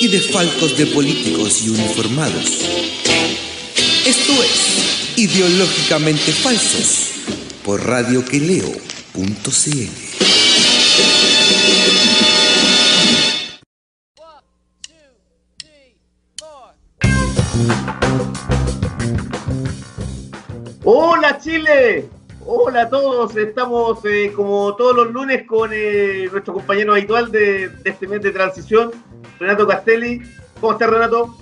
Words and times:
y 0.00 0.08
desfalcos 0.08 0.78
de 0.78 0.86
políticos 0.86 1.62
y 1.62 1.68
uniformados. 1.68 2.64
Esto 4.06 4.32
es 4.42 5.18
Ideológicamente 5.18 6.32
Falsos 6.32 7.10
por 7.62 7.86
radioqueleo.cl. 7.86 8.80
Hola 20.82 21.38
Chile, 21.38 22.08
hola 22.46 22.82
a 22.82 22.88
todos, 22.88 23.36
estamos 23.36 23.98
eh, 24.06 24.32
como 24.34 24.74
todos 24.76 24.96
los 24.96 25.12
lunes 25.12 25.46
con 25.46 25.70
eh, 25.74 26.26
nuestro 26.32 26.54
compañero 26.54 26.94
habitual 26.94 27.30
de, 27.30 27.68
de 27.68 27.90
este 27.90 28.08
mes 28.08 28.22
de 28.22 28.30
transición, 28.30 28.90
Renato 29.38 29.66
Castelli. 29.66 30.20
¿Cómo 30.60 30.72
estás 30.72 30.90
Renato? 30.90 31.36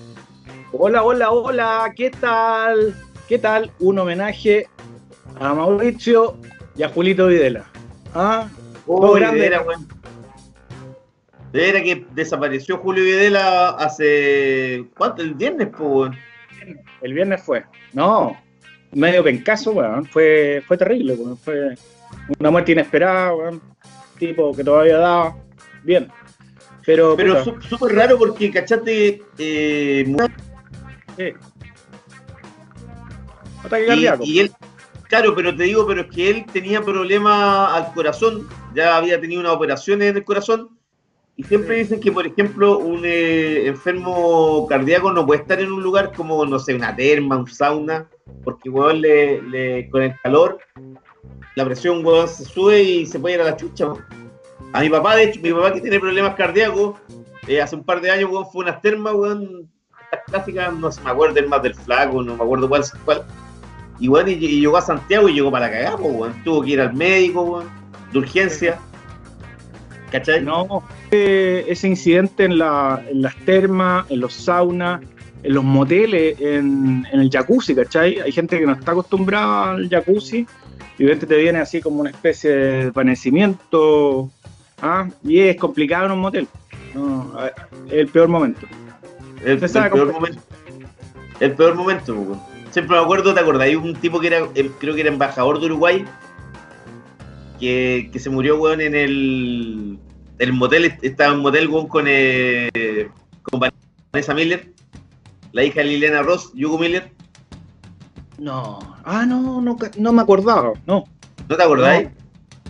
Hola, 0.73 1.03
hola, 1.03 1.31
hola, 1.31 1.93
¿qué 1.97 2.11
tal? 2.11 2.95
¿Qué 3.29 3.39
tal? 3.39 3.73
Un 3.81 3.99
homenaje 3.99 4.67
a 5.41 5.55
Mauricio 5.55 6.37
y 6.77 6.83
a 6.83 6.89
Julito 6.89 7.27
Videla. 7.27 7.65
¿Ah? 8.15 8.49
Oh, 8.87 9.13
grande. 9.13 9.41
veras, 9.41 9.67
weón. 9.67 9.87
De 11.53 11.61
veras 11.61 11.83
que 11.83 12.07
desapareció 12.13 12.79
Julio 12.79 13.05
Videla 13.05 13.71
hace. 13.71 14.87
¿Cuánto? 14.97 15.23
El 15.23 15.35
viernes, 15.35 15.69
pues. 15.77 16.13
El 17.01 17.15
viernes 17.15 17.43
fue. 17.43 17.65
No, 17.93 18.37
medio 18.93 19.25
pencaso, 19.25 19.73
weón. 19.73 20.07
Fue, 20.07 20.63
fue 20.67 20.77
terrible, 20.77 21.15
weón. 21.15 21.37
Fue 21.37 21.75
una 22.39 22.51
muerte 22.51 22.73
inesperada, 22.73 23.35
weón. 23.35 23.63
Tipo 24.19 24.55
que 24.55 24.65
todavía 24.65 24.99
daba. 24.99 25.37
Bien. 25.83 26.09
Pero, 26.89 27.15
Pero 27.19 27.45
súper 27.61 27.95
raro 27.95 28.17
porque, 28.17 28.51
¿cachate? 28.51 29.21
Eh, 29.37 30.17
sí. 31.19 31.33
Ataque 33.63 33.83
y, 33.85 33.87
cardíaco. 33.89 34.25
y 34.25 34.39
él, 34.39 34.53
claro, 35.07 35.35
pero 35.35 35.55
te 35.55 35.65
digo, 35.65 35.87
pero 35.87 36.01
es 36.01 36.07
que 36.07 36.31
él 36.31 36.47
tenía 36.51 36.81
problemas 36.81 37.73
al 37.75 37.93
corazón, 37.93 38.49
ya 38.75 38.97
había 38.97 39.21
tenido 39.21 39.39
unas 39.43 39.53
operaciones 39.53 40.09
en 40.09 40.17
el 40.17 40.25
corazón, 40.25 40.79
y 41.37 41.45
siempre 41.45 41.75
Sí. 41.77 41.83
dicen 41.83 42.01
que, 42.01 42.11
por 42.11 42.27
ejemplo, 42.27 42.79
un 42.79 43.03
eh, 43.05 43.67
enfermo 43.67 44.67
cardíaco 44.67 45.13
no 45.13 45.27
puede 45.27 45.43
estar 45.43 45.61
en 45.61 45.71
un 45.71 45.83
lugar 45.83 46.13
como, 46.17 46.47
no 46.47 46.59
sé, 46.59 46.75
una 46.75 46.97
terma, 46.97 47.37
un 47.37 47.47
sauna, 47.49 48.09
porque, 48.45 48.71
weón, 48.71 49.03
le, 49.03 49.43
le- 49.43 49.91
con 49.91 50.05
el 50.05 50.15
calor, 50.23 50.59
la 51.55 51.67
presión, 51.67 52.03
weón, 52.03 52.27
se 52.29 52.47
sube 52.47 52.83
y 52.83 53.05
se 53.05 53.19
puede 53.21 53.35
ir 53.35 53.43
a 53.43 53.45
la 53.45 53.57
chucha, 53.59 53.89
weón. 53.89 54.28
A 54.73 54.81
mi 54.81 54.91
papá, 54.91 55.17
de 55.17 55.25
hecho, 55.25 55.41
mi 55.41 55.53
papá 55.53 55.73
que 55.73 55.81
tiene 55.81 55.99
problemas 55.99 56.35
cardíacos, 56.35 56.97
eh, 57.47 57.61
hace 57.61 57.77
un 57.77 57.85
par 57.85 58.01
de 58.01 58.11
años, 58.11 58.31
weón, 58.31 58.47
fue 58.51 58.65
unas 58.65 58.81
termas, 58.81 59.15
weón, 59.15 59.69
estas 60.11 60.25
clásicas, 60.27 60.75
no 60.75 60.93
se 60.93 61.01
me 61.03 61.11
acuerdo 61.11 61.39
el 61.39 61.49
más 61.49 61.63
del 61.63 61.75
flaco, 61.75 62.23
no 62.23 62.37
me 62.37 62.43
acuerdo 62.43 62.69
cuál, 62.69 62.85
cuál 63.05 63.25
y 64.01 64.09
bueno, 64.09 64.31
y, 64.31 64.35
y 64.35 64.61
llegó 64.61 64.77
a 64.77 64.83
Santiago 64.83 65.29
y 65.29 65.35
llegó 65.35 65.51
para 65.51 65.71
cagar, 65.71 65.97
pues, 65.97 66.15
weón. 66.15 66.45
Tuvo 66.45 66.63
que 66.63 66.71
ir 66.71 66.81
al 66.81 66.95
médico, 66.95 67.43
weón, 67.43 67.69
de 68.13 68.19
urgencia. 68.19 68.79
¿Cachai? 70.11 70.43
No, 70.43 70.83
ese 71.11 71.89
incidente 71.89 72.45
en, 72.45 72.59
la, 72.59 73.03
en 73.11 73.23
las 73.23 73.37
termas, 73.45 74.11
en 74.11 74.21
los 74.21 74.33
saunas, 74.33 75.03
en 75.43 75.55
los 75.55 75.65
moteles, 75.65 76.41
en, 76.41 77.07
el 77.13 77.31
jacuzzi, 77.31 77.75
¿cachai? 77.75 78.19
Hay 78.21 78.33
gente 78.33 78.59
que 78.59 78.65
no 78.65 78.73
está 78.73 78.93
acostumbrada 78.93 79.73
al 79.73 79.89
jacuzzi 79.89 80.47
y 80.99 81.05
de 81.05 81.17
te 81.17 81.37
viene 81.37 81.59
así 81.59 81.81
como 81.81 82.01
una 82.01 82.11
especie 82.11 82.51
de 82.51 82.85
desvanecimiento. 82.87 84.31
¿Ah? 84.83 85.09
Y 85.25 85.41
es 85.41 85.57
complicado 85.57 86.07
en 86.07 86.13
un 86.13 86.21
motel. 86.21 86.49
No, 86.95 87.33
es 87.87 87.93
el 87.93 88.09
peor 88.09 88.29
momento. 88.29 88.67
el, 89.45 89.51
el 89.53 89.59
peor 89.59 90.13
momento. 90.13 90.41
El 91.41 91.53
peor 91.53 91.75
momento, 91.75 92.15
pues, 92.15 92.29
weón. 92.29 92.41
Siempre 92.71 92.97
me 92.97 93.03
acuerdo, 93.03 93.33
¿te 93.35 93.41
acordás? 93.41 93.63
Hay 93.63 93.77
un 93.77 93.95
tipo 93.95 94.21
que 94.21 94.27
era, 94.29 94.41
creo 94.79 94.95
que 94.95 95.01
era 95.01 95.11
embajador 95.11 95.59
de 95.61 95.67
Uruguay, 95.67 96.05
que, 97.59 98.11
que 98.13 98.19
se 98.19 98.31
murió, 98.31 98.59
weón, 98.61 98.81
en 98.81 98.95
el, 98.95 99.99
el 100.39 100.53
motel, 100.53 100.95
estaba 101.03 101.33
en 101.35 101.41
motel, 101.41 101.69
weón, 101.69 101.89
con, 101.89 102.05
eh, 102.09 103.09
con 103.43 103.61
Vanessa 104.13 104.35
Miller, 104.35 104.73
la 105.53 105.65
hija 105.65 105.81
de 105.81 105.87
Liliana 105.87 106.23
Ross, 106.23 106.53
Hugo 106.55 106.79
Miller. 106.79 107.11
No, 108.39 108.79
ah, 109.05 109.25
no, 109.27 109.61
no, 109.61 109.77
no 109.99 110.13
me 110.13 110.23
acordaba. 110.23 110.73
No, 110.87 111.05
¿No 111.49 111.57
te 111.57 111.63
acordáis? 111.63 112.09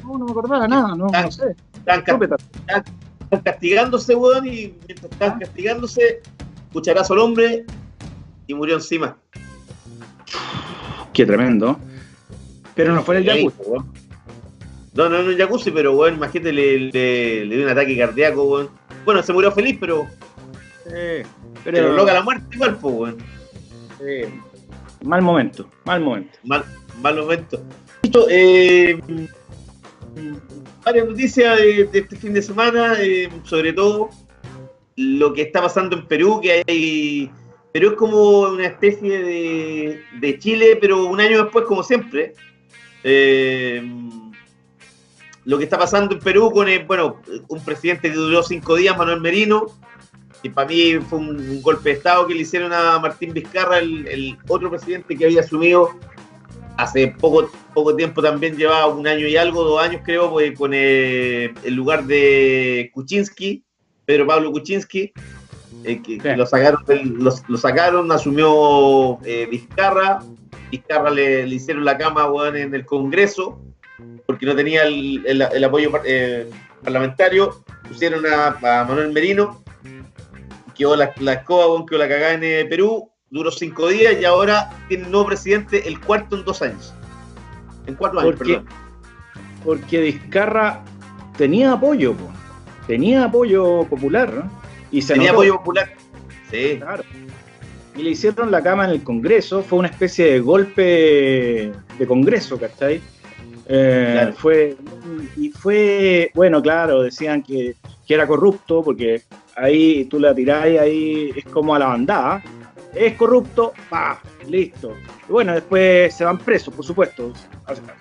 no, 0.02 0.16
no 0.19 0.25
me 0.25 0.30
acordaba 0.30 0.66
nada, 0.69 0.94
no, 0.94 1.06
Ah. 1.12 1.22
no 1.22 1.30
sé. 1.32 1.54
Ca- 1.84 2.05
Cópeta. 2.05 2.37
estaban 2.37 2.84
castigándose, 3.44 4.15
weón, 4.15 4.47
y 4.47 4.75
mientras 4.87 5.11
estaban 5.12 5.39
castigándose, 5.39 6.21
cucharazo 6.72 7.15
al 7.15 7.21
hombre 7.21 7.65
y 8.47 8.55
murió 8.55 8.75
encima. 8.77 9.16
Qué 11.12 11.27
tremendo. 11.27 11.78
Pero 12.75 12.94
no 12.94 13.03
fue 13.03 13.19
en 13.19 13.28
el 13.28 13.37
jacuzzi. 13.50 13.71
weón. 13.71 13.93
No, 14.94 15.09
no 15.09 15.21
en 15.21 15.28
un 15.28 15.37
jacuzzi, 15.38 15.71
pero 15.71 15.93
weón, 15.97 16.15
imagínate, 16.15 16.53
le, 16.53 16.78
le, 16.91 17.44
le 17.44 17.56
dio 17.56 17.65
un 17.65 17.71
ataque 17.71 17.97
cardíaco, 17.97 18.44
weón. 18.44 18.69
Bueno, 19.05 19.22
se 19.22 19.33
murió 19.33 19.50
feliz, 19.53 19.77
pero, 19.81 20.06
Sí, 20.84 21.22
pero 21.65 21.93
loca 21.93 22.15
la 22.15 22.22
muerte 22.22 22.47
igual, 22.55 22.77
pues, 22.78 22.94
weón. 22.94 23.17
Sí. 23.99 24.41
Mal 25.05 25.22
momento, 25.22 25.69
mal 25.84 26.00
momento. 26.00 26.38
Mal, 26.44 26.65
mal 27.03 27.17
momento. 27.17 27.62
Listo, 28.03 28.27
eh, 28.31 28.99
varias 30.88 31.06
noticias 31.06 31.59
de, 31.59 31.88
este 31.93 32.16
fin 32.16 32.32
de 32.32 32.41
semana, 32.41 32.94
eh, 32.99 33.28
sobre 33.44 33.75
todo 33.75 34.09
lo 34.97 35.34
que 35.34 35.43
está 35.43 35.60
pasando 35.60 35.97
en 35.97 36.06
Perú, 36.06 36.41
que 36.43 36.65
hay... 36.66 37.31
Perú 37.72 37.91
es 37.91 37.97
como 37.97 38.41
una 38.41 38.66
especie 38.66 39.22
de, 39.22 40.03
de 40.19 40.38
Chile, 40.38 40.78
pero 40.81 41.04
un 41.04 41.21
año 41.21 41.43
después, 41.44 41.66
como 41.66 41.82
siempre. 41.82 42.32
Eh, 43.04 43.82
lo 45.44 45.59
que 45.59 45.65
está 45.65 45.78
pasando 45.78 46.15
en 46.15 46.21
Perú 46.21 46.50
con, 46.50 46.69
el, 46.69 46.84
bueno, 46.87 47.20
un 47.49 47.62
presidente 47.62 48.09
que 48.09 48.16
duró 48.16 48.43
cinco 48.43 48.75
días, 48.75 48.97
Manuel 48.97 49.20
Merino, 49.20 49.66
que 50.43 50.50
para 50.50 50.69
mí 50.69 50.94
fue 51.09 51.19
un, 51.19 51.38
un 51.38 51.62
golpe 51.62 51.91
de 51.91 51.97
Estado 51.97 52.26
que 52.26 52.34
le 52.34 52.41
hicieron 52.41 52.72
a 52.72 52.99
Martín 52.99 53.34
Vizcarra, 53.34 53.78
el, 53.78 54.09
el 54.09 54.38
otro 54.49 54.70
presidente 54.70 55.15
que 55.15 55.26
había 55.26 55.41
asumido 55.41 55.91
hace 56.78 57.09
poco, 57.09 57.50
poco 57.75 57.94
tiempo 57.97 58.22
también, 58.22 58.56
llevaba 58.56 58.87
un 58.87 59.06
año 59.06 59.27
y 59.27 59.37
algo, 59.37 59.65
dos 59.65 59.83
años 59.83 60.00
creo, 60.05 60.31
pues, 60.31 60.56
con 60.56 60.71
eh, 60.72 61.53
el 61.65 61.75
lugar 61.75 62.05
de 62.05 62.91
Kuczynski, 62.94 63.65
Pedro 64.06 64.27
Pablo 64.28 64.53
Kuczynski, 64.53 65.12
eh, 65.84 66.00
que, 66.00 66.37
lo, 66.37 66.47
sacaron, 66.47 66.84
del- 66.87 67.15
lo, 67.15 67.33
lo 67.49 67.59
sacaron, 67.59 68.11
asumió 68.12 69.19
eh, 69.25 69.47
Vizcarra, 69.50 70.21
Vizcarra 70.71 71.11
le, 71.11 71.47
le 71.47 71.55
hicieron 71.56 71.84
la 71.84 71.99
cama 71.99 72.31
weón, 72.31 72.56
en 72.56 72.72
el 72.72 72.87
Congreso, 72.87 73.61
porque 74.25 74.47
no 74.47 74.55
tenía 74.55 74.84
el, 74.84 75.25
el- 75.27 75.43
el 75.43 75.65
apoyo 75.65 75.91
par- 75.91 76.03
parlamentario, 76.84 77.65
pusieron 77.88 78.25
a, 78.25 78.49
a 78.81 78.84
Manuel 78.84 79.12
Merino, 79.12 79.65
quedó 80.77 80.94
la, 80.94 81.12
la 81.19 81.33
escoba, 81.33 81.84
quedó 81.87 81.99
la 81.99 82.09
cagada 82.09 82.34
en 82.34 82.69
Perú, 82.69 83.11
duró 83.30 83.50
cinco 83.50 83.88
días 83.88 84.16
y 84.20 84.25
ahora 84.25 84.70
tiene 84.88 85.04
un 85.04 85.12
nuevo 85.12 85.26
presidente, 85.26 85.86
el 85.88 86.00
cuarto 86.00 86.36
en 86.36 86.44
dos 86.44 86.62
años. 86.62 86.92
En 87.86 87.94
cuatro 87.94 88.20
años, 88.20 88.36
¿Por 88.36 88.46
qué? 88.46 88.52
perdón. 88.54 88.69
Porque 89.64 90.00
Vizcarra 90.00 90.82
tenía 91.36 91.72
apoyo, 91.72 92.14
po. 92.14 92.30
tenía 92.86 93.25
apoyo 93.25 93.84
popular, 93.84 94.32
¿no? 94.32 94.50
Y 94.90 95.02
se 95.02 95.14
Tenía 95.14 95.28
notó, 95.28 95.40
apoyo 95.40 95.56
popular. 95.58 95.90
Sí, 96.50 96.76
Claro. 96.78 97.02
Y 97.96 98.02
le 98.02 98.10
hicieron 98.10 98.50
la 98.52 98.62
cama 98.62 98.84
en 98.84 98.92
el 98.92 99.02
Congreso, 99.02 99.60
fue 99.62 99.80
una 99.80 99.88
especie 99.88 100.26
de 100.32 100.38
golpe 100.40 101.72
de 101.98 102.06
Congreso, 102.06 102.56
¿cachai? 102.58 103.00
Eh, 103.66 104.10
Claro. 104.14 104.32
fue, 104.34 104.76
y 105.36 105.48
fue, 105.50 106.30
bueno, 106.32 106.62
claro, 106.62 107.02
decían 107.02 107.42
que, 107.42 107.75
que 108.06 108.14
era 108.14 108.26
corrupto, 108.26 108.82
porque 108.84 109.22
ahí 109.56 110.04
tú 110.04 110.20
la 110.20 110.32
tiráis, 110.32 110.78
ahí 110.78 111.32
es 111.36 111.44
como 111.46 111.75
a 111.75 111.78
la 111.80 111.86
bandada, 111.88 112.40
es 113.06 113.15
corrupto, 113.15 113.73
pa, 113.89 114.21
listo. 114.49 114.95
Y 115.29 115.33
bueno, 115.33 115.55
después 115.55 116.15
se 116.15 116.25
van 116.25 116.39
presos, 116.39 116.75
por 116.75 116.85
supuesto, 116.85 117.33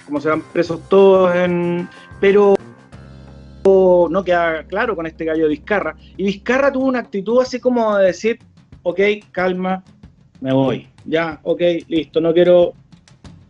como 0.05 0.19
se 0.19 0.29
van 0.29 0.41
presos 0.41 0.87
todos 0.89 1.35
en... 1.35 1.87
Pero 2.19 2.57
no 4.09 4.23
queda 4.23 4.63
claro 4.63 4.95
con 4.95 5.05
este 5.05 5.25
gallo 5.25 5.43
de 5.43 5.49
Vizcarra. 5.49 5.95
Y 6.15 6.23
Vizcarra 6.23 6.71
tuvo 6.71 6.85
una 6.85 6.99
actitud 6.99 7.41
así 7.41 7.59
como 7.59 7.97
de 7.97 8.07
decir, 8.07 8.39
ok, 8.83 8.99
calma, 9.31 9.83
me 10.39 10.53
voy. 10.53 10.87
Ya, 11.05 11.39
ok, 11.43 11.61
listo, 11.87 12.21
no 12.21 12.33
quiero. 12.33 12.73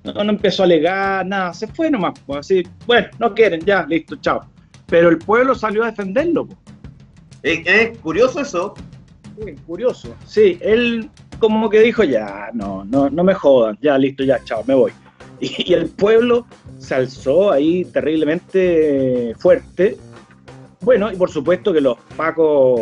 No, 0.04 0.24
no 0.24 0.32
empezó 0.32 0.64
a 0.64 0.66
alegar, 0.66 1.26
nada, 1.26 1.54
se 1.54 1.68
fue 1.68 1.92
nomás. 1.92 2.20
Pues, 2.26 2.40
así, 2.40 2.64
bueno, 2.86 3.08
no 3.20 3.34
quieren, 3.34 3.62
ya, 3.62 3.86
listo, 3.86 4.16
chao. 4.18 4.42
Pero 4.88 5.10
el 5.10 5.18
pueblo 5.18 5.54
salió 5.54 5.84
a 5.84 5.88
defenderlo. 5.88 6.48
pues. 6.48 6.58
Es, 7.44 7.68
es 7.68 7.98
curioso 8.00 8.40
eso. 8.40 8.74
Sí, 9.40 9.56
curioso. 9.66 10.16
Sí, 10.26 10.58
él 10.62 11.10
como 11.40 11.70
que 11.70 11.80
dijo, 11.82 12.04
ya, 12.04 12.50
no, 12.54 12.84
no, 12.86 13.10
no 13.10 13.24
me 13.24 13.34
jodan, 13.34 13.78
ya, 13.82 13.98
listo, 13.98 14.24
ya, 14.24 14.44
chao, 14.44 14.64
me 14.66 14.76
voy. 14.76 14.92
Y, 15.40 15.72
y 15.72 15.74
el 15.76 15.88
pueblo 15.90 16.48
se 16.80 16.96
alzó 16.96 17.52
ahí 17.52 17.86
terriblemente 17.86 19.36
fuerte. 19.38 19.96
Bueno, 20.82 21.12
y 21.12 21.16
por 21.16 21.30
supuesto 21.30 21.72
que 21.72 21.80
los 21.80 21.96
pacos 22.16 22.82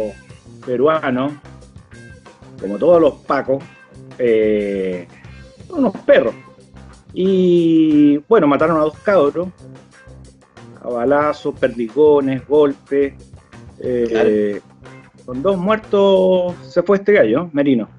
peruanos, 0.65 1.33
como 2.61 2.77
todos 2.77 3.01
los 3.01 3.13
pacos, 3.15 3.61
eh, 4.17 5.05
son 5.67 5.79
unos 5.79 5.97
perros. 6.05 6.33
Y 7.13 8.17
bueno, 8.29 8.47
mataron 8.47 8.77
a 8.77 8.81
dos 8.81 8.97
cabros, 8.99 9.49
a 10.81 10.87
balazos, 10.89 11.55
perdigones, 11.59 12.47
golpes. 12.47 13.13
eh, 13.79 14.61
Con 15.25 15.41
dos 15.41 15.57
muertos 15.57 16.53
se 16.69 16.81
fue 16.83 16.97
este 16.97 17.11
gallo, 17.11 17.49
Merino. 17.51 17.89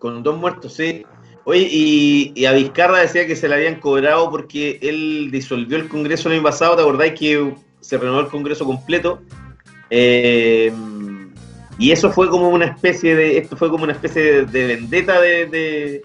Con 0.00 0.24
dos 0.24 0.36
muertos, 0.36 0.72
sí. 0.74 1.06
Oye, 1.44 1.68
y, 1.70 2.32
y 2.34 2.44
a 2.46 2.52
Vizcarra 2.52 2.98
decía 2.98 3.26
que 3.26 3.36
se 3.36 3.48
le 3.48 3.54
habían 3.54 3.76
cobrado 3.80 4.28
porque 4.30 4.78
él 4.82 5.28
disolvió 5.30 5.76
el 5.76 5.88
Congreso 5.88 6.28
el 6.28 6.34
año 6.34 6.42
pasado. 6.42 6.74
¿Te 6.74 6.82
acordáis 6.82 7.12
que 7.18 7.54
se 7.80 7.96
renovó 7.98 8.20
el 8.20 8.26
Congreso 8.28 8.64
completo? 8.64 9.20
Eh, 9.90 10.72
y 11.78 11.92
eso 11.92 12.10
fue 12.10 12.28
como 12.28 12.48
una 12.48 12.66
especie 12.66 13.14
de. 13.14 13.38
Esto 13.38 13.56
fue 13.56 13.70
como 13.70 13.84
una 13.84 13.92
especie 13.92 14.22
de, 14.22 14.46
de 14.46 14.66
vendetta 14.66 15.20
de, 15.20 15.46
de- 15.46 16.02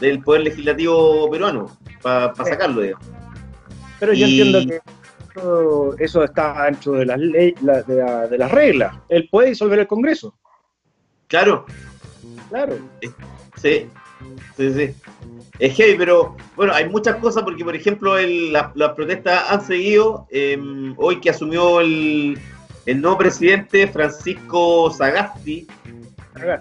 del 0.00 0.20
Poder 0.22 0.42
Legislativo 0.42 1.30
peruano, 1.30 1.76
para 2.02 2.34
sacarlo, 2.34 2.80
digamos. 2.80 3.06
Pero 4.00 4.12
yo 4.14 4.26
Y- 4.26 4.40
entiendo 4.40 4.60
que 4.68 4.80
eso, 5.36 5.94
eso 5.98 6.24
está 6.24 6.64
dentro 6.64 6.92
de 6.94 7.06
las 7.06 7.18
leyes, 7.18 7.62
la- 7.62 7.82
de, 7.82 7.94
la- 7.96 8.26
de 8.26 8.38
las 8.38 8.50
reglas. 8.50 8.96
Él 9.08 9.28
puede 9.30 9.50
disolver 9.50 9.78
el 9.78 9.86
Congreso. 9.86 10.34
Claro, 11.28 11.64
Claro. 12.52 12.76
Sí, 13.56 13.86
sí, 14.56 14.72
sí. 14.74 14.94
Es 15.58 15.74
heavy, 15.76 15.94
pero 15.96 16.36
bueno, 16.54 16.72
hay 16.74 16.86
muchas 16.88 17.16
cosas 17.16 17.42
porque, 17.44 17.64
por 17.64 17.74
ejemplo, 17.74 18.18
el- 18.18 18.52
la- 18.52 18.72
las 18.74 18.90
protestas 18.92 19.44
han 19.50 19.64
seguido. 19.64 20.26
eh, 20.30 20.58
hoy 20.96 21.18
que 21.20 21.30
asumió 21.30 21.80
el, 21.80 22.38
el 22.86 23.00
nuevo 23.00 23.16
presidente, 23.18 23.86
Francisco 23.88 24.90
Sagasti, 24.90 25.66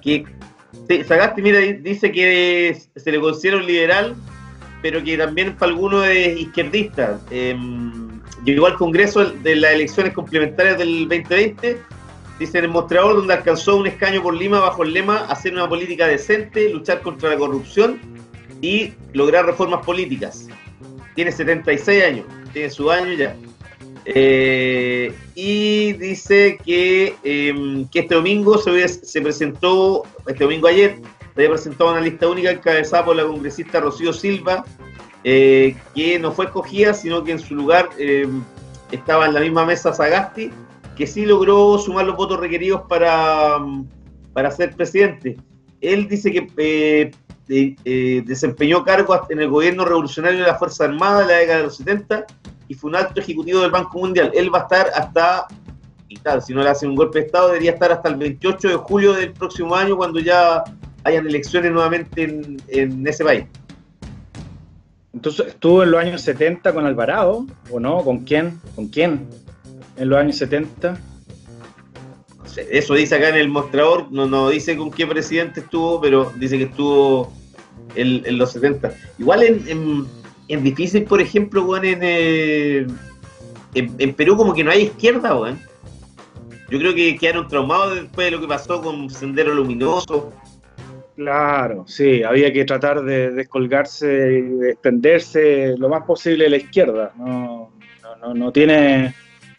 que 0.02 0.26
sí, 0.88 1.04
Sagasti, 1.04 1.42
mira, 1.42 1.60
di- 1.60 1.74
dice 1.74 2.12
que 2.12 2.78
se 2.96 3.12
le 3.12 3.20
considera 3.20 3.58
un 3.58 3.66
liberal, 3.66 4.16
pero 4.82 5.04
que 5.04 5.18
también 5.18 5.56
para 5.58 5.72
algunos 5.72 6.08
es 6.08 6.40
izquierdista. 6.40 7.20
Eh, 7.32 7.58
llegó 8.46 8.68
al 8.68 8.76
Congreso 8.76 9.26
de 9.26 9.56
las 9.58 9.74
elecciones 9.74 10.14
complementarias 10.14 10.78
del 10.78 11.08
2020 11.10 11.80
Dice 12.42 12.58
en 12.58 12.64
el 12.64 12.72
mostrador 12.72 13.18
donde 13.18 13.36
alcanzó 13.36 13.78
un 13.78 13.86
escaño 13.86 14.24
por 14.24 14.34
Lima 14.34 14.60
bajo 14.60 14.82
el 14.82 14.94
lema 14.94 15.26
hacer 15.26 15.54
una 15.54 15.70
política 15.70 16.08
decente, 16.08 16.74
luchar 16.74 17.04
contra 17.04 17.30
la 17.30 17.38
corrupción 17.38 18.00
y 18.62 18.94
lograr 19.14 19.46
reformas 19.46 19.86
políticas. 19.86 20.48
Tiene 21.14 21.32
76 21.32 22.04
años, 22.04 22.26
tiene 22.52 22.72
su 22.72 22.90
año 22.90 23.14
ya. 23.14 23.36
Eh, 24.06 25.14
y 25.36 25.94
dice 25.94 26.58
que, 26.66 27.16
eh, 27.24 27.86
que 27.92 28.00
este 28.00 28.16
domingo 28.16 28.58
se, 28.58 29.22
presentó, 29.22 30.02
este 30.26 30.44
domingo 30.44 30.68
ayer, 30.68 30.96
se 31.36 31.42
había 31.42 31.52
presentado 31.52 31.92
una 31.92 32.02
lista 32.02 32.28
única 32.28 32.50
encabezada 32.50 33.06
por 33.06 33.18
la 33.18 33.24
congresista 33.24 33.82
Rocío 33.82 34.14
Silva, 34.14 34.66
eh, 35.24 35.76
que 35.94 36.18
no 36.18 36.32
fue 36.32 36.46
escogida, 36.46 36.96
sino 36.96 37.24
que 37.24 37.34
en 37.34 37.40
su 37.40 37.54
lugar 37.54 37.90
eh, 38.00 38.28
estaba 38.92 39.28
en 39.28 39.36
la 39.36 39.42
misma 39.42 39.64
mesa 39.64 39.94
Sagasti, 39.94 40.50
que 41.02 41.08
sí 41.08 41.26
logró 41.26 41.80
sumar 41.80 42.06
los 42.06 42.16
votos 42.16 42.40
requeridos 42.40 42.84
para, 42.88 43.58
para 44.34 44.52
ser 44.52 44.76
presidente. 44.76 45.36
Él 45.82 46.08
dice 46.08 46.32
que 46.32 46.48
eh, 46.58 47.76
eh, 47.84 48.24
desempeñó 48.24 48.84
cargos 48.84 49.22
en 49.32 49.40
el 49.40 49.50
gobierno 49.50 49.84
revolucionario 49.84 50.42
de 50.42 50.46
la 50.46 50.60
Fuerza 50.60 50.84
Armada 50.84 51.24
en 51.24 51.28
la 51.30 51.34
década 51.38 51.58
de 51.58 51.64
los 51.64 51.78
70 51.78 52.28
y 52.68 52.76
fue 52.76 52.92
un 52.92 52.98
alto 52.98 53.20
ejecutivo 53.20 53.62
del 53.62 53.72
Banco 53.72 53.98
Mundial. 53.98 54.32
Él 54.36 54.54
va 54.54 54.60
a 54.60 54.62
estar 54.62 54.92
hasta, 54.94 55.48
y 56.08 56.18
tal, 56.18 56.44
si 56.44 56.54
no 56.54 56.62
le 56.62 56.70
hacen 56.70 56.92
un 56.92 56.96
golpe 56.96 57.18
de 57.18 57.26
Estado, 57.26 57.48
debería 57.48 57.72
estar 57.72 57.92
hasta 57.92 58.08
el 58.08 58.18
28 58.18 58.68
de 58.68 58.76
julio 58.76 59.14
del 59.14 59.34
próximo 59.34 59.76
año 59.76 59.98
cuando 59.98 60.20
ya 60.20 60.64
hayan 61.04 61.26
elecciones 61.26 61.72
nuevamente 61.72 62.26
en, 62.26 62.62
en 62.68 63.08
ese 63.08 63.26
país. 63.26 63.46
Entonces, 65.14 65.48
¿estuvo 65.48 65.82
en 65.82 65.90
los 65.90 66.00
años 66.00 66.22
70 66.22 66.72
con 66.72 66.86
Alvarado 66.86 67.48
o 67.72 67.80
no? 67.80 68.04
¿Con 68.04 68.20
quién? 68.20 68.62
¿Con 68.76 68.88
quién? 68.88 69.28
En 70.02 70.10
los 70.10 70.18
años 70.18 70.36
70. 70.38 71.00
No 72.40 72.46
sé, 72.46 72.68
eso 72.72 72.96
dice 72.96 73.16
acá 73.16 73.30
en 73.30 73.36
el 73.36 73.50
mostrador, 73.50 74.12
no, 74.12 74.26
no 74.26 74.50
dice 74.50 74.76
con 74.76 74.90
qué 74.90 75.06
presidente 75.06 75.60
estuvo, 75.60 76.02
pero 76.02 76.34
dice 76.38 76.58
que 76.58 76.64
estuvo 76.64 77.32
en, 77.94 78.26
en 78.26 78.38
los 78.40 78.52
70. 78.54 78.92
Igual 79.20 79.44
en, 79.44 79.68
en, 79.68 80.08
en 80.48 80.64
difícil, 80.64 81.04
por 81.04 81.22
ejemplo, 81.22 81.78
en, 81.78 82.00
eh, 82.02 82.88
en, 83.76 83.96
en 84.00 84.14
Perú 84.16 84.36
como 84.36 84.56
que 84.56 84.64
no 84.64 84.72
hay 84.72 84.86
izquierda, 84.86 85.40
weón. 85.40 85.60
Yo 86.72 86.80
creo 86.80 86.96
que 86.96 87.16
quedaron 87.18 87.48
traumados 87.48 87.94
después 87.94 88.26
de 88.26 88.32
lo 88.32 88.42
que 88.42 88.48
pasó 88.48 88.82
con 88.82 89.08
Sendero 89.08 89.54
Luminoso. 89.54 90.34
Claro, 91.16 91.86
sí, 91.86 92.24
había 92.24 92.52
que 92.52 92.66
tratar 92.66 93.04
de 93.04 93.30
descolgarse 93.30 94.08
y 94.08 94.42
desprenderse 94.42 95.76
lo 95.78 95.90
más 95.90 96.06
posible 96.06 96.46
de 96.46 96.50
la 96.50 96.58
izquierda. 96.58 97.14
No, 97.18 97.72
no, 98.02 98.16
no, 98.16 98.34
no 98.34 98.52
tiene. 98.52 99.14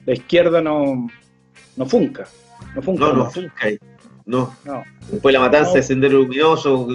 La 0.06 0.14
izquierda 0.14 0.60
no, 0.60 1.06
no 1.76 1.87
funca. 1.87 2.26
No 2.75 2.82
funca. 2.82 3.04
No, 3.04 3.12
no, 3.12 3.31
funca. 3.31 3.69
No. 4.25 4.54
No. 4.64 4.84
Después 5.10 5.32
la 5.32 5.40
matanza 5.40 5.70
No. 5.70 5.76
de 5.76 5.82
Sendero 5.82 6.19
Luminoso, 6.19 6.88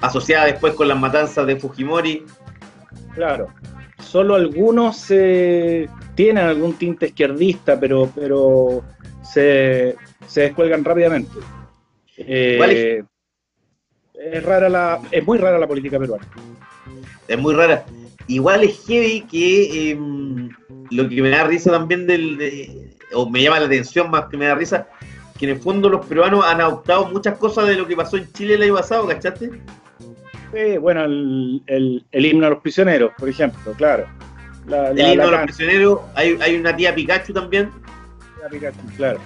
asociada 0.00 0.46
después 0.46 0.74
con 0.74 0.88
las 0.88 0.98
matanzas 0.98 1.46
de 1.46 1.56
Fujimori. 1.56 2.24
Claro. 3.14 3.48
Solo 4.00 4.34
algunos 4.34 5.06
eh, 5.10 5.88
tienen 6.14 6.44
algún 6.44 6.74
tinte 6.74 7.06
izquierdista, 7.06 7.78
pero, 7.78 8.10
pero 8.14 8.82
se, 9.22 9.96
se 10.26 10.42
descuelgan 10.42 10.84
rápidamente. 10.84 11.32
Eh, 12.16 12.54
¿Cuál 12.58 12.70
es? 12.70 13.04
es 14.14 14.42
rara 14.42 14.68
la, 14.68 15.00
es 15.10 15.24
muy 15.26 15.38
rara 15.38 15.58
la 15.58 15.66
política 15.66 15.98
peruana. 15.98 16.26
es 17.28 17.38
muy 17.38 17.54
rara. 17.54 17.84
Igual 18.26 18.64
es 18.64 18.84
heavy 18.86 19.20
que 19.22 19.90
eh, 19.92 19.98
lo 20.90 21.08
que 21.08 21.22
me 21.22 21.28
da 21.30 21.44
risa 21.44 21.70
también 21.70 22.06
del, 22.06 22.36
de- 22.38 22.96
o 23.12 23.28
me 23.28 23.42
llama 23.42 23.60
la 23.60 23.66
atención 23.66 24.10
más 24.10 24.26
que 24.26 24.36
me 24.36 24.46
da 24.46 24.54
risa, 24.54 24.88
que 25.38 25.44
en 25.46 25.52
el 25.56 25.60
fondo 25.60 25.88
los 25.90 26.06
peruanos 26.06 26.44
han 26.44 26.60
adoptado 26.60 27.06
muchas 27.06 27.36
cosas 27.38 27.66
de 27.68 27.74
lo 27.76 27.86
que 27.86 27.94
pasó 27.96 28.16
en 28.16 28.30
Chile 28.32 28.54
el 28.54 28.62
año 28.62 28.74
pasado, 28.76 29.06
¿cachaste? 29.06 29.50
Sí, 30.52 30.78
bueno, 30.78 31.04
el, 31.04 31.62
el- 31.66 32.04
el 32.12 32.26
himno 32.26 32.46
a 32.46 32.50
los 32.50 32.60
prisioneros, 32.60 33.12
por 33.18 33.28
ejemplo, 33.28 33.72
claro. 33.72 34.06
La, 34.66 34.90
El 34.90 34.98
himno 35.00 35.26
de 35.26 35.30
los 35.32 35.40
prisioneros, 35.42 36.00
hay, 36.14 36.38
hay 36.40 36.56
una 36.56 36.74
tía 36.74 36.94
Pikachu 36.94 37.32
también, 37.34 37.70
la 38.42 38.48
Pikachu, 38.48 38.78
claro. 38.96 39.18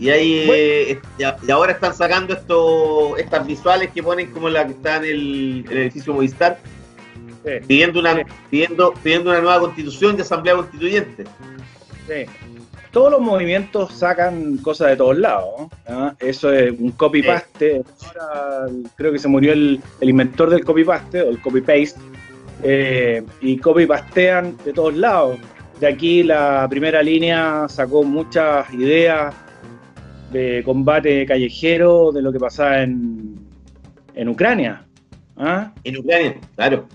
y 0.00 0.08
hay, 0.08 0.34
eh, 0.50 1.00
y 1.18 1.46
y 1.46 1.50
ahora 1.52 1.72
están 1.72 1.94
sacando 1.94 2.32
esto, 2.34 3.16
estas 3.18 3.46
visuales 3.46 3.90
que 3.92 4.02
ponen 4.02 4.30
como 4.32 4.48
la 4.48 4.66
que 4.66 4.72
está 4.72 4.96
en 4.96 5.04
el, 5.04 5.64
en 5.66 5.70
el 5.72 5.78
edificio 5.78 6.12
Movistar, 6.14 6.58
Sí, 7.44 7.50
pidiendo 7.66 8.00
una, 8.00 8.14
Sí. 8.16 8.22
pidiendo, 8.50 8.94
pidiendo 9.02 9.30
una 9.30 9.40
nueva 9.40 9.60
constitución 9.60 10.16
de 10.16 10.22
asamblea 10.22 10.56
constituyente. 10.56 11.24
sí. 12.06 12.24
Todos 12.92 13.12
los 13.12 13.20
movimientos 13.20 13.92
sacan 13.94 14.56
cosas 14.58 14.88
de 14.88 14.96
todos 14.96 15.16
lados. 15.16 15.48
¿no? 15.60 15.70
¿Ah? 15.86 16.14
Eso 16.18 16.52
es 16.52 16.72
un 16.76 16.90
copy-paste. 16.90 17.82
Ahora 18.08 18.66
creo 18.96 19.12
que 19.12 19.18
se 19.20 19.28
murió 19.28 19.52
el, 19.52 19.80
el 20.00 20.10
inventor 20.10 20.50
del 20.50 20.64
copy-paste 20.64 21.22
o 21.22 21.30
el 21.30 21.40
copy-paste. 21.40 22.00
eh, 22.64 23.22
y 23.40 23.56
copy-pastean 23.58 24.56
de 24.64 24.72
todos 24.72 24.94
lados. 24.96 25.38
De 25.78 25.86
aquí 25.86 26.24
la 26.24 26.66
primera 26.68 27.00
línea 27.00 27.66
sacó 27.68 28.02
muchas 28.02 28.68
ideas 28.74 29.32
de 30.32 30.62
combate 30.64 31.24
callejero 31.26 32.10
de 32.12 32.22
lo 32.22 32.32
que 32.32 32.40
pasaba 32.40 32.82
en, 32.82 33.36
en 34.16 34.28
Ucrania. 34.28 34.84
¿Ah? 35.36 35.72
En 35.84 35.96
Ucrania, 35.96 36.36
claro, 36.56 36.86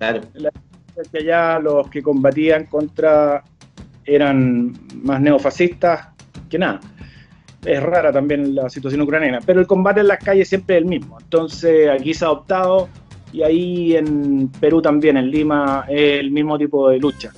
claro. 0.00 0.20
que 1.12 1.18
allá 1.18 1.58
los 1.58 1.88
que 1.88 2.02
combatían 2.02 2.66
contra 2.66 3.44
eran 4.04 4.72
más 5.02 5.20
neofascistas 5.20 6.08
que 6.48 6.58
nada. 6.58 6.80
Es 7.64 7.82
rara 7.82 8.10
también 8.10 8.54
la 8.54 8.70
situación 8.70 9.02
ucraniana, 9.02 9.40
pero 9.44 9.60
el 9.60 9.66
combate 9.66 10.00
en 10.00 10.08
las 10.08 10.18
calles 10.18 10.48
siempre 10.48 10.76
es 10.76 10.82
el 10.82 10.88
mismo. 10.88 11.18
Entonces 11.20 11.88
aquí 11.90 12.14
se 12.14 12.24
ha 12.24 12.28
adoptado 12.28 12.88
y 13.32 13.42
ahí 13.42 13.96
en 13.96 14.48
Perú 14.48 14.82
también, 14.82 15.16
en 15.16 15.30
Lima, 15.30 15.84
es 15.88 16.20
el 16.20 16.30
mismo 16.30 16.58
tipo 16.58 16.88
de 16.88 16.98
lucha. 16.98 17.32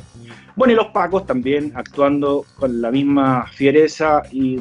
Bueno, 0.54 0.73
y 0.73 0.76
los 0.76 0.88
pacos 0.88 1.26
también 1.26 1.73
actuando 1.75 2.45
con 2.57 2.81
la 2.81 2.90
misma 2.90 3.47
fiereza 3.47 4.23
y, 4.31 4.61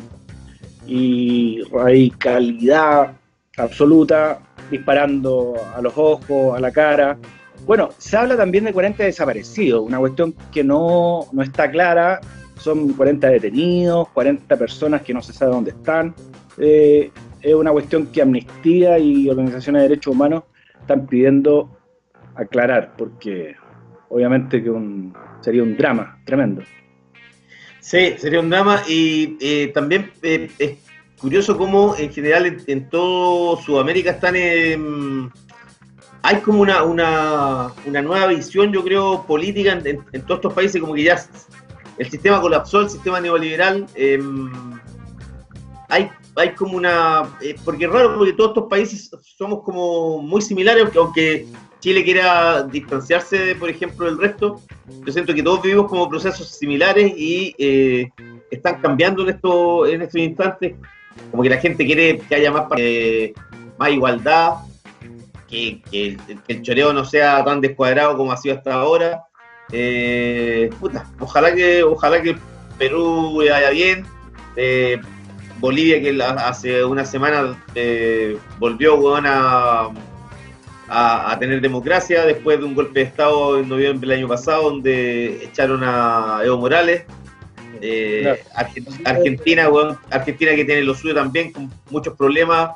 y 0.88 1.62
radicalidad 1.72 3.13
absoluta, 3.58 4.39
disparando 4.70 5.55
a 5.75 5.81
los 5.81 5.93
ojos, 5.96 6.58
a 6.58 6.60
la 6.60 6.72
cara. 6.72 7.17
Bueno, 7.65 7.89
se 7.97 8.17
habla 8.17 8.35
también 8.35 8.65
de 8.65 8.73
40 8.73 9.03
desaparecidos, 9.03 9.81
una 9.81 9.99
cuestión 9.99 10.33
que 10.51 10.63
no, 10.63 11.27
no 11.31 11.43
está 11.43 11.69
clara. 11.69 12.19
Son 12.57 12.93
40 12.93 13.27
detenidos, 13.27 14.09
40 14.09 14.55
personas 14.57 15.01
que 15.01 15.13
no 15.13 15.21
se 15.21 15.33
sabe 15.33 15.51
dónde 15.51 15.71
están. 15.71 16.13
Eh, 16.57 17.11
es 17.41 17.53
una 17.53 17.71
cuestión 17.71 18.07
que 18.07 18.21
Amnistía 18.21 18.99
y 18.99 19.29
organizaciones 19.29 19.81
de 19.81 19.89
derechos 19.89 20.13
humanos 20.13 20.43
están 20.79 21.07
pidiendo 21.07 21.75
aclarar, 22.35 22.93
porque 22.97 23.55
obviamente 24.09 24.61
que 24.61 24.69
un, 24.69 25.13
sería 25.41 25.63
un 25.63 25.75
drama 25.75 26.19
tremendo. 26.25 26.61
Sí, 27.79 28.13
sería 28.17 28.39
un 28.39 28.49
drama 28.49 28.83
y 28.87 29.37
eh, 29.41 29.71
también 29.73 30.11
eh, 30.21 30.51
es 30.59 30.77
curioso 31.19 31.57
cómo 31.57 31.95
en 31.97 32.11
general 32.11 32.45
en, 32.45 32.57
en 32.67 32.89
todo 32.89 33.57
Sudamérica 33.57 34.11
están 34.11 34.35
hay 36.23 36.37
como 36.41 36.61
una, 36.61 36.83
una, 36.83 37.71
una, 37.85 38.01
nueva 38.01 38.27
visión, 38.27 38.71
yo 38.71 38.83
creo, 38.83 39.25
política 39.25 39.71
en, 39.71 40.21
todos 40.21 40.39
estos 40.39 40.53
países, 40.53 40.79
como 40.79 40.93
que 40.93 41.03
ya 41.03 41.23
el 41.97 42.09
sistema 42.09 42.39
colapsó, 42.39 42.81
el 42.81 42.89
sistema 42.89 43.19
neoliberal. 43.19 43.87
Eh, 43.95 44.19
hay, 45.89 46.09
hay 46.35 46.53
como 46.53 46.77
una. 46.77 47.23
Eh, 47.41 47.55
porque 47.65 47.85
es 47.85 47.91
raro, 47.91 48.15
porque 48.15 48.33
todos 48.33 48.51
estos 48.51 48.69
países 48.69 49.11
somos 49.37 49.63
como 49.63 50.21
muy 50.21 50.41
similares, 50.41 50.83
aunque, 50.83 50.99
aunque 50.99 51.47
Chile 51.79 52.03
quiera 52.03 52.63
distanciarse, 52.63 53.55
por 53.55 53.69
ejemplo, 53.69 54.05
del 54.05 54.19
resto. 54.19 54.61
Yo 55.05 55.11
siento 55.11 55.33
que 55.33 55.43
todos 55.43 55.61
vivimos 55.61 55.89
como 55.89 56.07
procesos 56.07 56.47
similares 56.47 57.11
y 57.17 57.55
eh, 57.57 58.09
están 58.51 58.79
cambiando 58.81 59.23
en, 59.23 59.29
esto, 59.29 59.87
en 59.87 60.03
estos 60.03 60.21
instantes. 60.21 60.75
Como 61.31 61.43
que 61.43 61.49
la 61.49 61.57
gente 61.57 61.85
quiere 61.85 62.19
que 62.19 62.35
haya 62.35 62.51
más, 62.51 62.67
eh, 62.77 63.33
más 63.77 63.89
igualdad, 63.89 64.53
que, 65.51 65.81
que, 65.91 66.17
que, 66.48 66.53
el 66.53 66.62
choreo 66.62 66.93
no 66.93 67.03
sea 67.03 67.43
tan 67.43 67.60
descuadrado 67.60 68.17
como 68.17 68.31
ha 68.31 68.38
sido 68.38 68.55
hasta 68.55 68.74
ahora. 68.74 69.25
Eh, 69.72 70.70
puta, 70.79 71.05
ojalá 71.20 71.53
que 71.53 71.84
ojalá 71.84 72.22
que 72.22 72.38
Perú 72.79 73.38
vaya 73.38 73.70
bien. 73.70 74.05
Eh, 74.55 75.00
Bolivia, 75.60 76.01
que 76.01 76.20
hace 76.24 76.84
una 76.84 77.05
semana 77.05 77.55
eh, 77.75 78.36
volvió 78.58 78.98
bueno, 78.98 79.29
a, 79.29 79.91
a, 80.88 81.31
a, 81.31 81.39
tener 81.39 81.62
democracia 81.62 82.25
después 82.25 82.58
de 82.58 82.65
un 82.65 82.74
golpe 82.74 83.01
de 83.01 83.05
Estado 83.05 83.60
en 83.60 83.70
noviembre 83.70 84.10
del 84.10 84.17
año 84.17 84.27
pasado, 84.27 84.72
donde 84.72 85.43
echaron 85.43 85.81
a 85.84 86.41
Evo 86.43 86.58
Morales. 86.58 87.03
Argentina, 89.05 89.67
bueno, 89.67 90.00
Argentina 90.10 90.55
que 90.55 90.65
tiene 90.65 90.81
lo 90.81 90.96
suyo 90.96 91.13
también, 91.13 91.51
con 91.51 91.72
muchos 91.91 92.15
problemas, 92.15 92.72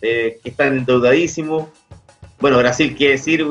que 0.00 0.40
están 0.44 0.76
endeudadísimos. 0.76 1.68
Bueno, 2.40 2.56
Brasil, 2.56 2.96
¿qué 2.96 3.10
decir? 3.10 3.44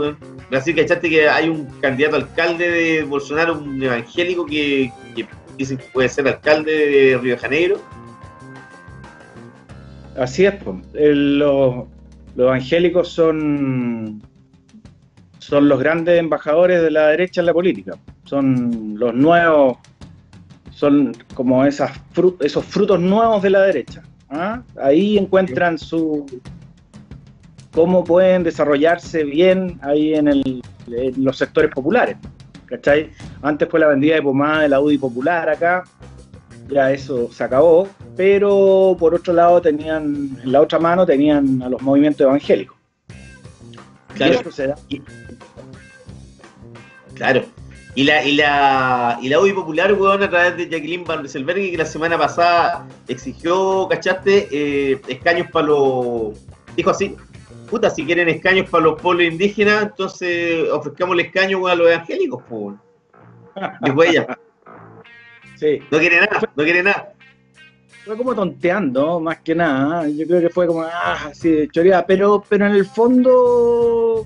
Brasil, 0.49 0.75
¿cachaste 0.75 1.09
que 1.09 1.29
hay 1.29 1.47
un 1.47 1.65
candidato 1.79 2.15
alcalde 2.15 2.71
de 2.71 3.03
Bolsonaro, 3.03 3.59
un 3.59 3.81
evangélico 3.81 4.47
que, 4.47 4.91
que 5.15 5.27
dicen 5.57 5.77
que 5.77 5.85
puede 5.93 6.09
ser 6.09 6.27
alcalde 6.27 6.71
de 6.71 7.17
Río 7.19 7.35
de 7.35 7.37
Janeiro? 7.37 7.81
Así 10.17 10.45
es, 10.45 10.55
pues. 10.55 10.77
los, 10.93 11.85
los 12.35 12.47
evangélicos 12.47 13.09
son, 13.09 14.23
son 15.37 15.69
los 15.69 15.79
grandes 15.79 16.19
embajadores 16.19 16.81
de 16.81 16.89
la 16.89 17.09
derecha 17.09 17.41
en 17.41 17.45
la 17.45 17.53
política. 17.53 17.95
Son 18.25 18.95
los 18.97 19.13
nuevos, 19.13 19.77
son 20.71 21.15
como 21.35 21.63
esas 21.63 21.91
frut, 22.11 22.43
esos 22.43 22.65
frutos 22.65 22.99
nuevos 22.99 23.43
de 23.43 23.51
la 23.51 23.61
derecha. 23.61 24.01
¿ah? 24.31 24.63
Ahí 24.81 25.17
encuentran 25.19 25.77
su, 25.77 26.25
cómo 27.73 28.03
pueden 28.03 28.43
desarrollarse 28.43 29.23
bien 29.23 29.79
ahí 29.81 30.13
en, 30.13 30.27
el, 30.27 30.61
en, 30.87 31.23
los 31.23 31.37
sectores 31.37 31.71
populares. 31.71 32.17
¿Cachai? 32.65 33.09
Antes 33.41 33.67
fue 33.69 33.79
la 33.79 33.87
vendida 33.87 34.15
de 34.15 34.21
pomada 34.21 34.61
de 34.61 34.69
la 34.69 34.79
UDI 34.79 34.99
popular 34.99 35.49
acá, 35.49 35.83
ya 36.69 36.91
eso 36.91 37.31
se 37.31 37.43
acabó, 37.43 37.87
pero 38.15 38.95
por 38.99 39.15
otro 39.15 39.33
lado 39.33 39.59
tenían, 39.59 40.37
en 40.43 40.51
la 40.51 40.61
otra 40.61 40.77
mano 40.77 41.05
tenían 41.05 41.61
a 41.63 41.69
los 41.69 41.81
movimientos 41.81 42.21
evangélicos. 42.21 42.77
Claro. 44.13 44.33
Y 44.33 44.37
eso 44.37 44.51
se 44.51 44.67
da. 44.67 44.75
Claro. 47.15 47.43
Y 47.95 48.03
la, 48.03 48.23
y 48.23 48.35
la, 48.35 49.19
y 49.21 49.29
la 49.29 49.39
UDI 49.39 49.53
popular, 49.53 49.91
weón, 49.93 50.21
a 50.21 50.29
través 50.29 50.55
de 50.57 50.69
Jacqueline 50.69 51.03
Van 51.03 51.21
Rieselberg, 51.21 51.71
que 51.71 51.77
la 51.77 51.85
semana 51.85 52.17
pasada 52.17 52.87
exigió, 53.07 53.87
¿cachaste? 53.89 54.47
Eh, 54.51 55.01
escaños 55.07 55.47
para 55.51 55.67
los. 55.67 56.37
Dijo 56.77 56.91
así, 56.91 57.15
puta, 57.69 57.89
si 57.89 58.05
quieren 58.05 58.29
escaños 58.29 58.69
para 58.69 58.85
los 58.85 59.01
pueblos 59.01 59.27
indígenas, 59.27 59.83
entonces 59.83 60.69
ofrezcamos 60.69 61.13
el 61.13 61.25
escaño 61.25 61.65
a 61.67 61.75
los 61.75 61.89
evangélicos, 61.89 62.43
pues. 62.49 62.75
Dijo 63.81 64.03
ella. 64.03 64.39
Sí. 65.55 65.79
No 65.91 65.99
quiere 65.99 66.21
nada, 66.21 66.39
no 66.55 66.63
quiere 66.63 66.83
nada. 66.83 67.13
Fue 68.05 68.17
como 68.17 68.33
tonteando, 68.33 69.19
más 69.19 69.39
que 69.41 69.53
nada. 69.53 70.07
Yo 70.07 70.25
creo 70.25 70.41
que 70.41 70.49
fue 70.49 70.65
como, 70.65 70.81
ah, 70.81 71.27
así, 71.29 71.67
choreada. 71.71 72.05
Pero, 72.07 72.43
pero 72.47 72.65
en 72.65 72.71
el 72.71 72.85
fondo, 72.85 74.25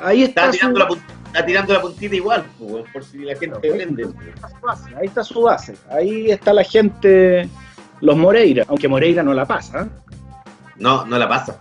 ahí 0.00 0.24
está. 0.24 0.46
Está 0.46 0.52
tirando, 0.52 0.80
su... 0.86 0.96
la, 0.96 1.02
está 1.26 1.46
tirando 1.46 1.72
la 1.74 1.80
puntita 1.82 2.14
igual, 2.16 2.44
pues, 2.58 2.84
por 2.92 3.04
si 3.04 3.18
la 3.18 3.36
gente 3.36 3.68
no, 3.68 3.76
vende. 3.76 4.08
Ahí 4.96 5.06
está 5.06 5.22
su 5.22 5.42
base. 5.42 5.76
Ahí 5.90 6.30
está 6.30 6.52
la 6.52 6.64
gente, 6.64 7.48
los 8.00 8.16
Moreira. 8.16 8.64
Aunque 8.68 8.88
Moreira 8.88 9.22
no 9.22 9.34
la 9.34 9.44
pasa. 9.44 9.88
No, 10.76 11.04
no 11.04 11.18
la 11.18 11.28
pasa. 11.28 11.60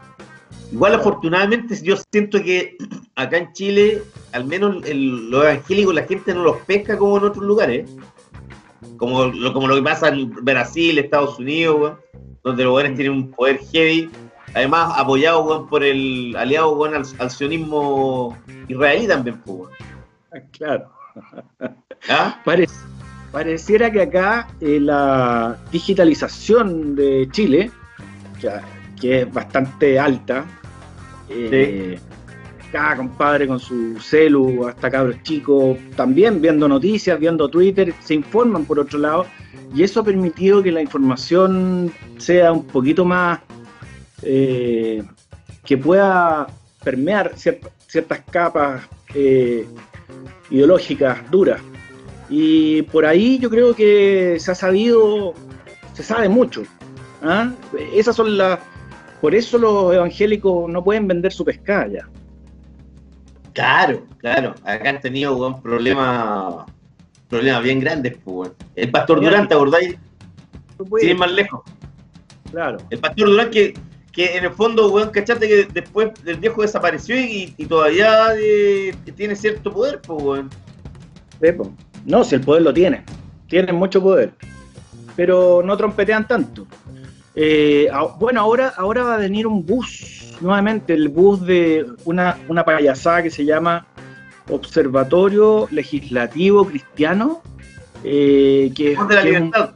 Igual, 0.74 0.96
afortunadamente, 0.96 1.80
yo 1.84 1.96
siento 2.12 2.42
que 2.42 2.76
acá 3.16 3.38
en 3.38 3.54
Chile, 3.54 4.02
al 4.32 4.46
menos 4.46 4.84
el, 4.86 5.30
los 5.30 5.44
evangélicos, 5.44 5.94
la 5.94 6.04
gente 6.04 6.34
no 6.34 6.42
los 6.42 6.58
pesca 6.62 6.98
como 6.98 7.18
en 7.20 7.26
otros 7.26 7.46
lugares. 7.46 7.88
Como 8.98 9.26
lo, 9.26 9.54
como 9.54 9.68
lo 9.68 9.76
que 9.76 9.84
pasa 9.84 10.08
en 10.08 10.32
Brasil, 10.32 10.98
Estados 10.98 11.38
Unidos, 11.38 11.80
weón, 11.80 11.98
donde 12.44 12.64
los 12.64 12.72
buenos 12.72 12.96
tienen 12.96 13.14
un 13.14 13.32
poder 13.32 13.60
heavy. 13.72 14.10
Además, 14.56 14.94
apoyado 14.98 15.44
weón, 15.44 15.70
por 15.70 15.84
el 15.84 16.36
aliado 16.36 16.72
weón, 16.76 16.96
al, 16.96 17.04
al 17.20 17.30
sionismo 17.30 18.36
israelí 18.68 19.08
también. 19.08 19.40
Weón. 19.46 19.70
Claro. 20.54 20.90
¿Ah? 22.10 22.42
Parece, 22.44 22.76
pareciera 23.32 23.92
que 23.92 24.02
acá 24.02 24.48
eh, 24.60 24.80
la 24.80 25.56
digitalización 25.72 26.96
de 26.96 27.30
Chile, 27.32 27.70
que 29.00 29.22
es 29.22 29.32
bastante 29.32 30.00
alta, 30.00 30.46
eh. 31.36 32.00
Acá, 32.70 32.98
compadre, 32.98 33.48
con 33.48 33.60
su 33.60 34.00
celu, 34.00 34.68
hasta 34.68 34.90
cabros 34.90 35.22
chicos, 35.22 35.78
también 35.96 36.42
viendo 36.42 36.68
noticias, 36.68 37.20
viendo 37.20 37.48
Twitter, 37.48 37.94
se 38.00 38.16
informan 38.16 38.66
por 38.66 38.80
otro 38.80 38.98
lado, 38.98 39.28
y 39.76 39.84
eso 39.84 40.00
ha 40.00 40.04
permitido 40.04 40.64
que 40.64 40.72
la 40.72 40.82
información 40.82 41.94
sea 42.18 42.52
un 42.52 42.66
poquito 42.66 43.06
más, 43.06 43.42
eh, 44.24 45.04
que 45.64 45.78
pueda 45.78 46.48
permear 46.84 47.34
ciert 47.36 47.64
ciertas 47.88 48.22
capas 48.32 48.82
eh, 49.14 49.68
ideológicas 50.50 51.30
duras. 51.30 51.62
Y 52.28 52.82
por 52.84 53.06
ahí 53.06 53.38
yo 53.38 53.52
creo 53.52 53.76
que 53.76 54.38
se 54.40 54.52
ha 54.52 54.56
sabido, 54.56 55.36
se 55.94 56.02
sabe 56.02 56.28
mucho. 56.28 56.64
¿ah? 57.22 57.52
Esas 57.94 58.16
son 58.16 58.36
las 58.36 58.60
por 59.24 59.34
eso 59.34 59.58
los 59.58 59.94
evangélicos 59.94 60.70
no 60.70 60.84
pueden 60.84 61.08
vender 61.08 61.32
su 61.32 61.46
pescada 61.46 61.88
ya. 61.88 62.10
Claro, 63.54 64.06
claro. 64.18 64.54
Acá 64.66 64.90
han 64.90 65.00
tenido 65.00 65.48
un 65.48 65.62
problema, 65.62 66.66
problemas 67.30 67.64
bien 67.64 67.80
grandes. 67.80 68.18
Pues, 68.22 68.52
el 68.76 68.92
pastor 68.92 69.22
Durán, 69.22 69.48
¿te 69.48 69.54
acordáis? 69.54 69.96
Sin 71.00 71.10
ir 71.12 71.18
más 71.18 71.32
lejos. 71.32 71.62
Claro. 72.52 72.80
El 72.90 73.00
pastor 73.00 73.30
Durán 73.30 73.50
que, 73.50 73.74
que 74.12 74.36
en 74.36 74.44
el 74.44 74.52
fondo, 74.52 74.92
weón, 74.92 75.10
cachate 75.12 75.48
que 75.48 75.68
después 75.72 76.10
del 76.26 76.36
viejo 76.36 76.62
desapareció 76.62 77.18
y, 77.18 77.54
y 77.56 77.66
todavía 77.66 78.36
eh, 78.38 78.94
tiene 79.16 79.38
cierto 79.38 79.72
poder, 79.72 80.02
pues, 80.02 80.22
weón. 80.22 80.50
No, 82.06 82.26
si 82.26 82.36
el 82.36 82.42
poder 82.42 82.64
lo 82.64 82.74
tiene. 82.74 83.06
Tienen 83.48 83.76
mucho 83.76 84.02
poder. 84.04 84.34
Pero 85.16 85.62
no 85.64 85.78
trompetean 85.78 86.28
tanto. 86.28 86.68
Eh, 87.36 87.90
bueno, 88.20 88.42
ahora, 88.42 88.74
ahora 88.78 89.04
va 89.04 89.16
a 89.16 89.18
venir 89.18 89.48
un 89.48 89.66
bus, 89.66 90.36
nuevamente, 90.40 90.94
el 90.94 91.10
bus 91.10 91.42
de 91.46 91.86
una, 92.06 92.38
una 92.48 92.64
payasada 92.64 93.24
que 93.24 93.32
se 93.32 93.44
llama 93.44 93.88
Observatorio 94.50 95.68
Legislativo 95.72 96.66
Cristiano, 96.66 97.42
eh, 98.04 98.72
que, 98.76 98.96
bus 98.96 99.08
de 99.08 99.16
la 99.16 99.22
que 99.24 99.28
libertad. 99.30 99.74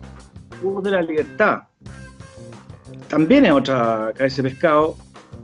Es 0.51 0.63
un 0.63 0.73
bus 0.73 0.83
de 0.83 0.91
la 0.91 1.01
libertad. 1.01 1.63
También 3.07 3.45
es 3.45 3.51
otra 3.53 4.11
cabeza 4.15 4.43
de 4.43 4.49
pescado, 4.49 4.95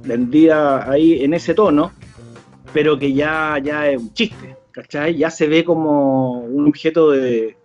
vendida 0.04 0.90
ahí 0.90 1.24
en 1.24 1.34
ese 1.34 1.56
tono, 1.56 1.94
pero 2.74 3.00
que 3.00 3.14
ya, 3.14 3.58
ya 3.64 3.88
es 3.88 4.00
un 4.00 4.14
chiste, 4.14 4.56
¿cachai? 4.72 5.16
Ya 5.16 5.32
se 5.32 5.48
ve 5.48 5.64
como 5.64 6.42
un 6.42 6.68
objeto 6.68 7.10
de, 7.10 7.58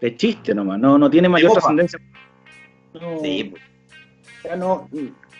de 0.00 0.16
chiste 0.16 0.54
nomás, 0.54 0.78
no, 0.78 0.98
no 0.98 1.08
tiene 1.08 1.30
mayor 1.30 1.52
trascendencia. 1.52 1.98
No, 2.92 3.20
Sí, 3.22 3.54
ya 4.44 4.56
no, 4.56 4.88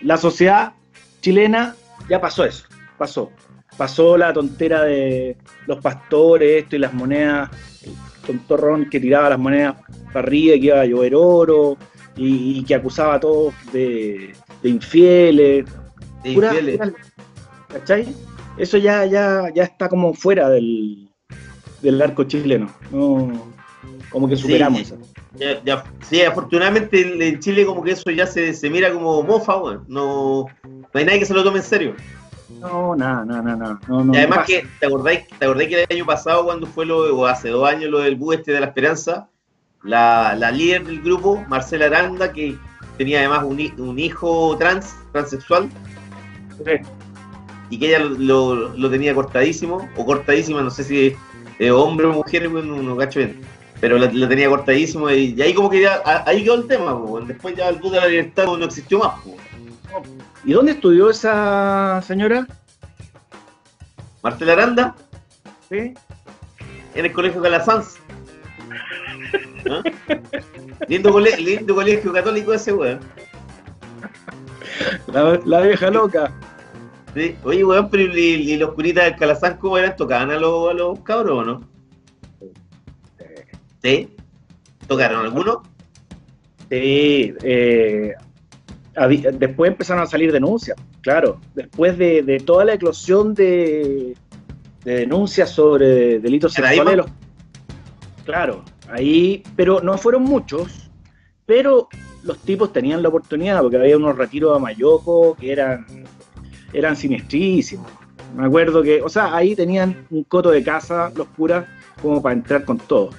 la 0.02 0.16
sociedad 0.16 0.72
chilena, 1.20 1.74
ya 2.08 2.20
pasó 2.20 2.44
eso, 2.44 2.64
pasó. 2.98 3.30
Pasó 3.76 4.16
la 4.18 4.32
tontera 4.32 4.82
de 4.82 5.38
los 5.66 5.78
pastores, 5.80 6.64
esto 6.64 6.76
y 6.76 6.80
las 6.80 6.92
monedas, 6.92 7.48
el 7.82 7.92
tontorrón 8.26 8.90
que 8.90 9.00
tiraba 9.00 9.30
las 9.30 9.38
monedas 9.38 9.76
para 10.12 10.26
arriba 10.26 10.56
y 10.56 10.60
que 10.60 10.66
iba 10.66 10.80
a 10.80 10.84
llover 10.86 11.14
oro, 11.14 11.78
y, 12.16 12.58
y 12.58 12.64
que 12.64 12.74
acusaba 12.74 13.14
a 13.14 13.20
todos 13.20 13.54
de, 13.72 14.34
de 14.62 14.68
infieles. 14.68 15.64
De 16.22 16.34
Pura- 16.34 16.48
infieles. 16.48 16.76
pura- 16.78 16.92
¿Cachai? 17.68 18.14
Eso 18.58 18.76
ya, 18.76 19.06
ya, 19.06 19.44
ya 19.54 19.62
está 19.62 19.88
como 19.88 20.12
fuera 20.12 20.50
del, 20.50 21.08
del 21.80 22.02
arco 22.02 22.24
chileno. 22.24 22.70
No, 22.90 23.32
como 24.10 24.28
que 24.28 24.36
superamos 24.36 24.88
Sí. 24.88 24.94
Ya, 25.36 25.62
ya- 25.64 25.84
sí, 26.08 26.22
afortunadamente 26.22 27.28
en, 27.28 27.38
Chile 27.40 27.64
como 27.64 27.82
que 27.84 27.92
eso 27.92 28.10
ya 28.10 28.26
se, 28.26 28.52
se 28.52 28.68
mira 28.68 28.92
como 28.92 29.22
mofa, 29.22 29.56
weón. 29.56 29.84
No, 29.88 30.46
no 30.64 30.88
hay 30.94 31.04
nadie 31.04 31.20
que 31.20 31.26
se 31.26 31.34
lo 31.34 31.44
tome 31.44 31.58
en 31.58 31.64
serio. 31.64 31.94
No, 32.60 32.96
nada, 32.96 33.24
nada, 33.24 33.42
nada. 33.42 33.56
nada. 33.56 33.80
No, 33.86 34.04
no, 34.04 34.12
y 34.12 34.16
además 34.18 34.40
no 34.40 34.44
que, 34.46 34.66
¿te 34.80 34.86
acordáis, 34.86 35.28
¿te 35.38 35.44
acordáis 35.44 35.68
que 35.68 35.82
el 35.84 35.96
año 35.96 36.04
pasado 36.06 36.44
cuando 36.44 36.66
fue 36.66 36.84
lo, 36.84 37.16
o 37.16 37.26
hace 37.26 37.48
dos 37.50 37.68
años 37.68 37.90
lo 37.90 38.00
del 38.00 38.16
bus 38.16 38.36
este 38.36 38.52
de 38.52 38.60
la 38.60 38.66
esperanza? 38.66 39.28
La, 39.84 40.34
la 40.36 40.50
líder 40.50 40.84
del 40.84 41.00
grupo, 41.00 41.42
Marcela 41.48 41.86
Aranda, 41.86 42.32
que 42.32 42.56
tenía 42.98 43.20
además 43.20 43.44
un, 43.44 43.72
un 43.80 43.98
hijo 43.98 44.56
trans, 44.58 44.94
transexual, 45.12 45.70
Sí. 46.64 46.72
y 47.70 47.78
que 47.78 47.86
ella 47.86 48.00
lo, 48.00 48.54
lo- 48.54 48.76
lo 48.76 48.90
tenía 48.90 49.14
cortadísimo, 49.14 49.88
o 49.96 50.04
cortadísima, 50.04 50.60
no 50.60 50.70
sé 50.70 50.84
si 50.84 51.16
es 51.58 51.70
hombre 51.70 52.06
o 52.08 52.12
mujer, 52.12 52.50
no, 52.50 52.60
no 52.62 52.96
cacho 52.96 53.20
bien. 53.20 53.40
Pero 53.80 53.96
lo 53.98 54.28
tenía 54.28 54.48
cortadísimo 54.48 55.10
y, 55.10 55.34
y 55.36 55.40
ahí 55.42 55.54
como 55.54 55.70
que 55.70 55.80
ya, 55.80 56.02
a- 56.04 56.28
ahí 56.28 56.44
quedó 56.44 56.56
el 56.56 56.66
tema, 56.66 56.92
po, 56.98 57.04
weón. 57.04 57.26
después 57.28 57.56
ya 57.56 57.68
el 57.68 57.76
bus 57.76 57.92
de 57.92 58.00
la 58.00 58.06
libertad 58.08 58.44
no 58.44 58.64
existió 58.64 58.98
más. 58.98 59.20
po. 59.20 59.36
¿Y 60.44 60.52
dónde 60.52 60.72
estudió 60.72 61.08
esa 61.10 62.00
señora? 62.06 62.46
Marcela 64.22 64.52
Aranda, 64.52 64.94
Sí. 65.70 65.94
en 66.94 67.04
el 67.06 67.12
colegio 67.12 67.40
Calasanz. 67.40 67.96
¿Ah? 69.70 69.82
Lindo, 70.88 71.10
cole- 71.12 71.36
lindo 71.38 71.74
colegio 71.74 72.12
católico 72.12 72.52
ese, 72.52 72.72
weón. 72.72 73.00
La, 75.12 75.40
la 75.44 75.60
vieja 75.62 75.90
loca. 75.90 76.32
Sí. 77.14 77.36
Oye, 77.44 77.64
weón, 77.64 77.88
pero 77.90 78.02
¿y, 78.16 78.52
y 78.52 78.56
los 78.56 78.72
curitas 78.74 79.04
del 79.04 79.16
Calazán 79.16 79.56
cómo 79.56 79.78
eran? 79.78 79.96
¿Tocaban 79.96 80.30
a 80.30 80.38
los, 80.38 80.70
a 80.70 80.74
los 80.74 81.00
cabros 81.00 81.38
o 81.38 81.44
no? 81.44 81.68
¿Sí? 83.82 84.08
¿Tocaron 84.86 85.24
algunos? 85.24 85.58
Sí. 86.68 87.34
eh, 87.42 88.14
después 89.34 89.70
empezaron 89.70 90.02
a 90.02 90.06
salir 90.06 90.32
denuncias, 90.32 90.76
claro. 91.00 91.40
Después 91.54 91.96
de, 91.98 92.22
de 92.22 92.38
toda 92.40 92.64
la 92.64 92.74
eclosión 92.74 93.34
de, 93.34 94.14
de 94.84 94.94
denuncias 94.94 95.50
sobre 95.50 96.20
delitos 96.20 96.56
¿Era 96.58 96.68
ahí, 96.68 96.76
sexuales. 96.76 97.04
los- 97.06 98.24
claro, 98.24 98.62
ahí, 98.88 99.42
pero 99.56 99.80
no 99.80 99.96
fueron 99.98 100.22
muchos, 100.24 100.90
pero 101.46 101.88
los 102.22 102.38
tipos 102.38 102.72
tenían 102.72 103.02
la 103.02 103.08
oportunidad, 103.08 103.62
porque 103.62 103.76
había 103.78 103.96
unos 103.96 104.16
retiros 104.16 104.54
a 104.54 104.58
Mayoco 104.58 105.34
que 105.36 105.50
eran, 105.52 105.86
eran 106.72 106.94
siniestrísimos. 106.96 107.90
Me 108.36 108.44
acuerdo 108.46 108.82
que, 108.82 109.02
o 109.02 109.08
sea, 109.08 109.34
ahí 109.34 109.56
tenían 109.56 110.06
un 110.10 110.22
coto 110.24 110.50
de 110.50 110.62
casa 110.62 111.10
los 111.16 111.26
curas 111.28 111.64
como 112.00 112.22
para 112.22 112.34
entrar 112.34 112.64
con 112.64 112.78
todo. 112.78 113.10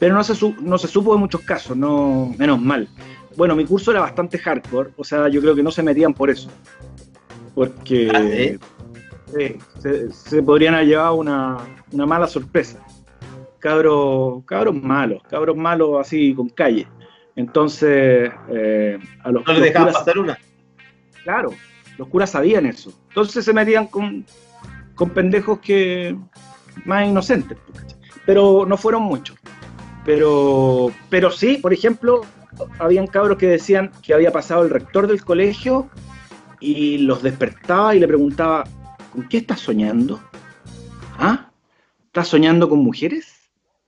Pero 0.00 0.14
no 0.14 0.24
se, 0.24 0.34
su- 0.34 0.56
no 0.60 0.78
se 0.78 0.88
supo 0.88 1.12
de 1.14 1.20
muchos 1.20 1.42
casos, 1.42 1.76
no, 1.76 2.34
menos 2.38 2.60
mal. 2.60 2.88
Bueno, 3.36 3.54
mi 3.54 3.64
curso 3.64 3.90
era 3.92 4.00
bastante 4.00 4.38
hardcore, 4.38 4.90
o 4.96 5.04
sea, 5.04 5.28
yo 5.28 5.40
creo 5.40 5.54
que 5.54 5.62
no 5.62 5.70
se 5.70 5.82
metían 5.82 6.12
por 6.14 6.30
eso. 6.30 6.50
Porque 7.54 8.10
Ah, 8.12 9.58
se, 9.80 10.10
se 10.12 10.42
podrían 10.42 10.74
haber 10.74 10.86
llevado 10.88 11.14
una, 11.14 11.58
una 11.92 12.06
mala 12.06 12.26
sorpresa. 12.26 12.80
Cabros, 13.58 14.42
cabros 14.46 14.74
malos, 14.74 15.22
cabros 15.28 15.56
malos 15.56 16.00
así 16.00 16.34
con 16.34 16.48
calle. 16.48 16.88
Entonces, 17.36 18.30
eh, 18.48 18.98
a 19.22 19.30
los, 19.30 19.46
No 19.46 19.52
les 19.52 19.62
dejaban 19.62 19.92
pasar 19.92 20.18
una. 20.18 20.38
Claro, 21.22 21.50
los 21.98 22.08
curas 22.08 22.30
sabían 22.30 22.66
eso. 22.66 22.92
Entonces 23.08 23.44
se 23.44 23.52
metían 23.52 23.86
con, 23.86 24.24
con 24.94 25.10
pendejos 25.10 25.58
que 25.60 26.16
más 26.84 27.06
inocentes. 27.06 27.58
pues. 27.70 27.96
Pero 28.26 28.64
no 28.66 28.76
fueron 28.76 29.02
muchos. 29.02 29.36
Pero, 30.04 30.90
pero 31.08 31.30
sí, 31.30 31.58
por 31.58 31.72
ejemplo, 31.72 32.22
habían 32.78 33.06
cabros 33.06 33.38
que 33.38 33.46
decían 33.46 33.90
que 34.02 34.14
había 34.14 34.32
pasado 34.32 34.62
el 34.62 34.70
rector 34.70 35.06
del 35.06 35.24
colegio 35.24 35.88
y 36.58 36.98
los 36.98 37.22
despertaba 37.22 37.94
y 37.94 38.00
le 38.00 38.08
preguntaba, 38.08 38.64
¿con 39.12 39.28
qué 39.28 39.38
estás 39.38 39.60
soñando? 39.60 40.20
¿Ah? 41.18 41.50
¿Estás 42.06 42.28
soñando 42.28 42.68
con 42.68 42.80
mujeres? 42.80 43.26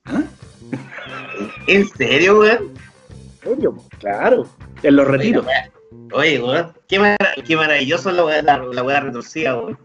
¿Ah? 0.05 0.23
¿En 1.67 1.89
serio, 1.89 2.39
weón? 2.41 2.71
¿En 3.45 3.55
serio? 3.55 3.77
Claro, 3.99 4.47
en 4.83 4.97
los 4.97 5.07
retiros. 5.09 5.47
Oye, 6.13 6.41
weón, 6.43 6.73
qué, 6.89 6.99
mar- 6.99 7.17
qué 7.47 7.57
maravilloso 7.57 8.11
la 8.13 8.25
weá, 8.25 8.43
la, 8.43 8.59
la 8.59 8.83
weá 8.83 9.01
retorcida, 9.01 9.57
weón. 9.59 9.79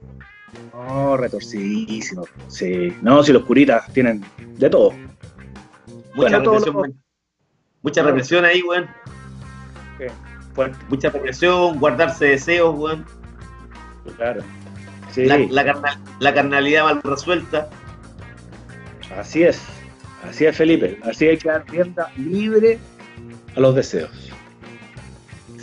No, 0.73 1.17
retorcidísimo. 1.17 2.25
Sí, 2.47 2.95
no, 3.01 3.23
si 3.23 3.31
los 3.33 3.43
curitas 3.45 3.91
tienen 3.93 4.23
de 4.37 4.69
todo. 4.69 4.93
Mucha 6.17 6.39
Bueno, 6.39 6.51
represión. 6.59 7.01
Mucha 7.83 8.03
represión 8.03 8.43
ahí, 8.45 8.61
weón. 8.63 8.87
Fuerte, 10.53 10.77
Mucha 10.89 11.09
represión, 11.11 11.79
guardarse 11.79 12.25
deseos, 12.25 12.75
weón. 12.77 13.05
claro. 14.15 14.41
Sí, 15.11 15.25
La, 15.25 15.37
la, 15.37 15.63
carnal- 15.65 15.99
la 16.19 16.33
carnalidad 16.33 16.83
mal 16.83 17.01
resuelta. 17.03 17.69
así 19.17 19.43
es. 19.43 19.61
Así 20.27 20.45
es, 20.45 20.55
Felipe. 20.57 20.99
Así 21.03 21.27
hay 21.27 21.37
que 21.37 21.47
dar 21.49 21.63
rienda 21.69 22.11
libre 22.17 22.79
a 23.55 23.59
los 23.59 23.75
deseos. 23.75 24.11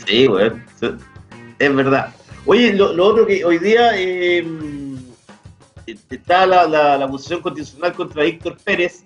Sí, 0.06 0.28
weón. 0.28 0.64
Es 1.58 1.74
verdad. 1.74 2.14
Oye, 2.46 2.72
lo, 2.74 2.92
lo 2.92 3.06
otro 3.06 3.26
que 3.26 3.44
hoy 3.44 3.58
día 3.58 3.90
eh, 3.94 4.46
está 5.86 6.46
la, 6.46 6.66
la, 6.66 6.96
la 6.98 7.04
acusación 7.06 7.40
constitucional 7.40 7.92
contra 7.94 8.22
Víctor 8.24 8.56
Pérez. 8.64 9.02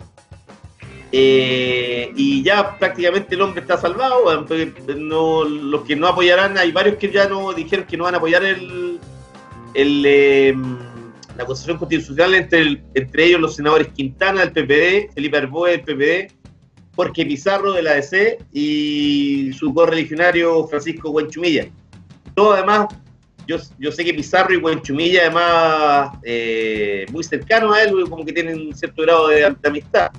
Eh, 1.11 2.13
y 2.17 2.43
ya 2.43 2.79
prácticamente 2.79 3.35
el 3.35 3.41
hombre 3.41 3.63
está 3.63 3.79
salvado. 3.79 4.45
los 4.45 5.83
que 5.83 5.97
no 5.97 6.07
apoyarán, 6.07 6.59
hay 6.59 6.71
varios 6.73 6.97
que 6.97 7.11
ya 7.11 7.29
no 7.29 7.53
dijeron 7.53 7.87
que 7.87 7.97
no 7.97 8.05
van 8.05 8.15
a 8.15 8.19
apoyar 8.19 8.45
el, 8.45 8.99
el, 9.75 10.03
eh, 10.07 10.55
la 11.37 11.45
acusación 11.45 11.79
constitucional, 11.79 12.35
entre, 12.35 12.83
entre 12.95 13.25
ellos 13.25 13.41
los 13.41 13.57
senadores 13.57 13.89
Quintana 13.89 14.45
del 14.45 14.53
PPD, 14.53 15.15
Felipe 15.15 15.37
Arboe 15.39 15.71
del 15.71 15.81
PPD, 15.83 16.33
Jorge 16.95 17.25
Pizarro 17.25 17.73
de 17.73 17.83
la 17.83 17.93
ADC 17.93 18.45
y 18.53 19.53
su 19.53 19.73
correligionario 19.73 20.67
Francisco 20.67 21.11
Buenchumilla. 21.11 21.69
Todo 22.35 22.53
además, 22.53 22.89
yo, 23.47 23.59
sé 23.93 24.05
que 24.05 24.13
Pizarro 24.13 24.53
y 24.53 24.59
Buenchumilla 24.59 25.23
además 25.23 26.19
eh, 26.23 27.07
muy 27.11 27.25
cercanos 27.25 27.75
a 27.75 27.83
él, 27.85 27.95
como 28.11 28.27
que 28.27 28.33
tienen 28.33 28.61
un 28.61 28.75
cierto 28.75 29.03
grado 29.03 29.29
de 29.29 29.57
amistad. 29.65 30.11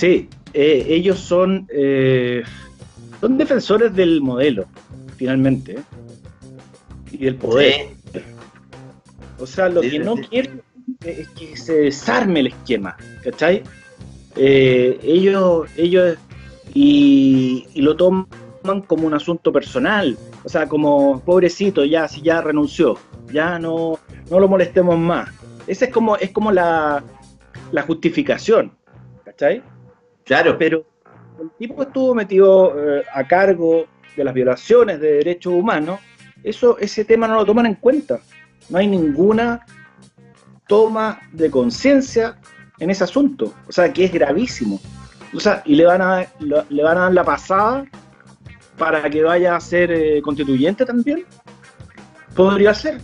Sí, 0.00 0.30
eh, 0.54 0.86
ellos 0.88 1.18
son, 1.18 1.68
eh, 1.70 2.42
son 3.20 3.36
defensores 3.36 3.94
del 3.94 4.22
modelo, 4.22 4.64
finalmente, 5.18 5.78
y 7.12 7.18
del 7.18 7.34
poder. 7.34 7.88
Sí. 8.10 8.20
O 9.38 9.46
sea, 9.46 9.68
lo 9.68 9.82
Sí, 9.82 9.90
que 9.90 9.98
no 9.98 10.16
sí. 10.16 10.22
quieren 10.30 10.62
es 11.04 11.28
que 11.28 11.54
se 11.54 11.74
desarme 11.74 12.40
el 12.40 12.46
esquema, 12.46 12.96
¿cachai? 13.22 13.62
Eh, 14.36 14.98
ellos, 15.02 15.68
ellos, 15.76 16.16
y, 16.72 17.66
y 17.74 17.82
lo 17.82 17.94
toman 17.94 18.26
como 18.86 19.06
un 19.06 19.12
asunto 19.12 19.52
personal, 19.52 20.16
o 20.44 20.48
sea, 20.48 20.66
como 20.66 21.20
pobrecito, 21.20 21.84
ya, 21.84 22.08
si 22.08 22.22
ya 22.22 22.40
renunció, 22.40 22.96
ya 23.34 23.58
no, 23.58 23.98
no 24.30 24.40
lo 24.40 24.48
molestemos 24.48 24.98
más. 24.98 25.28
Esa 25.66 25.84
es 25.84 25.92
como, 25.92 26.16
es 26.16 26.30
como 26.30 26.52
la, 26.52 27.04
la 27.70 27.82
justificación, 27.82 28.72
¿cachai? 29.26 29.62
Claro, 30.24 30.56
Pero 30.58 30.84
el 31.40 31.50
tipo 31.58 31.82
estuvo 31.82 32.14
metido 32.14 32.74
eh, 32.98 33.04
a 33.12 33.26
cargo 33.26 33.86
de 34.16 34.24
las 34.24 34.34
violaciones 34.34 35.00
de 35.00 35.12
derechos 35.14 35.52
humanos, 35.52 35.98
eso, 36.42 36.78
ese 36.78 37.04
tema 37.04 37.26
no 37.28 37.34
lo 37.36 37.44
toman 37.44 37.66
en 37.66 37.74
cuenta. 37.74 38.20
No 38.68 38.78
hay 38.78 38.86
ninguna 38.86 39.64
toma 40.68 41.20
de 41.32 41.50
conciencia 41.50 42.38
en 42.78 42.90
ese 42.90 43.04
asunto. 43.04 43.52
O 43.68 43.72
sea, 43.72 43.92
que 43.92 44.04
es 44.04 44.12
gravísimo. 44.12 44.80
O 45.34 45.40
sea, 45.40 45.62
y 45.64 45.74
le 45.74 45.84
van 45.86 46.02
a, 46.02 46.26
le 46.40 46.82
van 46.82 46.98
a 46.98 47.00
dar 47.02 47.12
la 47.14 47.24
pasada 47.24 47.84
para 48.78 49.08
que 49.10 49.22
vaya 49.22 49.56
a 49.56 49.60
ser 49.60 49.90
eh, 49.92 50.22
constituyente 50.22 50.84
también. 50.86 51.24
Podría 52.34 52.72
ser. 52.74 53.00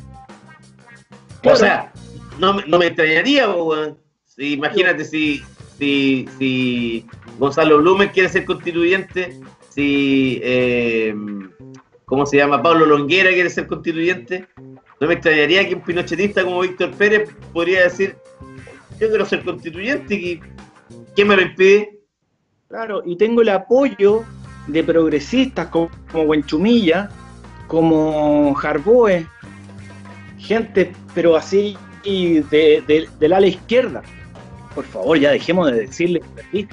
o 1.44 1.57
sea, 1.57 1.92
no, 2.38 2.55
me- 2.55 2.64
no 2.66 2.79
me 2.79 2.87
extrañaría, 2.87 3.46
imagínate 4.38 5.05
si, 5.05 5.42
si, 5.78 6.28
si 6.38 7.06
Gonzalo 7.38 7.78
Blumen 7.78 8.08
quiere 8.08 8.28
ser 8.28 8.44
constituyente, 8.44 9.38
si 9.68 10.40
eh, 10.42 11.14
¿cómo 12.04 12.24
se 12.24 12.38
llama? 12.38 12.62
Pablo 12.62 12.86
Longuera 12.86 13.30
quiere 13.30 13.50
ser 13.50 13.66
constituyente. 13.66 14.46
No 15.00 15.06
me 15.06 15.14
extrañaría 15.14 15.68
que 15.68 15.74
un 15.74 15.82
pinochetista 15.82 16.42
como 16.44 16.60
Víctor 16.60 16.92
Pérez 16.92 17.30
podría 17.52 17.84
decir, 17.84 18.16
yo 18.98 19.08
quiero 19.08 19.26
ser 19.26 19.42
constituyente 19.44 20.14
y 20.14 20.40
¿qué 21.14 21.24
me 21.24 21.36
lo 21.36 21.42
impide? 21.42 22.00
Claro, 22.68 23.02
y 23.04 23.16
tengo 23.16 23.42
el 23.42 23.50
apoyo 23.50 24.24
de 24.66 24.82
progresistas 24.82 25.68
como, 25.68 25.90
como 26.10 26.24
Huenchumilla, 26.24 27.10
como 27.66 28.54
Jarboe, 28.54 29.26
gente, 30.38 30.92
pero 31.14 31.36
así 31.36 31.76
de, 32.04 32.82
de, 32.86 33.08
del 33.18 33.32
ala 33.32 33.46
izquierda. 33.46 34.02
Por 34.76 34.84
favor, 34.84 35.18
ya 35.18 35.30
dejemos 35.30 35.72
de 35.72 35.86
decirle 35.86 36.22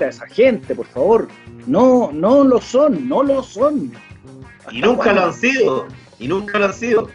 a 0.02 0.06
esa 0.06 0.28
gente, 0.28 0.76
por 0.76 0.86
favor. 0.86 1.30
No, 1.66 2.12
no 2.12 2.44
lo 2.44 2.60
son, 2.60 3.08
no 3.08 3.24
lo 3.24 3.42
son. 3.42 3.94
Y 4.70 4.82
nunca 4.82 5.14
lo 5.14 5.28
han 5.28 5.34
sido, 5.34 5.88
y 6.20 6.28
nunca 6.28 6.60
lo 6.60 6.66
han 6.66 6.74
sido. 6.74 7.08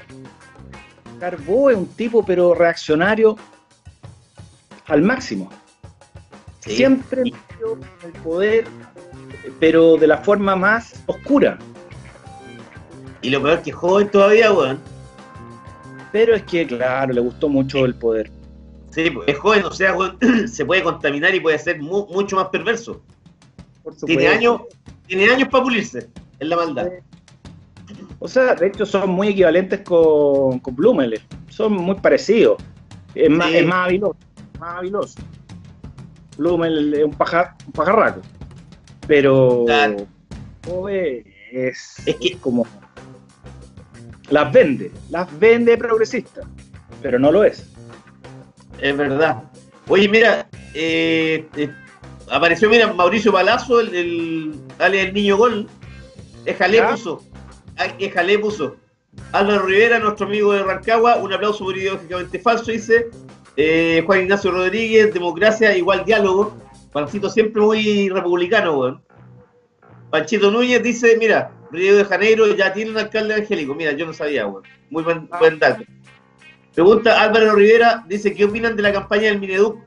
Carbó 1.20 1.68
es 1.68 1.76
un 1.76 1.88
tipo, 1.88 2.24
pero 2.24 2.54
reaccionario 2.54 3.36
al 4.86 5.02
máximo. 5.02 5.50
Sí. 6.60 6.76
Siempre 6.76 7.24
metió 7.24 7.78
el 8.02 8.12
poder, 8.22 8.64
pero 9.60 9.98
de 9.98 10.06
la 10.06 10.16
forma 10.16 10.56
más 10.56 11.02
oscura. 11.04 11.58
Y 13.20 13.28
lo 13.28 13.42
peor 13.42 13.60
que 13.60 13.70
es 13.70 13.76
joven 13.76 14.10
todavía, 14.10 14.50
weón. 14.54 14.80
Pero 16.12 16.34
es 16.34 16.44
que, 16.44 16.66
claro, 16.66 17.12
le 17.12 17.20
gustó 17.20 17.50
mucho 17.50 17.84
el 17.84 17.94
poder. 17.94 18.37
Sí, 18.90 19.10
pues, 19.10 19.28
es 19.28 19.38
joven, 19.38 19.64
o 19.64 19.70
sea, 19.70 19.94
se 20.48 20.64
puede 20.64 20.82
contaminar 20.82 21.34
y 21.34 21.40
puede 21.40 21.58
ser 21.58 21.80
mu- 21.80 22.06
mucho 22.08 22.36
más 22.36 22.48
perverso. 22.48 23.02
Tiene 24.06 24.28
años, 24.28 24.62
tiene 25.06 25.30
años 25.30 25.48
para 25.48 25.64
pulirse 25.64 26.08
en 26.40 26.48
la 26.48 26.56
maldad. 26.56 26.88
O 28.18 28.26
sea, 28.28 28.54
de 28.54 28.66
hecho 28.66 28.84
son 28.84 29.10
muy 29.10 29.28
equivalentes 29.28 29.80
con, 29.80 30.58
con 30.58 30.74
Blumel. 30.74 31.20
Son 31.48 31.72
muy 31.72 31.94
parecidos. 31.96 32.58
Es 33.14 33.30
más, 33.30 33.48
Sí. 33.48 33.56
es 33.58 33.66
más 33.66 33.86
habiloso. 33.86 34.16
Más 34.58 34.76
habiloso. 34.76 35.18
Blumel 36.36 36.94
es 36.94 37.04
un, 37.04 37.12
paja, 37.12 37.56
un 37.66 37.72
pajarraco. 37.72 38.20
Pero 39.06 39.64
Claro. 39.66 40.06
Es, 41.52 42.02
Es 42.06 42.16
que- 42.16 42.28
es 42.28 42.36
como. 42.36 42.66
Las 44.30 44.52
vende. 44.52 44.90
Las 45.10 45.38
vende 45.38 45.78
progresista. 45.78 46.42
Pero 47.00 47.18
no 47.18 47.32
lo 47.32 47.44
es. 47.44 47.66
Es 48.80 48.96
verdad. 48.96 49.42
Oye, 49.88 50.08
mira, 50.08 50.48
eh, 50.74 51.46
eh, 51.56 51.70
apareció, 52.30 52.68
mira, 52.68 52.92
Mauricio 52.92 53.32
Palazzo, 53.32 53.80
el, 53.80 53.94
el, 53.94 54.54
dale 54.78 55.02
el 55.02 55.14
niño 55.14 55.36
gol. 55.36 55.66
¿Ya? 56.46 56.90
puso. 56.90 57.22
Éjale 57.98 58.38
puso. 58.38 58.76
Álvaro 59.32 59.66
Rivera, 59.66 59.98
nuestro 59.98 60.26
amigo 60.26 60.52
de 60.52 60.62
Rancagua, 60.62 61.16
un 61.16 61.32
aplauso 61.32 61.64
por 61.64 61.76
ideológicamente 61.76 62.38
falso, 62.38 62.70
dice. 62.70 63.08
Eh, 63.56 64.02
Juan 64.06 64.22
Ignacio 64.22 64.50
Rodríguez, 64.52 65.12
democracia, 65.12 65.76
igual 65.76 66.04
diálogo. 66.04 66.56
Pancito 66.92 67.28
siempre 67.28 67.60
muy 67.60 68.08
republicano, 68.08 68.78
weón. 68.78 69.02
Panchito 70.10 70.50
Núñez 70.50 70.82
dice, 70.82 71.16
mira, 71.18 71.50
Río 71.70 71.96
de 71.96 72.04
Janeiro 72.04 72.46
ya 72.54 72.72
tiene 72.72 72.92
un 72.92 72.98
alcalde 72.98 73.34
evangélico. 73.34 73.74
Mira, 73.74 73.92
yo 73.92 74.06
no 74.06 74.12
sabía, 74.14 74.46
weón. 74.46 74.62
Muy 74.90 75.02
buen, 75.02 75.28
Ah. 75.30 75.38
buen 75.38 75.58
dato. 75.58 75.82
Pregunta 76.78 77.20
Álvaro 77.20 77.56
Rivera, 77.56 78.04
dice, 78.06 78.32
¿qué 78.32 78.44
opinan 78.44 78.76
de 78.76 78.82
la 78.84 78.92
campaña 78.92 79.24
del 79.24 79.40
Mineduc? 79.40 79.80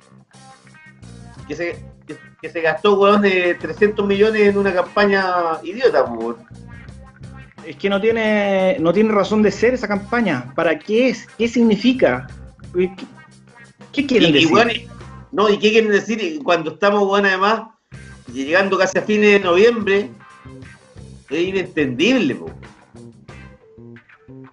Que 1.48 1.56
se, 1.56 1.78
que, 2.06 2.18
que 2.42 2.50
se 2.50 2.60
gastó, 2.60 3.00
weón, 3.00 3.22
de 3.22 3.56
300 3.56 4.06
millones 4.06 4.42
en 4.42 4.58
una 4.58 4.74
campaña 4.74 5.24
idiota, 5.64 6.04
weón. 6.04 6.36
Es 7.66 7.78
que 7.78 7.90
no 7.90 8.02
tiene, 8.02 8.76
no 8.82 8.92
tiene 8.92 9.14
razón 9.14 9.42
de 9.42 9.52
ser 9.52 9.74
esa 9.74 9.88
campaña. 9.88 10.52
¿Para 10.54 10.78
qué 10.78 11.08
es? 11.08 11.28
¿Qué 11.38 11.48
significa? 11.48 12.28
¿Qué, 12.76 12.92
qué 13.94 14.06
quieren 14.06 14.32
Y, 14.32 14.34
decir? 14.34 14.90
no, 15.32 15.50
¿y 15.50 15.60
qué 15.60 15.72
quieren 15.72 15.92
decir? 15.92 16.44
Cuando 16.44 16.72
estamos, 16.72 17.04
weón, 17.10 17.26
además, 17.26 17.70
llegando 18.34 18.78
casi 18.78 18.98
a 18.98 19.04
fines 19.04 19.32
de 19.32 19.40
noviembre, 19.40 20.10
es 21.30 21.40
inentendible, 21.40 22.36
po. 22.36 22.52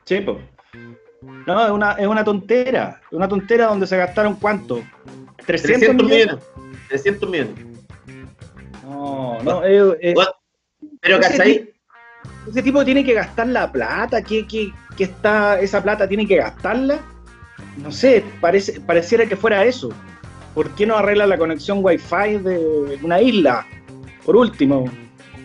Sí, 0.05 0.21
po. 0.21 0.39
No, 1.49 1.65
es 1.65 1.71
una, 1.71 1.93
es 1.93 2.07
una 2.07 2.23
tontera. 2.23 3.01
Es 3.07 3.13
una 3.17 3.27
tontera 3.27 3.69
donde 3.69 3.87
se 3.87 3.97
gastaron 3.97 4.35
cuánto? 4.35 4.83
300, 5.47 5.79
300 5.81 6.07
millones. 6.07 6.27
millones. 6.27 6.45
300 6.89 7.31
millones. 7.31 7.55
No, 8.85 9.43
no, 9.43 9.61
Bueno, 9.61 10.31
Pero, 11.01 11.21
¿cachai? 11.21 11.73
ese 12.51 12.63
tipo 12.63 12.85
tiene 12.85 13.03
que 13.03 13.15
gastar 13.15 13.47
la 13.47 13.73
plata. 13.73 14.21
¿Qué, 14.23 14.47
qué, 14.47 14.71
qué 14.95 15.05
está, 15.05 15.59
esa 15.59 15.83
plata 15.83 16.07
tiene 16.07 16.27
que 16.27 16.37
gastarla? 16.37 17.01
No 17.79 17.91
sé, 17.93 18.23
parece, 18.43 18.83
pareciera 18.83 19.25
que 19.25 19.35
fuera 19.35 19.65
eso. 19.65 19.89
¿Por 20.55 20.69
qué 20.75 20.85
no 20.85 20.99
arregla 20.99 21.27
la 21.27 21.39
conexión 21.39 21.83
wifi 21.83 22.37
de 22.43 22.99
una 23.03 23.23
isla? 23.23 23.67
Por 24.27 24.37
último. 24.37 24.85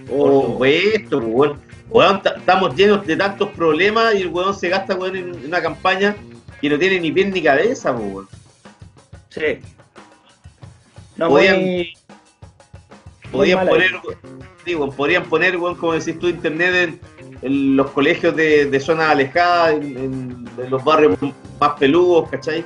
Por 0.10 0.32
supuesto, 0.34 1.22
pues, 1.22 1.52
weón. 1.94 2.10
Weón, 2.12 2.22
ta- 2.22 2.36
estamos 2.38 2.76
llenos 2.76 3.06
de 3.06 3.16
tantos 3.16 3.50
problemas 3.50 4.16
y 4.16 4.22
el 4.24 4.30
weón 4.30 4.54
se 4.56 4.70
gasta 4.70 4.96
weón, 4.96 5.16
en 5.16 5.46
una 5.46 5.62
campaña 5.62 6.16
que 6.60 6.70
no 6.70 6.78
tiene 6.80 7.00
ni 7.00 7.12
pie 7.12 7.26
ni 7.26 7.42
cabeza, 7.42 7.92
weón. 7.92 8.28
sí. 9.30 9.60
No, 11.16 11.30
Podían- 11.30 11.62
muy- 11.62 11.94
Podían 13.32 13.68
poner, 13.68 13.92
digo, 14.66 14.92
podrían 14.92 15.24
poner, 15.26 15.58
weón, 15.58 15.76
como 15.76 15.94
decís 15.94 16.18
tú, 16.20 16.28
internet 16.28 16.74
en, 16.76 17.00
en 17.42 17.76
los 17.76 17.90
colegios 17.92 18.36
de, 18.36 18.66
de 18.66 18.80
zonas 18.80 19.10
alejadas, 19.10 19.74
en, 19.74 19.84
en- 19.98 20.50
en 20.58 20.70
los 20.70 20.84
barrios 20.84 21.18
más 21.60 21.72
peludos, 21.80 22.30
¿cachai? 22.30 22.64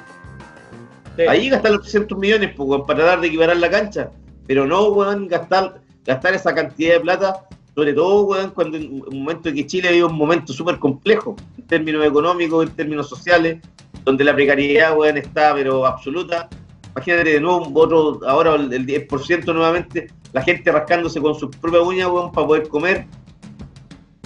sí. 1.15 1.21
Ahí 1.27 1.49
gastar 1.49 1.71
los 1.71 1.81
300 1.83 2.17
millones, 2.17 2.53
pues, 2.55 2.67
weón, 2.69 2.85
para 2.85 3.03
dar 3.03 3.21
de 3.21 3.27
equiparar 3.27 3.57
la 3.57 3.69
cancha. 3.69 4.11
Pero 4.45 4.65
no, 4.65 4.87
weón, 4.89 5.27
gastar, 5.27 5.81
gastar 6.05 6.33
esa 6.33 6.53
cantidad 6.53 6.93
de 6.95 6.99
plata, 7.01 7.46
sobre 7.77 7.93
todo, 7.93 8.23
weón, 8.23 8.49
cuando 8.49 8.75
en 8.75 9.03
un 9.03 9.19
momento 9.19 9.49
en 9.49 9.55
que 9.55 9.67
Chile 9.67 9.91
vive 9.91 10.05
un 10.05 10.15
momento 10.17 10.51
súper 10.51 10.79
complejo, 10.79 11.35
en 11.59 11.67
términos 11.67 12.03
económicos, 12.03 12.65
en 12.67 12.75
términos 12.75 13.07
sociales, 13.07 13.61
donde 14.03 14.23
la 14.23 14.33
precariedad, 14.33 14.97
weón, 14.97 15.15
está, 15.17 15.53
pero 15.53 15.85
absoluta. 15.85 16.49
Imagínate 16.95 17.33
de 17.33 17.39
nuevo, 17.39 17.69
otro, 17.75 18.19
ahora 18.27 18.55
el 18.55 18.73
el 18.73 18.87
10% 18.87 19.53
nuevamente, 19.53 20.07
la 20.33 20.41
gente 20.41 20.71
rascándose 20.71 21.21
con 21.21 21.35
sus 21.35 21.55
propias 21.55 21.83
uñas, 21.83 22.07
weón, 22.07 22.31
para 22.31 22.47
poder 22.47 22.67
comer. 22.67 23.05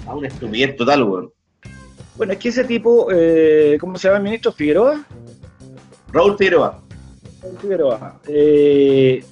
A 0.07 0.15
una 0.15 0.29
estupidez 0.29 0.77
total, 0.77 1.03
weón. 1.03 1.33
Bueno, 2.15 2.31
es 2.31 2.39
que 2.39 2.47
ese 2.47 2.63
tipo, 2.63 3.09
eh, 3.11 3.77
¿cómo 3.81 3.97
se 3.97 4.07
llama 4.07 4.19
el 4.19 4.23
ministro? 4.23 4.53
Figueroa. 4.53 5.03
Raúl 6.13 6.37
Figueroa. 6.37 6.79
Figueroa. 7.59 8.17
eh, 8.29 9.25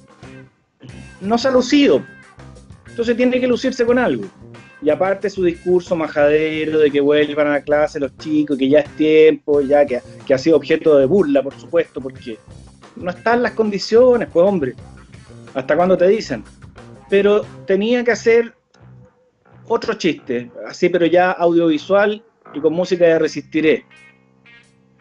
no 1.22 1.38
se 1.38 1.48
ha 1.48 1.52
lucido. 1.52 2.02
Entonces 3.00 3.16
tiene 3.16 3.40
que 3.40 3.46
lucirse 3.46 3.86
con 3.86 3.98
algo. 3.98 4.24
Y 4.82 4.90
aparte 4.90 5.30
su 5.30 5.42
discurso 5.42 5.96
majadero 5.96 6.80
de 6.80 6.90
que 6.90 7.00
vuelvan 7.00 7.46
a 7.46 7.52
la 7.52 7.62
clase 7.62 7.98
los 7.98 8.14
chicos, 8.18 8.58
que 8.58 8.68
ya 8.68 8.80
es 8.80 8.90
tiempo, 8.90 9.62
ya 9.62 9.86
que, 9.86 10.02
que 10.26 10.34
ha 10.34 10.38
sido 10.38 10.58
objeto 10.58 10.98
de 10.98 11.06
burla, 11.06 11.42
por 11.42 11.58
supuesto, 11.58 12.02
porque 12.02 12.36
no 12.96 13.10
están 13.10 13.42
las 13.42 13.52
condiciones, 13.52 14.28
pues 14.30 14.46
hombre. 14.46 14.74
¿Hasta 15.54 15.76
cuándo 15.76 15.96
te 15.96 16.08
dicen? 16.08 16.44
Pero 17.08 17.46
tenía 17.66 18.04
que 18.04 18.10
hacer 18.10 18.52
otro 19.66 19.94
chiste, 19.94 20.50
así 20.68 20.90
pero 20.90 21.06
ya 21.06 21.30
audiovisual 21.30 22.22
y 22.52 22.60
con 22.60 22.74
música 22.74 23.06
de 23.06 23.18
Resistiré. 23.18 23.86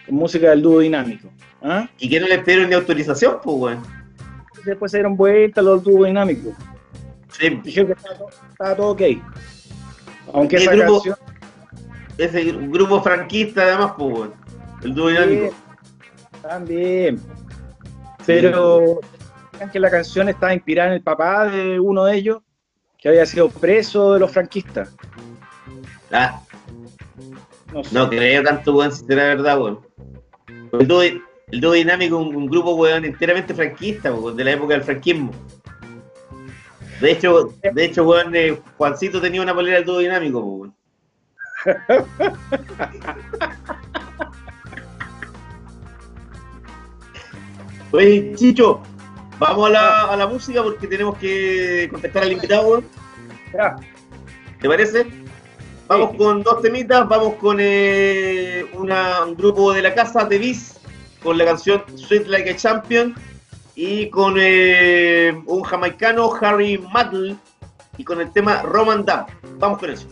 Con 0.05 0.15
música 0.15 0.51
del 0.51 0.61
dúo 0.61 0.79
dinámico. 0.79 1.27
¿Ah? 1.61 1.89
Y 1.99 2.09
que 2.09 2.21
no 2.21 2.29
le 2.29 2.39
pidieron 2.39 2.69
ni 2.69 2.75
autorización, 2.75 3.39
pues, 3.43 3.57
weón. 3.57 3.83
Después 4.63 4.89
se 4.89 4.99
dieron 4.99 5.17
vuelta 5.17 5.61
los 5.61 5.83
dúos 5.83 6.07
dinámicos. 6.07 6.53
Sí, 7.31 7.49
Dijeron 7.63 7.87
que 7.87 7.93
estaba 7.93 8.15
todo, 8.17 8.29
estaba 8.51 8.75
todo 8.75 8.89
ok. 8.91 9.01
Aunque 10.33 10.57
¿Qué 10.57 10.63
esa 10.63 10.71
grupo? 10.75 10.93
canción. 11.03 11.15
ese 12.17 12.43
grupo 12.51 13.01
franquista, 13.01 13.61
además, 13.63 13.93
pues. 13.97 14.29
El 14.83 14.93
dúo 14.93 15.09
dinámico. 15.09 15.53
También. 16.41 17.19
Pero 18.25 18.99
que 19.71 19.79
la 19.79 19.89
canción 19.89 20.29
estaba 20.29 20.53
inspirada 20.53 20.89
en 20.89 20.95
el 20.95 21.01
papá 21.01 21.45
de 21.47 21.79
uno 21.79 22.05
de 22.05 22.15
ellos, 22.15 22.37
que 22.97 23.09
había 23.09 23.25
sido 23.25 23.49
preso 23.49 24.13
de 24.13 24.19
los 24.21 24.31
franquistas. 24.31 24.95
Ah, 26.11 26.41
No 27.73 27.83
sé. 27.83 27.93
no 27.93 28.09
creo 28.09 28.41
tanto, 28.43 28.73
weón, 28.75 28.91
si 28.91 29.05
será 29.05 29.23
verdad, 29.25 29.59
weón. 29.59 29.79
El 30.71 30.87
dúo, 30.87 31.01
el 31.03 31.61
dúo 31.61 31.73
dinámico, 31.73 32.17
un, 32.17 32.35
un 32.35 32.45
grupo, 32.47 32.75
weón, 32.75 33.03
enteramente 33.03 33.53
franquista, 33.53 34.13
weón, 34.13 34.37
de 34.37 34.43
la 34.45 34.51
época 34.51 34.73
del 34.75 34.83
franquismo. 34.83 35.31
De 37.01 37.11
hecho, 37.11 37.53
de 37.61 37.85
hecho, 37.85 38.03
weón, 38.03 38.35
eh, 38.35 38.59
Juancito 38.77 39.21
tenía 39.21 39.41
una 39.41 39.55
polera 39.55 39.77
del 39.77 39.85
tubo 39.85 39.99
dinámico, 39.99 40.39
weón. 40.39 40.75
Oye, 47.91 48.33
Chicho, 48.35 48.81
vamos 49.39 49.69
a 49.69 49.71
la, 49.71 50.03
a 50.05 50.15
la 50.15 50.27
música 50.27 50.61
porque 50.61 50.85
tenemos 50.87 51.17
que 51.17 51.89
contactar 51.91 52.21
al 52.23 52.33
invitado, 52.33 52.83
¿Te 54.61 54.67
parece? 54.67 55.07
Vamos 55.87 56.15
con 56.17 56.43
dos 56.43 56.61
temitas, 56.61 57.07
vamos 57.07 57.35
con 57.35 57.57
eh, 57.59 58.65
un 58.73 58.89
grupo 59.35 59.73
de 59.73 59.81
la 59.81 59.95
casa, 59.95 60.27
The 60.27 60.37
Beast, 60.37 60.77
con 61.23 61.37
la 61.37 61.45
canción 61.45 61.83
Sweet 61.95 62.27
Like 62.27 62.51
a 62.51 62.55
Champion 62.55 63.15
y 63.81 64.09
con 64.09 64.35
eh, 64.37 65.41
un 65.45 65.63
jamaicano, 65.63 66.33
Harry 66.41 66.77
Maddle, 66.77 67.37
y 67.95 68.03
con 68.03 68.19
el 68.19 68.29
tema 68.33 68.61
Roman 68.61 69.05
Dam. 69.05 69.25
Vamos 69.57 69.79
con 69.79 69.89
eso. 69.89 70.05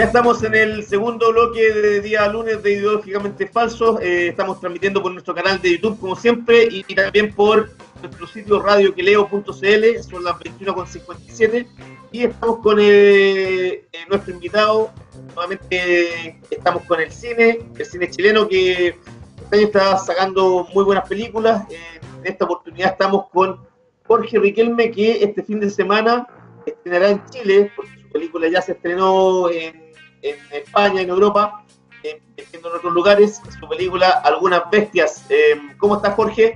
Ya 0.00 0.06
estamos 0.06 0.42
en 0.44 0.54
el 0.54 0.82
segundo 0.86 1.30
bloque 1.30 1.60
de 1.60 2.00
día 2.00 2.26
lunes 2.26 2.62
de 2.62 2.72
Ideológicamente 2.72 3.46
Falsos. 3.46 4.00
Eh, 4.00 4.28
estamos 4.28 4.58
transmitiendo 4.58 5.02
por 5.02 5.12
nuestro 5.12 5.34
canal 5.34 5.60
de 5.60 5.72
YouTube, 5.72 6.00
como 6.00 6.16
siempre, 6.16 6.68
y, 6.70 6.82
también 6.94 7.34
por 7.34 7.68
nuestro 8.00 8.26
sitio 8.26 8.62
radioqueleo.cl. 8.62 10.02
Son 10.02 10.24
las 10.24 10.36
21.57. 10.38 11.66
Y 12.12 12.22
estamos 12.22 12.60
con 12.60 12.78
eh, 12.80 13.84
eh, 13.92 13.98
nuestro 14.08 14.32
invitado. 14.32 14.90
Nuevamente 15.34 16.40
estamos 16.50 16.84
con 16.84 16.98
el 16.98 17.12
cine, 17.12 17.58
el 17.76 17.84
cine 17.84 18.10
chileno 18.10 18.48
que 18.48 18.96
este 19.42 19.56
año 19.56 19.66
está 19.66 19.98
sacando 19.98 20.66
muy 20.72 20.84
buenas 20.84 21.06
películas. 21.06 21.70
Eh, 21.70 22.00
en 22.20 22.26
esta 22.26 22.46
oportunidad 22.46 22.92
estamos 22.92 23.28
con 23.28 23.60
Jorge 24.06 24.38
Riquelme, 24.38 24.92
que 24.92 25.22
este 25.22 25.42
fin 25.42 25.60
de 25.60 25.68
semana 25.68 26.26
estrenará 26.64 27.10
en 27.10 27.22
Chile, 27.26 27.70
porque 27.76 28.00
su 28.00 28.08
película 28.08 28.48
ya 28.48 28.62
se 28.62 28.72
estrenó 28.72 29.50
en, 29.50 29.89
en 30.22 30.36
España, 30.52 31.00
en 31.02 31.08
Europa, 31.10 31.64
en 32.02 32.20
otros 32.64 32.92
lugares, 32.92 33.40
su 33.58 33.68
película 33.68 34.10
Algunas 34.24 34.62
Bestias. 34.70 35.24
Eh, 35.28 35.60
¿Cómo 35.78 35.96
estás, 35.96 36.14
Jorge? 36.14 36.54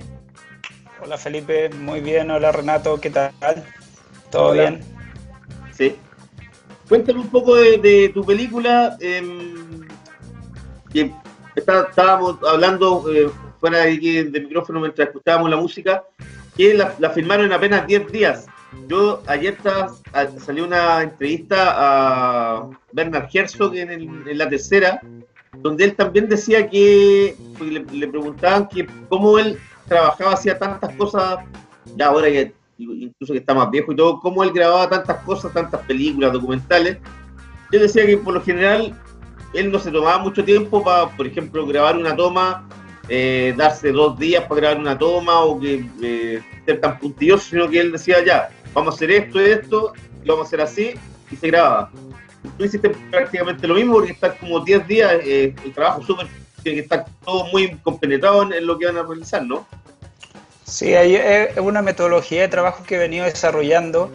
Hola 1.03 1.17
Felipe, 1.17 1.69
muy 1.69 1.99
bien. 2.01 2.31
Hola 2.31 2.51
Renato, 2.51 2.99
¿qué 2.99 3.09
tal? 3.09 3.31
¿Todo 4.31 4.49
Hola. 4.49 4.61
bien? 4.71 4.83
Sí. 5.73 5.95
Cuéntame 6.89 7.19
un 7.19 7.29
poco 7.29 7.55
de, 7.55 7.77
de 7.77 8.09
tu 8.13 8.23
película. 8.23 8.97
eh, 8.99 9.21
que 10.91 11.11
está- 11.55 11.87
estábamos 11.89 12.37
hablando 12.47 13.03
eh, 13.13 13.29
fuera 13.59 13.79
de, 13.79 13.97
del 14.31 14.43
micrófono 14.43 14.79
mientras 14.79 15.07
escuchábamos 15.09 15.49
la 15.49 15.57
música, 15.57 16.03
que 16.55 16.73
la, 16.73 16.95
la 16.99 17.09
filmaron 17.09 17.45
en 17.47 17.53
apenas 17.53 17.85
10 17.85 18.11
días. 18.11 18.45
Yo 18.87 19.21
ayer 19.27 19.57
salió 20.39 20.65
una 20.65 21.01
entrevista 21.01 21.73
a 21.75 22.69
Bernard 22.91 23.27
Herzog 23.33 23.75
en, 23.75 23.89
el- 23.89 24.27
en 24.27 24.37
la 24.37 24.47
tercera, 24.49 25.01
donde 25.57 25.85
él 25.85 25.95
también 25.95 26.27
decía 26.29 26.69
que 26.69 27.35
le, 27.61 27.79
le 27.91 28.07
preguntaban 28.07 28.67
que 28.67 28.87
cómo 29.09 29.39
él 29.39 29.57
trabajaba, 29.87 30.33
hacía 30.33 30.57
tantas 30.59 30.93
cosas, 30.95 31.39
ya 31.95 32.07
ahora 32.07 32.27
que 32.27 32.53
incluso 32.77 33.31
que 33.33 33.39
está 33.39 33.53
más 33.53 33.71
viejo 33.71 33.93
y 33.93 33.95
todo, 33.95 34.19
cómo 34.19 34.43
él 34.43 34.51
grababa 34.51 34.89
tantas 34.89 35.17
cosas, 35.23 35.53
tantas 35.53 35.81
películas, 35.81 36.33
documentales. 36.33 36.97
Yo 37.71 37.79
decía 37.79 38.05
que 38.05 38.17
por 38.17 38.33
lo 38.33 38.41
general 38.41 38.93
él 39.53 39.71
no 39.71 39.79
se 39.79 39.91
tomaba 39.91 40.19
mucho 40.19 40.43
tiempo 40.43 40.83
para, 40.83 41.07
por 41.15 41.25
ejemplo, 41.25 41.65
grabar 41.65 41.95
una 41.97 42.15
toma, 42.15 42.67
eh, 43.07 43.53
darse 43.57 43.91
dos 43.91 44.19
días 44.19 44.43
para 44.43 44.61
grabar 44.61 44.79
una 44.79 44.97
toma 44.97 45.39
o 45.41 45.59
que 45.59 45.85
eh, 46.01 46.43
ser 46.65 46.81
tan 46.81 46.99
puntilloso, 46.99 47.49
sino 47.49 47.69
que 47.69 47.79
él 47.79 47.91
decía 47.93 48.23
ya, 48.25 48.49
vamos 48.75 48.93
a 48.93 48.95
hacer 48.95 49.09
esto 49.09 49.41
y 49.41 49.45
esto, 49.45 49.93
y 50.23 50.27
vamos 50.27 50.45
a 50.45 50.47
hacer 50.47 50.61
así, 50.61 50.93
y 51.31 51.35
se 51.35 51.47
grababa. 51.47 51.89
Tú 52.57 52.65
hiciste 52.65 52.89
prácticamente 53.09 53.67
lo 53.67 53.73
mismo 53.73 53.93
porque 53.93 54.11
estás 54.11 54.33
como 54.35 54.59
10 54.59 54.87
días, 54.87 55.13
eh, 55.23 55.55
el 55.63 55.73
trabajo 55.73 56.03
súper, 56.03 56.27
tiene 56.61 56.75
que 56.77 56.83
estar 56.83 57.05
todo 57.25 57.47
muy 57.47 57.75
compenetrado 57.77 58.43
en, 58.43 58.53
en 58.53 58.67
lo 58.67 58.77
que 58.77 58.85
van 58.85 58.97
a 58.97 59.03
realizar, 59.03 59.43
¿no? 59.43 59.65
Sí, 60.65 60.93
es 60.93 61.57
una 61.57 61.81
metodología 61.81 62.41
de 62.41 62.47
trabajo 62.47 62.83
que 62.83 62.95
he 62.95 62.97
venido 62.97 63.25
desarrollando, 63.25 64.11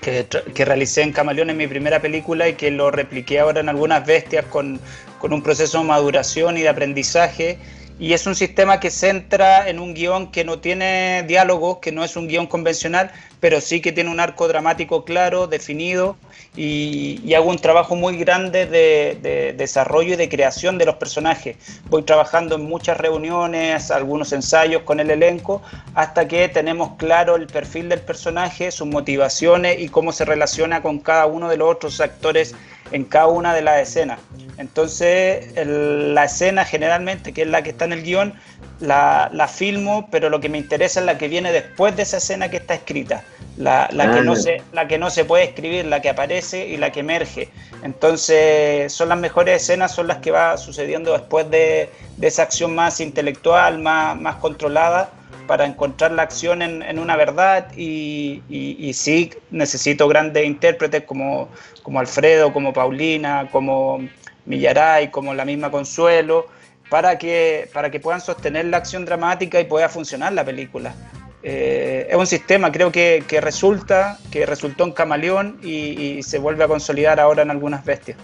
que, 0.00 0.26
que 0.54 0.64
realicé 0.64 1.02
en 1.02 1.12
Camaleón 1.12 1.50
en 1.50 1.56
mi 1.56 1.66
primera 1.66 2.00
película 2.00 2.48
y 2.48 2.54
que 2.54 2.70
lo 2.70 2.90
repliqué 2.90 3.40
ahora 3.40 3.60
en 3.60 3.68
algunas 3.68 4.04
bestias 4.04 4.44
con, 4.46 4.80
con 5.18 5.32
un 5.32 5.42
proceso 5.42 5.78
de 5.78 5.84
maduración 5.84 6.56
y 6.56 6.62
de 6.62 6.68
aprendizaje. 6.68 7.58
Y 8.00 8.14
es 8.14 8.26
un 8.26 8.34
sistema 8.34 8.80
que 8.80 8.90
centra 8.90 9.68
en 9.68 9.78
un 9.78 9.94
guion 9.94 10.32
que 10.32 10.42
no 10.42 10.58
tiene 10.58 11.22
diálogos, 11.28 11.78
que 11.78 11.92
no 11.92 12.02
es 12.02 12.16
un 12.16 12.26
guion 12.26 12.46
convencional, 12.46 13.12
pero 13.40 13.60
sí 13.60 13.80
que 13.80 13.92
tiene 13.92 14.10
un 14.10 14.20
arco 14.20 14.46
dramático 14.46 15.04
claro, 15.04 15.46
definido, 15.46 16.16
y, 16.56 17.20
y 17.24 17.34
hago 17.34 17.48
un 17.48 17.58
trabajo 17.58 17.96
muy 17.96 18.16
grande 18.16 18.66
de, 18.66 19.18
de 19.20 19.52
desarrollo 19.54 20.14
y 20.14 20.16
de 20.16 20.28
creación 20.28 20.78
de 20.78 20.84
los 20.86 20.96
personajes. 20.96 21.56
Voy 21.88 22.02
trabajando 22.02 22.56
en 22.56 22.62
muchas 22.62 22.98
reuniones, 22.98 23.90
algunos 23.90 24.32
ensayos 24.32 24.82
con 24.82 25.00
el 25.00 25.10
elenco, 25.10 25.62
hasta 25.94 26.28
que 26.28 26.48
tenemos 26.48 26.96
claro 26.96 27.36
el 27.36 27.46
perfil 27.46 27.88
del 27.88 28.00
personaje, 28.00 28.70
sus 28.70 28.86
motivaciones 28.86 29.80
y 29.80 29.88
cómo 29.88 30.12
se 30.12 30.24
relaciona 30.24 30.82
con 30.82 30.98
cada 30.98 31.26
uno 31.26 31.48
de 31.48 31.56
los 31.56 31.70
otros 31.70 32.00
actores 32.00 32.54
en 32.92 33.04
cada 33.04 33.28
una 33.28 33.54
de 33.54 33.62
las 33.62 33.80
escenas. 33.80 34.18
Entonces, 34.58 35.54
la 35.66 36.24
escena 36.24 36.64
generalmente, 36.64 37.32
que 37.32 37.42
es 37.42 37.48
la 37.48 37.62
que 37.62 37.70
está 37.70 37.84
en 37.84 37.92
el 37.92 38.02
guion, 38.02 38.34
la, 38.80 39.28
la 39.32 39.46
filmo, 39.48 40.08
pero 40.10 40.30
lo 40.30 40.40
que 40.40 40.48
me 40.48 40.58
interesa 40.58 41.00
es 41.00 41.06
la 41.06 41.18
que 41.18 41.28
viene 41.28 41.52
después 41.52 41.94
de 41.96 42.02
esa 42.02 42.16
escena 42.16 42.48
que 42.50 42.56
está 42.58 42.74
escrita, 42.74 43.22
la, 43.56 43.88
la 43.92 44.10
que 44.10 44.18
Ah. 44.20 44.22
no 44.22 44.34
se, 44.36 44.62
la 44.72 44.88
que 44.88 44.98
no 44.98 45.10
se 45.10 45.24
puede 45.24 45.44
escribir, 45.44 45.84
la 45.84 46.00
que 46.00 46.08
aparece 46.08 46.66
y 46.66 46.76
la 46.78 46.90
que 46.90 47.00
emerge. 47.00 47.48
Entonces, 47.82 48.92
son 48.92 49.10
las 49.10 49.18
mejores 49.18 49.62
escenas, 49.62 49.92
son 49.94 50.06
las 50.08 50.18
que 50.18 50.30
va 50.30 50.56
sucediendo 50.56 51.12
después 51.12 51.50
de, 51.50 51.90
de 52.16 52.26
esa 52.26 52.42
acción 52.42 52.74
más 52.74 53.00
intelectual, 53.00 53.78
más, 53.78 54.18
más 54.18 54.36
controlada, 54.36 55.10
para 55.46 55.66
encontrar 55.66 56.12
la 56.12 56.22
acción 56.22 56.62
en, 56.62 56.82
en 56.82 56.98
una 56.98 57.16
verdad 57.16 57.68
y, 57.76 58.42
y- 58.48 58.76
y 58.78 58.94
sí 58.94 59.30
necesito 59.50 60.08
grandes 60.08 60.46
intérpretes 60.46 61.02
como, 61.04 61.48
como 61.82 62.00
Alfredo, 62.00 62.52
como 62.52 62.72
Paulina, 62.72 63.48
como 63.52 64.00
Millaray, 64.46 65.08
como 65.10 65.34
la 65.34 65.44
misma 65.44 65.70
Consuelo, 65.70 66.46
para 66.90 67.16
que, 67.16 67.70
para 67.72 67.90
que 67.90 68.00
puedan 68.00 68.20
sostener 68.20 68.66
la 68.66 68.78
acción 68.78 69.04
dramática 69.04 69.60
y 69.60 69.64
pueda 69.64 69.88
funcionar 69.88 70.32
la 70.32 70.44
película. 70.44 70.94
Eh, 71.42 72.06
es 72.10 72.16
un 72.16 72.26
sistema, 72.26 72.70
creo 72.70 72.92
que, 72.92 73.24
que 73.26 73.40
resulta, 73.40 74.18
que 74.30 74.44
resultó 74.44 74.84
en 74.84 74.92
Camaleón 74.92 75.58
y, 75.62 76.22
se 76.22 76.38
vuelve 76.38 76.64
a 76.64 76.68
consolidar 76.68 77.18
ahora 77.18 77.42
en 77.42 77.50
algunas 77.50 77.84
bestias. 77.84 78.18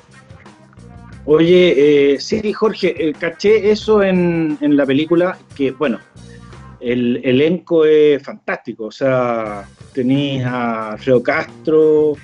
Oye, 1.24 2.14
eh, 2.14 2.20
sí, 2.20 2.52
Jorge, 2.52 3.08
eh, 3.08 3.12
caché 3.18 3.70
eso 3.70 4.02
en, 4.02 4.58
en 4.60 4.76
la 4.76 4.84
película, 4.84 5.38
que 5.56 5.70
bueno, 5.70 5.98
el 6.80 7.20
elenco 7.24 7.84
es 7.84 8.22
fantástico, 8.22 8.86
o 8.86 8.92
sea, 8.92 9.64
tenéis 9.92 10.44
a 10.44 10.92
Alfredo 10.92 11.22
Castro, 11.22 12.16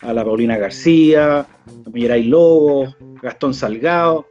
a 0.00 0.12
la 0.12 0.24
Paulina 0.24 0.58
García, 0.58 1.38
a 1.40 1.90
Mirai 1.90 2.24
Lobos, 2.24 2.94
Gastón 3.22 3.54
Salgado, 3.54 4.28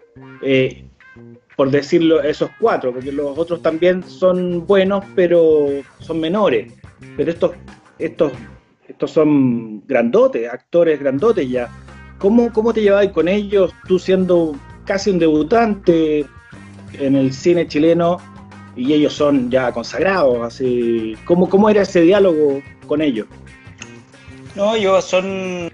por 1.56 1.72
decirlo, 1.72 2.22
esos 2.22 2.50
cuatro, 2.60 2.94
porque 2.94 3.12
los 3.12 3.38
otros 3.38 3.62
también 3.62 4.04
son 4.04 4.66
buenos, 4.66 5.04
pero 5.16 5.68
son 6.00 6.20
menores. 6.20 6.74
Pero 7.16 7.32
estos, 7.32 7.52
estos, 8.00 8.34
estos 8.88 9.12
son 9.12 9.86
grandotes, 9.88 10.52
actores 10.52 11.00
grandotes 11.00 11.50
ya. 11.50 11.70
¿Cómo, 12.20 12.52
cómo 12.52 12.74
te 12.74 12.82
llevabas 12.82 13.10
con 13.10 13.28
ellos, 13.28 13.74
tú 13.88 14.00
siendo 14.00 14.56
casi 14.86 15.12
un 15.12 15.20
debutante 15.20 16.26
en 16.94 17.16
el 17.16 17.34
cine 17.34 17.68
chileno 17.68 18.18
y 18.76 18.94
ellos 18.94 19.14
son 19.14 19.50
ya 19.50 19.72
consagrados? 19.72 20.42
Así, 20.42 21.16
¿cómo, 21.26 21.50
¿Cómo 21.50 21.70
era 21.70 21.84
ese 21.84 22.02
diálogo 22.02 22.62
con 22.88 23.02
ellos? 23.02 23.28
No, 24.56 24.78
yo 24.78 25.02
son 25.02 25.70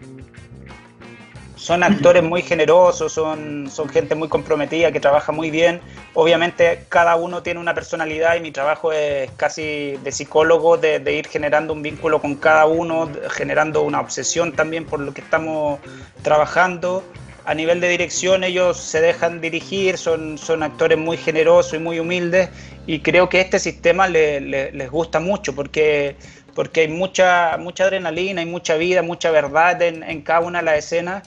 son 1.61 1.83
actores 1.83 2.23
muy 2.23 2.41
generosos, 2.41 3.13
son, 3.13 3.69
son 3.69 3.87
gente 3.87 4.15
muy 4.15 4.29
comprometida, 4.29 4.91
que 4.91 4.99
trabaja 4.99 5.31
muy 5.31 5.51
bien. 5.51 5.79
Obviamente 6.13 6.85
cada 6.89 7.15
uno 7.15 7.43
tiene 7.43 7.59
una 7.59 7.75
personalidad 7.75 8.35
y 8.35 8.39
mi 8.41 8.51
trabajo 8.51 8.91
es 8.91 9.29
casi 9.37 9.97
de 9.97 10.11
psicólogo, 10.11 10.77
de, 10.77 10.99
de 10.99 11.13
ir 11.13 11.27
generando 11.27 11.73
un 11.73 11.83
vínculo 11.83 12.19
con 12.19 12.35
cada 12.37 12.65
uno, 12.65 13.11
generando 13.29 13.83
una 13.83 13.99
obsesión 14.01 14.55
también 14.55 14.87
por 14.89 14.99
lo 15.01 15.13
que 15.13 15.21
estamos 15.21 15.81
trabajando. 16.21 17.13
A 17.43 17.53
nivel 17.55 17.79
de 17.81 17.89
dirección 17.89 18.43
ellos 18.43 18.77
se 18.79 19.01
dejan 19.01 19.41
dirigir, 19.41 19.97
son, 19.97 20.37
son 20.37 20.61
actores 20.63 20.97
muy 20.97 21.17
generosos 21.17 21.73
y 21.73 21.79
muy 21.79 21.99
humildes 21.99 22.51
y 22.85 23.01
creo 23.01 23.29
que 23.29 23.41
este 23.41 23.59
sistema 23.59 24.07
le- 24.07 24.41
le- 24.41 24.71
les 24.71 24.89
gusta 24.91 25.19
mucho 25.19 25.55
porque, 25.55 26.17
porque 26.53 26.81
hay 26.81 26.87
mucha, 26.87 27.57
mucha 27.57 27.85
adrenalina, 27.85 28.41
hay 28.41 28.47
mucha 28.47 28.75
vida, 28.75 29.01
mucha 29.01 29.31
verdad 29.31 29.81
en, 29.81 30.03
en 30.03 30.21
cada 30.21 30.41
una 30.41 30.59
de 30.59 30.65
las 30.65 30.77
escenas 30.79 31.23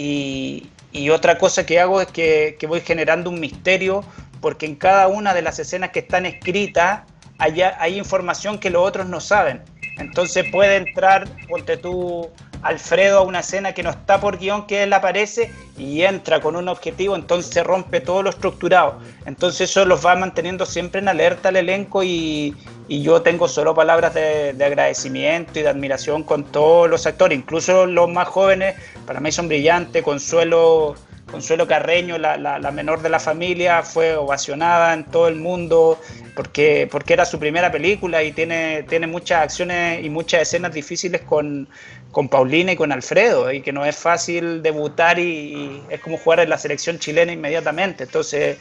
y, 0.00 0.70
y 0.92 1.10
otra 1.10 1.38
cosa 1.38 1.66
que 1.66 1.80
hago 1.80 2.00
es 2.00 2.06
que, 2.06 2.56
voy 2.68 2.80
generando 2.80 3.30
un 3.30 3.40
misterio 3.40 4.04
porque 4.40 4.64
en 4.64 4.76
cada 4.76 5.08
una 5.08 5.34
de 5.34 5.42
las 5.42 5.58
escenas 5.58 5.90
que 5.90 5.98
están 5.98 6.24
escritas 6.24 7.02
hay 7.38 7.98
información 7.98 8.58
que 8.58 8.70
los 8.70 8.86
otros 8.86 9.08
no 9.08 9.20
saben. 9.20 9.62
Entonces 9.98 10.44
puede 10.50 10.76
entrar, 10.76 11.28
ponte 11.48 11.76
tú, 11.76 12.30
Alfredo 12.62 13.18
a 13.18 13.22
una 13.22 13.40
escena 13.40 13.72
que 13.72 13.84
no 13.84 13.90
está 13.90 14.20
por 14.20 14.38
guion, 14.38 14.66
que 14.66 14.82
él 14.82 14.92
aparece 14.92 15.52
y 15.76 16.02
entra 16.02 16.40
con 16.40 16.56
un 16.56 16.68
objetivo, 16.68 17.14
entonces 17.14 17.62
rompe 17.62 18.00
todo 18.00 18.22
lo 18.22 18.30
estructurado. 18.30 18.98
Entonces 19.26 19.70
eso 19.70 19.84
los 19.84 20.04
va 20.04 20.16
manteniendo 20.16 20.66
siempre 20.66 21.00
en 21.00 21.08
alerta 21.08 21.50
al 21.50 21.56
elenco 21.56 22.02
y, 22.02 22.56
yo 22.88 23.20
tengo 23.20 23.48
solo 23.48 23.74
palabras 23.74 24.14
de, 24.14 24.54
de 24.54 24.64
agradecimiento 24.64 25.58
y 25.58 25.62
de 25.62 25.68
admiración 25.68 26.24
con 26.24 26.44
todos 26.44 26.88
los 26.88 27.06
actores, 27.06 27.38
incluso 27.38 27.86
los 27.86 28.08
más 28.08 28.26
jóvenes, 28.28 28.76
para 29.06 29.20
mí 29.20 29.30
son 29.30 29.46
brillantes, 29.46 30.02
Consuelo 30.02 30.96
Consuelo 31.30 31.66
Carreño, 31.66 32.18
la, 32.18 32.70
menor 32.72 33.02
de 33.02 33.08
la 33.10 33.20
familia, 33.20 33.82
fue 33.82 34.16
ovacionada 34.16 34.94
en 34.94 35.04
todo 35.04 35.28
el 35.28 35.36
mundo 35.36 36.00
porque, 36.34 36.88
porque 36.90 37.12
era 37.12 37.24
su 37.24 37.38
primera 37.38 37.70
película 37.70 38.22
y 38.22 38.32
tiene, 38.32 38.84
tiene 38.84 39.06
muchas 39.06 39.42
acciones 39.42 40.04
y 40.04 40.08
muchas 40.10 40.42
escenas 40.42 40.72
difíciles 40.72 41.20
con, 41.22 41.68
con 42.12 42.28
Paulina 42.28 42.72
y 42.72 42.76
con 42.76 42.92
Alfredo, 42.92 43.52
y 43.52 43.60
que 43.60 43.72
no 43.72 43.84
es 43.84 43.96
fácil 43.96 44.62
debutar 44.62 45.18
y, 45.18 45.82
es 45.90 46.00
como 46.00 46.16
jugar 46.16 46.40
en 46.40 46.50
la 46.50 46.58
selección 46.58 46.98
chilena 46.98 47.32
inmediatamente. 47.32 48.04
Entonces, 48.04 48.58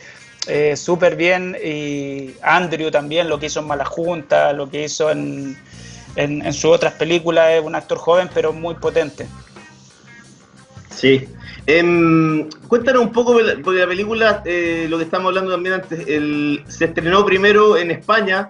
eh, 0.48 0.76
súper 0.76 1.16
bien. 1.16 1.58
Y 1.64 2.34
Andrew 2.42 2.92
también, 2.92 3.30
lo 3.30 3.40
que 3.40 3.46
hizo 3.46 3.62
en 3.62 3.68
Mala 3.68 3.86
Junta, 3.86 4.52
lo 4.54 4.70
que 4.70 4.84
hizo 4.84 5.10
en, 5.10 5.58
en 6.16 6.54
sus 6.54 6.72
otras 6.72 6.94
películas, 6.94 7.52
es 7.52 7.62
un 7.64 7.76
actor 7.76 7.98
joven 7.98 8.30
pero 8.34 8.52
muy 8.52 8.76
potente. 8.76 9.26
Sí. 10.94 11.28
Eh, 11.70 12.48
cuéntanos 12.70 13.02
un 13.02 13.12
poco, 13.12 13.38
porque 13.62 13.80
la 13.82 13.88
película, 13.88 14.42
eh, 14.46 14.88
lo 14.90 14.98
que 14.98 15.04
estamos 15.04 15.28
hablando 15.28 15.52
también 15.52 15.76
antes, 15.76 16.08
el, 16.08 16.64
se 16.70 16.86
estrenó 16.86 17.26
primero 17.26 17.76
en 17.76 17.92
España, 17.92 18.50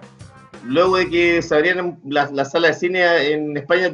luego 0.64 0.98
de 0.98 1.10
que 1.10 1.42
se 1.42 1.52
abrieran 1.52 1.98
las 2.06 2.30
la 2.30 2.44
salas 2.44 2.80
de 2.80 2.86
cine 2.86 3.32
en 3.32 3.56
España, 3.56 3.90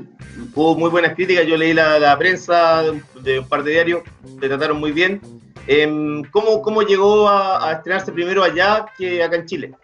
hubo 0.55 0.77
muy 0.77 0.91
buenas 0.91 1.14
críticas, 1.14 1.47
yo 1.47 1.57
leí 1.57 1.72
la, 1.72 2.14
prensa 2.18 2.83
de 3.22 3.39
un, 3.39 3.49
par 3.49 3.64
de 3.64 3.72
diarios, 3.72 4.03
te 4.41 4.49
trataron 4.49 4.79
muy 4.79 4.93
bien. 4.93 5.22
Eh, 5.66 6.22
¿cómo, 6.31 6.61
¿Cómo 6.61 6.83
llegó 6.83 7.27
a 7.27 7.72
estrenarse 7.72 8.12
primero 8.12 8.45
allá 8.45 8.85
que 8.99 9.22
acá 9.22 9.37
en 9.37 9.47
Chile? 9.47 9.75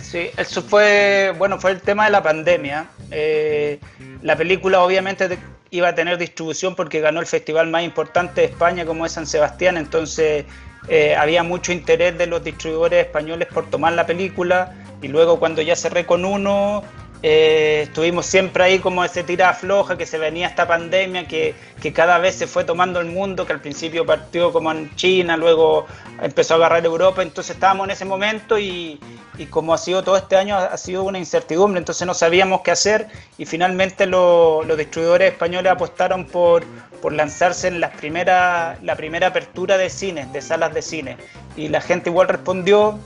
Sí, 0.00 0.30
eso 0.36 0.62
fue, 0.62 1.34
bueno, 1.38 1.58
fue 1.58 1.72
el 1.72 1.80
tema 1.80 2.04
de 2.04 2.10
la 2.10 2.22
pandemia. 2.22 2.86
Eh, 3.10 3.80
la 4.22 4.36
película 4.36 4.82
obviamente 4.82 5.38
iba 5.70 5.88
a 5.88 5.94
tener 5.94 6.18
distribución 6.18 6.74
porque 6.74 7.00
ganó 7.00 7.20
el 7.20 7.26
festival 7.26 7.68
más 7.68 7.82
importante 7.82 8.42
de 8.42 8.46
España 8.48 8.84
como 8.84 9.06
es 9.06 9.12
San 9.12 9.26
Sebastián, 9.26 9.76
entonces 9.76 10.44
eh, 10.88 11.16
había 11.16 11.42
mucho 11.42 11.72
interés 11.72 12.16
de 12.16 12.26
los 12.26 12.44
distribuidores 12.44 13.06
españoles 13.06 13.48
por 13.52 13.68
tomar 13.68 13.92
la 13.94 14.06
película 14.06 14.74
y 15.02 15.08
luego 15.08 15.38
cuando 15.38 15.62
ya 15.62 15.76
cerré 15.76 16.06
con 16.06 16.24
uno, 16.24 16.82
eh, 17.22 17.82
estuvimos 17.84 18.26
siempre 18.26 18.64
ahí 18.64 18.78
como 18.78 19.04
ese 19.04 19.24
tira 19.24 19.52
floja 19.54 19.96
que 19.96 20.06
se 20.06 20.18
venía 20.18 20.48
esta 20.48 20.68
pandemia 20.68 21.26
que, 21.26 21.54
que, 21.80 21.92
cada 21.92 22.18
vez 22.18 22.34
se 22.36 22.46
fue 22.46 22.64
tomando 22.64 23.00
el 23.00 23.06
mundo, 23.06 23.46
que 23.46 23.52
al 23.54 23.60
principio 23.60 24.04
partió 24.04 24.52
como 24.52 24.70
en 24.70 24.94
China, 24.96 25.36
luego 25.36 25.86
empezó 26.22 26.54
a 26.54 26.56
agarrar 26.58 26.84
Europa, 26.84 27.22
entonces 27.22 27.56
estábamos 27.56 27.86
en 27.86 27.92
ese 27.92 28.04
momento 28.04 28.58
y, 28.58 29.00
y 29.38 29.46
como 29.46 29.74
ha 29.74 29.78
sido 29.78 30.02
todo 30.02 30.16
este 30.16 30.36
año 30.36 30.56
ha 30.56 30.76
sido 30.76 31.04
una 31.04 31.18
incertidumbre, 31.18 31.78
entonces 31.78 32.06
no 32.06 32.14
sabíamos 32.14 32.60
qué 32.60 32.70
hacer 32.70 33.08
y 33.38 33.46
finalmente 33.46 34.06
lo, 34.06 34.62
los 34.64 34.76
distribuidores 34.76 35.32
españoles 35.32 35.72
apostaron 35.72 36.26
por, 36.26 36.64
por 37.00 37.12
lanzarse 37.12 37.68
en 37.68 37.80
las 37.80 37.94
primeras, 37.96 38.82
la 38.82 38.96
primera 38.96 39.28
apertura 39.28 39.78
de 39.78 39.90
cines, 39.90 40.32
de 40.32 40.42
salas 40.42 40.74
de 40.74 40.82
cine. 40.82 41.16
Y 41.56 41.68
la 41.68 41.80
gente 41.80 42.10
igual 42.10 42.28
respondió, 42.28 42.98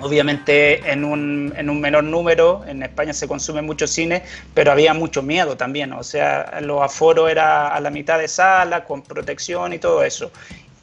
obviamente 0.00 0.90
en 0.90 1.04
un, 1.04 1.52
en 1.56 1.70
un, 1.70 1.80
menor 1.80 2.04
número, 2.04 2.64
en 2.66 2.82
España 2.82 3.12
se 3.12 3.28
consume 3.28 3.62
mucho 3.62 3.86
cine, 3.86 4.22
pero 4.52 4.72
había 4.72 4.94
mucho 4.94 5.22
miedo 5.22 5.56
también, 5.56 5.92
o 5.92 6.02
sea, 6.02 6.60
los 6.60 6.82
aforos 6.82 7.30
era 7.30 7.68
a 7.68 7.80
la 7.80 7.90
mitad 7.90 8.18
de 8.18 8.28
sala, 8.28 8.84
con 8.84 9.02
protección 9.02 9.72
y 9.72 9.78
todo 9.78 10.02
eso. 10.02 10.30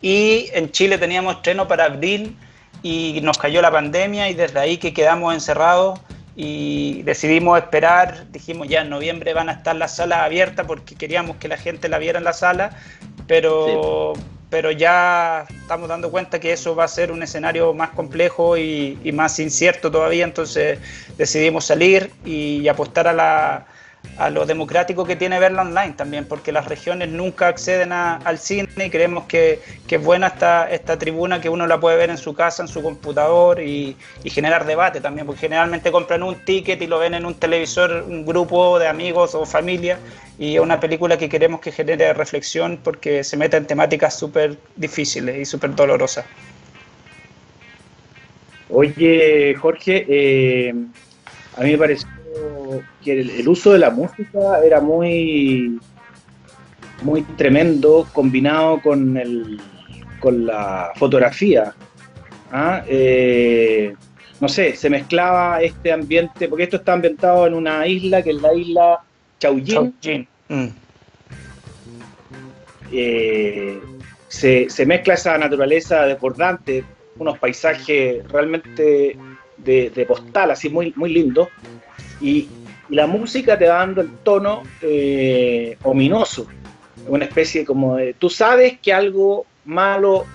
Y 0.02 0.50
en 0.54 0.72
Chile 0.72 0.98
teníamos 0.98 1.36
estreno 1.36 1.68
para 1.68 1.86
abril 1.86 2.36
y 2.82 3.20
nos 3.22 3.38
cayó 3.38 3.62
la 3.62 3.72
pandemia 3.72 4.30
y 4.30 4.34
desde 4.34 4.60
ahí 4.60 4.78
que 4.78 4.94
quedamos 4.94 5.34
encerrados 5.34 6.00
y 6.36 7.04
decidimos 7.04 7.60
esperar, 7.60 8.32
dijimos 8.32 8.68
ya 8.68 8.82
en 8.82 8.90
noviembre 8.90 9.34
van 9.34 9.50
a 9.50 9.54
estar 9.54 9.76
las 9.76 9.98
salas 9.98 10.20
abiertas 10.20 10.66
porque 10.66 10.96
queríamos 10.96 11.36
que 11.38 11.48
la 11.48 11.58
gente 11.58 11.90
la 11.90 12.00
viera 12.00 12.18
en 12.18 12.24
la 12.24 12.34
sala, 12.34 12.72
pero... 13.28 14.14
pero 14.52 14.70
ya 14.70 15.48
estamos 15.50 15.88
dando 15.88 16.12
cuenta 16.12 16.42
que 16.42 16.52
eso 16.52 16.76
va 16.76 16.84
a 16.84 16.88
ser 16.90 17.14
un 17.14 17.24
escenario 17.24 17.74
más 17.74 17.92
complejo 17.92 18.58
y, 18.58 19.00
más 19.14 19.40
incierto 19.40 19.90
todavía, 19.90 20.26
entonces 20.26 20.78
decidimos 21.18 21.66
salir 21.66 22.12
y 22.26 22.68
apostar 22.68 23.08
a, 23.08 23.14
la, 23.14 23.66
a, 24.18 24.30
lo 24.30 24.46
democrático 24.46 25.06
que 25.06 25.16
tiene 25.16 25.40
verla 25.40 25.62
online 25.62 25.94
también, 25.94 26.26
porque 26.26 26.52
las 26.52 26.66
regiones 26.66 27.10
nunca 27.10 27.48
acceden 27.48 27.92
a, 27.92 28.18
al 28.18 28.38
cine 28.38 28.68
y 28.78 28.90
creemos 28.90 29.26
que, 29.26 29.60
que, 29.88 29.96
es 29.96 30.04
buena 30.04 30.28
esta, 30.28 30.70
esta 30.70 30.98
tribuna 30.98 31.42
que 31.42 31.50
uno 31.50 31.68
la 31.68 31.80
puede 31.80 31.98
ver 31.98 32.10
en 32.10 32.18
su 32.18 32.34
casa, 32.34 32.64
en 32.64 32.68
su 32.68 32.82
computador 32.82 33.62
y, 33.62 33.96
generar 34.26 34.66
debate 34.66 35.02
también, 35.02 35.26
porque 35.26 35.42
generalmente 35.42 35.92
compran 35.92 36.24
un 36.24 36.36
ticket 36.46 36.82
y 36.82 36.88
lo 36.88 37.00
ven 37.00 37.14
en 37.14 37.26
un 37.26 37.36
televisor, 37.36 38.06
un 38.08 38.26
grupo 38.26 38.80
de 38.80 38.88
amigos 38.88 39.36
o 39.36 39.46
familia 39.46 40.00
y 40.40 40.56
es 40.56 40.62
una 40.62 40.80
película 40.80 41.18
que 41.18 41.28
queremos 41.28 41.60
que 41.60 41.72
genere 41.72 42.14
reflexión 42.14 42.80
porque 42.84 43.24
se 43.24 43.38
mete 43.38 43.58
en 43.58 43.66
temáticas 43.68 44.18
súper 44.18 44.58
difíciles 44.76 45.38
y 45.38 45.46
súper 45.46 45.76
dolorosas. 45.76 46.26
Oye, 48.70 49.54
Jorge, 49.56 50.06
eh, 50.08 50.74
a 51.58 51.62
mí 51.62 51.72
me 51.72 51.78
pareció 51.78 52.08
que 53.04 53.20
el, 53.20 53.30
el, 53.30 53.48
uso 53.48 53.74
de 53.74 53.80
la 53.80 53.90
música 53.90 54.64
era 54.64 54.80
muy, 54.80 55.80
muy 57.02 57.24
tremendo 57.24 58.08
combinado 58.14 58.82
con, 58.82 59.18
el, 59.18 59.60
con 60.20 60.46
la 60.46 60.92
fotografía. 60.96 61.74
¿Ah? 62.52 62.84
Eh, 62.88 63.96
no 64.40 64.48
sé, 64.48 64.76
se 64.76 64.90
mezclaba 64.90 65.62
este 65.62 65.92
ambiente, 65.92 66.48
porque 66.48 66.64
esto 66.64 66.78
está 66.78 66.94
ambientado 66.94 67.48
en 67.48 67.54
una 67.54 67.86
isla 67.88 68.22
que 68.22 68.32
es 68.32 68.42
la 68.42 68.54
isla 68.54 69.00
Chaullín. 69.40 69.94
Chaullín. 70.00 70.28
Mm. 70.50 70.68
Eh, 72.92 73.80
se, 74.28 74.70
se, 74.70 74.86
mezcla 74.86 75.14
esa 75.14 75.38
naturaleza 75.38 76.06
desbordante, 76.06 76.84
unos 77.18 77.38
paisajes 77.38 78.28
realmente 78.30 79.18
de, 79.58 79.90
de 79.92 80.06
postal, 80.06 80.52
así 80.52 80.70
muy, 80.70 80.92
muy 80.96 81.14
lindos, 81.14 81.48
y, 82.22 82.48
la 82.90 83.08
música 83.08 83.58
te 83.58 83.70
va 83.70 83.76
dando 83.76 84.02
el 84.02 84.10
tono 84.18 84.64
eh, 84.82 85.78
ominoso, 85.84 86.46
una 87.08 87.24
especie 87.24 87.64
como 87.64 87.96
de, 87.96 88.14
tú 88.16 88.30
sabes 88.30 88.80
que 88.80 88.92
algo 88.92 89.46
malo 89.64 90.26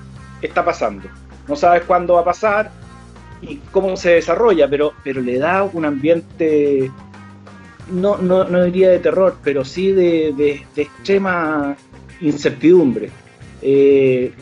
está 0.41 0.65
pasando, 0.65 1.07
no 1.47 1.55
sabes 1.55 1.83
cuándo 1.83 2.15
va 2.15 2.23
a 2.23 2.25
pasar 2.25 2.71
y 3.43 3.57
cómo 3.71 3.95
se 3.99 4.13
desarrolla, 4.13 4.67
pero, 4.69 4.95
pero 5.05 5.21
le 5.21 5.39
da 5.39 5.65
un 5.65 5.85
ambiente 5.85 6.91
no, 7.91 8.17
no, 8.17 8.45
no 8.45 8.65
diría 8.65 8.91
de 8.91 8.99
terror, 8.99 9.37
pero 9.45 9.65
sí 9.65 9.93
de, 9.93 10.33
de, 10.37 10.65
de 10.75 10.83
extrema 10.83 11.77
incertidumbre. 12.21 13.11
Eh, 13.63 14.33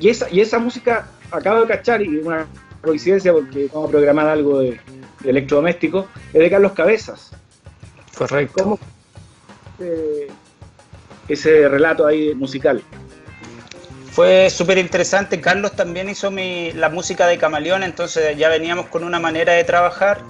y, 0.00 0.08
esa, 0.08 0.30
y 0.30 0.40
esa 0.40 0.58
música 0.58 1.08
acabo 1.30 1.60
de 1.60 1.66
cachar, 1.66 2.02
y 2.02 2.16
una 2.18 2.46
coincidencia 2.82 3.32
porque 3.32 3.68
vamos 3.72 3.88
a 3.88 3.92
programar 3.92 4.28
algo 4.28 4.60
de, 4.60 4.80
de 5.24 5.30
electrodoméstico, 5.30 6.06
es 6.32 6.40
de 6.40 6.50
Carlos 6.50 6.72
Cabezas. 6.72 7.32
Correcto. 8.16 8.62
¿Cómo 8.62 8.78
ese, 9.78 10.28
ese 11.28 11.68
relato 11.68 12.06
ahí 12.06 12.34
musical? 12.34 12.82
Fue 14.10 14.48
súper 14.48 14.78
interesante. 14.78 15.40
Carlos 15.40 15.72
también 15.72 16.08
hizo 16.08 16.30
mi, 16.30 16.70
la 16.72 16.88
música 16.88 17.26
de 17.26 17.36
Camaleón, 17.36 17.82
entonces 17.82 18.36
ya 18.36 18.48
veníamos 18.48 18.86
con 18.86 19.02
una 19.02 19.18
manera 19.18 19.54
de 19.54 19.64
trabajar 19.64 20.20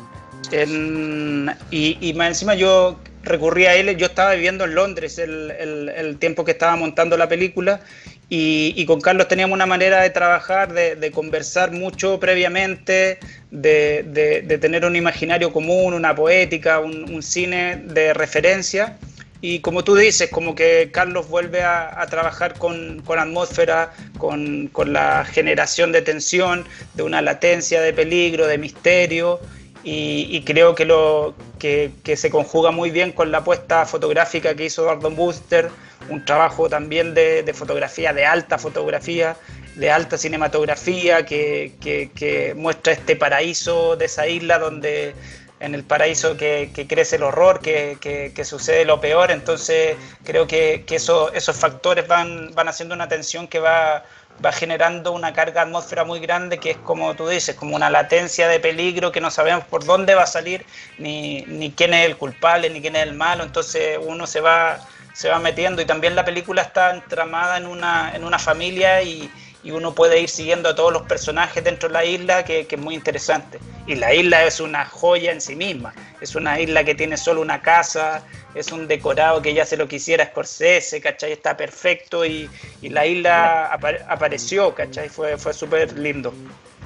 en, 0.50 1.54
y, 1.70 1.98
y, 2.00 2.14
más 2.14 2.28
encima 2.28 2.54
yo 2.54 2.98
recurrí 3.24 3.66
a 3.66 3.74
él, 3.74 3.96
yo 3.96 4.06
estaba 4.06 4.34
viviendo 4.34 4.64
en 4.64 4.74
Londres 4.74 5.18
el, 5.18 6.16
tiempo 6.18 6.44
que 6.44 6.52
estaba 6.52 6.76
montando 6.76 7.16
la 7.16 7.28
película 7.28 7.80
y, 8.28 8.84
con 8.86 9.00
Carlos 9.00 9.28
teníamos 9.28 9.54
una 9.54 9.66
manera 9.66 10.02
de 10.02 10.10
trabajar, 10.10 10.72
de, 10.72 11.10
conversar 11.12 11.72
mucho 11.72 12.18
previamente, 12.18 13.18
de, 13.50 14.58
tener 14.60 14.84
un 14.84 14.96
imaginario 14.96 15.52
común, 15.52 15.94
una 15.94 16.14
poética, 16.14 16.80
un, 16.80 17.12
un, 17.12 17.22
cine 17.22 17.76
de 17.84 18.14
referencia. 18.14 18.96
Y 19.40 19.60
como 19.60 19.84
tú 19.84 19.94
dices, 19.94 20.30
como 20.30 20.54
que 20.54 20.88
Carlos 20.90 21.28
vuelve 21.28 21.62
a, 21.62 22.00
a 22.00 22.06
trabajar 22.06 22.54
con, 22.54 23.02
con 23.04 23.18
atmósfera, 23.18 23.92
con, 24.16 24.68
con 24.68 24.94
la 24.94 25.26
generación 25.26 25.92
de 25.92 26.00
tensión, 26.00 26.64
de 26.94 27.02
una 27.02 27.20
latencia 27.20 27.82
de 27.82 27.92
peligro, 27.92 28.46
de 28.46 28.56
misterio 28.56 29.40
y, 29.84 30.26
y, 30.30 30.42
creo 30.44 30.74
que, 30.74 30.86
lo, 30.86 31.34
que, 31.58 31.92
que, 32.02 32.16
se 32.16 32.30
conjuga 32.30 32.70
muy 32.70 32.90
bien 32.90 33.12
con 33.12 33.30
la 33.30 33.38
apuesta 33.38 33.84
fotográfica 33.84 34.54
que 34.54 34.64
hizo 34.64 34.82
Eduardo 34.82 35.10
Booster, 35.10 35.70
un 36.08 36.24
trabajo 36.24 36.68
también 36.68 37.14
de, 37.14 37.42
de 37.42 37.54
fotografía, 37.54 38.12
de 38.12 38.24
alta 38.24 38.58
fotografía, 38.58 39.36
de 39.74 39.90
alta 39.90 40.16
cinematografía, 40.16 41.26
que, 41.26 41.72
que, 41.80 42.54
muestra 42.56 42.92
este 42.92 43.16
paraíso 43.16 43.96
de 43.96 44.06
esa 44.06 44.26
isla 44.26 44.58
donde 44.58 45.14
en 45.60 45.74
el 45.74 45.84
paraíso 45.84 46.36
que, 46.36 46.70
crece 46.88 47.16
el 47.16 47.22
horror, 47.22 47.60
que, 47.60 48.44
sucede 48.44 48.84
lo 48.84 49.00
peor, 49.00 49.30
entonces 49.30 49.96
creo 50.24 50.46
que, 50.46 50.84
eso, 50.90 51.32
esos 51.32 51.56
factores 51.56 52.06
van, 52.06 52.54
van 52.54 52.68
haciendo 52.68 52.94
una 52.94 53.08
tensión 53.08 53.48
que 53.48 53.58
va 53.58 54.04
va 54.44 54.52
generando 54.52 55.12
una 55.12 55.32
carga 55.32 55.62
atmósfera 55.62 56.04
muy 56.04 56.20
grande 56.20 56.58
que 56.58 56.72
es 56.72 56.76
como 56.78 57.14
tú 57.14 57.28
dices, 57.28 57.54
como 57.54 57.76
una 57.76 57.90
latencia 57.90 58.48
de 58.48 58.60
peligro 58.60 59.12
que 59.12 59.20
no 59.20 59.30
sabemos 59.30 59.64
por 59.64 59.84
dónde 59.84 60.14
va 60.14 60.22
a 60.22 60.26
salir, 60.26 60.64
ni, 60.98 61.42
ni 61.42 61.70
quién 61.72 61.94
es 61.94 62.06
el 62.06 62.16
culpable, 62.16 62.70
ni 62.70 62.80
quién 62.80 62.96
es 62.96 63.02
el 63.02 63.14
malo, 63.14 63.44
entonces 63.44 63.98
uno 64.00 64.26
se 64.26 64.40
va, 64.40 64.80
se 65.12 65.28
va 65.28 65.38
metiendo. 65.38 65.82
Y 65.82 65.86
también 65.86 66.14
la 66.14 66.24
película 66.24 66.62
está 66.62 66.90
entramada 66.90 67.56
en 67.56 67.66
una, 67.66 68.14
en 68.14 68.24
una 68.24 68.38
familia 68.38 69.02
y, 69.02 69.30
y 69.62 69.70
uno 69.70 69.94
puede 69.94 70.20
ir 70.20 70.28
siguiendo 70.28 70.68
a 70.68 70.74
todos 70.74 70.92
los 70.92 71.02
personajes 71.02 71.64
dentro 71.64 71.88
de 71.88 71.94
la 71.94 72.04
isla, 72.04 72.44
que, 72.44 72.66
que, 72.66 72.76
es 72.76 72.80
muy 72.80 72.94
interesante. 72.94 73.58
Y 73.86 73.94
la 73.94 74.12
isla 74.12 74.44
es 74.44 74.60
una 74.60 74.84
joya 74.84 75.32
en 75.32 75.40
sí 75.40 75.56
misma, 75.56 75.94
es 76.24 76.34
una 76.34 76.58
isla 76.58 76.84
que 76.84 76.94
tiene 76.94 77.16
solo 77.16 77.40
una 77.40 77.60
casa, 77.60 78.24
es 78.54 78.72
un 78.72 78.88
decorado 78.88 79.40
que 79.42 79.54
ya 79.54 79.64
se 79.64 79.76
lo 79.76 79.86
quisiera 79.86 80.26
Scorsese, 80.26 81.00
¿cachai? 81.00 81.32
Está 81.32 81.56
perfecto 81.56 82.24
y, 82.24 82.50
y 82.82 82.88
la 82.88 83.06
isla 83.06 83.66
apa 83.66 83.92
apareció, 84.08 84.74
¿cachai? 84.74 85.08
Fue, 85.08 85.36
fue 85.36 85.52
súper 85.52 85.96
lindo. 85.98 86.32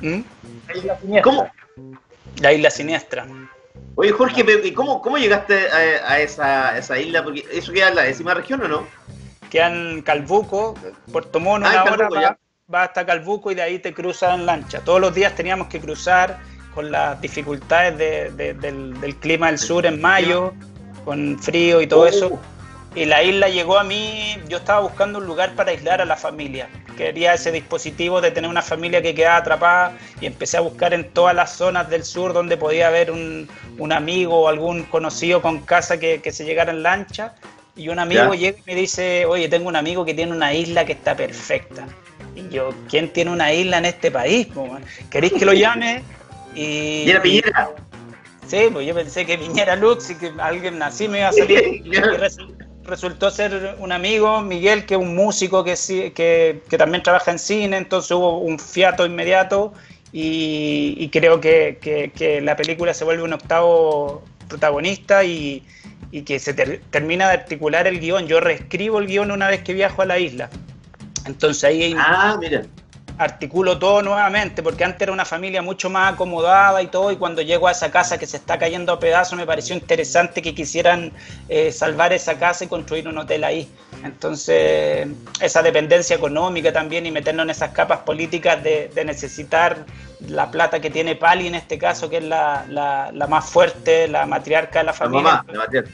¿Mm? 0.00 0.20
La 0.66 0.76
isla 0.76 0.98
siniestra. 1.00 1.22
¿Cómo? 1.22 1.50
La 2.40 2.52
isla 2.52 2.70
siniestra. 2.70 3.26
Oye, 3.94 4.12
Jorge, 4.12 4.74
¿cómo, 4.74 5.00
cómo 5.00 5.18
llegaste 5.18 5.68
a, 5.70 6.12
a 6.12 6.20
esa, 6.20 6.76
esa, 6.76 6.98
isla? 6.98 7.22
Porque 7.22 7.44
eso 7.52 7.72
queda 7.72 7.88
en 7.88 7.94
la 7.94 8.02
décima 8.02 8.34
región, 8.34 8.62
¿o 8.62 8.68
no? 8.68 8.86
Queda 9.50 9.68
en 9.68 10.02
Calbuco, 10.02 10.74
Puerto 11.12 11.40
Mono, 11.40 11.66
ah, 11.66 11.70
una 11.70 11.84
Calbuco, 11.84 12.14
hora 12.14 12.28
va, 12.30 12.38
va, 12.72 12.82
hasta 12.82 13.06
Calbuco 13.06 13.50
y 13.52 13.54
de 13.54 13.62
ahí 13.62 13.78
te 13.78 13.94
cruzas 13.94 14.34
en 14.34 14.46
lancha. 14.46 14.80
Todos 14.80 15.00
los 15.00 15.14
días 15.14 15.34
teníamos 15.34 15.68
que 15.68 15.80
cruzar 15.80 16.38
con 16.74 16.90
las 16.90 17.20
dificultades 17.20 17.98
de, 17.98 18.30
de, 18.30 18.54
del, 18.54 19.00
del, 19.00 19.16
clima 19.16 19.48
del 19.48 19.58
sur 19.58 19.86
en 19.86 20.00
mayo, 20.00 20.52
con 21.04 21.38
frío 21.38 21.80
y 21.80 21.86
todo 21.86 22.06
eso. 22.06 22.38
Y 22.94 23.04
la 23.04 23.22
isla 23.22 23.48
llegó 23.48 23.78
a 23.78 23.84
mí, 23.84 24.36
yo 24.48 24.58
estaba 24.58 24.80
buscando 24.80 25.18
un 25.18 25.26
lugar 25.26 25.54
para 25.54 25.70
aislar 25.70 26.00
a 26.00 26.04
la 26.04 26.16
familia. 26.16 26.68
Quería 26.96 27.34
ese 27.34 27.52
dispositivo 27.52 28.20
de 28.20 28.30
tener 28.30 28.50
una 28.50 28.62
familia 28.62 29.00
que 29.02 29.14
quedaba 29.14 29.36
atrapada 29.36 29.92
y 30.20 30.26
empecé 30.26 30.56
a 30.56 30.60
buscar 30.60 30.94
en 30.94 31.08
todas 31.10 31.34
las 31.34 31.52
zonas 31.52 31.88
del 31.90 32.02
sur 32.02 32.32
donde 32.32 32.56
podía 32.56 32.88
haber 32.88 33.10
un, 33.12 33.48
un 33.78 33.92
amigo 33.92 34.40
o 34.40 34.48
algún 34.48 34.82
conocido 34.84 35.40
con 35.40 35.60
casa 35.60 36.00
que, 36.00 36.20
que 36.20 36.32
se 36.32 36.44
llegara 36.44 36.72
en 36.72 36.82
lancha. 36.82 37.34
Y 37.76 37.88
un 37.88 38.00
amigo 38.00 38.34
¿Ya? 38.34 38.40
llega 38.40 38.58
y 38.58 38.62
me 38.66 38.74
dice, 38.74 39.26
oye, 39.26 39.48
tengo 39.48 39.68
un 39.68 39.76
amigo 39.76 40.04
que 40.04 40.14
tiene 40.14 40.32
una 40.32 40.52
isla 40.52 40.84
que 40.84 40.92
está 40.92 41.14
perfecta. 41.14 41.86
Y 42.34 42.48
yo, 42.48 42.74
¿quién 42.88 43.12
tiene 43.12 43.30
una 43.30 43.52
isla 43.52 43.78
en 43.78 43.84
este 43.84 44.10
país? 44.10 44.48
¿Queréis 45.10 45.34
que 45.34 45.44
lo 45.44 45.52
llame? 45.52 46.02
Y, 46.54 47.04
¿Y 47.04 47.10
era 47.10 47.22
Piñera? 47.22 47.70
Sí, 48.46 48.68
pues 48.72 48.86
yo 48.86 48.94
pensé 48.94 49.26
que 49.26 49.36
Piñera 49.36 49.76
Lux 49.76 50.10
y 50.10 50.14
que 50.14 50.32
alguien 50.38 50.82
así 50.82 51.06
me 51.08 51.18
iba 51.18 51.28
a 51.28 51.32
salir. 51.32 51.82
y 51.84 51.92
resultó 52.84 53.30
ser 53.30 53.76
un 53.78 53.92
amigo, 53.92 54.40
Miguel, 54.40 54.86
que 54.86 54.94
es 54.94 55.00
un 55.00 55.14
músico 55.14 55.62
que, 55.62 55.74
que, 56.14 56.62
que, 56.68 56.78
también 56.78 57.02
trabaja 57.02 57.30
en 57.30 57.38
cine, 57.38 57.76
entonces 57.76 58.10
hubo 58.12 58.38
un 58.38 58.58
fiato 58.58 59.04
inmediato 59.04 59.74
y, 60.12 60.94
y 60.96 61.08
creo 61.10 61.40
que, 61.40 61.78
que, 61.80 62.10
que, 62.10 62.40
la 62.40 62.56
película 62.56 62.94
se 62.94 63.04
vuelve 63.04 63.22
un 63.22 63.34
octavo 63.34 64.24
protagonista 64.48 65.22
y, 65.22 65.62
y 66.10 66.22
que 66.22 66.38
se 66.38 66.54
ter, 66.54 66.80
termina 66.90 67.28
de 67.28 67.34
articular 67.34 67.86
el 67.86 68.00
guion. 68.00 68.26
Yo 68.26 68.40
reescribo 68.40 68.98
el 68.98 69.06
guion 69.06 69.30
una 69.30 69.48
vez 69.48 69.62
que 69.62 69.74
viajo 69.74 70.02
a 70.02 70.06
la 70.06 70.18
isla. 70.18 70.48
Entonces 71.26 71.64
ahí 71.64 71.94
ah, 71.98 72.38
mira. 72.40 72.62
Articulo 73.18 73.78
todo 73.78 74.02
nuevamente, 74.02 74.62
porque 74.62 74.84
antes 74.84 75.02
era 75.02 75.12
una 75.12 75.24
familia 75.24 75.60
mucho 75.60 75.90
más 75.90 76.14
acomodada 76.14 76.80
y 76.82 76.86
todo, 76.86 77.10
y 77.10 77.16
cuando 77.16 77.42
llego 77.42 77.68
a 77.68 77.72
esa 77.72 77.90
casa 77.90 78.16
que 78.18 78.26
se 78.26 78.36
está 78.36 78.58
cayendo 78.58 78.92
a 78.92 79.00
pedazos, 79.00 79.36
me 79.36 79.44
pareció 79.44 79.74
interesante 79.74 80.40
que 80.40 80.54
quisieran 80.54 81.12
eh, 81.48 81.72
salvar 81.72 82.12
esa 82.12 82.38
casa 82.38 82.64
y 82.64 82.68
construir 82.68 83.08
un 83.08 83.18
hotel 83.18 83.44
ahí. 83.44 83.68
Entonces, 84.04 85.08
esa 85.40 85.62
dependencia 85.62 86.16
económica 86.16 86.72
también 86.72 87.06
y 87.06 87.10
meternos 87.10 87.44
en 87.44 87.50
esas 87.50 87.70
capas 87.70 87.98
políticas 88.00 88.62
de, 88.62 88.88
de 88.94 89.04
necesitar 89.04 89.84
la 90.20 90.50
plata 90.50 90.80
que 90.80 90.90
tiene 90.90 91.16
Pali 91.16 91.46
en 91.46 91.54
este 91.56 91.78
caso, 91.78 92.08
que 92.08 92.18
es 92.18 92.24
la, 92.24 92.64
la, 92.68 93.10
la 93.12 93.26
más 93.26 93.48
fuerte, 93.48 94.08
la 94.08 94.26
matriarca 94.26 94.80
de 94.80 94.84
la 94.84 94.92
familia. 94.92 95.22
La 95.22 95.36
mamá, 95.38 95.52
la 95.52 95.58
matriarca. 95.58 95.90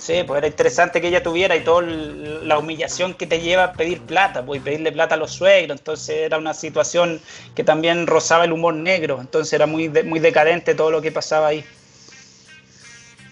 Sí, 0.00 0.22
pues 0.26 0.38
era 0.38 0.46
interesante 0.46 0.98
que 0.98 1.08
ella 1.08 1.22
tuviera 1.22 1.54
y 1.54 1.60
toda 1.60 1.82
la 1.82 2.58
humillación 2.58 3.12
que 3.12 3.26
te 3.26 3.40
lleva 3.40 3.64
a 3.64 3.72
pedir 3.74 4.00
plata, 4.00 4.42
pues 4.42 4.58
y 4.58 4.64
pedirle 4.64 4.92
plata 4.92 5.14
a 5.14 5.18
los 5.18 5.30
suegros, 5.30 5.78
entonces 5.78 6.16
era 6.16 6.38
una 6.38 6.54
situación 6.54 7.20
que 7.54 7.64
también 7.64 8.06
rozaba 8.06 8.46
el 8.46 8.52
humor 8.52 8.74
negro, 8.74 9.18
entonces 9.20 9.52
era 9.52 9.66
muy, 9.66 9.88
de, 9.88 10.02
muy 10.02 10.18
decadente 10.18 10.74
todo 10.74 10.90
lo 10.90 11.02
que 11.02 11.12
pasaba 11.12 11.48
ahí. 11.48 11.62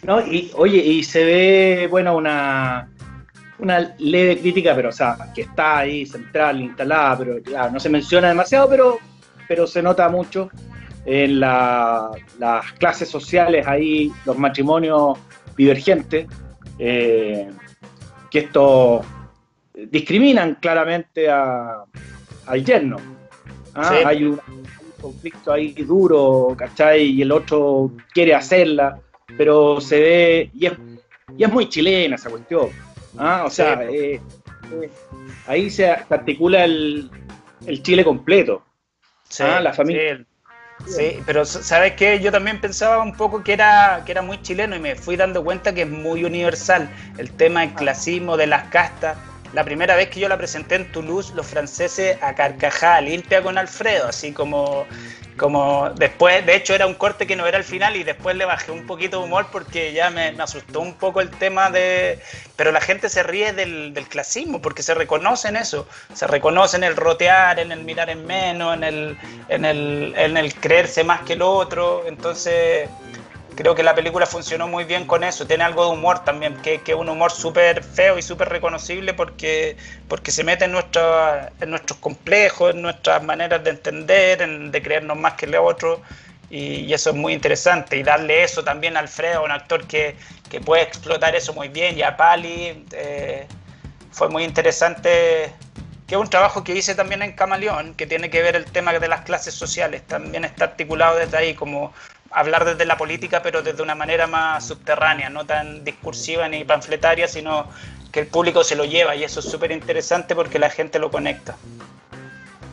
No, 0.02 0.20
y 0.20 0.50
oye, 0.56 0.76
y 0.76 1.02
se 1.04 1.24
ve, 1.24 1.88
bueno, 1.90 2.14
una, 2.14 2.90
una 3.60 3.94
leve 3.98 4.38
crítica, 4.38 4.74
pero 4.74 4.90
o 4.90 4.92
sea, 4.92 5.16
que 5.34 5.42
está 5.42 5.78
ahí 5.78 6.04
central, 6.04 6.60
instalada, 6.60 7.16
pero 7.16 7.42
claro, 7.42 7.72
no 7.72 7.80
se 7.80 7.88
menciona 7.88 8.28
demasiado, 8.28 8.68
pero, 8.68 8.98
pero 9.48 9.66
se 9.66 9.82
nota 9.82 10.06
mucho 10.10 10.50
en 11.06 11.40
la, 11.40 12.10
las 12.38 12.72
clases 12.72 13.08
sociales 13.08 13.66
ahí, 13.66 14.12
los 14.26 14.36
matrimonios 14.36 15.18
divergentes, 15.56 16.26
eh, 16.78 17.50
que 18.30 18.38
esto 18.40 19.02
discriminan 19.74 20.56
claramente 20.56 21.28
a, 21.28 21.84
al 22.46 22.64
yerno. 22.64 22.96
¿ah? 23.74 23.90
Sí. 23.90 23.96
Hay 24.04 24.24
un 24.24 24.40
conflicto 25.00 25.52
ahí 25.52 25.72
duro, 25.72 26.54
¿cachai? 26.56 27.02
Y 27.02 27.22
el 27.22 27.32
otro 27.32 27.92
quiere 28.12 28.34
hacerla, 28.34 28.98
pero 29.36 29.80
se 29.80 30.00
ve, 30.00 30.50
y 30.54 30.66
es, 30.66 30.72
y 31.36 31.44
es 31.44 31.52
muy 31.52 31.68
chilena 31.68 32.16
esa 32.16 32.30
cuestión. 32.30 32.68
¿ah? 33.16 33.44
O 33.46 33.50
sea, 33.50 33.78
sí. 33.88 33.94
eh, 33.94 34.20
eh, 34.72 34.90
ahí 35.46 35.70
se 35.70 35.88
articula 35.88 36.64
el, 36.64 37.10
el 37.66 37.82
Chile 37.82 38.04
completo. 38.04 38.62
Sí, 39.28 39.42
¿ah? 39.42 39.60
La 39.60 39.72
familia. 39.72 40.24
Sí, 40.86 41.20
pero 41.26 41.44
¿sabes 41.44 41.94
qué? 41.94 42.20
Yo 42.20 42.30
también 42.30 42.60
pensaba 42.60 43.02
un 43.02 43.14
poco 43.14 43.42
que 43.42 43.52
era, 43.52 44.02
que 44.06 44.12
era 44.12 44.22
muy 44.22 44.40
chileno 44.42 44.76
y 44.76 44.78
me 44.78 44.94
fui 44.94 45.16
dando 45.16 45.42
cuenta 45.44 45.74
que 45.74 45.82
es 45.82 45.88
muy 45.88 46.24
universal. 46.24 46.88
El 47.18 47.30
tema 47.32 47.60
del 47.60 47.74
clasismo, 47.74 48.36
de 48.36 48.46
las 48.46 48.68
castas. 48.68 49.18
La 49.52 49.64
primera 49.64 49.96
vez 49.96 50.08
que 50.10 50.20
yo 50.20 50.28
la 50.28 50.36
presenté 50.36 50.76
en 50.76 50.92
Toulouse, 50.92 51.32
los 51.34 51.46
franceses 51.46 52.18
a 52.22 52.34
carcajada 52.34 53.00
limpia 53.00 53.42
con 53.42 53.56
Alfredo, 53.56 54.06
así 54.08 54.32
como, 54.32 54.86
como 55.38 55.90
después, 55.90 56.44
de 56.44 56.56
hecho 56.56 56.74
era 56.74 56.86
un 56.86 56.94
corte 56.94 57.26
que 57.26 57.36
no 57.36 57.46
era 57.46 57.56
el 57.56 57.64
final 57.64 57.96
y 57.96 58.04
después 58.04 58.36
le 58.36 58.44
bajé 58.44 58.72
un 58.72 58.86
poquito 58.86 59.18
de 59.18 59.24
humor 59.24 59.46
porque 59.50 59.94
ya 59.94 60.10
me, 60.10 60.28
asustó 60.38 60.80
un 60.80 60.94
poco 60.94 61.22
el 61.22 61.30
tema 61.30 61.70
de... 61.70 62.20
Pero 62.56 62.72
la 62.72 62.80
gente 62.80 63.08
se 63.08 63.22
ríe 63.22 63.52
del, 63.52 63.94
del, 63.94 64.08
clasismo 64.08 64.60
porque 64.60 64.82
se 64.82 64.94
reconoce 64.94 65.48
en 65.48 65.56
eso, 65.56 65.88
se 66.12 66.26
reconoce 66.26 66.76
en 66.76 66.84
el 66.84 66.96
rotear, 66.96 67.60
en 67.60 67.72
el 67.72 67.84
mirar 67.84 68.10
en 68.10 68.26
menos, 68.26 68.74
en 68.74 68.84
el, 68.84 69.16
en 69.48 69.64
el, 69.64 70.12
en 70.16 70.36
el 70.36 70.54
creerse 70.54 71.04
más 71.04 71.22
que 71.22 71.34
el 71.34 71.42
otro, 71.42 72.02
entonces 72.06 72.90
creo 73.58 73.74
que 73.74 73.82
la 73.82 73.92
película 73.92 74.24
funcionó 74.24 74.68
muy 74.68 74.84
bien 74.84 75.04
con 75.04 75.24
eso. 75.24 75.44
Tiene 75.44 75.64
algo 75.64 75.84
de 75.86 75.90
humor 75.90 76.22
también, 76.24 76.62
que, 76.62 76.80
que 76.82 76.94
un 76.94 77.08
humor 77.08 77.32
súper 77.32 77.82
feo 77.82 78.16
y 78.16 78.22
súper 78.22 78.48
reconocible 78.48 79.14
porque, 79.14 79.76
porque 80.06 80.30
se 80.30 80.44
mete 80.44 80.66
en, 80.66 80.70
nuestro, 80.70 81.02
en 81.60 81.68
nuestros 81.68 81.98
complejos, 81.98 82.72
en 82.72 82.82
nuestras 82.82 83.20
maneras 83.24 83.64
de 83.64 83.70
entender, 83.70 84.42
en, 84.42 84.70
de 84.70 84.80
creernos 84.80 85.16
más 85.16 85.32
que 85.34 85.46
el 85.46 85.56
otro. 85.56 86.00
Y, 86.50 86.86
y, 86.86 86.94
eso 86.94 87.10
es 87.10 87.16
muy 87.16 87.32
interesante. 87.32 87.96
Y 87.96 88.04
darle 88.04 88.44
eso 88.44 88.62
también 88.62 88.96
a 88.96 89.00
Alfredo, 89.00 89.42
un 89.42 89.50
actor 89.50 89.88
que, 89.88 90.14
que 90.48 90.60
puede 90.60 90.82
explotar 90.84 91.34
eso 91.34 91.52
muy 91.52 91.66
bien, 91.66 91.98
y 91.98 92.02
a 92.02 92.16
Pali. 92.16 92.86
Eh, 92.92 93.48
fue 94.12 94.28
muy 94.28 94.44
interesante 94.44 95.52
que 96.06 96.14
es 96.14 96.20
un 96.20 96.30
trabajo 96.30 96.64
que 96.64 96.74
hice 96.74 96.94
también 96.94 97.22
en 97.22 97.32
Camaleón, 97.32 97.94
que 97.94 98.06
tiene 98.06 98.30
que 98.30 98.40
ver 98.40 98.56
el 98.56 98.64
tema 98.64 98.92
de 98.98 99.08
las 99.08 99.22
clases 99.22 99.52
sociales, 99.52 100.02
también 100.06 100.44
está 100.46 100.64
articulado 100.64 101.18
desde 101.18 101.36
ahí, 101.36 101.54
como 101.54 101.92
hablar 102.30 102.64
desde 102.64 102.84
la 102.84 102.96
política, 102.96 103.42
pero 103.42 103.62
desde 103.62 103.82
una 103.82 103.94
manera 103.94 104.26
más 104.26 104.66
subterránea, 104.66 105.30
no 105.30 105.46
tan 105.46 105.84
discursiva 105.84 106.48
ni 106.48 106.64
panfletaria, 106.64 107.28
sino 107.28 107.68
que 108.12 108.20
el 108.20 108.26
público 108.26 108.64
se 108.64 108.76
lo 108.76 108.84
lleva 108.84 109.16
y 109.16 109.24
eso 109.24 109.40
es 109.40 109.46
súper 109.46 109.70
interesante 109.72 110.34
porque 110.34 110.58
la 110.58 110.70
gente 110.70 110.98
lo 110.98 111.10
conecta. 111.10 111.56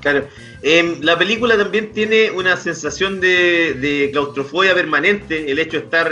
Claro. 0.01 0.28
Eh, 0.62 0.97
la 1.01 1.18
película 1.18 1.58
también 1.58 1.91
tiene 1.91 2.32
una 2.32 2.58
sensación 2.58 3.20
de, 3.20 4.10
claustrofobia 4.12 4.74
permanente, 4.74 5.51
el 5.51 5.60
hecho 5.60 5.78
de 5.78 5.84
estar 5.84 6.12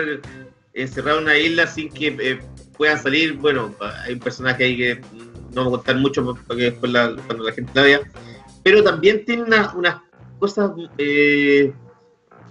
encerrado 0.74 1.20
en 1.20 1.26
una 1.26 1.38
isla 1.38 1.68
sin 1.68 1.92
que 1.92 2.16
eh, 2.20 2.40
puedan 2.76 3.02
salir, 3.02 3.34
bueno, 3.34 3.76
hay 4.04 4.14
un 4.14 4.20
personaje 4.20 4.64
ahí 4.64 4.78
que 4.78 5.02
no 5.54 5.66
voy 5.66 5.74
a 5.74 5.78
contar 5.78 5.98
mucho 5.98 6.24
porque 6.48 6.64
después 6.64 6.92
la, 6.92 7.16
cuando 7.28 7.44
la 7.44 7.52
gente 7.52 7.72
la 7.76 7.82
vea, 7.84 8.02
pero 8.64 8.84
también 8.84 9.24
tiene 9.26 9.44
unas 9.44 9.74
una 9.76 10.04
cosas 10.40 10.72
eh, 10.98 11.72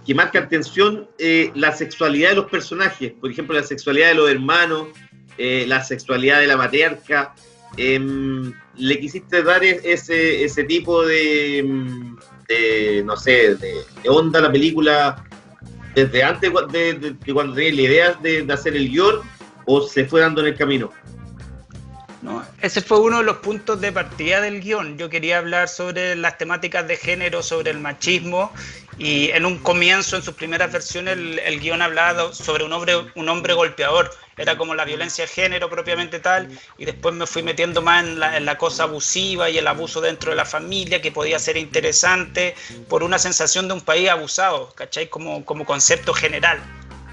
que 0.05 0.13
marcan 0.13 0.43
atención 0.43 1.07
eh, 1.17 1.51
la 1.55 1.71
sexualidad 1.71 2.29
de 2.29 2.35
los 2.35 2.45
personajes, 2.49 3.13
por 3.13 3.31
ejemplo, 3.31 3.55
la 3.55 3.63
sexualidad 3.63 4.09
de 4.09 4.15
los 4.15 4.29
hermanos, 4.29 4.87
eh, 5.37 5.65
la 5.67 5.83
sexualidad 5.83 6.39
de 6.39 6.47
la 6.47 6.57
matriarca. 6.57 7.33
Em, 7.77 8.53
le 8.77 8.99
quisiste 8.99 9.41
dar 9.41 9.63
ese, 9.63 10.43
ese 10.43 10.63
tipo 10.65 11.03
de, 11.05 11.65
de 12.47 13.01
no 13.03 13.17
sé, 13.17 13.55
de, 13.55 13.83
onda 14.07 14.39
a 14.39 14.43
la 14.43 14.51
película 14.51 15.23
desde 15.95 16.23
antes 16.23 16.51
de, 16.71 16.93
de 16.93 17.33
cuando 17.33 17.55
tenías 17.55 17.75
la 17.75 17.81
idea 17.81 18.13
de, 18.21 18.53
hacer 18.53 18.75
el 18.75 18.89
guion 18.89 19.21
o 19.65 19.81
se 19.81 20.05
fue 20.05 20.21
dando 20.21 20.41
en 20.41 20.47
el 20.47 20.55
camino? 20.55 20.91
No, 22.23 22.41
ese 22.61 22.81
fue 22.81 23.01
uno 23.01 23.17
de 23.17 23.25
los 23.25 23.37
puntos 23.37 23.81
de 23.81 23.91
partida 23.91 24.39
del 24.39 24.61
guion. 24.61 24.97
Yo 24.97 25.09
quería 25.09 25.39
hablar 25.39 25.67
sobre 25.67 26.15
las 26.15 26.37
temáticas 26.37 26.87
de 26.87 26.95
género, 26.95 27.43
sobre 27.43 27.71
el 27.71 27.79
machismo, 27.79 28.53
y 28.97 29.29
en 29.31 29.45
un 29.45 29.57
comienzo, 29.57 30.15
en 30.15 30.23
sus 30.23 30.33
primeras 30.33 30.71
versiones, 30.71 31.17
el, 31.17 31.39
el 31.39 31.59
guion 31.59 31.81
hablaba 31.81 32.31
sobre 32.33 32.63
un 32.63 32.71
hombre, 32.71 32.95
un 33.15 33.27
hombre 33.27 33.53
golpeador. 33.53 34.09
Era 34.37 34.57
como 34.57 34.73
la 34.73 34.85
violencia 34.85 35.25
de 35.25 35.27
género 35.27 35.69
propiamente 35.69 36.19
tal, 36.19 36.49
y 36.77 36.85
después 36.85 37.13
me 37.13 37.27
fui 37.27 37.43
metiendo 37.43 37.81
más 37.81 38.05
en 38.05 38.19
la, 38.19 38.37
en 38.37 38.45
la 38.45 38.57
cosa 38.57 38.83
abusiva 38.83 39.49
y 39.49 39.57
el 39.57 39.67
abuso 39.67 39.99
dentro 39.99 40.31
de 40.31 40.37
la 40.37 40.45
familia, 40.45 41.01
que 41.01 41.11
podía 41.11 41.37
ser 41.39 41.57
interesante 41.57 42.55
por 42.87 43.03
una 43.03 43.19
sensación 43.19 43.67
de 43.67 43.73
un 43.73 43.81
país 43.81 44.09
abusado, 44.09 44.73
¿cachai? 44.75 45.09
Como, 45.09 45.43
como 45.43 45.65
concepto 45.65 46.13
general. 46.13 46.59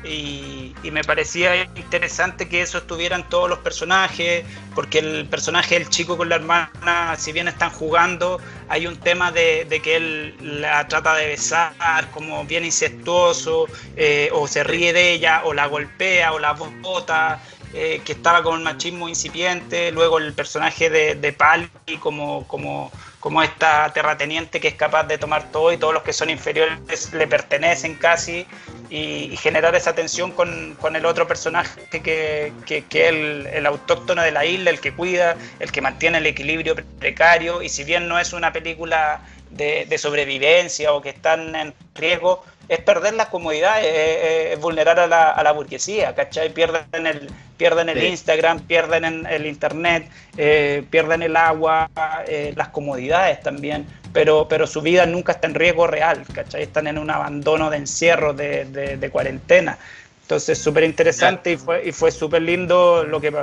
Y, 0.05 0.74
me 0.90 1.05
parecía 1.05 1.64
interesante 1.76 2.48
que 2.48 2.62
eso 2.62 2.78
estuviera 2.78 3.14
en 3.14 3.22
todos 3.28 3.48
los 3.48 3.59
personajes, 3.61 4.44
porque 4.74 4.98
el 4.98 5.26
personaje 5.26 5.78
del 5.78 5.88
chico 5.88 6.16
con 6.16 6.28
la 6.28 6.36
hermana, 6.36 7.14
si 7.16 7.32
bien 7.32 7.46
están 7.48 7.70
jugando, 7.70 8.40
hay 8.68 8.86
un 8.86 8.96
tema 8.96 9.30
de, 9.30 9.66
de 9.66 9.80
que 9.80 9.96
él 9.96 10.61
la 10.61 10.88
trata 10.88 11.14
de 11.14 11.28
besar 11.28 11.74
como 12.12 12.44
bien 12.44 12.64
incestuoso, 12.64 13.66
eh, 13.96 14.30
o 14.32 14.48
se 14.48 14.64
ríe 14.64 14.92
de 14.92 15.12
ella, 15.12 15.42
o 15.44 15.53
la 15.53 15.66
golpea, 15.66 16.32
o 16.32 16.38
la 16.38 16.55
bota, 16.55 17.40
eh, 17.72 18.01
que 18.05 18.12
estaba 18.12 18.42
con 18.42 18.59
el 18.59 18.64
machismo 18.64 19.09
incipiente, 19.09 19.92
luego 19.92 20.18
el 20.18 20.32
personaje 20.32 20.90
de, 20.90 21.14
de 21.14 21.32
Pali 21.32 21.70
como, 22.01 22.44
como, 22.48 22.90
como 23.21 23.43
esta 23.43 23.93
terrateniente 23.93 24.61
que 24.61 24.68
es 24.68 24.75
capaz 24.75 25.05
de 25.05 25.18
tomar 25.18 25.53
todo 25.53 25.73
y 25.73 25.77
todos 25.77 25.93
los 25.93 26.03
que 26.03 26.12
son 26.12 26.31
inferiores 26.31 27.12
le 27.12 27.27
pertenecen 27.27 27.95
casi, 27.95 28.47
y, 28.89 29.37
generar 29.37 29.75
esa 29.77 29.95
tensión 29.95 30.33
con, 30.33 30.75
con 30.81 30.97
el 30.97 31.07
otro 31.07 31.29
personaje 31.29 31.81
que, 31.91 32.53
que, 32.66 32.85
que 32.87 33.05
es 33.05 33.09
el, 33.11 33.47
el, 33.53 33.66
autóctono 33.66 34.23
de 34.23 34.33
la 34.33 34.45
isla, 34.45 34.71
el 34.71 34.81
que 34.81 34.93
cuida, 34.93 35.37
el 35.61 35.71
que 35.71 35.81
mantiene 35.81 36.18
el 36.18 36.27
equilibrio 36.27 36.75
precario, 36.99 37.62
y 37.62 37.68
si 37.68 37.85
bien 37.85 38.09
no 38.09 38.18
es 38.18 38.33
una 38.33 38.53
película 38.53 39.21
de, 39.51 39.87
de 39.89 39.99
sobrevivencia 39.99 40.93
o 40.93 41.01
que 41.01 41.11
están 41.11 41.55
en 41.55 41.75
riesgo, 41.95 42.45
es 42.71 42.79
perder 42.79 43.14
las 43.14 43.27
comodidades, 43.27 43.85
es, 43.85 44.53
es 44.53 44.61
vulnerar 44.61 45.01
a 45.01 45.09
la, 45.09 45.31
a 45.33 45.43
la, 45.43 45.51
burguesía, 45.51 46.14
¿cachai? 46.14 46.55
Pierden 46.55 47.05
el, 47.05 47.29
pierden 47.57 47.89
el 47.89 47.99
sí. 47.99 48.07
Instagram, 48.07 48.61
pierden 48.61 49.05
en 49.05 49.27
el 49.27 49.45
internet, 49.45 50.09
eh, 50.37 50.85
pierden 50.89 51.23
el 51.23 51.35
agua, 51.35 51.91
eh, 52.29 52.55
las 52.57 52.68
comodidades 52.68 53.41
también, 53.41 53.87
pero, 54.12 54.47
pero 54.49 54.68
su 54.68 54.83
vida 54.83 55.05
nunca 55.05 55.33
está 55.33 55.49
en 55.49 55.55
riesgo 55.55 55.89
real, 55.89 56.23
¿cachai? 56.33 56.62
Están 56.62 56.87
en 56.87 56.99
un 56.99 57.11
abandono 57.11 57.71
de 57.71 57.79
encierro, 57.79 58.35
de, 58.35 58.64
de, 58.66 58.97
de 58.97 59.11
cuarentena. 59.11 59.77
Entonces, 60.23 60.57
súper 60.57 60.85
interesante 60.85 61.51
y 61.51 61.57
fue, 61.57 61.89
y 61.89 61.91
fue 61.91 62.12
súper 62.12 62.43
lindo 62.43 63.03
lo 63.03 63.21
que, 63.21 63.35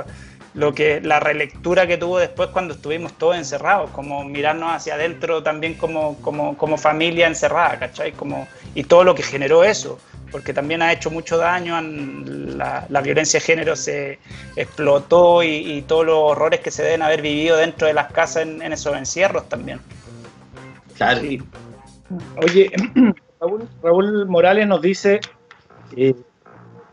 lo 0.54 0.72
que, 0.72 1.02
la 1.02 1.20
relectura 1.20 1.86
que 1.86 1.98
tuvo 1.98 2.18
después 2.18 2.48
cuando 2.48 2.72
estuvimos 2.72 3.12
todos 3.18 3.36
encerrados, 3.36 3.90
como 3.90 4.24
mirarnos 4.24 4.72
hacia 4.72 4.94
adentro 4.94 5.42
también 5.42 5.74
como, 5.74 6.16
como, 6.22 6.56
como 6.56 6.78
familia 6.78 7.26
encerrada, 7.26 7.78
¿cachai? 7.78 8.12
Como, 8.12 8.48
y 8.78 8.84
todo 8.84 9.02
lo 9.02 9.12
que 9.12 9.24
generó 9.24 9.64
eso, 9.64 9.98
porque 10.30 10.54
también 10.54 10.82
ha 10.82 10.92
hecho 10.92 11.10
mucho 11.10 11.36
daño, 11.36 11.80
la, 11.80 12.86
la 12.88 13.00
violencia 13.00 13.40
de 13.40 13.44
género 13.44 13.74
se 13.74 14.20
explotó 14.54 15.42
y, 15.42 15.48
y, 15.48 15.82
todos 15.82 16.06
los 16.06 16.14
horrores 16.16 16.60
que 16.60 16.70
se 16.70 16.84
deben 16.84 17.02
haber 17.02 17.20
vivido 17.20 17.56
dentro 17.56 17.88
de 17.88 17.94
las 17.94 18.12
casas 18.12 18.44
en, 18.44 18.62
en 18.62 18.72
esos 18.72 18.96
encierros 18.96 19.48
también. 19.48 19.80
Claro. 20.96 21.22
Sí. 21.22 21.42
Oye, 22.36 22.70
Raúl, 23.40 23.68
Raúl, 23.82 24.26
Morales 24.28 24.68
nos 24.68 24.80
dice, 24.80 25.18
eh, 25.96 26.14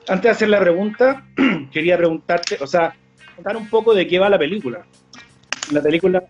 antes 0.08 0.24
de 0.24 0.30
hacer 0.32 0.50
la 0.50 0.60
pregunta, 0.60 1.24
quería 1.72 1.98
preguntarte, 1.98 2.58
o 2.62 2.66
sea, 2.66 2.96
contar 3.36 3.58
un 3.58 3.70
poco 3.70 3.94
de 3.94 4.08
qué 4.08 4.18
va 4.18 4.28
la 4.28 4.40
película. 4.40 4.88
La 5.72 5.84
película 5.84 6.24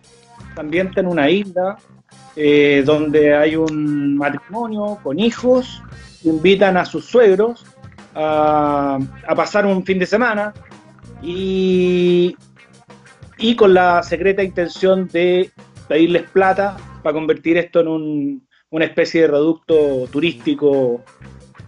también 0.54 0.88
está 0.88 1.00
en 1.00 1.06
una 1.06 1.30
isla 1.30 1.78
eh, 2.36 2.82
donde 2.84 3.34
hay 3.34 3.56
un 3.56 4.16
matrimonio 4.16 4.98
con 5.02 5.18
hijos, 5.18 5.82
invitan 6.22 6.76
a 6.76 6.84
sus 6.84 7.06
suegros 7.06 7.64
a, 8.14 8.98
a 9.26 9.34
pasar 9.34 9.66
un 9.66 9.84
fin 9.84 9.98
de 9.98 10.06
semana 10.06 10.52
y, 11.22 12.36
y, 13.38 13.56
con 13.56 13.72
la 13.72 14.02
secreta 14.02 14.42
intención 14.42 15.08
de 15.08 15.50
pedirles 15.88 16.28
plata 16.30 16.76
para 17.02 17.14
convertir 17.14 17.56
esto 17.56 17.80
en 17.80 17.88
un, 17.88 18.48
una 18.70 18.84
especie 18.84 19.22
de 19.22 19.28
reducto 19.28 20.06
turístico. 20.10 21.02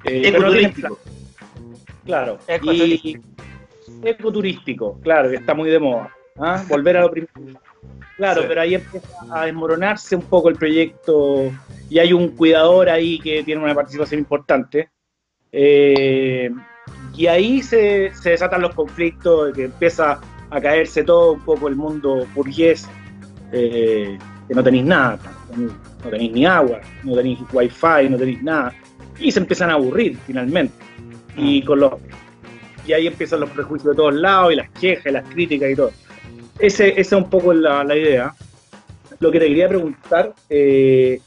Eh, 0.05 0.29
ecoturístico. 0.29 0.99
Claro. 2.05 2.39
Y, 2.63 3.19
ecoturístico, 4.03 5.01
claro, 5.01 5.31
que 5.31 5.37
está 5.37 5.55
muy 5.55 5.71
de 5.71 5.79
moda. 5.79 6.15
¿ah? 6.39 6.63
Volver 6.69 6.99
a 6.99 7.01
lo 7.03 7.11
primero. 7.11 7.61
Claro, 8.17 8.43
sí. 8.43 8.47
pero 8.49 8.61
ahí 8.61 8.75
empieza 8.75 9.09
a 9.31 9.47
desmoronarse 9.47 10.17
un 10.17 10.23
poco 10.23 10.49
el 10.49 10.57
proyecto 10.57 11.53
y 11.89 11.99
hay 11.99 12.13
un 12.13 12.29
cuidador 12.29 12.89
ahí 12.89 13.19
que 13.19 13.43
tiene 13.45 13.63
una 13.63 13.75
participación 13.75 14.21
importante. 14.21 14.91
Eh, 15.53 16.51
y 17.17 17.27
ahí 17.27 17.63
se, 17.63 18.13
se, 18.15 18.31
desatan 18.31 18.63
los 18.63 18.75
conflictos, 18.75 19.53
que 19.55 19.65
empieza 19.65 20.21
a 20.51 20.61
caerse 20.61 21.05
todo 21.05 21.33
un 21.33 21.41
poco 21.41 21.69
el 21.69 21.77
mundo 21.77 22.27
burgués, 22.35 22.89
eh, 23.53 24.19
que 24.47 24.55
no 24.55 24.63
tenéis 24.63 24.85
nada, 24.85 25.19
no 25.57 26.11
tenéis 26.11 26.33
ni 26.33 26.47
agua, 26.47 26.81
no 27.03 27.15
tenéis 27.15 27.39
wifi, 27.53 28.09
no 28.09 28.17
tenéis 28.17 28.43
nada, 28.43 28.75
y 29.19 29.33
se 29.33 29.41
empiezan 29.41 29.71
a 29.71 29.75
aburrir 29.75 30.17
finalmente. 30.27 30.75
Y, 31.37 31.63
con 31.63 31.81
los, 31.81 31.95
y 32.87 32.93
ahí 32.93 33.07
empiezan 33.07 33.41
los 33.41 33.51
prejuicios 33.51 33.93
de 33.93 33.97
todos 33.97 34.15
lados, 34.15 34.53
y 34.53 34.57
las 34.57 34.71
quejas, 34.71 35.07
y 35.07 35.11
las 35.11 35.29
críticas 35.29 35.71
y 35.71 35.75
todo. 35.75 35.93
Ese, 36.59 37.01
esa 37.01 37.17
es 37.17 37.23
un 37.23 37.31
poco 37.31 37.53
la, 37.53 37.85
la, 37.85 37.97
idea. 37.97 38.35
Lo 39.21 39.31
que 39.31 39.39
te 39.39 39.47
quería 39.47 39.69
preguntar, 39.69 40.35
eh, 40.49 41.21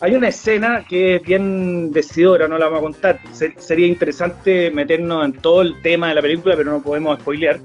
hay 0.00 0.14
una 0.14 0.28
escena 0.28 0.84
que 0.88 1.16
es 1.16 1.22
bien 1.22 1.92
decidora, 1.92 2.48
no 2.48 2.58
la 2.58 2.66
vamos 2.66 2.80
a 2.80 2.82
contar. 2.82 3.20
Se, 3.32 3.54
sería 3.58 3.86
interesante 3.86 4.70
meternos 4.70 5.24
en 5.24 5.32
todo 5.34 5.62
el 5.62 5.80
tema 5.80 6.08
de 6.08 6.16
la 6.16 6.22
película, 6.22 6.56
pero 6.56 6.72
no 6.72 6.82
podemos 6.82 7.18
spoilear. 7.20 7.60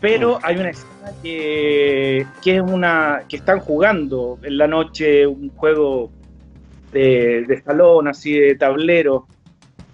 Pero 0.00 0.38
hay 0.42 0.56
una 0.56 0.70
escena 0.70 1.12
que, 1.22 2.26
que 2.42 2.56
es 2.56 2.62
una 2.62 3.22
que 3.28 3.36
están 3.36 3.60
jugando 3.60 4.38
en 4.42 4.58
la 4.58 4.66
noche 4.66 5.26
un 5.26 5.50
juego 5.50 6.10
de, 6.92 7.44
de 7.46 7.62
salón, 7.62 8.08
así 8.08 8.32
de 8.32 8.56
tablero, 8.56 9.26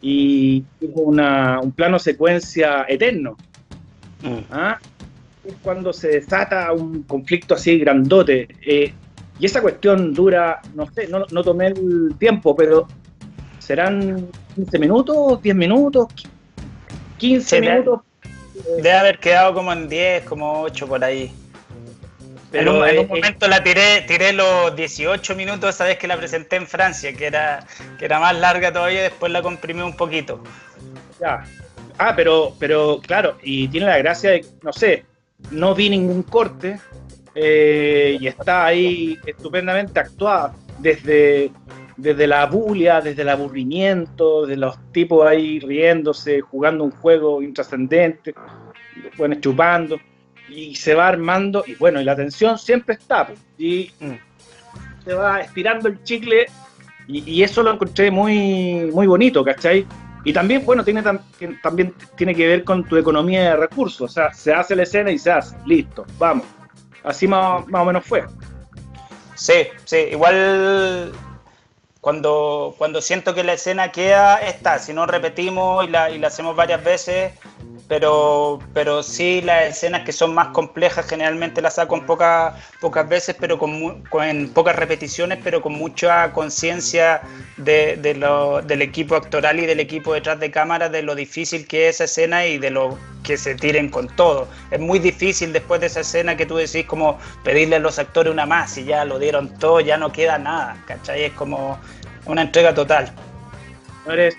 y 0.00 0.64
una, 0.80 1.60
un 1.60 1.72
plano 1.72 1.98
secuencia 1.98 2.86
eterno. 2.88 3.36
Mm. 4.22 4.52
Cuando 5.62 5.92
se 5.92 6.08
desata 6.08 6.72
un 6.72 7.02
conflicto 7.02 7.54
así 7.54 7.78
grandote. 7.78 8.48
Eh, 8.66 8.92
y 9.38 9.46
esa 9.46 9.62
cuestión 9.62 10.12
dura, 10.14 10.60
no 10.74 10.90
sé, 10.92 11.06
no, 11.08 11.24
no, 11.30 11.44
tomé 11.44 11.68
el 11.68 12.14
tiempo, 12.18 12.56
pero 12.56 12.88
serán 13.58 14.28
15 14.56 14.78
minutos, 14.78 15.42
10 15.42 15.54
minutos, 15.54 16.08
15 17.18 17.56
sí, 17.56 17.60
minutos. 17.60 18.00
Debe 18.76 18.92
haber 18.92 19.18
quedado 19.18 19.54
como 19.54 19.72
en 19.72 19.88
10, 19.88 20.24
como 20.24 20.62
8 20.62 20.88
por 20.88 21.04
ahí. 21.04 21.32
Pero 22.50 22.72
en 22.72 22.76
un, 22.78 22.88
en 22.88 22.98
un 23.00 23.08
momento 23.08 23.46
la 23.46 23.62
tiré, 23.62 24.02
tiré 24.08 24.32
los 24.32 24.74
18 24.74 25.36
minutos 25.36 25.74
esa 25.74 25.84
vez 25.84 25.98
que 25.98 26.08
la 26.08 26.16
presenté 26.16 26.56
en 26.56 26.66
Francia, 26.66 27.12
que 27.12 27.26
era, 27.26 27.64
que 27.98 28.06
era 28.06 28.18
más 28.18 28.36
larga 28.36 28.72
todavía, 28.72 29.02
después 29.02 29.30
la 29.30 29.42
comprimí 29.42 29.82
un 29.82 29.96
poquito. 29.96 30.42
Ya. 31.20 31.44
Ah, 31.98 32.14
pero, 32.16 32.54
pero 32.58 33.00
claro, 33.02 33.36
y 33.42 33.68
tiene 33.68 33.86
la 33.86 33.98
gracia 33.98 34.30
de, 34.30 34.46
no 34.62 34.72
sé, 34.72 35.04
no 35.50 35.74
vi 35.74 35.90
ningún 35.90 36.22
corte 36.22 36.78
eh, 37.34 38.18
y 38.20 38.26
está 38.26 38.66
ahí 38.66 39.18
estupendamente 39.24 40.00
actuada 40.00 40.54
desde, 40.78 41.50
desde 41.96 42.26
la 42.26 42.46
bulia, 42.46 43.00
desde 43.00 43.22
el 43.22 43.28
aburrimiento, 43.28 44.46
de 44.46 44.56
los 44.56 44.76
tipos 44.92 45.26
ahí 45.26 45.60
riéndose, 45.60 46.40
jugando 46.40 46.84
un 46.84 46.90
juego 46.90 47.42
intrascendente, 47.42 48.34
bueno, 49.16 49.36
chupando, 49.40 49.98
y 50.48 50.74
se 50.74 50.94
va 50.94 51.08
armando, 51.08 51.64
y 51.66 51.74
bueno, 51.74 52.00
y 52.00 52.04
la 52.04 52.16
tensión 52.16 52.58
siempre 52.58 52.94
está, 52.94 53.26
pues, 53.26 53.38
y 53.58 53.90
mm. 54.00 55.04
se 55.04 55.14
va 55.14 55.40
estirando 55.40 55.88
el 55.88 56.02
chicle, 56.02 56.46
y, 57.06 57.22
y, 57.30 57.42
eso 57.42 57.62
lo 57.62 57.72
encontré 57.72 58.10
muy, 58.10 58.90
muy 58.92 59.06
bonito, 59.06 59.42
¿cachai? 59.42 59.86
Y 60.24 60.32
también, 60.32 60.64
bueno, 60.64 60.84
tiene 60.84 61.02
también 61.62 61.94
tiene 62.16 62.34
que 62.34 62.46
ver 62.46 62.64
con 62.64 62.84
tu 62.84 62.96
economía 62.96 63.50
de 63.50 63.56
recursos. 63.56 64.10
O 64.10 64.12
sea, 64.12 64.32
se 64.32 64.52
hace 64.52 64.74
la 64.76 64.82
escena 64.82 65.10
y 65.10 65.18
se 65.18 65.30
hace. 65.30 65.56
Listo, 65.64 66.04
vamos. 66.18 66.46
Así 67.04 67.26
más, 67.26 67.66
más 67.68 67.82
o 67.82 67.84
menos 67.84 68.04
fue. 68.04 68.24
Sí, 69.34 69.68
sí. 69.84 69.96
Igual 70.10 71.12
cuando, 72.00 72.74
cuando 72.78 73.00
siento 73.02 73.34
que 73.34 73.42
la 73.44 73.54
escena 73.54 73.90
queda, 73.92 74.36
está. 74.38 74.78
Si 74.78 74.92
no 74.92 75.06
repetimos 75.06 75.84
y 75.84 75.88
la, 75.90 76.10
y 76.10 76.18
la 76.18 76.28
hacemos 76.28 76.54
varias 76.54 76.82
veces, 76.84 77.32
pero, 77.88 78.60
pero 78.74 79.02
sí 79.02 79.40
las 79.40 79.64
escenas 79.64 80.02
que 80.04 80.12
son 80.12 80.34
más 80.34 80.48
complejas 80.48 81.06
generalmente 81.08 81.62
las 81.62 81.74
saco 81.76 81.96
en 81.96 82.04
pocas, 82.06 82.54
pocas 82.80 83.08
veces, 83.08 83.34
pero 83.40 83.58
con, 83.58 84.02
con- 84.02 84.24
en 84.24 84.52
pocas 84.52 84.76
repeticiones, 84.76 85.38
pero 85.42 85.62
con 85.62 85.72
mucha 85.72 86.32
conciencia 86.32 87.22
de, 87.56 87.96
de 87.96 88.14
lo- 88.14 88.60
del 88.62 88.82
equipo 88.82 89.16
actoral 89.16 89.58
y 89.58 89.66
del 89.66 89.80
equipo 89.80 90.12
detrás 90.14 90.38
de 90.38 90.50
cámara, 90.50 90.88
de 90.88 91.02
lo 91.02 91.14
difícil 91.14 91.66
que 91.66 91.88
es 91.88 91.96
esa 91.96 92.04
escena 92.04 92.46
y 92.46 92.58
de 92.58 92.70
lo 92.70 92.98
que 93.24 93.36
se 93.36 93.54
tiren 93.54 93.90
con 93.90 94.06
todo. 94.08 94.48
Es 94.70 94.78
muy 94.80 94.98
difícil 94.98 95.52
después 95.52 95.80
de 95.80 95.88
esa 95.88 96.00
escena 96.00 96.36
que 96.36 96.46
tú 96.46 96.56
decís 96.56 96.84
como 96.86 97.18
pedirle 97.42 97.76
a 97.76 97.78
los 97.78 97.98
actores 97.98 98.32
una 98.32 98.46
más 98.46 98.76
y 98.78 98.84
ya 98.84 99.04
lo 99.04 99.18
dieron 99.18 99.58
todo, 99.58 99.80
ya 99.80 99.96
no 99.96 100.12
queda 100.12 100.38
nada, 100.38 100.76
¿cachai? 100.86 101.24
Es 101.24 101.32
como 101.32 101.78
una 102.28 102.42
entrega 102.42 102.72
total. 102.74 103.10
No 104.06 104.12
eres 104.12 104.36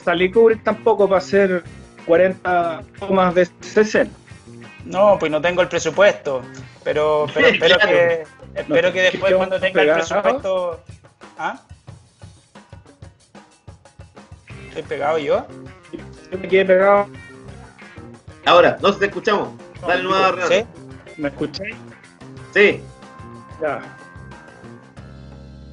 Stanley 0.00 0.30
Kubrick 0.30 0.62
tampoco 0.64 1.06
para 1.08 1.18
hacer 1.18 1.62
40 2.06 2.82
tomas 2.98 3.34
de 3.34 3.42
esa 3.60 3.80
escena. 3.82 4.10
No, 4.84 5.16
pues 5.18 5.30
no 5.30 5.40
tengo 5.40 5.62
el 5.62 5.68
presupuesto, 5.68 6.42
pero, 6.82 7.26
pero 7.34 7.46
espero 7.48 7.76
Claro. 7.76 7.92
que 7.92 8.24
espero 8.54 8.92
que 8.92 9.00
después 9.02 9.30
¿Qué 9.32 9.36
cuando 9.36 9.60
tenga 9.60 9.82
el 9.82 9.92
presupuesto, 9.92 10.80
¿ah? 11.38 11.60
¿Estoy 14.68 14.82
pegado 14.84 15.18
yo? 15.18 15.46
Yo 16.30 16.38
me 16.38 16.48
quedé 16.48 16.64
pegado. 16.64 17.06
Ahora, 18.46 18.78
no 18.80 18.92
te 18.96 19.06
escuchamos. 19.06 19.50
Dale 19.86 20.02
nueva. 20.02 20.34
¿Sí? 20.48 20.64
¿Me 21.18 21.28
escucháis? 21.28 21.76
Sí. 22.54 22.80
Ya. 23.60 23.80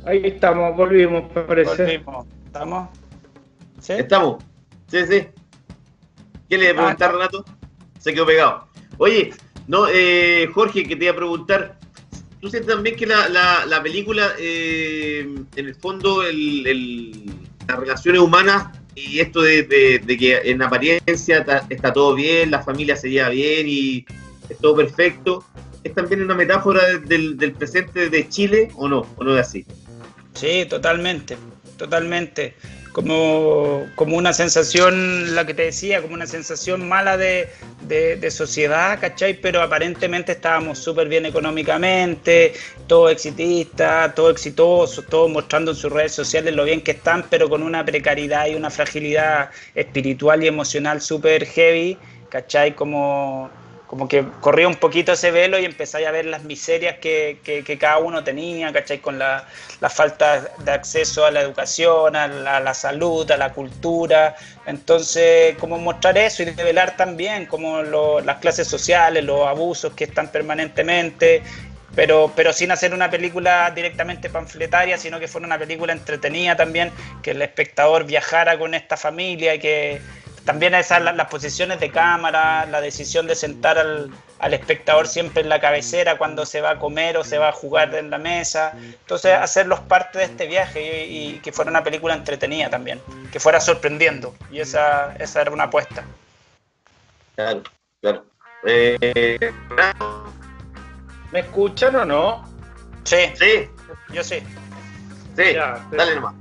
Ahí 0.06 0.22
estamos, 0.24 0.76
volvimos, 0.76 1.32
parece. 1.34 1.98
Volvimos. 2.00 2.28
¿Estamos? 2.46 2.90
¿Sí? 3.82 3.94
Estamos. 3.94 4.44
Sí, 4.88 4.98
sí. 5.08 5.28
¿Qué 6.50 6.58
le 6.58 6.70
iba 6.70 6.72
a 6.72 6.76
preguntar, 6.98 7.10
Ah, 7.10 7.14
Renato? 7.14 7.46
Se 8.00 8.14
quedó 8.14 8.26
pegado. 8.26 8.68
Oye, 8.98 9.32
no, 9.68 9.88
eh, 9.92 10.50
Jorge, 10.54 10.84
que 10.88 10.96
te 10.96 11.06
iba 11.06 11.14
a 11.14 11.18
preguntar. 11.18 11.78
¿Tú 12.40 12.50
sientes 12.50 12.74
también 12.74 12.96
que 12.96 13.06
la, 13.06 13.28
la, 13.30 13.66
la 13.66 13.84
película, 13.84 14.32
eh, 14.40 15.28
en 15.56 15.66
el 15.66 15.76
fondo, 15.76 16.24
el, 16.24 16.66
el- 16.66 17.26
las 17.68 17.78
relaciones 17.78 18.22
humanas 18.22 18.70
y 18.96 19.20
esto 19.20 19.42
de, 19.42 19.64
de- 19.64 20.00
de 20.00 20.18
que 20.18 20.38
en 20.46 20.62
apariencia 20.62 21.44
ta- 21.46 21.66
está 21.70 21.92
todo 21.94 22.16
bien, 22.16 22.50
la 22.50 22.64
familia 22.64 22.96
se 22.96 23.10
lleva 23.10 23.30
bien 23.30 23.68
y 23.68 24.06
es 24.50 24.58
todo 24.58 24.76
perfecto, 24.78 25.44
es 25.84 25.94
también 25.94 26.24
una 26.24 26.34
metáfora 26.34 26.84
de- 26.88 27.00
del, 27.00 27.38
del 27.38 27.52
presente 27.52 28.10
de 28.10 28.30
Chile 28.30 28.70
o 28.76 28.88
no? 28.88 29.06
¿O 29.18 29.24
no 29.24 29.38
es 29.38 29.46
así? 29.46 29.66
Sí, 30.34 30.66
totalmente, 30.70 31.38
totalmente. 31.78 32.56
Como, 32.92 33.86
como 33.96 34.18
una 34.18 34.34
sensación, 34.34 35.36
la 35.36 35.46
que 35.46 35.54
te 35.54 35.64
decía, 35.64 36.02
como 36.02 36.16
una 36.16 36.26
sensación 36.26 36.88
mala 36.90 37.18
de, 37.18 37.48
de, 37.82 38.16
de 38.16 38.32
sociedad, 38.32 39.00
¿cachai? 39.00 39.40
Pero 39.40 39.62
aparentemente 39.62 40.32
estábamos 40.32 40.80
súper 40.80 41.08
bien 41.08 41.26
económicamente, 41.28 42.54
todo 42.88 43.10
exitista, 43.10 44.14
todo 44.16 44.32
exitoso, 44.32 45.04
todo 45.04 45.30
mostrando 45.30 45.72
en 45.72 45.78
sus 45.78 45.92
redes 45.92 46.14
sociales 46.14 46.56
lo 46.56 46.64
bien 46.66 46.82
que 46.82 46.92
están, 46.92 47.26
pero 47.30 47.48
con 47.48 47.62
una 47.62 47.86
precariedad 47.86 48.48
y 48.48 48.56
una 48.56 48.72
fragilidad 48.72 49.52
espiritual 49.76 50.44
y 50.44 50.48
emocional 50.48 51.00
súper 51.00 51.46
heavy, 51.46 51.98
¿cachai? 52.30 52.76
Como, 52.76 53.52
como 53.90 54.08
que 54.08 54.24
corría 54.40 54.68
un 54.68 54.76
poquito 54.76 55.14
ese 55.14 55.32
velo 55.32 55.58
y 55.58 55.66
empezáis 55.66 56.06
a 56.06 56.12
ver 56.12 56.26
las 56.26 56.44
miserias 56.44 56.98
que, 57.00 57.42
que- 57.44 57.78
cada 57.80 57.98
uno 57.98 58.24
tenía, 58.24 58.72
¿cachai? 58.72 59.00
Con 59.02 59.18
la, 59.18 59.48
la 59.80 59.90
falta 59.90 60.42
de 60.60 60.72
acceso 60.72 61.26
a 61.26 61.32
la 61.32 61.42
educación, 61.42 62.16
a 62.16 62.28
la, 62.28 62.58
a 62.58 62.60
la 62.60 62.74
salud, 62.76 63.30
a 63.32 63.38
la 63.38 63.52
cultura. 63.52 64.36
Entonces, 64.66 65.58
como 65.58 65.80
mostrar 65.80 66.20
eso 66.20 66.44
y 66.44 66.52
revelar 66.52 66.96
también 66.98 67.48
como 67.48 67.82
lo- 67.82 68.22
las 68.22 68.38
clases 68.38 68.68
sociales, 68.68 69.24
los 69.24 69.48
abusos 69.48 69.94
que 69.96 70.04
están 70.04 70.32
permanentemente, 70.32 71.44
pero, 71.96 72.34
pero 72.36 72.54
sin 72.54 72.72
hacer 72.72 72.94
una 72.94 73.10
película 73.10 73.72
directamente 73.72 74.30
panfletaria, 74.30 74.98
sino 74.98 75.20
que 75.20 75.28
fuera 75.28 75.48
una 75.48 75.58
película 75.58 75.94
entretenida 75.94 76.56
también, 76.56 76.94
que 77.22 77.32
el 77.32 77.42
espectador 77.42 78.06
viajara 78.06 78.58
con 78.60 78.74
esta 78.76 78.96
familia 78.98 79.56
y 79.56 79.60
que 79.60 80.06
también 80.50 80.74
esas 80.74 81.00
la- 81.04 81.12
las 81.12 81.28
posiciones 81.28 81.80
de 81.80 81.92
cámara, 81.92 82.66
la 82.66 82.82
decisión 82.82 83.28
de 83.28 83.36
sentar 83.36 83.78
al, 83.78 84.10
al 84.40 84.54
espectador 84.56 85.06
siempre 85.08 85.44
en 85.44 85.50
la 85.50 85.60
cabecera 85.62 86.18
cuando 86.18 86.44
se 86.44 86.60
va 86.60 86.72
a 86.72 86.80
comer 86.80 87.18
o 87.18 87.24
se 87.24 87.38
va 87.38 87.50
a 87.50 87.52
jugar 87.52 87.94
en 87.94 88.10
la 88.10 88.18
mesa. 88.18 88.72
Entonces, 88.76 89.34
hacerlos 89.36 89.80
parte 89.82 90.18
de 90.18 90.24
este 90.26 90.48
viaje 90.48 91.06
y, 91.06 91.36
y 91.36 91.40
que 91.42 91.52
fuera 91.52 91.70
una 91.70 91.84
película 91.84 92.16
entretenida 92.16 92.68
también, 92.68 93.00
que 93.32 93.40
fuera 93.40 93.60
sorprendiendo. 93.60 94.34
Y 94.50 94.60
esa, 94.60 95.14
esa 95.20 95.42
era 95.42 95.52
una 95.52 95.66
apuesta. 95.66 96.04
Claro, 97.36 97.62
claro. 98.02 98.26
Eh, 98.66 99.52
¿Me 101.32 101.42
escuchan 101.42 101.96
o 101.96 102.06
no? 102.06 102.44
Sí, 103.04 103.18
sí, 103.36 103.70
yo 104.12 104.24
sí. 104.24 104.40
sí, 105.38 105.54
Ya, 105.54 105.86
dale 105.92 106.16
nomás. 106.16 106.34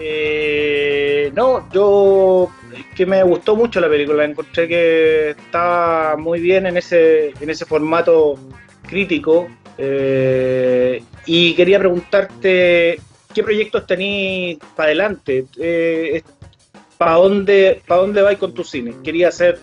Eh, 0.00 1.32
no, 1.34 1.70
yo 1.72 2.50
es 2.72 2.86
que 2.94 3.06
me 3.06 3.22
gustó 3.22 3.56
mucho 3.56 3.80
la 3.80 3.88
película, 3.88 4.24
encontré 4.24 4.68
que 4.68 5.30
estaba 5.30 6.16
muy 6.16 6.40
bien 6.40 6.66
en 6.66 6.76
ese, 6.76 7.32
en 7.40 7.50
ese 7.50 7.64
formato 7.64 8.38
crítico 8.82 9.48
eh, 9.76 11.02
y 11.26 11.54
quería 11.54 11.78
preguntarte 11.78 13.00
qué 13.34 13.42
proyectos 13.42 13.86
tenéis 13.86 14.58
para 14.74 14.88
adelante, 14.88 15.46
eh, 15.58 16.22
para 16.96 17.12
dónde, 17.14 17.82
para 17.86 18.00
dónde 18.00 18.22
vais 18.22 18.38
con 18.38 18.54
tu 18.54 18.64
cine. 18.64 18.94
Quería 19.04 19.28
hacer 19.28 19.58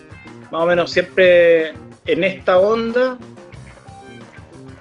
más 0.50 0.62
o 0.62 0.66
menos 0.66 0.90
siempre 0.90 1.70
en 2.06 2.24
esta 2.24 2.58
onda. 2.58 3.18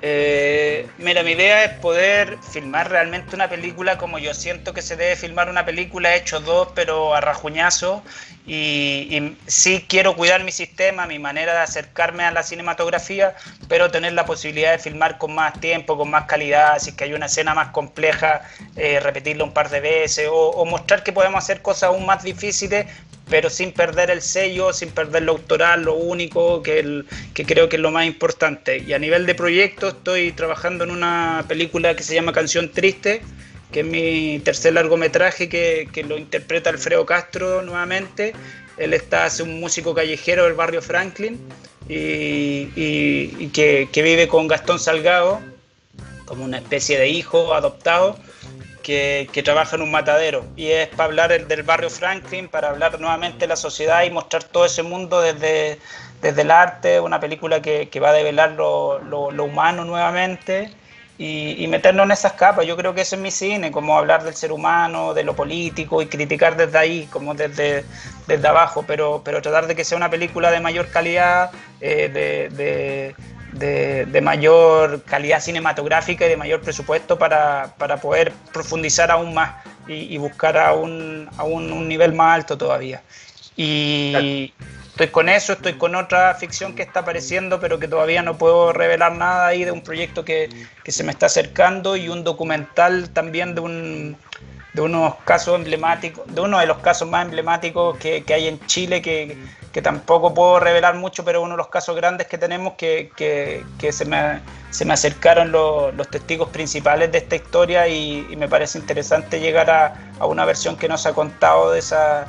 Eh, 0.08 0.88
mira, 1.00 1.24
mi 1.24 1.32
idea 1.32 1.64
es 1.64 1.80
poder 1.80 2.38
filmar 2.44 2.92
realmente 2.92 3.36
una 3.36 3.50
película 3.50 3.98
como 3.98 4.20
yo 4.20 4.36
siento 4.36 4.72
que 4.72 4.84
se 4.84 4.96
debe 4.96 5.16
filmar 5.16 5.50
una 5.50 5.66
película, 5.66 6.14
he 6.14 6.20
hecho 6.20 6.40
dos, 6.42 6.70
pero 6.76 7.16
a 7.16 7.22
rajuñazo. 7.22 8.04
Y, 8.48 9.08
y 9.10 9.38
sí 9.48 9.86
quiero 9.88 10.16
cuidar 10.16 10.44
mi 10.44 10.52
sistema, 10.52 11.08
mi 11.08 11.18
manera 11.18 11.54
de 11.54 11.60
acercarme 11.60 12.24
a 12.24 12.32
la 12.32 12.44
cinematografía, 12.44 13.36
pero 13.68 13.90
tener 13.90 14.14
la 14.14 14.26
posibilidad 14.26 14.72
de 14.72 14.80
filmar 14.80 15.18
con 15.18 15.34
más 15.34 15.60
tiempo, 15.60 15.98
con 15.98 16.10
más 16.12 16.26
calidad, 16.26 16.78
si 16.80 16.92
es 16.92 16.96
que 16.96 17.06
hay 17.06 17.14
una 17.14 17.26
escena 17.26 17.56
más 17.56 17.70
compleja, 17.70 18.42
eh, 18.76 19.00
repetirla 19.00 19.44
un 19.44 19.52
par 19.54 19.70
de 19.70 19.80
veces, 19.80 20.28
o, 20.30 20.36
o 20.50 20.66
mostrar 20.66 21.04
que 21.04 21.12
podemos 21.12 21.44
hacer 21.44 21.62
cosas 21.64 21.84
aún 21.90 22.06
más 22.06 22.24
difíciles, 22.24 22.86
pero 23.30 23.50
sin 23.50 23.72
perder 23.72 24.12
el 24.12 24.22
sello, 24.22 24.72
sin 24.74 24.90
perder 24.92 25.24
lo 25.24 25.32
autoral, 25.32 25.82
lo 25.84 25.96
único, 25.96 26.62
que, 26.62 26.80
el- 26.80 27.08
que 27.34 27.46
creo 27.46 27.68
que 27.70 27.78
es 27.78 27.82
lo 27.82 27.90
más 27.90 28.06
importante. 28.06 28.78
Y 28.78 28.94
a 28.94 29.00
nivel 29.00 29.26
de 29.26 29.34
proyecto 29.34 29.88
estoy 29.90 30.32
trabajando 30.32 30.84
en 30.84 30.92
una 30.92 31.44
película 31.48 31.96
que 31.96 32.04
se 32.04 32.14
llama 32.14 32.32
Canción 32.34 32.72
Triste, 32.72 33.24
que 33.72 33.82
es 33.82 33.86
mi 33.86 34.40
tercer 34.40 34.74
largometraje 34.74 35.50
que, 35.50 35.90
que 35.92 36.04
lo 36.04 36.18
interpreta 36.18 36.70
Alfredo 36.70 37.06
Castro 37.06 37.62
nuevamente. 37.62 38.34
Él 38.78 38.94
está, 38.94 39.26
hace 39.26 39.44
un 39.44 39.60
músico 39.60 39.94
callejero 39.94 40.44
del 40.46 40.54
barrio 40.54 40.82
Franklin 40.82 41.40
y, 41.88 41.96
y- 42.76 43.36
y 43.40 43.50
que, 43.54 43.90
que 43.92 44.02
vive 44.02 44.28
con 44.28 44.48
Gastón 44.48 44.80
Salgado 44.80 45.42
como 46.26 46.44
una 46.44 46.58
especie 46.58 46.98
de 46.98 47.08
hijo 47.10 47.54
adoptado 47.54 48.18
que, 48.84 49.30
que 49.32 49.44
trabaja 49.44 49.76
en 49.76 49.82
un 49.84 49.92
matadero 49.92 50.46
y 50.56 50.68
es 50.68 50.88
para 50.90 51.06
hablar 51.06 51.32
el- 51.32 51.48
del 51.48 51.64
barrio 51.64 51.90
Franklin, 51.90 52.48
para 52.48 52.70
hablar 52.70 53.00
nuevamente 53.00 53.40
de 53.40 53.48
la 53.48 53.56
sociedad 53.56 54.04
y 54.04 54.10
mostrar 54.12 54.44
todo 54.44 54.66
ese 54.66 54.84
mundo 54.84 55.22
desde, 55.22 55.80
desde 56.22 56.42
el 56.42 56.52
arte, 56.52 57.00
una 57.00 57.20
película 57.20 57.62
que 57.62 58.00
va 58.00 58.10
a 58.10 58.14
develar 58.14 58.52
lo, 58.52 59.00
lo- 59.00 59.32
lo 59.32 59.44
humano 59.46 59.86
nuevamente 59.86 60.70
y, 61.18 61.64
y 61.64 61.68
meternos 61.68 62.06
en 62.06 62.12
esas 62.12 62.34
capas. 62.34 62.66
Yo 62.66 62.76
creo 62.78 62.94
que 62.94 63.02
eso 63.02 63.16
es 63.16 63.22
mi 63.22 63.32
cine, 63.32 63.72
como 63.72 63.98
hablar 63.98 64.24
del 64.24 64.36
ser 64.36 64.52
humano, 64.52 65.14
de 65.14 65.24
lo 65.24 65.36
político 65.36 66.02
y 66.02 66.08
criticar 66.08 66.56
desde 66.58 66.78
ahí, 66.78 67.08
como 67.12 67.34
desde, 67.34 67.86
desde 68.28 68.48
abajo, 68.48 68.84
pero, 68.88 69.22
pero 69.24 69.42
tratar 69.42 69.68
de 69.68 69.76
que 69.76 69.84
sea 69.86 69.98
una 69.98 70.10
película 70.10 70.52
de 70.52 70.60
mayor 70.60 70.88
calidad, 70.90 71.52
eh, 71.82 72.10
de, 72.14 72.50
de- 72.56 73.16
de, 74.06 74.22
mayor 74.22 75.04
calidad 75.04 75.40
cinematográfica 75.40 76.26
y 76.26 76.30
de 76.30 76.36
mayor 76.38 76.62
presupuesto 76.62 77.18
para, 77.18 77.74
para 77.78 77.98
poder 77.98 78.34
profundizar 78.52 79.12
aún 79.12 79.34
más 79.34 79.56
y, 79.88 80.14
y 80.14 80.18
buscar 80.18 80.58
a, 80.58 80.74
un, 80.74 81.30
a 81.38 81.44
un, 81.46 81.72
un 81.72 81.88
nivel 81.88 82.12
más 82.14 82.36
alto 82.36 82.58
todavía. 82.58 83.02
Y 83.56 84.52
estoy 84.96 85.08
con 85.10 85.28
eso, 85.28 85.54
estoy 85.54 85.74
con 85.74 85.94
otra 85.94 86.34
ficción 86.36 86.74
que 86.74 86.82
está 86.82 87.02
apareciendo, 87.02 87.60
pero 87.60 87.80
que 87.80 87.88
todavía 87.90 88.22
no 88.22 88.38
puedo 88.38 88.72
revelar 88.72 89.14
nada 89.14 89.48
ahí 89.48 89.66
de 89.66 89.72
un 89.72 89.82
proyecto 89.82 90.24
que, 90.24 90.48
que 90.86 90.92
se 90.94 91.04
me 91.04 91.12
está 91.12 91.26
acercando 91.26 91.98
y 91.98 92.08
un 92.08 92.24
documental 92.24 93.10
también 93.10 93.56
de 93.56 93.62
un 93.62 94.18
de 94.74 94.82
unos 94.82 95.16
casos 95.24 95.56
emblemáticos, 95.56 96.26
de 96.28 96.42
uno 96.42 96.60
de 96.60 96.66
los 96.66 96.80
casos 96.80 97.10
más 97.10 97.24
emblemáticos 97.24 97.98
que, 97.98 98.26
que 98.26 98.34
hay 98.34 98.48
en 98.50 98.60
Chile, 98.68 99.02
que, 99.02 99.38
que 99.72 99.82
tampoco 99.82 100.34
puedo 100.34 100.60
revelar 100.60 100.96
mucho, 100.96 101.24
pero 101.24 101.42
uno 101.42 101.52
de 101.52 101.58
los 101.58 101.70
casos 101.70 101.96
grandes 101.96 102.28
que 102.28 102.38
tenemos 102.38 102.74
que, 102.74 103.10
que, 103.16 103.92
se, 103.94 104.04
me, 104.04 104.42
se 104.72 104.84
me 104.84 104.94
acercaron 104.94 105.52
los, 105.52 106.10
testigos 106.10 106.50
principales 106.50 107.10
de 107.14 107.20
esta 107.20 107.38
historia 107.38 107.88
y, 107.88 108.36
me 108.36 108.50
parece 108.50 108.78
interesante 108.78 109.40
llegar 109.40 109.70
a, 109.70 110.12
a 110.20 110.26
una 110.26 110.44
versión 110.44 110.76
que 110.76 110.90
no 110.90 110.98
se 110.98 111.08
ha 111.08 111.14
contado 111.14 111.72
de 111.72 111.80
esa, 111.80 112.28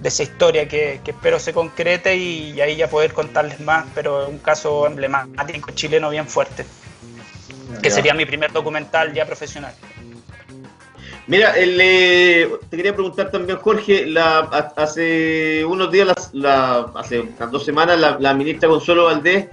de 0.00 0.08
esa 0.08 0.22
historia 0.22 0.66
que, 0.66 1.00
que 1.04 1.10
espero 1.10 1.38
se 1.38 1.52
concrete 1.52 2.16
y, 2.16 2.52
y 2.52 2.60
ahí 2.60 2.76
ya 2.76 2.88
poder 2.88 3.12
contarles 3.12 3.60
más, 3.60 3.84
pero 3.94 4.22
es 4.22 4.28
un 4.28 4.38
caso 4.38 4.86
emblemático 4.86 5.70
chileno 5.72 6.08
bien 6.10 6.26
fuerte, 6.26 6.64
que 7.82 7.88
Ya. 7.90 7.94
sería 7.94 8.14
mi 8.14 8.24
primer 8.24 8.50
documental 8.52 9.12
ya 9.12 9.26
profesional. 9.26 9.74
Mira, 11.26 11.52
el, 11.56 11.78
eh, 11.80 12.50
te 12.70 12.76
quería 12.76 12.94
preguntar 12.94 13.30
también, 13.30 13.58
Jorge, 13.58 14.06
la, 14.06 14.38
ha- 14.38 14.72
hace 14.82 15.64
unos 15.64 15.90
días, 15.92 16.30
la- 16.32 16.90
hace 16.94 17.20
unas 17.20 17.50
dos 17.50 17.64
semanas, 17.64 18.00
la, 18.00 18.16
la 18.18 18.34
ministra 18.34 18.68
Consuelo 18.68 19.04
Valdés, 19.04 19.46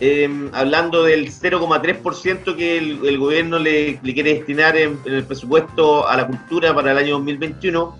eh, 0.00 0.28
hablando 0.52 1.04
del 1.04 1.30
0,3% 1.30 2.56
que 2.56 2.76
el, 2.78 3.06
el 3.06 3.16
gobierno 3.18 3.58
le, 3.58 3.98
le 4.02 4.12
quiere 4.14 4.34
destinar 4.34 4.76
en, 4.76 4.98
en 5.06 5.14
el 5.14 5.24
presupuesto 5.24 6.06
a 6.06 6.16
la 6.16 6.26
cultura 6.26 6.74
para 6.74 6.90
el 6.92 6.98
año 6.98 7.12
2021, 7.14 7.96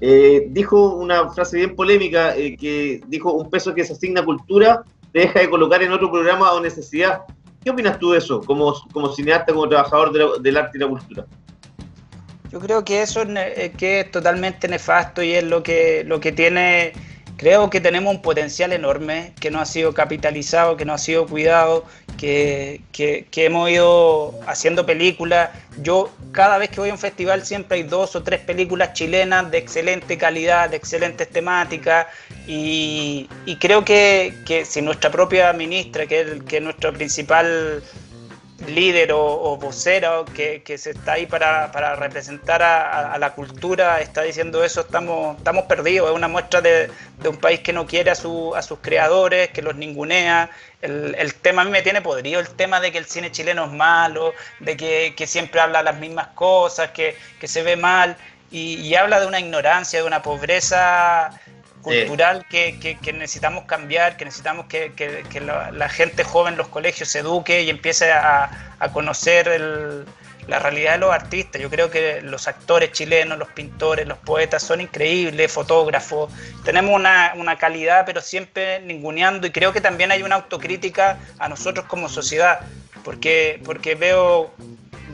eh, 0.00 0.46
dijo 0.50 0.94
una 0.94 1.28
frase 1.30 1.56
bien 1.56 1.74
polémica, 1.74 2.36
eh, 2.36 2.56
que 2.56 3.00
dijo, 3.06 3.32
un 3.32 3.50
peso 3.50 3.74
que 3.74 3.84
se 3.84 3.92
asigna 3.94 4.20
a 4.20 4.24
cultura 4.24 4.82
te 5.12 5.20
deja 5.20 5.40
de 5.40 5.50
colocar 5.50 5.82
en 5.82 5.92
otro 5.92 6.10
programa 6.10 6.52
o 6.52 6.60
necesidad. 6.60 7.22
¿Qué 7.64 7.70
opinas 7.70 7.98
tú 7.98 8.12
de 8.12 8.18
eso, 8.18 8.40
como, 8.40 8.74
como 8.92 9.12
cineasta, 9.12 9.52
como 9.52 9.68
trabajador 9.68 10.12
de 10.12 10.18
la- 10.20 10.38
del 10.40 10.56
arte 10.56 10.78
y 10.78 10.80
la 10.80 10.88
cultura? 10.88 11.26
Yo 12.50 12.60
creo 12.60 12.84
que 12.84 13.02
eso 13.02 13.22
eh, 13.22 13.74
que 13.76 14.00
es 14.00 14.10
totalmente 14.10 14.68
nefasto 14.68 15.22
y 15.22 15.32
es 15.32 15.44
lo 15.44 15.62
que, 15.62 16.04
lo 16.04 16.18
que 16.20 16.32
tiene, 16.32 16.92
creo 17.36 17.68
que 17.68 17.80
tenemos 17.80 18.14
un 18.14 18.22
potencial 18.22 18.72
enorme 18.72 19.34
que 19.38 19.50
no 19.50 19.60
ha 19.60 19.66
sido 19.66 19.92
capitalizado, 19.92 20.76
que 20.76 20.84
no 20.84 20.94
ha 20.94 20.98
sido 20.98 21.26
cuidado, 21.26 21.84
que, 22.18 22.82
que- 22.92 23.26
hemos 23.46 23.70
ido 23.70 24.34
haciendo 24.46 24.84
películas. 24.84 25.50
Yo 25.78 26.10
cada 26.32 26.58
vez 26.58 26.70
que 26.70 26.80
voy 26.80 26.90
a 26.90 26.92
un 26.92 26.98
festival 26.98 27.44
siempre 27.46 27.78
hay 27.78 27.84
dos 27.84 28.16
o 28.16 28.22
tres 28.22 28.40
películas 28.40 28.92
chilenas 28.92 29.50
de 29.50 29.58
excelente 29.58 30.18
calidad, 30.18 30.68
de 30.70 30.76
excelentes 30.76 31.30
temáticas 31.30 32.08
y, 32.46 33.28
y 33.46 33.56
creo 33.56 33.84
que, 33.84 34.34
que 34.44 34.64
si 34.64 34.82
nuestra 34.82 35.10
propia 35.10 35.52
ministra, 35.52 36.06
que 36.06 36.20
es, 36.20 36.42
que 36.44 36.58
es 36.58 36.62
nuestro 36.62 36.92
principal 36.92 37.82
líder 38.66 39.12
o, 39.12 39.22
o 39.24 39.56
vocera 39.56 40.24
que, 40.34 40.62
que 40.62 40.78
se 40.78 40.90
está 40.90 41.12
ahí 41.12 41.26
para, 41.26 41.70
para 41.70 41.94
representar 41.94 42.62
a 42.62 43.16
la 43.18 43.32
cultura 43.34 44.00
está 44.00 44.22
diciendo 44.22 44.64
eso, 44.64 44.80
estamos, 44.80 45.36
estamos 45.38 45.64
perdidos. 45.64 46.10
Es 46.10 46.16
una 46.16 46.28
muestra 46.28 46.60
de, 46.60 46.90
de 47.18 47.28
un 47.28 47.36
país 47.36 47.60
que 47.60 47.72
no 47.72 47.86
quiere 47.86 48.10
a, 48.10 48.14
su, 48.14 48.54
a 48.54 48.62
sus 48.62 48.78
creadores, 48.80 49.50
que 49.50 49.62
los 49.62 49.76
ningunea. 49.76 50.50
El, 50.82 51.14
el 51.18 51.34
tema 51.34 51.62
a 51.62 51.64
mí 51.64 51.70
me 51.70 51.82
tiene 51.82 52.02
podrido, 52.02 52.40
el 52.40 52.48
tema 52.50 52.80
de 52.80 52.92
que 52.92 52.98
el 52.98 53.06
cine 53.06 53.30
chileno 53.32 53.64
es 53.66 53.72
malo, 53.72 54.34
de 54.60 54.76
que, 54.76 55.14
que 55.16 55.26
siempre 55.26 55.60
habla 55.60 55.82
las 55.82 55.96
mismas 55.96 56.28
cosas, 56.28 56.90
que, 56.90 57.16
que 57.40 57.48
se 57.48 57.62
ve 57.62 57.76
mal 57.76 58.16
y, 58.50 58.74
y 58.74 58.94
habla 58.94 59.20
de 59.20 59.26
una 59.26 59.40
ignorancia, 59.40 60.00
de 60.00 60.06
una 60.06 60.22
pobreza 60.22 61.30
cultural 61.82 62.44
que, 62.50 62.78
que- 62.80 62.98
que 62.98 63.12
necesitamos 63.12 63.64
cambiar, 63.64 64.16
que 64.16 64.24
necesitamos 64.24 64.66
que, 64.66 64.92
que- 64.94 65.40
la, 65.40 65.70
la 65.70 65.88
gente 65.88 66.24
joven 66.24 66.54
en 66.54 66.58
los 66.58 66.68
colegios 66.68 67.08
se 67.08 67.20
eduque 67.20 67.62
y 67.62 67.70
empiece 67.70 68.10
a, 68.12 68.50
a 68.78 68.88
conocer 68.92 69.48
el- 69.48 70.04
la 70.48 70.58
realidad 70.58 70.92
de 70.92 70.98
los 70.98 71.12
artistas. 71.12 71.60
Yo 71.60 71.68
creo 71.68 71.90
que 71.90 72.22
los 72.22 72.48
actores 72.48 72.90
chilenos, 72.92 73.38
los 73.38 73.48
pintores, 73.48 74.06
los 74.08 74.16
poetas 74.18 74.62
son 74.62 74.80
increíbles, 74.80 75.52
fotógrafos. 75.52 76.32
Tenemos 76.64 76.94
una, 76.94 77.32
una 77.36 77.58
calidad, 77.58 78.04
pero 78.06 78.22
siempre 78.22 78.80
ninguneando 78.80 79.46
y 79.46 79.50
creo 79.50 79.72
que 79.74 79.82
también 79.82 80.10
hay 80.10 80.22
una 80.22 80.36
autocrítica 80.36 81.18
a 81.38 81.48
nosotros 81.50 81.84
como 81.86 82.08
sociedad, 82.08 82.60
porque, 83.04 83.60
porque 83.64 83.94
veo 83.94 84.50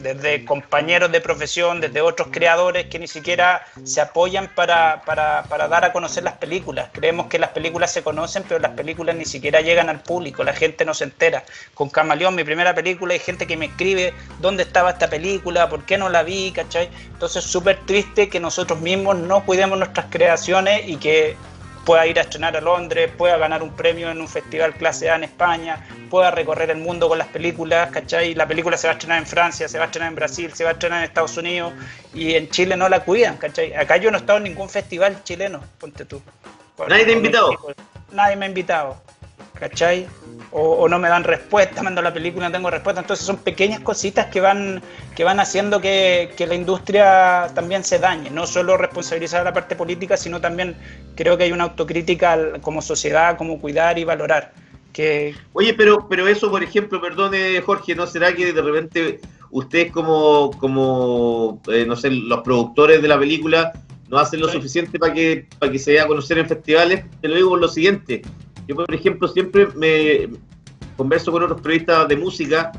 desde 0.04 0.44
compañeros 0.44 1.10
de 1.10 1.22
profesión, 1.22 1.80
desde 1.80 2.02
otros 2.02 2.28
creadores 2.30 2.86
que 2.86 2.98
ni 2.98 3.08
siquiera 3.08 3.66
se 3.84 4.02
apoyan 4.02 4.50
para, 4.54 5.02
para, 5.06 5.44
para 5.44 5.66
dar 5.66 5.86
a 5.86 5.92
conocer 5.92 6.22
las 6.22 6.34
películas. 6.34 6.90
Creemos 6.92 7.28
que 7.28 7.38
las 7.38 7.50
películas 7.50 7.90
se 7.90 8.02
conocen, 8.02 8.44
pero 8.46 8.60
las 8.60 8.72
películas 8.72 9.16
ni 9.16 9.24
siquiera 9.24 9.62
llegan 9.62 9.88
al 9.88 10.00
público, 10.00 10.44
la 10.44 10.52
gente 10.52 10.84
no 10.84 10.92
se 10.92 11.04
entera. 11.04 11.42
Con 11.72 11.88
Camaleón, 11.88 12.34
mi 12.34 12.44
primera 12.44 12.74
película, 12.74 13.14
hay 13.14 13.18
gente 13.18 13.46
que 13.46 13.56
me 13.56 13.66
escribe 13.66 14.12
dónde 14.40 14.64
estaba 14.64 14.90
esta 14.90 15.08
película, 15.08 15.70
por 15.70 15.84
qué 15.84 15.96
no 15.96 16.10
la 16.10 16.22
vi, 16.22 16.52
¿cachai? 16.52 16.90
Entonces 17.06 17.42
es 17.42 17.50
súper 17.50 17.78
triste 17.86 18.28
que 18.28 18.40
nosotros 18.40 18.80
mismos 18.80 19.16
no 19.16 19.44
cuidemos 19.46 19.78
nuestras 19.78 20.06
creaciones 20.10 20.86
y 20.86 20.96
que 20.96 21.34
pueda 21.84 22.06
ir 22.06 22.18
a 22.18 22.22
estrenar 22.22 22.56
a 22.56 22.60
Londres, 22.60 23.10
pueda 23.16 23.36
ganar 23.36 23.62
un 23.62 23.70
premio 23.70 24.10
en 24.10 24.20
un 24.20 24.28
festival 24.28 24.74
clase 24.74 25.10
A 25.10 25.16
en 25.16 25.24
España, 25.24 25.86
pueda 26.10 26.30
recorrer 26.30 26.70
el 26.70 26.78
mundo 26.78 27.08
con 27.08 27.18
las 27.18 27.28
películas, 27.28 27.90
¿cachai? 27.90 28.34
La 28.34 28.46
película 28.46 28.76
se 28.76 28.86
va 28.86 28.92
a 28.92 28.94
estrenar 28.94 29.18
en 29.18 29.26
Francia, 29.26 29.68
se 29.68 29.78
va 29.78 29.84
a 29.84 29.86
estrenar 29.86 30.10
en 30.10 30.16
Brasil, 30.16 30.52
se 30.54 30.64
va 30.64 30.70
a 30.70 30.72
estrenar 30.72 31.00
en 31.00 31.04
Estados 31.04 31.36
Unidos 31.36 31.72
y 32.12 32.34
en 32.34 32.48
Chile 32.50 32.76
no 32.76 32.88
la 32.88 33.00
cuidan, 33.00 33.36
¿cachai? 33.36 33.74
Acá 33.74 33.96
yo 33.96 34.10
no 34.10 34.16
he 34.16 34.20
estado 34.20 34.38
en 34.38 34.44
ningún 34.44 34.68
festival 34.68 35.22
chileno, 35.24 35.60
ponte 35.78 36.04
tú. 36.04 36.22
¿Nadie 36.88 37.04
te 37.04 37.12
ha 37.12 37.16
invitado? 37.16 37.50
Nadie 38.12 38.36
me 38.36 38.46
ha 38.46 38.48
invitado, 38.48 38.96
¿cachai? 39.58 40.08
O, 40.56 40.84
o 40.84 40.88
no 40.88 41.00
me 41.00 41.08
dan 41.08 41.24
respuesta, 41.24 41.82
mando 41.82 42.00
la 42.00 42.14
película 42.14 42.46
no 42.46 42.52
tengo 42.52 42.70
respuesta. 42.70 43.00
Entonces 43.00 43.26
son 43.26 43.38
pequeñas 43.38 43.80
cositas 43.80 44.26
que 44.26 44.40
van, 44.40 44.80
que 45.16 45.24
van 45.24 45.40
haciendo 45.40 45.80
que, 45.80 46.30
que 46.36 46.46
la 46.46 46.54
industria 46.54 47.50
también 47.56 47.82
se 47.82 47.98
dañe. 47.98 48.30
No 48.30 48.46
solo 48.46 48.76
responsabilizar 48.76 49.40
a 49.40 49.44
la 49.44 49.52
parte 49.52 49.74
política, 49.74 50.16
sino 50.16 50.40
también 50.40 50.76
creo 51.16 51.36
que 51.36 51.42
hay 51.42 51.50
una 51.52 51.64
autocrítica 51.64 52.60
como 52.60 52.82
sociedad, 52.82 53.36
como 53.36 53.60
cuidar 53.60 53.98
y 53.98 54.04
valorar. 54.04 54.52
Que, 54.92 55.34
Oye, 55.54 55.74
pero, 55.74 56.06
pero 56.08 56.28
eso, 56.28 56.48
por 56.52 56.62
ejemplo, 56.62 57.00
perdone 57.00 57.60
Jorge, 57.60 57.96
¿no 57.96 58.06
será 58.06 58.32
que 58.32 58.52
de 58.52 58.62
repente 58.62 59.18
ustedes 59.50 59.90
como, 59.90 60.52
como 60.52 61.60
eh, 61.66 61.84
no 61.84 61.96
sé, 61.96 62.10
los 62.12 62.42
productores 62.42 63.02
de 63.02 63.08
la 63.08 63.18
película 63.18 63.72
no 64.08 64.18
hacen 64.18 64.38
lo 64.38 64.46
Sí. 64.46 64.54
suficiente 64.58 65.00
para 65.00 65.12
que, 65.12 65.48
para 65.58 65.72
que 65.72 65.80
se 65.80 65.90
dé 65.92 66.00
a 66.00 66.06
conocer 66.06 66.38
en 66.38 66.46
festivales? 66.46 67.06
Te 67.20 67.26
lo 67.26 67.34
digo 67.34 67.48
por 67.50 67.60
lo 67.60 67.66
siguiente. 67.66 68.22
Yo, 68.66 68.74
por 68.76 68.94
ejemplo, 68.94 69.28
siempre 69.28 69.68
me 69.74 70.28
converso 70.96 71.30
con 71.32 71.42
otros 71.42 71.60
periodistas 71.60 72.08
de 72.08 72.16
música 72.16 72.72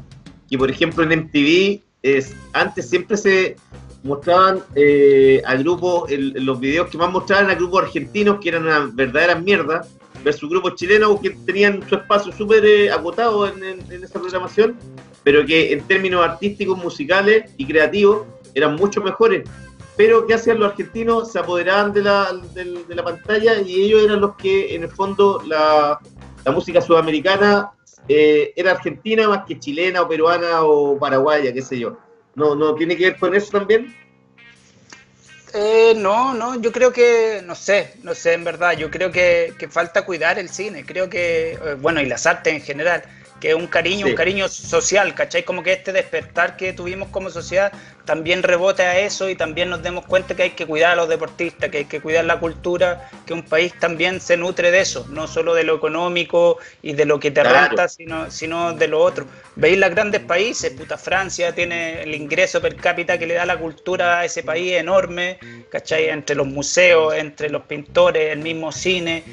que, 0.50 0.58
por 0.58 0.70
ejemplo, 0.70 1.04
en 1.04 1.12
MTV 1.12 1.82
es, 2.04 2.36
antes 2.54 2.90
siempre 2.90 3.18
se 3.18 3.56
mostraban 4.04 4.60
eh, 4.76 5.42
a 5.46 5.56
grupos, 5.56 6.10
los 6.12 6.60
videos 6.60 6.90
que 6.90 6.98
más 6.98 7.12
mostraban 7.12 7.50
a 7.50 7.56
grupos 7.56 7.84
argentinos 7.84 8.40
que 8.40 8.50
eran 8.50 8.64
una 8.64 8.90
verdadera 8.94 9.36
mierda, 9.36 9.82
versus 10.24 10.50
grupos 10.50 10.76
chilenos 10.76 11.20
que 11.22 11.32
tenían 11.32 11.88
su 11.88 11.96
espacio 11.96 12.32
súper 12.32 12.66
eh, 12.66 12.90
en- 12.90 13.92
en 13.92 14.04
esa 14.04 14.20
programación, 14.20 14.76
pero 15.24 15.46
que 15.46 15.72
en 15.74 15.82
términos 15.82 16.24
artísticos, 16.24 16.78
musicales 16.78 17.52
y 17.58 17.66
creativos 17.66 18.26
eran 18.54 18.76
mucho 18.76 19.02
mejores. 19.02 19.48
Pero 19.98 20.26
¿qué 20.28 20.34
hacían 20.34 20.60
los 20.60 20.72
argentinos? 20.72 21.32
Se 21.32 21.39
apoderaban 21.39 21.93
de 21.93 22.02
la, 22.02 22.32
del- 22.54 22.86
de 22.88 22.96
la 22.96 23.04
pantalla 23.04 23.62
y 23.62 23.84
ellos 23.84 24.04
eran 24.04 24.22
los 24.22 24.36
que, 24.36 24.76
en 24.76 24.84
el 24.84 24.89
fondo, 24.89 25.41
la, 25.46 26.00
la 26.43 26.52
música 26.52 26.82
sudamericana 26.82 27.72
eh, 28.08 28.52
era 28.56 28.72
argentina 28.72 29.28
más 29.30 29.46
que 29.48 29.60
chilena 29.60 30.02
o 30.02 30.08
peruana 30.08 30.64
o 30.64 31.00
paraguaya, 31.00 31.54
qué 31.54 31.62
sé 31.62 31.80
yo. 31.80 31.98
¿No, 32.36 32.56
no 32.56 32.76
tiene 32.76 32.98
que 32.98 33.06
ver 33.12 33.18
con 33.20 33.34
eso 33.34 33.58
también? 33.58 33.96
Eh, 35.54 35.93
no, 35.96 36.34
no, 36.34 36.60
yo 36.60 36.70
creo 36.74 36.91
que, 36.91 37.41
no 37.46 37.56
sé, 37.56 37.93
no 38.04 38.14
sé, 38.14 38.34
en 38.34 38.43
verdad, 38.43 38.78
yo 38.78 38.91
creo 38.91 39.10
que, 39.10 39.54
que 39.58 39.70
falta 39.70 40.06
cuidar 40.06 40.38
el 40.38 40.50
cine, 40.50 40.86
creo 40.86 41.10
que, 41.10 41.54
eh, 41.54 41.76
bueno, 41.80 42.02
y 42.02 42.06
las 42.08 42.26
artes 42.26 42.54
en 42.54 42.60
general, 42.62 43.04
que 43.40 43.50
es 43.50 43.56
un 43.56 43.68
cariño, 43.68 44.06
Sí. 44.06 44.12
un 44.12 44.16
cariño 44.16 44.48
social, 44.48 45.14
¿cachai? 45.14 45.44
Como 45.44 45.62
que 45.64 45.74
este 45.74 45.92
despertar 45.92 46.56
que 46.58 46.74
tuvimos 46.74 47.10
como 47.10 47.30
sociedad 47.30 47.72
también 48.06 48.44
rebote 48.44 48.84
a 48.84 49.00
eso 49.00 49.30
y 49.30 49.36
también 49.36 49.70
nos 49.70 49.82
demos 49.82 50.06
cuenta 50.06 50.36
que 50.36 50.44
hay 50.44 50.50
que 50.52 50.66
cuidar 50.66 50.92
a 50.92 50.96
los 50.96 51.10
deportistas, 51.10 51.70
que 51.70 51.80
hay 51.80 51.86
que 51.86 52.02
cuidar 52.02 52.26
la 52.26 52.40
cultura, 52.40 53.10
que 53.26 53.34
un 53.34 53.44
país 53.44 53.74
también 53.80 54.22
se 54.22 54.38
nutre 54.38 54.72
de 54.72 54.80
eso, 54.82 55.06
no 55.10 55.28
solo 55.28 55.54
de 55.56 55.64
lo 55.64 55.76
económico 55.76 56.58
y 56.82 56.94
de 56.94 57.06
lo 57.06 57.20
que 57.20 57.32
te 57.32 57.42
Claro. 57.42 57.70
renta, 57.70 57.88
sino, 57.90 58.30
sino 58.32 58.74
de 58.74 58.88
lo 58.88 59.02
otro. 59.02 59.26
Veis 59.56 59.78
los 59.78 59.90
grandes 59.90 60.22
países, 60.22 60.72
puta, 60.72 60.98
Francia 60.98 61.54
tiene 61.54 62.04
el 62.04 62.14
ingreso 62.16 62.62
per 62.62 62.76
cápita 62.76 63.18
que 63.18 63.26
le 63.28 63.34
da 63.34 63.46
la 63.46 63.58
cultura 63.58 64.20
a 64.20 64.26
ese 64.26 64.44
país 64.44 64.74
enorme, 64.74 65.40
¿cachai? 65.70 66.10
Entre 66.10 66.36
los 66.36 66.48
museos, 66.48 67.14
entre 67.16 67.50
los 67.50 67.64
pintores, 67.64 68.32
el 68.32 68.40
mismo 68.40 68.72
cine. 68.72 69.24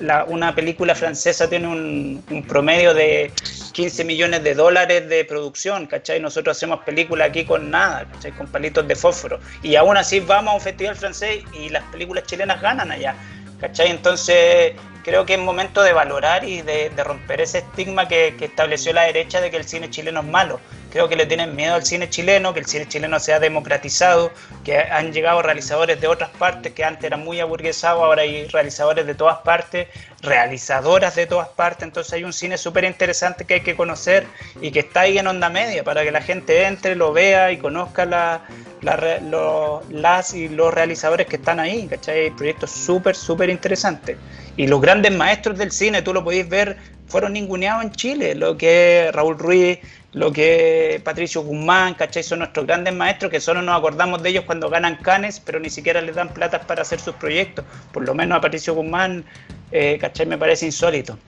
La- 0.00 0.24
una 0.24 0.54
película 0.54 0.94
francesa 0.94 1.48
tiene 1.48 1.68
un, 1.68 2.22
un 2.30 2.42
promedio 2.42 2.94
de 2.94 3.32
15 3.72 4.04
millones 4.04 4.42
de 4.42 4.54
dólares 4.54 5.08
de 5.08 5.24
producción, 5.24 5.86
¿cachai? 5.86 6.20
Nosotros 6.20 6.56
hacemos 6.56 6.80
películas 6.84 7.28
aquí 7.28 7.44
con 7.44 7.70
nada, 7.70 8.06
¿cachai? 8.12 8.32
Con 8.32 8.46
palitos 8.48 8.86
de 8.88 8.96
fósforo. 8.96 9.40
Y 9.62 9.76
aún 9.76 9.96
así 9.96 10.20
vamos 10.20 10.52
a 10.52 10.54
un 10.56 10.60
festival 10.60 10.96
francés 10.96 11.44
y 11.52 11.68
las 11.68 11.84
películas 11.84 12.24
chilenas 12.24 12.60
ganan 12.60 12.90
allá, 12.90 13.14
¿cachai? 13.60 13.90
Entonces 13.90 14.72
creo 15.04 15.26
que 15.26 15.34
es 15.34 15.40
momento 15.40 15.82
de 15.82 15.92
valorar 15.92 16.44
y 16.44 16.62
de, 16.62 16.90
romper 17.04 17.40
ese 17.42 17.58
estigma 17.58 18.08
que, 18.08 18.34
estableció 18.40 18.92
la 18.92 19.02
derecha 19.02 19.40
de 19.40 19.50
que 19.50 19.56
el 19.58 19.64
cine 19.64 19.90
chileno 19.90 20.20
es 20.20 20.26
malo. 20.26 20.60
Creo 20.90 21.08
que 21.08 21.16
le 21.16 21.26
tienen 21.26 21.54
miedo 21.56 21.74
al 21.74 21.84
cine 21.84 22.08
chileno, 22.08 22.54
que 22.54 22.60
el 22.60 22.66
cine 22.66 22.86
chileno 22.86 23.18
se 23.18 23.32
ha 23.32 23.40
democratizado, 23.40 24.32
que 24.64 24.78
han 24.78 25.12
llegado 25.12 25.42
realizadores 25.42 26.00
de 26.00 26.06
otras 26.06 26.30
partes 26.30 26.72
que 26.72 26.84
antes 26.84 27.04
eran 27.04 27.20
muy 27.24 27.40
aburguesados, 27.40 28.02
ahora 28.02 28.22
hay 28.22 28.46
realizadores 28.46 29.04
de 29.04 29.14
todas 29.14 29.38
partes, 29.38 29.88
realizadoras 30.22 31.14
de 31.16 31.26
todas 31.26 31.48
partes, 31.48 31.82
entonces 31.82 32.12
hay 32.12 32.24
un 32.24 32.32
cine 32.32 32.56
súper 32.58 32.84
interesante 32.84 33.44
que 33.44 33.54
hay 33.54 33.60
que 33.60 33.74
conocer 33.76 34.26
y 34.60 34.70
que 34.70 34.80
está 34.80 35.00
ahí 35.00 35.18
en 35.18 35.26
onda 35.26 35.48
media 35.50 35.82
para 35.84 36.02
que 36.04 36.12
la 36.12 36.22
gente 36.22 36.64
entre, 36.64 36.94
lo 36.94 37.12
vea 37.12 37.50
y 37.52 37.58
conozca 37.58 38.04
la, 38.06 38.42
la- 38.80 39.80
las 39.90 40.34
y 40.34 40.48
los 40.48 40.72
realizadores 40.72 41.26
que 41.26 41.36
están 41.36 41.60
ahí, 41.60 41.86
¿cachai? 41.88 42.20
Hay 42.20 42.30
proyectos 42.30 42.70
súper, 42.70 43.16
súper 43.16 43.50
interesantes. 43.50 44.16
Y 44.56 44.66
los 44.66 44.80
grandes 44.80 45.12
maestros 45.12 45.58
del 45.58 45.72
cine, 45.72 46.02
tú 46.02 46.14
lo 46.14 46.22
podéis 46.22 46.48
ver, 46.48 46.76
fueron 47.08 47.32
ninguneados 47.32 47.84
en 47.84 47.90
Chile, 47.92 48.34
lo 48.34 48.56
que 48.56 49.06
es 49.06 49.12
Raúl 49.12 49.38
Ruiz, 49.38 49.78
lo 50.12 50.32
que 50.32 50.94
es 50.94 51.02
Patricio 51.02 51.42
Guzmán, 51.42 51.94
¿cachai? 51.94 52.22
Son 52.22 52.38
nuestros 52.38 52.66
grandes 52.66 52.94
maestros 52.94 53.30
que 53.30 53.40
solo 53.40 53.62
nos 53.62 53.76
acordamos 53.76 54.22
de 54.22 54.30
ellos 54.30 54.44
cuando 54.44 54.70
ganan 54.70 54.96
canes, 54.96 55.40
pero 55.40 55.58
ni 55.58 55.70
siquiera 55.70 56.00
les 56.00 56.14
dan 56.14 56.28
plata 56.28 56.60
para 56.60 56.82
hacer 56.82 57.00
sus 57.00 57.16
proyectos. 57.16 57.64
Por 57.92 58.04
lo 58.04 58.14
menos 58.14 58.38
a 58.38 58.40
Patricio 58.40 58.74
Guzmán, 58.74 59.24
eh, 59.72 59.98
¿cachai? 60.00 60.26
Me 60.26 60.38
parece 60.38 60.66
insólito. 60.66 61.18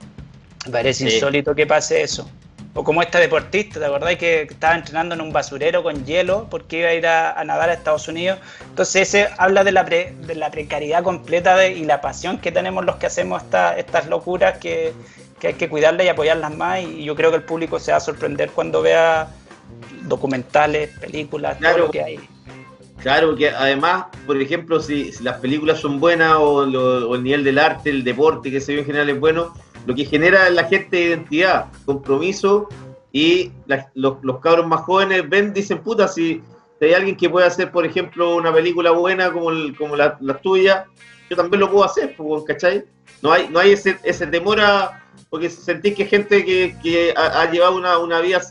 Me 0.65 0.71
parece 0.71 1.09
Sí. 1.09 1.15
insólito 1.15 1.53
que 1.53 1.67
pase 1.67 2.01
eso. 2.01 2.29
O 2.79 2.83
como 2.83 3.01
esta 3.01 3.17
deportista, 3.19 3.79
¿te 3.79 3.85
acordáis 3.87 4.19
que 4.19 4.43
estaba 4.43 4.75
entrenando 4.75 5.15
en 5.15 5.21
un 5.21 5.33
basurero 5.33 5.81
con 5.81 6.05
hielo 6.05 6.45
porque 6.51 6.77
iba 6.81 6.89
a 6.89 6.93
ir 6.93 7.07
a, 7.07 7.31
a 7.33 7.43
nadar 7.43 7.71
a 7.71 7.73
Estados 7.73 8.07
Unidos? 8.07 8.37
Entonces 8.69 9.01
ese 9.09 9.29
habla 9.39 9.63
de 9.63 9.71
la, 9.71 9.83
pre- 9.83 10.13
de 10.27 10.35
la 10.35 10.51
precariedad 10.51 11.01
completa 11.01 11.55
de- 11.57 11.71
y 11.71 11.85
la 11.85 12.01
pasión 12.01 12.37
que 12.37 12.51
tenemos 12.51 12.85
los 12.85 12.97
que 12.97 13.07
hacemos 13.07 13.41
esta- 13.41 13.75
estas 13.79 14.05
locuras 14.07 14.59
que, 14.59 14.93
que 15.39 15.47
hay 15.47 15.53
que 15.55 15.69
cuidarlas 15.69 16.05
y 16.05 16.09
apoyarlas 16.09 16.55
más 16.55 16.81
y 16.83 17.03
yo 17.03 17.15
creo 17.15 17.31
que 17.31 17.37
el 17.37 17.43
público 17.43 17.79
se 17.79 17.89
va 17.93 17.97
a 17.97 17.99
sorprender 17.99 18.51
cuando 18.51 18.83
vea 18.83 19.27
documentales, 20.03 20.91
películas, 20.99 21.53
todo 21.57 21.59
Claro. 21.61 21.85
lo 21.85 21.91
que 21.91 22.03
hay. 22.03 22.19
Claro, 23.01 23.35
que 23.35 23.49
además, 23.49 24.05
por 24.27 24.39
ejemplo, 24.41 24.79
si, 24.81 25.11
si 25.11 25.23
las 25.23 25.37
películas 25.37 25.79
son 25.79 25.99
buenas 25.99 26.33
o, 26.37 26.63
lo- 26.65 27.09
o 27.09 27.15
el 27.15 27.23
nivel 27.23 27.43
del 27.43 27.57
arte, 27.57 27.89
el 27.89 28.03
deporte, 28.03 28.51
que 28.51 28.59
se 28.61 28.73
ve 28.73 28.79
en 28.81 28.85
general 28.85 29.09
es 29.09 29.19
bueno, 29.19 29.53
lo 29.87 29.95
que 29.95 30.05
genera 30.05 30.47
en 30.47 30.55
la 30.55 30.65
gente 30.65 30.99
identidad, 31.01 31.65
compromiso 31.85 32.67
y 33.11 33.51
la- 33.65 33.89
los, 33.95 34.17
los 34.21 34.39
cabros 34.39 34.67
más 34.67 34.81
jóvenes 34.81 35.27
ven, 35.27 35.53
dicen, 35.53 35.79
puta, 35.81 36.07
si, 36.07 36.41
hay 36.81 36.93
alguien 36.93 37.15
que 37.17 37.29
puede 37.29 37.47
hacer, 37.47 37.71
por 37.71 37.85
ejemplo, 37.85 38.35
una 38.35 38.53
película 38.53 38.91
buena 38.91 39.31
como, 39.31 39.49
el- 39.49 39.75
como 39.77 39.95
la, 39.95 40.17
la 40.21 40.37
tuya, 40.39 40.85
yo 41.29 41.35
también 41.35 41.61
lo 41.61 41.71
puedo 41.71 41.85
hacer, 41.85 42.15
pues, 42.15 42.43
¿cachai? 42.45 42.83
No 43.21 43.31
hay, 43.31 43.47
no 43.49 43.59
hay 43.59 43.71
ese, 43.71 43.97
ese 44.03 44.27
temor 44.27 44.59
a, 44.61 45.03
porque 45.29 45.49
sentís 45.49 45.95
que 45.95 46.05
gente 46.05 46.45
que, 46.45 46.75
que 46.83 47.13
ha, 47.17 47.41
ha 47.41 47.49
llevado 47.51 47.75
una, 47.77 47.97
una 47.97 48.19
vida 48.19 48.41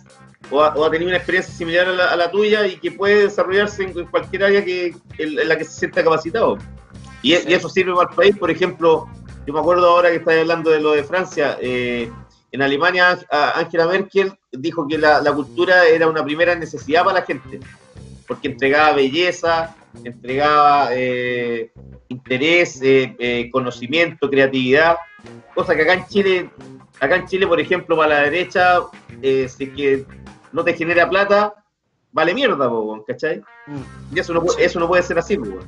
o 0.51 0.63
ha, 0.63 0.75
o 0.75 0.85
ha 0.85 0.91
tenido 0.91 1.09
una 1.09 1.19
experiencia 1.19 1.55
similar 1.55 1.87
a 1.89 1.93
la, 1.93 2.07
a 2.07 2.17
la 2.17 2.31
tuya 2.31 2.67
y 2.67 2.77
que 2.79 2.91
puede 2.93 3.23
desarrollarse 3.25 3.85
en, 3.85 3.97
en 3.99 4.07
cualquier 4.07 4.45
área 4.45 4.65
que, 4.65 4.87
en, 5.19 5.39
en 5.39 5.49
la 5.49 5.57
que 5.57 5.65
se 5.65 5.73
sienta 5.73 6.03
capacitado. 6.03 6.57
Y, 7.23 7.35
Sí. 7.35 7.45
y 7.49 7.55
eso 7.55 7.69
sirve 7.69 7.93
para 7.95 8.11
el 8.11 8.17
país, 8.17 8.37
por 8.37 8.51
ejemplo, 8.51 9.07
yo 9.47 9.53
me 9.53 9.61
acuerdo 9.61 9.89
ahora 9.89 10.11
que 10.11 10.17
estáis 10.17 10.41
hablando 10.41 10.71
de 10.71 10.81
lo 10.81 10.93
de 10.93 11.05
Francia, 11.05 11.57
eh, 11.61 12.11
en 12.53 12.63
Alemania 12.63 13.19
Angela 13.55 13.87
Merkel 13.87 14.33
dijo 14.53 14.87
que 14.89 14.99
la, 14.99 15.21
la 15.21 15.33
cultura 15.33 15.87
era 15.87 16.09
una 16.09 16.25
primera 16.25 16.55
necesidad 16.55 17.05
para 17.05 17.21
la 17.21 17.27
gente, 17.27 17.61
porque 18.27 18.49
entregaba 18.49 18.93
belleza, 18.97 19.75
entregaba 20.05 20.89
eh, 20.93 21.71
interés, 22.09 22.79
eh, 22.83 23.49
conocimiento, 23.53 24.31
creatividad, 24.31 24.97
cosa 25.55 25.75
que 25.75 25.83
acá 25.83 25.95
en 25.95 26.07
Chile, 26.07 26.51
acá 27.01 27.17
en 27.17 27.27
Chile, 27.27 27.47
por 27.47 27.61
ejemplo, 27.61 27.97
para 27.97 28.15
la 28.17 28.21
derecha, 28.23 28.81
si 29.23 29.67
que 29.71 30.05
no 30.53 30.65
te 30.65 30.75
genera 30.75 31.09
plata, 31.09 31.55
vale 32.13 32.33
mierda, 32.33 32.71
¿cachai? 33.07 33.41
Mm. 33.67 34.15
Y 34.17 34.21
eso 34.21 34.33
no, 34.33 34.43
puede- 34.43 34.65
eso 34.65 34.81
no 34.81 34.89
puede 34.89 35.03
ser 35.03 35.19
así, 35.19 35.37
weón. 35.37 35.67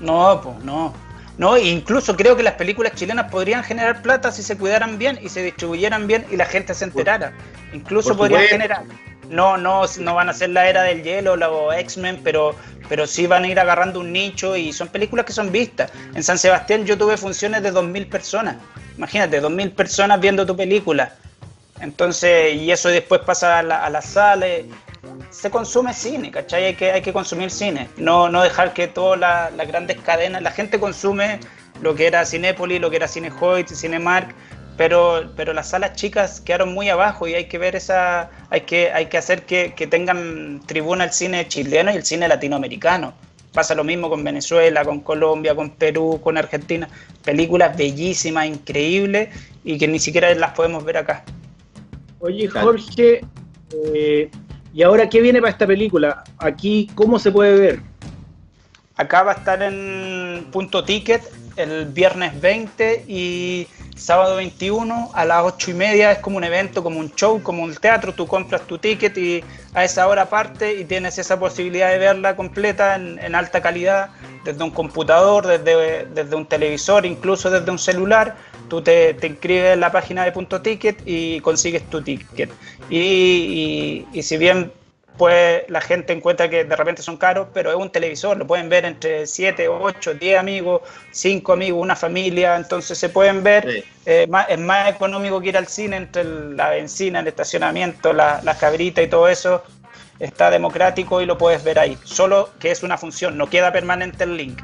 No, 0.00 0.40
pues 0.42 0.64
no. 0.64 0.94
No, 1.38 1.56
e 1.56 1.68
incluso 1.68 2.16
creo 2.16 2.36
que 2.36 2.42
las 2.42 2.54
películas 2.54 2.94
chilenas 2.94 3.30
podrían 3.30 3.62
generar 3.62 4.02
plata 4.02 4.32
si 4.32 4.42
se 4.42 4.58
cuidaran 4.58 4.98
bien 4.98 5.20
y 5.22 5.28
se 5.28 5.42
distribuyeran 5.42 6.08
bien 6.08 6.26
y 6.30 6.36
la 6.36 6.44
gente 6.44 6.74
se 6.74 6.84
enterara. 6.84 7.32
Incluso 7.72 8.16
podrían 8.16 8.42
generar. 8.42 8.82
No, 9.30 9.56
no, 9.56 9.82
no 10.00 10.14
van 10.14 10.28
a 10.28 10.32
ser 10.32 10.50
la 10.50 10.68
era 10.68 10.82
del 10.82 11.02
hielo 11.02 11.34
o 11.34 11.72
X-Men, 11.72 12.20
pero, 12.24 12.56
pero 12.88 13.06
sí 13.06 13.26
van 13.26 13.44
a 13.44 13.48
ir 13.48 13.60
agarrando 13.60 14.00
un 14.00 14.12
nicho 14.12 14.56
y 14.56 14.72
son 14.72 14.88
películas 14.88 15.26
que 15.26 15.32
son 15.32 15.52
vistas. 15.52 15.92
En 16.14 16.24
San 16.24 16.38
Sebastián 16.38 16.84
yo 16.84 16.98
tuve 16.98 17.16
funciones 17.16 17.62
de 17.62 17.72
2.000 17.72 18.08
personas. 18.08 18.56
Imagínate, 18.96 19.40
2.000 19.40 19.74
personas 19.74 20.20
viendo 20.20 20.44
tu 20.44 20.56
película. 20.56 21.12
Entonces, 21.80 22.54
y 22.54 22.70
eso 22.70 22.88
después 22.88 23.20
pasa 23.22 23.58
a 23.58 23.62
la, 23.62 23.84
a 23.84 23.90
la 23.90 24.02
sala. 24.02 24.46
Se 25.30 25.50
consume 25.50 25.94
cine, 25.94 26.30
¿cachai? 26.30 26.64
Hay 26.66 26.74
que, 26.74 26.90
hay 26.90 27.02
que 27.02 27.12
consumir 27.12 27.50
cine. 27.50 27.88
No, 27.96 28.28
no 28.28 28.42
dejar 28.42 28.72
que 28.72 28.88
todas 28.88 29.18
la- 29.20 29.50
las 29.50 29.68
grandes 29.68 29.98
cadenas, 30.00 30.42
la 30.42 30.50
gente 30.50 30.80
consume 30.80 31.38
lo 31.82 31.94
que 31.94 32.06
era 32.06 32.24
Cinépolis, 32.26 32.80
lo 32.80 32.90
que 32.90 32.96
era 32.96 33.06
Cinehoid, 33.06 33.66
Cinemark, 33.68 34.34
pero, 34.76 35.32
pero 35.36 35.52
las 35.52 35.70
salas 35.70 35.92
chicas 35.94 36.40
quedaron 36.40 36.72
muy 36.74 36.88
abajo 36.88 37.26
y 37.28 37.34
hay 37.34 37.44
que 37.46 37.58
ver 37.58 37.76
esa, 37.76 38.30
hay 38.50 38.62
que, 38.62 38.90
hay 38.92 39.06
que 39.06 39.18
hacer 39.18 39.42
que, 39.42 39.74
que 39.74 39.86
tengan 39.86 40.60
tribuna 40.66 41.04
el 41.04 41.12
cine 41.12 41.46
chileno 41.46 41.92
y 41.92 41.96
el 41.96 42.04
cine 42.04 42.26
latinoamericano. 42.28 43.12
Pasa 43.52 43.74
lo 43.74 43.82
mismo 43.84 44.08
con 44.08 44.22
Venezuela, 44.24 44.84
con 44.84 45.00
Colombia, 45.00 45.54
con 45.54 45.70
Perú, 45.70 46.20
con 46.22 46.36
Argentina. 46.36 46.88
Películas 47.24 47.76
bellísimas, 47.76 48.46
increíbles 48.46 49.28
y 49.64 49.78
que 49.78 49.88
ni 49.88 49.98
siquiera 49.98 50.32
las 50.34 50.52
podemos 50.52 50.84
ver 50.84 50.98
acá. 50.98 51.24
Oye. 52.20 52.48
Jorge, 52.48 53.20
eh, 53.72 54.30
¿y 54.72 54.82
ahora 54.82 55.08
qué 55.08 55.20
viene 55.20 55.40
para 55.40 55.52
esta 55.52 55.66
película? 55.66 56.24
Aquí, 56.38 56.90
¿cómo 56.94 57.18
se 57.18 57.30
puede 57.30 57.58
ver? 57.58 57.80
Acá 58.96 59.22
va 59.22 59.32
a 59.32 59.34
estar 59.36 59.62
en 59.62 60.46
punto 60.50 60.84
ticket 60.84 61.22
el 61.56 61.86
viernes 61.86 62.40
20 62.40 63.04
y 63.08 63.66
sábado 63.96 64.36
21 64.36 65.10
a 65.12 65.24
las 65.24 65.44
8 65.44 65.70
y 65.70 65.74
media. 65.74 66.12
Es 66.12 66.18
como 66.18 66.36
un 66.36 66.44
evento, 66.44 66.82
como 66.82 67.00
un 67.00 67.12
show, 67.14 67.42
como 67.42 67.62
un 67.62 67.74
teatro. 67.74 68.12
Tú 68.12 68.26
compras 68.26 68.62
tu 68.62 68.78
ticket 68.78 69.16
y 69.18 69.44
a 69.74 69.84
esa 69.84 70.06
hora 70.08 70.28
parte 70.28 70.74
y 70.74 70.84
tienes 70.84 71.18
esa 71.18 71.38
posibilidad 71.38 71.90
de 71.90 71.98
verla 71.98 72.36
completa 72.36 72.96
en, 72.96 73.18
en 73.18 73.34
alta 73.34 73.60
calidad 73.60 74.10
desde 74.44 74.62
un 74.64 74.70
computador, 74.70 75.46
desde, 75.46 76.06
desde 76.06 76.36
un 76.36 76.46
televisor, 76.46 77.04
incluso 77.04 77.50
desde 77.50 77.70
un 77.70 77.78
celular. 77.78 78.36
Tú 78.68 78.82
te, 78.82 79.14
te 79.14 79.26
inscribes 79.28 79.74
en 79.74 79.80
la 79.80 79.90
página 79.90 80.24
de 80.24 80.32
punto 80.32 80.60
ticket 80.60 81.02
y 81.06 81.40
consigues 81.40 81.82
tu 81.88 82.02
ticket. 82.02 82.50
Y, 82.90 82.98
y- 82.98 84.06
y 84.12 84.22
si 84.22 84.36
bien 84.36 84.72
pues 85.16 85.64
la 85.68 85.80
gente 85.80 86.12
encuentra 86.12 86.48
que 86.48 86.62
de 86.64 86.76
repente 86.76 87.02
son 87.02 87.16
caros, 87.16 87.48
pero 87.52 87.70
es 87.70 87.76
un 87.76 87.90
televisor, 87.90 88.36
lo 88.36 88.46
pueden 88.46 88.68
ver 88.68 88.84
entre 88.84 89.26
7, 89.26 89.66
8, 89.66 90.14
10 90.14 90.38
amigos, 90.38 90.82
5 91.10 91.54
amigos, 91.54 91.82
una 91.82 91.96
familia, 91.96 92.54
entonces 92.54 92.96
se 92.96 93.08
pueden 93.08 93.42
ver, 93.42 93.68
Sí. 93.68 93.84
eh, 94.06 94.26
más- 94.28 94.46
es 94.48 94.60
más 94.60 94.88
económico 94.88 95.40
que 95.40 95.48
ir 95.48 95.56
al 95.56 95.66
cine 95.66 95.96
entre 95.96 96.22
el- 96.22 96.56
la 96.56 96.70
benzina, 96.70 97.18
el 97.18 97.26
estacionamiento, 97.26 98.12
la- 98.12 98.40
las 98.44 98.58
cabritas 98.58 99.04
y 99.04 99.08
todo 99.08 99.26
eso, 99.26 99.64
está 100.20 100.52
democrático 100.52 101.20
y 101.20 101.26
lo 101.26 101.36
puedes 101.36 101.64
ver 101.64 101.80
ahí, 101.80 101.98
solo 102.04 102.50
que 102.60 102.70
es 102.70 102.84
una 102.84 102.96
función, 102.96 103.36
no 103.36 103.50
queda 103.50 103.72
permanente 103.72 104.22
el 104.22 104.36
link. 104.36 104.60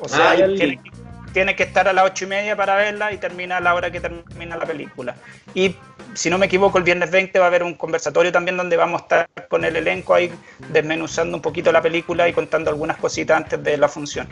O 0.00 0.08
sea, 0.08 0.30
Ah, 0.30 0.34
el 0.36 0.56
tiene, 0.56 0.72
link. 0.72 0.94
Tiene 1.32 1.56
que 1.56 1.64
estar 1.64 1.88
a 1.88 1.92
las 1.92 2.04
8 2.06 2.24
y 2.24 2.28
media 2.28 2.56
para 2.56 2.76
verla 2.76 3.12
y 3.12 3.18
termina 3.18 3.58
a 3.58 3.60
la 3.60 3.74
hora 3.74 3.90
que 3.90 4.00
termina 4.00 4.56
la 4.56 4.66
película. 4.66 5.16
Y 5.54 5.74
si 6.14 6.30
no 6.30 6.38
me 6.38 6.46
equivoco, 6.46 6.78
el 6.78 6.84
viernes 6.84 7.10
20 7.10 7.38
va 7.38 7.46
a 7.46 7.48
haber 7.48 7.62
un 7.62 7.74
conversatorio 7.74 8.32
también 8.32 8.56
donde 8.56 8.76
vamos 8.76 9.00
a 9.00 9.04
estar 9.04 9.28
con 9.48 9.64
el 9.64 9.76
elenco 9.76 10.14
ahí 10.14 10.30
desmenuzando 10.68 11.36
un 11.36 11.42
poquito 11.42 11.72
la 11.72 11.82
película 11.82 12.28
y 12.28 12.32
contando 12.32 12.70
algunas 12.70 12.96
cositas 12.96 13.36
antes 13.36 13.62
de 13.62 13.76
la 13.76 13.88
función. 13.88 14.28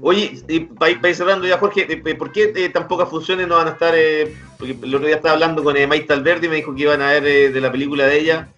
Oye, 0.00 0.42
para 0.78 0.92
ir, 0.92 1.16
cerrando 1.16 1.46
ya, 1.46 1.58
Jorge, 1.58 1.86
eh, 1.88 2.14
¿por 2.14 2.30
qué 2.30 2.52
eh, 2.54 2.68
tan 2.68 2.86
pocas 2.86 3.08
funciones 3.08 3.48
no 3.48 3.56
van 3.56 3.68
a 3.68 3.70
estar? 3.72 3.94
eh, 3.96 4.32
porque 4.58 4.76
el 4.82 4.94
otro 4.94 5.06
día 5.06 5.16
estaba 5.16 5.34
hablando 5.34 5.62
con 5.62 5.76
eh, 5.76 5.86
Maite 5.86 6.12
Alberdi 6.12 6.46
y 6.46 6.50
me 6.50 6.56
dijo 6.56 6.74
que 6.74 6.82
iban 6.82 7.00
a 7.00 7.12
ver 7.12 7.26
eh, 7.26 7.50
de 7.50 7.60
la 7.60 7.70
película 7.70 8.06
de 8.06 8.18
ella, 8.18 8.48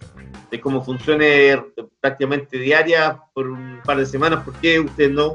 de 0.51 0.61
como 0.61 0.83
funciones 0.83 1.29
eh, 1.29 1.63
prácticamente 2.01 2.57
diarias 2.59 3.17
por 3.35 3.49
un 3.49 3.81
par 3.85 3.99
de 3.99 4.07
semanas. 4.07 4.43
¿Por 4.43 4.55
qué 4.55 4.81
usted 4.81 5.11
no? 5.11 5.35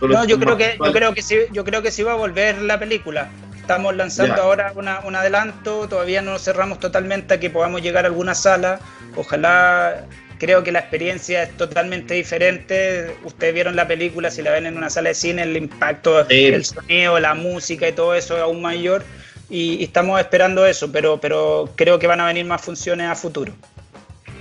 No, 0.00 0.24
yo 0.24 0.38
creo 0.38 0.56
que 0.56 0.76
yo 0.84 0.92
creo 0.92 1.14
que 1.14 1.22
sí, 1.22 1.36
yo 1.52 1.64
creo 1.64 1.82
que 1.82 1.90
sí 1.90 2.02
va 2.02 2.12
a 2.12 2.16
volver 2.16 2.62
la 2.62 2.78
película. 2.78 3.28
Estamos 3.56 3.94
lanzando 3.96 4.36
Ya. 4.36 4.42
ahora 4.42 4.72
una- 4.76 5.00
un 5.00 5.14
adelanto, 5.16 5.88
todavía 5.88 6.22
no 6.22 6.38
cerramos 6.38 6.78
totalmente 6.80 7.34
a 7.34 7.40
que 7.40 7.50
podamos 7.50 7.82
llegar 7.82 8.04
a 8.04 8.08
alguna 8.08 8.34
sala. 8.34 8.80
Ojalá, 9.16 10.06
creo 10.38 10.62
que 10.62 10.72
la 10.72 10.78
experiencia 10.78 11.42
es 11.42 11.56
totalmente 11.56 12.14
diferente. 12.14 13.16
Ustedes 13.24 13.52
vieron 13.52 13.76
la 13.76 13.86
película, 13.88 14.30
si 14.30 14.40
la 14.42 14.52
ven 14.52 14.66
en 14.66 14.76
una 14.76 14.88
sala 14.88 15.08
de 15.10 15.14
cine, 15.14 15.42
el 15.42 15.56
impacto, 15.56 16.24
Sí. 16.28 16.46
el 16.46 16.64
sonido, 16.64 17.18
la 17.20 17.34
música 17.34 17.88
y 17.88 17.92
todo 17.92 18.14
eso 18.14 18.36
es 18.36 18.42
aún 18.42 18.62
mayor. 18.62 19.04
Y, 19.50 19.74
y 19.80 19.84
estamos 19.84 20.20
esperando 20.20 20.64
eso, 20.64 20.92
pero, 20.92 21.18
pero 21.20 21.68
creo 21.74 21.98
que 21.98 22.06
van 22.06 22.20
a 22.20 22.26
venir 22.26 22.44
más 22.46 22.60
funciones 22.62 23.08
a 23.10 23.14
futuro. 23.14 23.52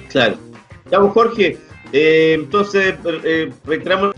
Claro. 0.09 0.37
Ya, 0.91 0.99
pues, 0.99 1.11
Jorge, 1.13 1.57
eh, 1.91 2.33
entonces 2.35 2.95
eh, 3.23 3.51
reiteramos 3.65 4.15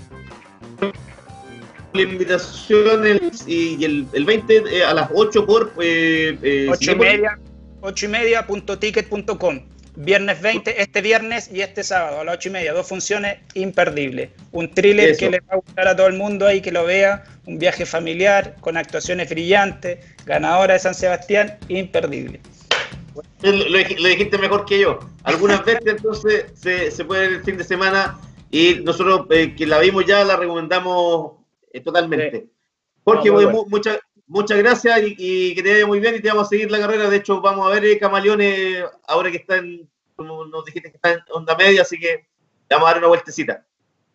la 1.94 2.02
invitación 2.02 3.06
el- 3.06 3.32
y 3.48 3.84
el, 3.84 4.06
el 4.14 4.26
20 4.26 4.64
eh, 4.70 4.84
a 4.84 4.94
las 4.94 5.10
8 5.14 5.46
por 5.46 5.74
eh, 5.82 6.38
eh, 6.42 6.68
8 6.70 6.92
y 6.92 6.96
media, 6.96 7.40
8 7.82 8.06
y 8.06 8.10
media 8.10 8.46
punto 8.48 8.78
ticket 8.78 9.08
punto 9.08 9.38
com. 9.40 9.62
Viernes 9.96 10.42
20, 10.42 10.82
este 10.82 11.02
viernes 11.02 11.50
y 11.52 11.60
este 11.62 11.84
sábado 11.84 12.22
a 12.22 12.24
las 12.24 12.36
8 12.36 12.50
y 12.50 12.52
media, 12.54 12.74
dos 12.74 12.88
funciones 12.88 13.40
imperdibles. 13.54 14.30
Un 14.52 14.72
thriller 14.72 15.10
Eso. 15.10 15.20
que 15.20 15.30
le 15.32 15.40
va 15.42 15.56
a 15.56 15.56
gustar 15.58 15.88
a 15.90 15.96
todo 15.96 16.08
el 16.08 16.14
mundo 16.14 16.46
ahí 16.48 16.62
que 16.62 16.72
lo 16.72 16.86
vea, 16.86 17.24
un 17.46 17.60
viaje 17.60 17.86
familiar 17.86 18.56
con 18.62 18.78
actuaciones 18.78 19.30
brillantes, 19.30 19.98
ganadora 20.26 20.76
de 20.76 20.80
San 20.80 20.94
Sebastián, 20.94 21.58
imperdible. 21.68 22.40
Lo, 23.42 23.52
lo 23.52 23.80
dij- 23.80 23.98
lo 24.00 24.08
dijiste 24.08 24.38
mejor 24.38 24.66
que 24.66 24.80
yo. 24.80 25.00
Algunas 25.24 25.66
veces 25.66 25.82
entonces 25.86 26.46
se, 26.54 26.92
se 26.92 27.04
puede 27.04 27.26
el 27.26 27.44
fin 27.44 27.58
de 27.58 27.64
semana 27.66 28.18
y 28.52 28.76
nosotros 28.76 29.26
eh, 29.32 29.54
que 29.54 29.66
la 29.68 29.80
vimos 29.80 30.06
ya 30.06 30.24
la 30.24 30.38
recomendamos 30.38 31.39
eh, 31.72 31.82
totalmente. 31.82 32.48
Jorge, 33.04 33.28
No, 33.30 33.34
muy 33.36 33.46
bueno. 33.46 33.60
mu- 33.64 33.70
muchas 33.70 34.00
muchas 34.28 34.58
gracias 34.60 35.02
y, 35.02 35.16
y 35.18 35.56
que 35.56 35.64
te 35.64 35.72
vaya 35.74 35.88
muy 35.88 36.00
bien 36.00 36.16
y 36.16 36.20
te 36.22 36.28
vamos 36.30 36.46
a 36.46 36.50
seguir 36.50 36.70
la 36.70 36.80
carrera. 36.80 37.10
De 37.10 37.18
hecho, 37.18 37.42
vamos 37.42 37.66
a 37.68 37.74
ver 37.74 37.86
eh, 37.86 37.98
Camaleones 37.98 38.84
ahora 39.08 39.32
que 39.32 39.38
está 39.38 39.58
en, 39.58 39.90
como 40.16 40.46
nos 40.46 40.66
dijiste 40.66 40.92
que 40.92 40.98
está 40.98 41.14
en 41.14 41.20
onda 41.32 41.56
media, 41.56 41.82
así 41.82 41.98
que 42.00 42.08
le 42.70 42.76
vamos 42.76 42.88
a 42.88 42.92
dar 42.92 42.98
una 43.00 43.08
vueltecita. 43.08 43.66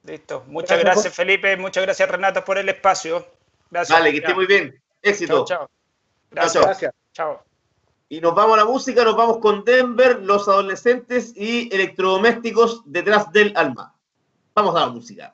Listo. 0.04 0.44
Muchas 0.46 0.78
Gracias, 0.78 0.94
gracias, 1.04 1.14
Felipe. 1.14 1.56
Muchas 1.56 1.82
gracias, 1.84 2.08
Renato, 2.08 2.44
por 2.44 2.58
el 2.58 2.68
espacio. 2.68 3.26
Gracias. 3.70 3.98
Vale, 3.98 4.12
que 4.12 4.18
esté 4.18 4.34
muy 4.34 4.46
bien. 4.46 4.80
Éxito. 5.02 5.44
Chao, 5.44 5.44
chao. 5.46 5.58
Chao, 5.58 5.68
Gracias. 6.30 6.52
chao. 6.52 6.62
Gracias. 6.64 6.94
Chao. 7.12 7.42
Y 8.10 8.20
nos 8.20 8.34
vamos 8.34 8.54
a 8.54 8.58
la 8.58 8.64
música, 8.66 9.02
nos 9.02 9.16
vamos 9.16 9.38
con 9.38 9.64
Denver, 9.64 10.20
los 10.22 10.46
adolescentes 10.46 11.32
y 11.34 11.74
electrodomésticos 11.74 12.82
detrás 12.84 13.32
del 13.32 13.52
alma. 13.56 13.96
Vamos 14.54 14.76
a 14.76 14.80
la 14.80 14.88
música. 14.88 15.33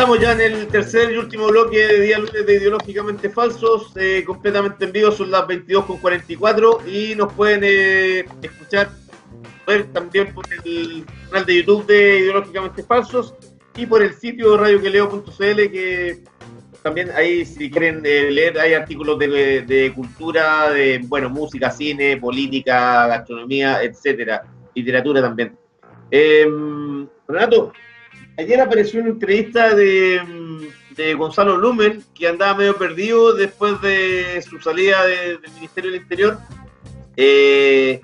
Estamos 0.00 0.18
ya 0.18 0.32
en 0.32 0.40
el 0.40 0.66
tercer 0.66 1.12
y 1.12 1.18
último 1.18 1.48
bloque 1.48 1.76
de 1.76 2.00
día 2.00 2.18
lunes 2.18 2.46
de 2.46 2.54
Ideológicamente 2.54 3.28
Falsos, 3.28 3.92
eh, 3.96 4.24
completamente 4.26 4.86
en 4.86 4.92
vivo, 4.92 5.12
son 5.12 5.30
las 5.30 5.42
22.44 5.42 6.86
y 6.86 7.14
nos 7.14 7.30
pueden 7.34 7.60
eh, 7.64 8.24
escuchar, 8.40 8.88
ver 9.66 9.92
también 9.92 10.32
por 10.32 10.46
el 10.64 11.04
canal 11.28 11.44
de 11.44 11.54
YouTube 11.54 11.84
de 11.84 12.20
Ideológicamente 12.20 12.82
Falsos 12.82 13.34
y 13.76 13.84
por 13.84 14.02
el 14.02 14.14
sitio 14.14 14.56
radioqueleo.cl 14.56 15.70
que 15.70 16.24
también 16.82 17.10
ahí 17.10 17.44
si 17.44 17.70
quieren 17.70 18.00
eh, 18.06 18.30
leer 18.30 18.58
hay 18.58 18.72
artículos 18.72 19.18
de, 19.18 19.92
cultura, 19.94 20.70
de 20.70 21.02
bueno, 21.08 21.28
música, 21.28 21.70
cine, 21.70 22.16
política, 22.16 23.06
gastronomía, 23.06 23.82
etcétera, 23.82 24.44
literatura 24.74 25.20
también. 25.20 25.58
Em, 26.10 27.06
Renato, 27.28 27.74
Ayer 28.40 28.60
apareció 28.60 29.00
una 29.00 29.10
entrevista 29.10 29.74
de, 29.74 30.20
de 30.96 31.14
Gonzalo 31.14 31.56
Lumen, 31.58 32.02
que 32.14 32.26
andaba 32.28 32.54
medio 32.58 32.74
perdido 32.76 33.34
después 33.34 33.80
de 33.82 34.42
su 34.48 34.58
salida 34.60 35.04
de- 35.04 35.36
del 35.38 35.52
Ministerio 35.54 35.90
del 35.90 36.00
Interior, 36.00 36.38
eh, 37.16 38.00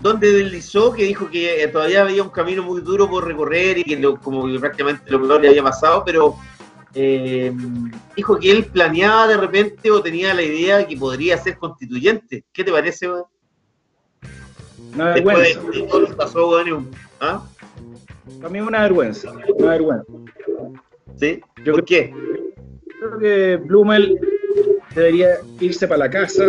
donde 0.00 0.30
deslizó 0.30 0.92
que 0.92 1.02
dijo 1.04 1.28
que 1.28 1.62
eh, 1.64 1.68
todavía 1.68 2.02
había 2.02 2.22
un 2.22 2.30
camino 2.30 2.62
muy 2.62 2.82
duro 2.82 3.10
por 3.10 3.26
recorrer 3.26 3.78
y 3.78 3.84
que 3.84 3.96
lo- 3.96 4.16
como 4.20 4.46
que 4.46 4.60
prácticamente 4.60 5.10
lo 5.10 5.20
peor 5.26 5.40
le 5.40 5.48
había 5.48 5.62
pasado, 5.64 6.04
pero 6.06 6.36
eh, 6.94 7.52
dijo 8.16 8.38
que 8.38 8.50
él 8.52 8.64
planeaba 8.66 9.26
de 9.26 9.36
repente 9.38 9.90
o 9.90 10.00
tenía 10.00 10.34
la 10.34 10.42
idea 10.42 10.86
que 10.86 10.96
podría 10.96 11.36
ser 11.36 11.58
constituyente. 11.58 12.44
¿Qué 12.52 12.62
te 12.62 12.70
parece? 12.70 13.08
Una 14.94 15.12
Después 15.14 15.36
vergüenza. 15.36 15.60
de, 15.72 15.80
de 15.80 15.86
todo 15.88 16.00
lo 16.00 16.06
que 16.06 16.14
pasó, 16.14 16.48
weón, 16.48 16.90
¿ah? 17.20 17.42
Para 18.38 18.48
mí 18.50 18.58
es 18.58 18.66
una 18.66 18.82
vergüenza. 18.82 19.32
Una 19.58 19.70
vergüenza. 19.70 20.04
¿Sí? 21.16 21.40
Yo 21.64 21.72
¿Por 21.72 21.84
qué? 21.84 22.14
Creo 23.00 23.18
que 23.18 23.56
Blumel 23.64 24.18
debería 24.94 25.38
irse 25.60 25.86
para 25.86 25.98
la 25.98 26.10
casa, 26.10 26.44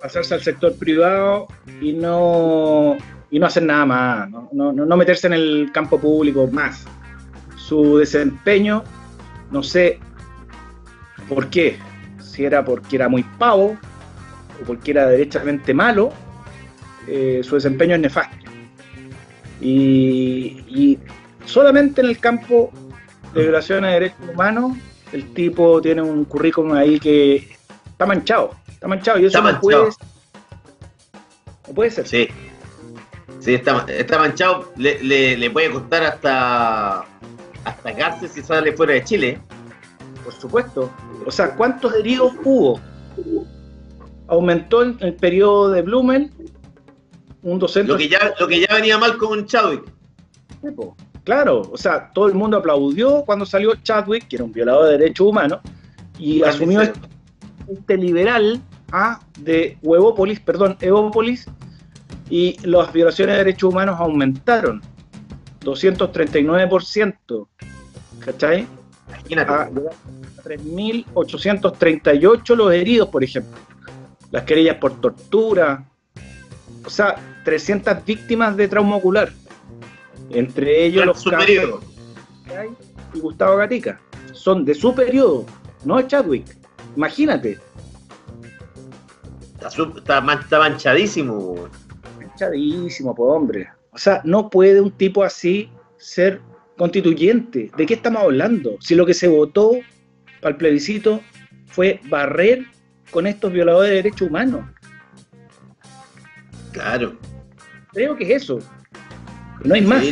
pasarse 0.00 0.34
al 0.34 0.40
sector 0.42 0.74
privado 0.76 1.46
y 1.80 1.92
no, 1.92 2.96
y 3.30 3.38
no 3.38 3.46
hacer 3.46 3.62
nada 3.64 3.86
más, 3.86 4.30
no, 4.30 4.48
no- 4.52 4.72
no 4.72 4.96
meterse 4.96 5.26
en 5.26 5.32
el 5.34 5.70
campo 5.72 5.98
público 6.00 6.46
más. 6.48 6.84
Su 7.56 7.98
desempeño, 7.98 8.84
no 9.50 9.62
sé 9.62 9.98
por 11.28 11.48
qué, 11.48 11.76
si 12.20 12.44
era 12.44 12.64
porque 12.64 12.96
era 12.96 13.08
muy 13.08 13.22
pavo 13.38 13.76
o 14.60 14.64
porque 14.66 14.90
era 14.90 15.06
derechamente 15.06 15.72
malo, 15.72 16.12
eh, 17.08 17.40
su 17.42 17.54
desempeño 17.56 17.94
es 17.94 18.00
nefasto. 18.00 18.43
Y, 19.64 20.62
y 20.68 20.98
solamente 21.46 22.02
en 22.02 22.08
el 22.08 22.18
campo 22.18 22.70
de 23.32 23.42
violación 23.42 23.84
a 23.84 23.88
derechos 23.88 24.18
humanos, 24.32 24.76
el 25.12 25.32
tipo 25.32 25.80
tiene 25.80 26.02
un 26.02 26.24
currículum 26.26 26.72
ahí 26.74 27.00
que 27.00 27.48
está 27.86 28.04
manchado, 28.04 28.50
está 28.68 28.86
manchado 28.86 29.18
y 29.18 29.24
eso 29.24 29.38
Está 29.38 29.52
no 29.52 29.60
puede, 29.60 29.88
no 31.68 31.74
puede 31.74 31.90
ser. 31.90 32.06
Sí. 32.06 32.28
Sí, 33.40 33.54
está, 33.54 33.84
está 33.88 34.18
manchado. 34.18 34.70
Le, 34.76 35.02
le- 35.02 35.36
le 35.38 35.50
puede 35.50 35.70
costar 35.70 36.02
hasta, 36.04 37.04
hasta 37.64 37.94
cárcel 37.96 38.28
si 38.28 38.42
sale 38.42 38.72
fuera 38.72 38.92
de 38.94 39.04
Chile. 39.04 39.38
Por 40.22 40.32
supuesto. 40.34 40.90
O 41.26 41.30
sea, 41.30 41.54
¿cuántos 41.54 41.94
heridos 41.94 42.32
hubo? 42.44 42.80
Aumentó 44.28 44.82
en 44.82 44.96
el 45.00 45.14
periodo 45.14 45.70
de 45.70 45.82
Blumen 45.82 46.30
un 47.44 47.58
200. 47.58 47.94
Lo 47.94 47.98
que 47.98 48.08
ya, 48.08 48.34
lo 48.40 48.48
que 48.48 48.60
ya 48.60 48.74
venía 48.74 48.98
mal 48.98 49.16
con 49.16 49.46
Chadwick. 49.46 49.84
Claro, 51.24 51.62
o 51.72 51.76
sea, 51.76 52.10
todo 52.12 52.26
el 52.26 52.34
mundo 52.34 52.56
aplaudió 52.56 53.22
cuando 53.24 53.46
salió 53.46 53.76
Chadwick, 53.76 54.26
que 54.28 54.36
era 54.36 54.44
un 54.44 54.52
violador 54.52 54.86
de 54.86 54.98
derechos 54.98 55.28
humanos, 55.28 55.60
y 56.18 56.42
asumió 56.42 56.80
ser. 56.80 56.94
este 57.68 57.96
liberal 57.96 58.60
¿ah? 58.92 59.20
de 59.38 59.78
Huevópolis, 59.82 60.40
perdón, 60.40 60.76
Evópolis, 60.80 61.46
y 62.28 62.58
las 62.66 62.92
violaciones 62.92 63.34
de 63.34 63.44
derechos 63.44 63.70
humanos 63.70 64.00
aumentaron 64.00 64.82
239%, 65.60 67.46
¿cachai? 68.20 68.66
Imagínate. 69.08 69.52
A 69.52 69.70
3.838 70.44 72.54
los 72.54 72.72
heridos, 72.72 73.08
por 73.08 73.24
ejemplo. 73.24 73.58
Las 74.30 74.44
querellas 74.44 74.76
por 74.76 75.00
tortura, 75.00 75.84
o 76.84 76.90
sea, 76.90 77.16
300 77.44 78.04
víctimas 78.04 78.56
de 78.56 78.68
trauma 78.68 78.96
ocular. 78.96 79.30
Entre 80.30 80.84
ellos 80.86 81.06
los 81.06 81.22
casos 81.24 81.80
y 83.14 83.20
Gustavo 83.20 83.56
Gatica. 83.58 84.00
Son 84.32 84.64
de 84.64 84.74
su 84.74 84.94
periodo, 84.94 85.46
no 85.84 86.00
Chadwick. 86.02 86.56
Imagínate, 86.96 87.58
Está, 89.54 89.68
está 89.68 90.20
man- 90.20 90.40
está 90.40 90.58
manchadísimo. 90.58 91.68
manchadísimo, 92.18 93.14
pues 93.14 93.28
hombre. 93.30 93.68
O 93.92 93.98
sea, 93.98 94.20
no 94.24 94.50
puede 94.50 94.80
un 94.80 94.90
tipo 94.90 95.22
así 95.22 95.70
ser 95.96 96.40
constituyente. 96.76 97.70
¿De 97.76 97.86
qué 97.86 97.94
estamos 97.94 98.22
hablando? 98.22 98.76
Si 98.80 98.94
lo 98.94 99.06
que 99.06 99.14
se 99.14 99.28
votó 99.28 99.72
para 100.40 100.50
el 100.52 100.56
plebiscito 100.56 101.20
fue 101.66 102.00
barrer 102.08 102.66
con 103.10 103.26
estos 103.26 103.52
violadores 103.52 103.90
de 103.90 103.96
derechos 103.96 104.28
humanos. 104.28 104.66
Claro. 106.72 107.16
Creo 107.94 108.16
que 108.16 108.24
es 108.24 108.42
eso. 108.42 108.58
No 109.62 109.74
hay 109.74 109.82
más. 109.82 110.04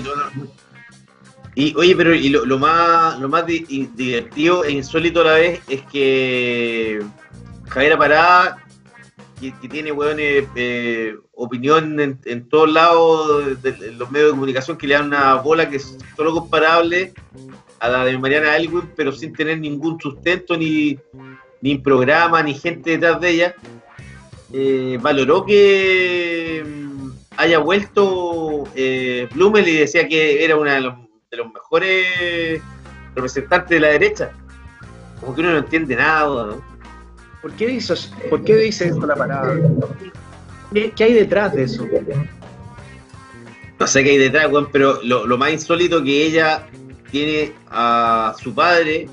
Y 1.54 1.74
oye, 1.76 1.94
pero 1.94 2.14
y 2.14 2.30
lo, 2.30 2.59
más, 2.59 3.20
lo 3.20 3.28
más 3.28 3.44
divertido 3.46 4.64
e 4.64 4.72
insólito 4.72 5.20
a 5.20 5.24
la 5.24 5.32
vez 5.34 5.60
es 5.68 5.82
que 5.82 7.02
Javier 7.68 7.98
Parada, 7.98 8.64
que, 9.38 9.68
tiene 9.68 9.92
weones, 9.92 10.46
eh, 10.54 11.14
opinión 11.34 12.00
en, 12.00 12.48
todos 12.48 12.72
lados 12.72 13.62
de, 13.62 13.92
los 13.92 14.10
medios 14.10 14.28
de 14.28 14.34
comunicación, 14.34 14.78
que 14.78 14.86
le 14.86 14.94
dan 14.94 15.09
una 15.09 15.34
bola 15.34 15.68
que 15.68 15.76
es 15.76 15.98
solo 16.16 16.32
comparable 16.32 17.12
a 17.80 17.88
la 17.88 18.04
de 18.06 18.16
Mariana 18.16 18.56
Elwin, 18.56 18.90
pero 18.96 19.12
sin 19.12 19.34
tener 19.34 19.59
ningún 19.59 20.00
sustento, 20.00 20.56
ni, 20.56 20.98
ni 21.60 21.76
programa, 21.76 22.42
ni 22.42 22.54
gente 22.54 22.92
detrás 22.92 23.20
de 23.20 23.30
ella, 23.30 23.54
eh, 24.54 24.98
valoró 25.02 25.44
que 25.44 26.64
haya 27.36 27.59
vuelto 27.59 28.64
eh, 28.74 29.28
Blumel 29.34 29.68
y 29.68 29.76
decía 29.76 30.06
que 30.09 30.44
era 30.44 30.56
una 30.56 30.74
de 30.74 30.80
los, 30.80 30.94
de 31.30 31.36
los 31.36 31.52
mejores 31.52 32.62
representantes 33.14 33.70
de 33.70 33.80
la 33.80 33.88
derecha. 33.88 34.32
Como 35.20 35.34
que 35.34 35.40
uno 35.40 35.52
no 35.52 35.59
entiende 35.59 35.96
nada, 35.96 36.46
¿no? 36.46 36.62
¿Por 37.40 37.52
qué 37.52 37.66
dice, 37.66 37.94
por 38.30 38.44
qué 38.44 38.56
dice 38.56 38.88
eso 38.88 39.04
la 39.04 39.16
parada? 39.16 39.56
¿Qué, 40.72 40.92
qué 40.92 41.04
hay 41.04 41.12
detrás 41.14 41.52
de 41.54 41.64
eso? 41.64 41.86
No 43.78 43.86
sé 43.86 44.04
qué 44.04 44.10
hay 44.10 44.18
detrás, 44.18 44.50
weón, 44.50 44.68
pero 44.70 45.00
lo, 45.02 45.26
lo 45.26 45.38
más 45.38 45.52
insólito 45.52 46.02
que 46.04 46.24
ella 46.24 46.68
tiene 47.10 47.52
a 47.68 48.34
su 48.40 48.54
padre 48.54 49.09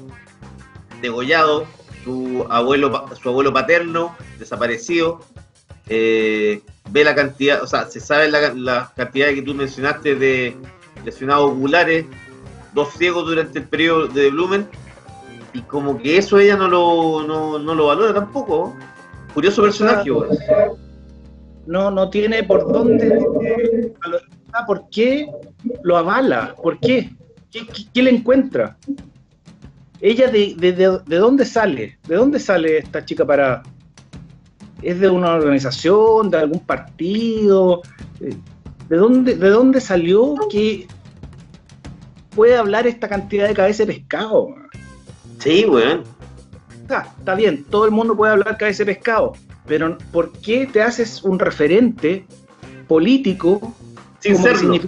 degollado, 1.02 1.66
su 2.04 2.46
abuelo, 2.50 3.08
su 3.22 3.30
abuelo 3.30 3.52
paterno 3.52 4.16
desaparecido, 4.38 5.22
eh, 5.88 6.62
ve 6.92 7.04
la 7.04 7.16
cantidad, 7.16 7.62
o 7.64 7.68
sea, 7.68 7.86
se 7.86 8.00
sabe 8.00 8.30
la, 8.30 8.54
la 8.54 8.92
cantidad 8.96 9.30
que 9.30 9.42
tú 9.42 9.54
mencionaste 9.54 10.16
de 10.16 10.56
lesionados 11.06 11.52
oculares, 11.52 12.06
dos 12.74 12.90
ciegos 12.98 13.26
durante 13.28 13.60
el 13.60 13.66
periodo 13.66 14.08
de 14.08 14.30
Blumen, 14.30 14.68
y 15.54 15.62
como 15.62 15.98
que 15.98 16.18
eso 16.18 16.38
ella 16.40 16.56
no 16.56 16.68
lo, 16.68 17.24
no, 17.28 17.58
no 17.60 17.76
lo 17.76 17.88
valora 17.88 18.14
tampoco. 18.14 18.76
Curioso 19.34 19.62
personaje. 19.64 20.10
No, 21.66 21.92
no 21.92 22.10
tiene 22.10 22.44
por 22.44 22.72
dónde. 22.72 23.20
¿Por 24.66 24.90
qué 24.90 25.28
lo 25.84 25.98
avala? 25.98 26.56
¿Por 26.62 26.80
qué? 26.80 27.12
¿Qué, 27.52 27.66
qué- 27.68 27.86
qué 27.94 28.04
le 28.04 28.10
encuentra? 28.12 28.78
¿Ella 30.02 30.28
de, 30.30 30.56
de- 30.58 30.72
de- 30.74 31.00
de 31.06 31.18
dónde 31.18 31.46
sale? 31.46 31.98
¿De 32.08 32.16
dónde 32.16 32.40
sale 32.40 32.78
esta 32.80 33.04
chica 33.06 33.26
para.? 33.26 33.62
¿Es 34.82 35.00
de 35.00 35.10
una 35.10 35.34
organización, 35.34 36.30
de 36.30 36.38
algún 36.38 36.60
partido? 36.60 37.82
Eh, 38.22 38.36
¿De 38.88 38.98
dónde, 38.98 39.36
de 39.36 39.50
dónde 39.50 39.82
salió 39.82 40.36
que 40.50 40.88
puede 42.36 42.56
hablar 42.56 42.88
esta 42.88 43.08
cantidad 43.08 43.48
de 43.48 43.54
cabeza 43.54 43.86
de 43.86 43.94
pescado? 43.94 44.56
Sí, 45.40 45.66
weón. 45.66 46.04
Está, 46.82 47.14
está 47.18 47.36
bien, 47.36 47.64
todo 47.66 47.86
el 47.86 47.92
mundo 47.92 48.16
puede 48.16 48.32
hablar 48.32 48.58
cabeza 48.58 48.84
de 48.84 48.94
pescado, 48.94 49.34
pero 49.68 49.98
¿por 50.12 50.32
qué 50.40 50.66
te 50.66 50.82
haces 50.82 51.24
un 51.24 51.38
referente 51.38 52.26
político 52.88 53.74
Sin 54.20 54.38
serlo. 54.38 54.80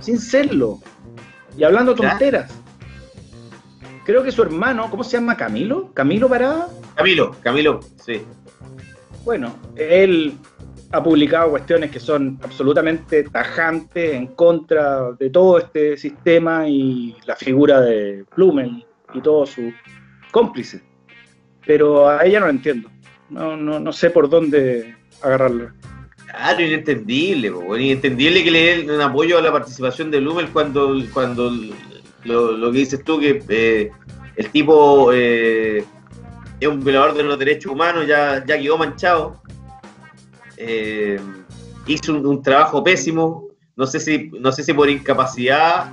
sin 0.00 0.18
serlo? 0.18 0.80
Y 1.56 1.64
hablando 1.64 1.94
tonteras. 1.94 2.50
Creo 4.04 4.22
que 4.22 4.32
su 4.32 4.42
hermano, 4.42 4.90
¿cómo 4.90 5.04
se 5.04 5.12
llama? 5.12 5.36
¿Camilo? 5.36 5.90
¿Camilo 5.92 6.28
Parada? 6.28 6.68
Camilo, 6.94 7.36
Camilo, 7.42 7.80
sí. 8.04 8.22
Bueno, 9.24 9.54
él 9.76 10.34
ha 10.90 11.02
publicado 11.02 11.50
cuestiones 11.50 11.90
que 11.90 12.00
son 12.00 12.38
absolutamente 12.42 13.24
tajantes 13.24 14.14
en 14.14 14.26
contra 14.28 15.12
de 15.12 15.30
todo 15.30 15.58
este 15.58 15.96
sistema 15.96 16.68
y 16.68 17.16
la 17.24 17.36
figura 17.36 17.80
de 17.80 18.24
Blumel 18.36 18.84
y 19.14 19.20
todos 19.20 19.50
sus 19.50 19.72
cómplices. 20.30 20.82
Pero 21.64 22.08
a 22.08 22.24
ella 22.24 22.40
no 22.40 22.46
la 22.46 22.52
entiendo. 22.52 22.90
No, 23.30 23.56
no, 23.56 23.80
no 23.80 23.92
sé 23.92 24.10
por 24.10 24.28
dónde 24.28 24.94
agarrarla. 25.22 25.74
Claro, 26.26 26.62
inentendible, 26.62 27.52
po, 27.52 27.60
weón, 27.60 27.80
inentendible 27.80 28.42
que 28.42 28.50
le 28.50 28.76
den 28.76 28.90
un 28.90 29.00
apoyo 29.00 29.38
a 29.38 29.42
la 29.42 29.52
participación 29.52 30.10
de 30.10 30.20
Blumel 30.20 30.48
cuando, 30.48 30.94
cuando 31.12 31.50
lo, 32.24 32.52
lo 32.52 32.72
que 32.72 32.78
dices 32.78 33.04
tú, 33.04 33.20
que 33.20 33.42
eh, 33.48 33.90
el 34.36 34.48
tipo 34.50 35.12
eh, 35.12 35.84
es 36.64 36.68
un 36.68 36.82
violador 36.84 37.14
de 37.14 37.22
los 37.22 37.38
derechos 37.38 37.72
humanos, 37.72 38.06
ya, 38.06 38.44
ya 38.46 38.58
quedó 38.58 38.78
manchado. 38.78 39.40
Eh, 40.56 41.18
hizo 41.86 42.12
un, 42.14 42.24
un 42.26 42.42
trabajo 42.42 42.82
pésimo, 42.84 43.48
no 43.76 43.86
sé 43.86 43.98
si, 44.00 44.30
no 44.38 44.52
sé 44.52 44.62
si 44.62 44.72
por 44.72 44.88
incapacidad, 44.88 45.90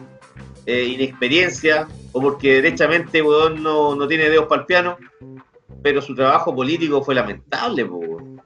eh, 0.66 0.84
inexperiencia, 0.86 1.88
o 2.12 2.22
porque 2.22 2.56
derechamente 2.56 3.22
weón, 3.22 3.64
no, 3.64 3.96
no 3.96 4.08
tiene 4.08 4.30
dedos 4.30 4.46
para 4.48 4.62
el 4.62 4.66
piano, 4.68 4.98
pero 5.82 6.02
su 6.02 6.14
trabajo 6.14 6.56
político 6.56 7.02
fue 7.04 7.16
lamentable, 7.16 7.84
weón. 7.84 8.42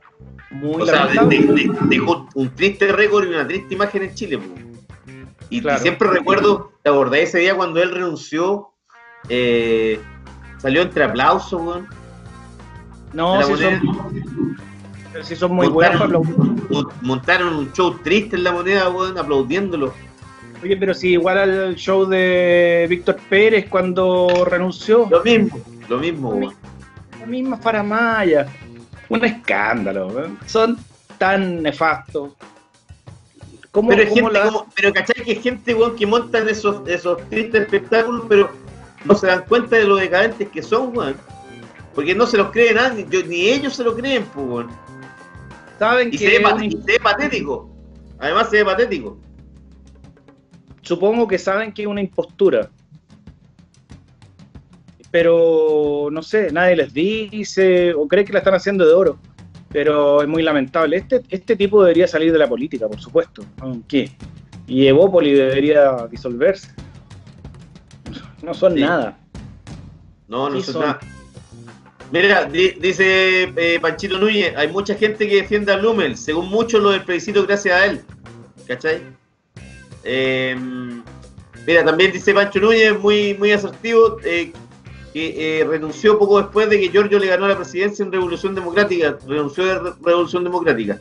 Muy 0.52 0.84
O 0.84 0.86
sea, 0.86 1.06
lamentable. 1.06 1.40
de- 1.40 1.54
de- 1.54 1.78
dejó 1.90 2.30
un 2.36 2.50
triste 2.56 2.88
récord 2.92 3.26
y 3.26 3.30
una 3.30 3.48
triste 3.48 3.74
imagen 3.74 4.04
en 4.04 4.14
Chile. 4.14 4.38
po. 4.38 4.54
Y, 5.50 5.62
siempre 5.80 6.10
recuerdo, 6.10 6.72
¿te 6.84 6.90
acordás 6.90 7.20
ese 7.22 7.40
día 7.40 7.56
cuando 7.56 7.82
él 7.82 7.92
renunció? 7.92 8.70
Eh, 9.30 10.00
salió 10.60 10.82
entre 10.84 11.04
aplausos, 11.04 11.62
weón. 11.62 11.88
No, 13.14 13.42
si 13.44 13.52
moneda. 13.52 13.80
son, 13.82 14.58
pero 15.12 15.24
si 15.24 15.36
son 15.36 15.54
muy 15.54 15.68
buenos 15.68 16.00
montaron, 16.00 16.66
mon- 16.70 16.88
montaron 17.02 17.56
un 17.56 17.72
show 17.74 17.98
triste 18.04 18.36
en 18.36 18.44
la 18.44 18.52
moneda, 18.52 18.90
weón, 18.90 19.18
aplaudiéndolo. 19.18 19.94
Oye, 20.64 20.78
pero 20.78 20.94
si 20.94 21.10
igual 21.10 21.38
al 21.38 21.76
show 21.76 22.06
de 22.06 22.86
Víctor 22.90 23.18
Pérez 23.30 23.68
cuando 23.70 24.46
renunció, 24.46 25.08
Lo 25.10 25.22
mismo, 25.24 25.60
lo 25.90 25.98
mismo, 26.00 26.30
weón. 26.30 26.54
la 27.20 27.26
misma 27.26 27.58
faramaya. 27.58 28.48
Un 29.10 29.24
escándalo. 29.26 30.08
weón. 30.08 30.40
Son 30.46 30.78
tan 31.18 31.62
nefastos. 31.62 32.32
¿Cómo, 33.72 33.90
Pero 33.90 34.04
es 34.04 34.10
cómo 34.10 34.22
gente 34.30 34.40
la- 34.40 34.46
como, 34.46 34.68
pero 34.76 34.94
cachai 34.94 35.24
que 35.24 35.36
gente, 35.36 35.74
weón, 35.74 35.96
que 35.96 36.06
montan 36.06 36.48
esos, 36.48 36.88
esos 36.88 37.18
tristes 37.30 37.62
espectáculos, 37.64 38.24
pero 38.30 38.50
no 39.04 39.16
se 39.16 39.28
dan 39.28 39.44
cuenta 39.48 39.76
de 39.76 39.84
lo 39.86 39.96
decadentes 39.98 40.48
que 40.50 40.62
son, 40.64 40.96
weón. 40.96 41.16
Porque 41.96 42.16
no 42.16 42.26
se 42.26 42.38
los 42.38 42.52
cree 42.52 42.74
nadie, 42.74 43.06
yo- 43.10 43.24
ni 43.26 43.50
ellos 43.50 43.76
se 43.76 43.84
lo 43.84 43.96
creen, 43.96 44.26
pues, 44.34 44.66
saben 45.78 46.08
Y 46.08 46.12
que 46.12 46.18
se, 46.18 46.40
ve, 46.40 46.54
un- 46.54 46.64
y 46.64 46.72
se 46.72 46.78
ve 46.78 47.00
patético. 47.02 47.70
Además 48.20 48.50
se 48.50 48.58
ve 48.58 48.66
patético. 48.66 49.18
supongo 50.82 51.28
que 51.28 51.38
saben 51.38 51.72
que 51.74 51.84
es 51.84 51.88
una 51.88 52.02
impostura. 52.02 52.70
Pero 55.12 56.10
no 56.12 56.22
sé, 56.24 56.52
nadie 56.52 56.76
les 56.76 56.94
dice 56.94 57.94
o 57.94 58.08
cree 58.08 58.26
que 58.26 58.34
la 58.34 58.40
están 58.40 58.56
haciendo 58.56 58.86
de 58.86 58.94
oro. 58.94 59.18
Pero 59.70 60.22
es 60.22 60.28
muy 60.28 60.44
lamentable. 60.44 60.98
Este, 60.98 61.22
este 61.30 61.56
tipo 61.56 61.82
debería 61.84 62.08
salir 62.08 62.32
de 62.32 62.38
la 62.40 62.48
política, 62.50 62.88
por 62.88 63.00
supuesto. 63.00 63.44
¿Qué? 63.88 64.12
Y 64.68 64.88
Evópoli 64.88 65.34
debería 65.34 66.08
disolverse. 66.10 66.70
No 68.42 68.54
son 68.54 68.74
Sí. 68.74 68.82
nada. 68.82 69.18
No, 70.28 70.50
no 70.50 70.58
Sí 70.58 70.64
son 70.64 70.74
son. 70.74 70.82
nada. 70.84 71.00
Mira, 72.14 72.46
di- 72.46 72.76
dice 72.80 73.52
eh, 73.56 73.80
Panchito 73.82 74.20
Núñez, 74.20 74.54
hay 74.56 74.68
mucha 74.68 74.94
gente 74.94 75.28
que 75.28 75.38
defiende 75.38 75.74
a 75.74 75.78
Blumel, 75.78 76.16
según 76.16 76.48
muchos 76.48 76.80
lo 76.80 76.92
del 76.92 77.02
plebiscito 77.04 77.44
gracias 77.44 77.76
a 77.76 77.86
él. 77.88 78.02
¿Cachai? 78.68 79.02
Eh, 80.04 80.56
mira, 81.66 81.84
también 81.84 82.12
dice 82.12 82.32
Pancho 82.36 82.60
Núñez, 82.60 83.00
muy, 83.00 83.34
muy 83.34 83.52
asertivo, 83.52 84.18
eh, 84.24 84.54
que 85.12 85.62
eh, 85.62 85.64
renunció 85.64 86.20
poco 86.20 86.40
después 86.40 86.70
de 86.70 86.80
que 86.80 86.90
Giorgio 86.90 87.18
le 87.18 87.26
ganó 87.28 87.48
la 87.48 87.56
presidencia 87.58 88.06
en 88.06 88.12
Revolución 88.12 88.54
Democrática. 88.54 89.18
Renunció 89.28 89.66
de 89.66 89.80
Re- 89.80 89.94
Revolución 90.04 90.44
Democrática. 90.44 91.00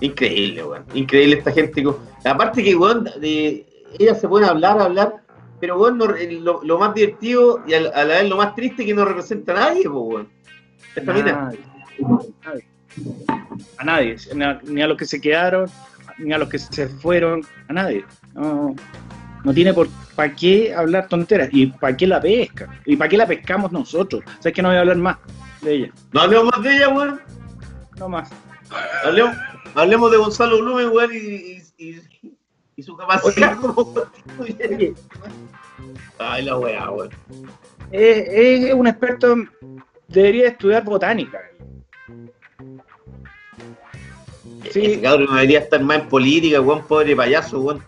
Increíble, 0.00 0.64
weón. 0.64 0.84
Increíble 0.94 1.36
esta 1.36 1.52
gente. 1.52 1.84
Aparte 2.24 2.64
que, 2.64 2.74
weón, 2.74 3.06
ellas 3.22 4.18
se 4.18 4.28
pueden 4.28 4.48
hablar, 4.48 4.80
hablar, 4.80 5.16
pero, 5.60 5.78
weón, 5.78 5.98
no- 5.98 6.14
el- 6.14 6.44
lo, 6.44 6.62
lo 6.62 6.78
más 6.78 6.94
divertido 6.94 7.62
y 7.66 7.74
a 7.74 7.80
la 7.80 8.04
vez 8.04 8.28
lo 8.28 8.36
más 8.36 8.54
triste 8.54 8.82
es 8.82 8.86
que 8.86 8.94
no 8.94 9.04
representa 9.04 9.52
a 9.52 9.56
nadie. 9.68 9.84
Nadie. 11.32 11.58
Nadie. 12.44 12.66
A 13.78 13.84
nadie. 13.84 14.16
Ni 14.34 14.44
a, 14.44 14.60
ni 14.64 14.82
a 14.82 14.86
los 14.86 14.96
que 14.96 15.04
se 15.04 15.20
quedaron, 15.20 15.68
ni 16.18 16.32
a 16.32 16.38
los 16.38 16.48
que 16.48 16.58
se 16.58 16.88
fueron, 16.88 17.42
a 17.68 17.72
nadie. 17.72 18.04
No, 18.34 18.74
no 19.44 19.54
tiene 19.54 19.72
por 19.74 19.88
para 20.14 20.34
qué 20.34 20.74
hablar 20.74 21.08
tonteras. 21.08 21.48
¿Y 21.52 21.66
para 21.66 21.96
qué 21.96 22.06
la 22.06 22.20
pesca? 22.20 22.68
¿Y 22.86 22.96
para 22.96 23.08
qué 23.08 23.16
la 23.18 23.26
pescamos 23.26 23.70
nosotros? 23.72 24.22
O 24.26 24.42
sea, 24.42 24.50
es 24.50 24.54
que 24.54 24.62
no 24.62 24.68
voy 24.68 24.76
a 24.78 24.80
hablar 24.80 24.96
más 24.96 25.18
de 25.62 25.74
ella. 25.74 25.92
No 26.12 26.20
hablemos 26.22 26.46
más 26.52 26.62
de 26.62 26.76
ella, 26.76 26.88
weón. 26.88 27.20
No 27.98 28.08
más. 28.08 28.30
Hablemos, 29.04 29.36
hablemos 29.74 30.10
de 30.10 30.16
Gonzalo 30.16 30.58
Blumen, 30.62 30.88
weón, 30.90 31.10
y, 31.14 31.18
y, 31.18 31.62
y- 31.78 32.35
y 32.76 32.82
su 32.82 32.96
capacidad 32.96 33.56
como 33.58 33.94
Oye, 34.38 34.94
Ay, 36.18 36.44
la 36.44 36.56
weá, 36.58 36.90
weón. 36.90 37.10
es, 37.90 38.72
un 38.74 38.86
experto, 38.86 39.32
en- 39.32 39.50
debería 40.08 40.48
estudiar 40.48 40.84
botánica. 40.84 41.40
Sí. 44.70 44.84
Ese 44.84 45.00
cabrón 45.00 45.26
no 45.28 45.34
debería 45.34 45.60
estar 45.60 45.82
más 45.82 46.00
en 46.00 46.08
política, 46.08 46.60
weón, 46.60 46.82
pobre 46.86 47.14
payaso, 47.16 47.60
weón. 47.60 47.82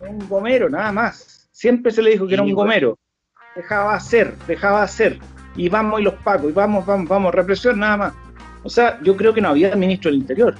Un 0.00 0.28
gomero, 0.28 0.68
nada 0.68 0.92
más. 0.92 1.48
Siempre 1.52 1.90
se 1.92 2.02
le 2.02 2.10
dijo 2.10 2.26
que 2.26 2.34
era 2.34 2.42
un 2.42 2.52
gomero. 2.52 2.98
Dejaba 3.54 3.94
hacer, 3.94 4.36
dejaba 4.46 4.82
hacer. 4.82 5.18
Y 5.56 5.68
vamos 5.70 6.00
y 6.00 6.02
los 6.04 6.14
pacos, 6.14 6.50
y 6.50 6.52
vamos, 6.52 6.84
vamos, 6.84 7.08
vamos, 7.08 7.34
represión 7.34 7.78
nada 7.78 7.96
más. 7.96 8.14
O 8.62 8.68
sea, 8.68 9.00
yo 9.02 9.16
creo 9.16 9.32
que 9.32 9.40
no 9.40 9.48
había 9.48 9.74
ministro 9.76 10.10
del 10.10 10.20
Interior. 10.20 10.54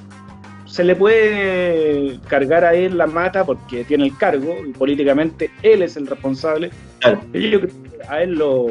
Se 0.67 0.83
le 0.85 0.97
puede 0.97 2.19
cargar 2.29 2.65
a 2.65 2.75
él 2.75 2.99
la 2.99 3.07
mata 3.07 3.45
porque 3.45 3.85
tiene 3.85 4.05
el 4.05 4.17
cargo 4.17 4.57
y 4.67 4.73
políticamente 4.73 5.51
él 5.63 5.83
es 5.83 5.97
el 5.97 6.07
responsable. 6.07 6.71
Claro. 6.99 7.21
Yo 7.33 7.61
creo 7.61 7.61
que 7.61 7.71
a 8.09 8.23
él 8.23 8.35
lo, 8.35 8.67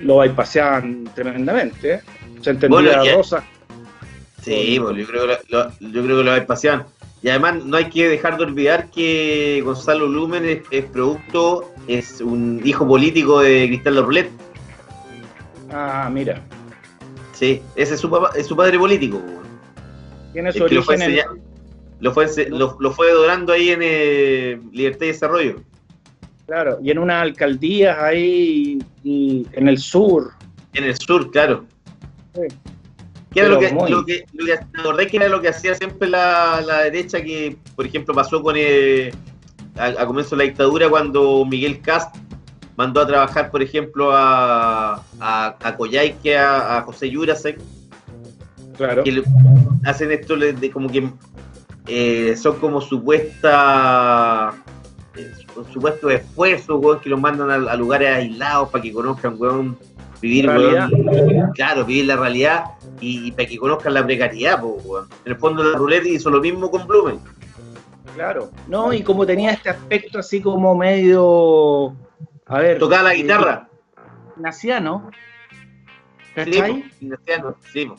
lo 0.00 0.22
tremendamente. 1.14 1.94
¿eh? 1.94 2.00
Se 2.40 2.50
entendía 2.50 2.80
Bueno, 2.80 3.16
Rosa. 3.16 3.44
Sí, 4.42 4.78
pues, 4.80 4.96
yo 4.96 5.06
creo 5.06 5.26
que 5.26 5.38
lo, 5.50 5.64
lo- 5.64 5.70
yo 5.80 6.02
creo 6.02 6.18
que 6.18 6.24
lo. 6.24 6.36
Y 7.22 7.28
además 7.28 7.62
no 7.66 7.76
hay 7.76 7.90
que 7.90 8.08
dejar 8.08 8.38
de 8.38 8.44
olvidar 8.44 8.90
que 8.90 9.60
Gonzalo 9.62 10.06
Lumen 10.06 10.46
es, 10.46 10.60
es 10.70 10.86
producto, 10.86 11.70
es 11.86 12.22
un 12.22 12.62
hijo 12.64 12.88
político 12.88 13.40
de 13.40 13.66
Cristal 13.66 13.96
Roulette. 13.96 14.30
Ah, 15.70 16.08
mira. 16.10 16.40
Sí, 17.34 17.60
ese 17.76 17.94
es 17.94 18.00
su 18.00 18.08
papá, 18.08 18.30
es 18.34 18.46
su 18.46 18.56
padre 18.56 18.78
político. 18.78 19.20
Tiene 20.32 20.52
su 20.52 20.64
que 20.66 20.74
lo 20.74 20.82
fue, 20.82 20.94
origen 20.96 21.18
en, 21.18 21.42
lo, 22.00 22.12
fue, 22.12 22.26
lo, 22.48 22.76
lo 22.80 22.90
fue 22.92 23.12
dorando 23.12 23.52
ahí 23.52 23.70
en 23.70 23.80
eh, 23.82 24.60
Libertad 24.72 25.04
y 25.06 25.08
Desarrollo. 25.08 25.62
Claro, 26.46 26.78
y 26.82 26.90
en 26.90 26.98
unas 26.98 27.22
alcaldías 27.22 27.96
ahí 27.98 28.78
y 29.04 29.46
en 29.52 29.68
el 29.68 29.78
sur. 29.78 30.32
En 30.74 30.84
el 30.84 30.96
sur, 30.96 31.30
claro. 31.30 31.64
Sí. 32.34 32.42
¿Qué 33.32 33.40
era 33.40 33.48
lo 33.48 33.60
que, 33.60 33.70
muy- 33.72 33.90
lo 33.90 34.04
que, 34.04 34.24
lo 34.32 34.44
que- 34.46 34.56
¿te 34.56 34.80
acordás 34.80 35.06
que 35.06 35.16
era 35.16 35.28
lo 35.28 35.40
que 35.40 35.48
hacía 35.48 35.74
siempre 35.76 36.08
la, 36.08 36.60
la 36.66 36.82
derecha 36.82 37.22
que, 37.22 37.56
por 37.76 37.86
ejemplo, 37.86 38.12
pasó 38.14 38.42
con 38.42 38.56
eh, 38.58 39.12
a, 39.76 39.86
a 39.86 40.06
comienzo 40.06 40.34
de 40.34 40.38
la 40.44 40.48
dictadura 40.48 40.88
cuando 40.88 41.44
Miguel 41.44 41.80
Cast 41.80 42.16
mandó 42.76 43.00
a 43.00 43.06
trabajar, 43.06 43.50
por 43.52 43.62
ejemplo, 43.62 44.10
a, 44.12 44.94
a, 45.20 45.56
a 45.62 45.76
Coyhaique, 45.76 46.36
a, 46.36 46.78
a 46.78 46.82
José 46.82 47.14
Jurasek, 47.14 47.60
Claro. 48.80 49.04
que 49.04 49.12
le- 49.12 49.22
hacen 49.84 50.10
esto 50.10 50.36
de, 50.36 50.70
como 50.70 50.88
que 50.88 51.06
eh, 51.86 52.34
son 52.36 52.58
como 52.58 52.80
supuesta 52.80 54.54
eh, 55.16 55.30
supuestos 55.70 56.10
esfuerzos, 56.12 56.80
weón, 56.82 57.00
que 57.00 57.10
los 57.10 57.20
mandan 57.20 57.50
a, 57.50 57.70
a 57.72 57.76
lugares 57.76 58.08
aislados 58.16 58.70
para 58.70 58.80
que 58.82 58.90
conozcan, 58.92 59.34
weón, 59.38 59.76
vivir, 60.22 60.46
Realidad. 60.46 60.88
weón, 60.92 61.50
claro, 61.52 61.84
vivir 61.84 62.06
la 62.06 62.16
realidad 62.16 62.64
y, 63.00 63.26
y 63.26 63.32
para 63.32 63.46
que 63.48 63.58
conozcan 63.58 63.92
la 63.94 64.04
precariedad, 64.06 64.60
po, 64.60 64.78
weón. 64.84 65.08
En 65.26 65.32
el 65.32 65.38
fondo 65.38 65.62
la 65.62 65.76
ruleta 65.76 66.08
hizo 66.08 66.30
lo 66.30 66.40
mismo 66.40 66.70
con 66.70 66.86
Blumen. 66.86 67.18
Claro. 68.14 68.50
No, 68.66 68.92
y 68.94 69.02
como 69.02 69.26
tenía 69.26 69.50
este 69.52 69.68
aspecto 69.70 70.18
así 70.20 70.40
como 70.40 70.74
medio. 70.74 71.94
A 72.46 72.58
ver. 72.60 72.78
Tocaba 72.78 73.02
la 73.04 73.12
eh, 73.14 73.16
guitarra. 73.18 73.68
Ignaciano. 74.36 75.10
Sí, 76.34 76.34
¿Cachai? 76.34 76.72
po, 76.82 76.88
Ignaciano, 77.00 77.56
sí, 77.72 77.90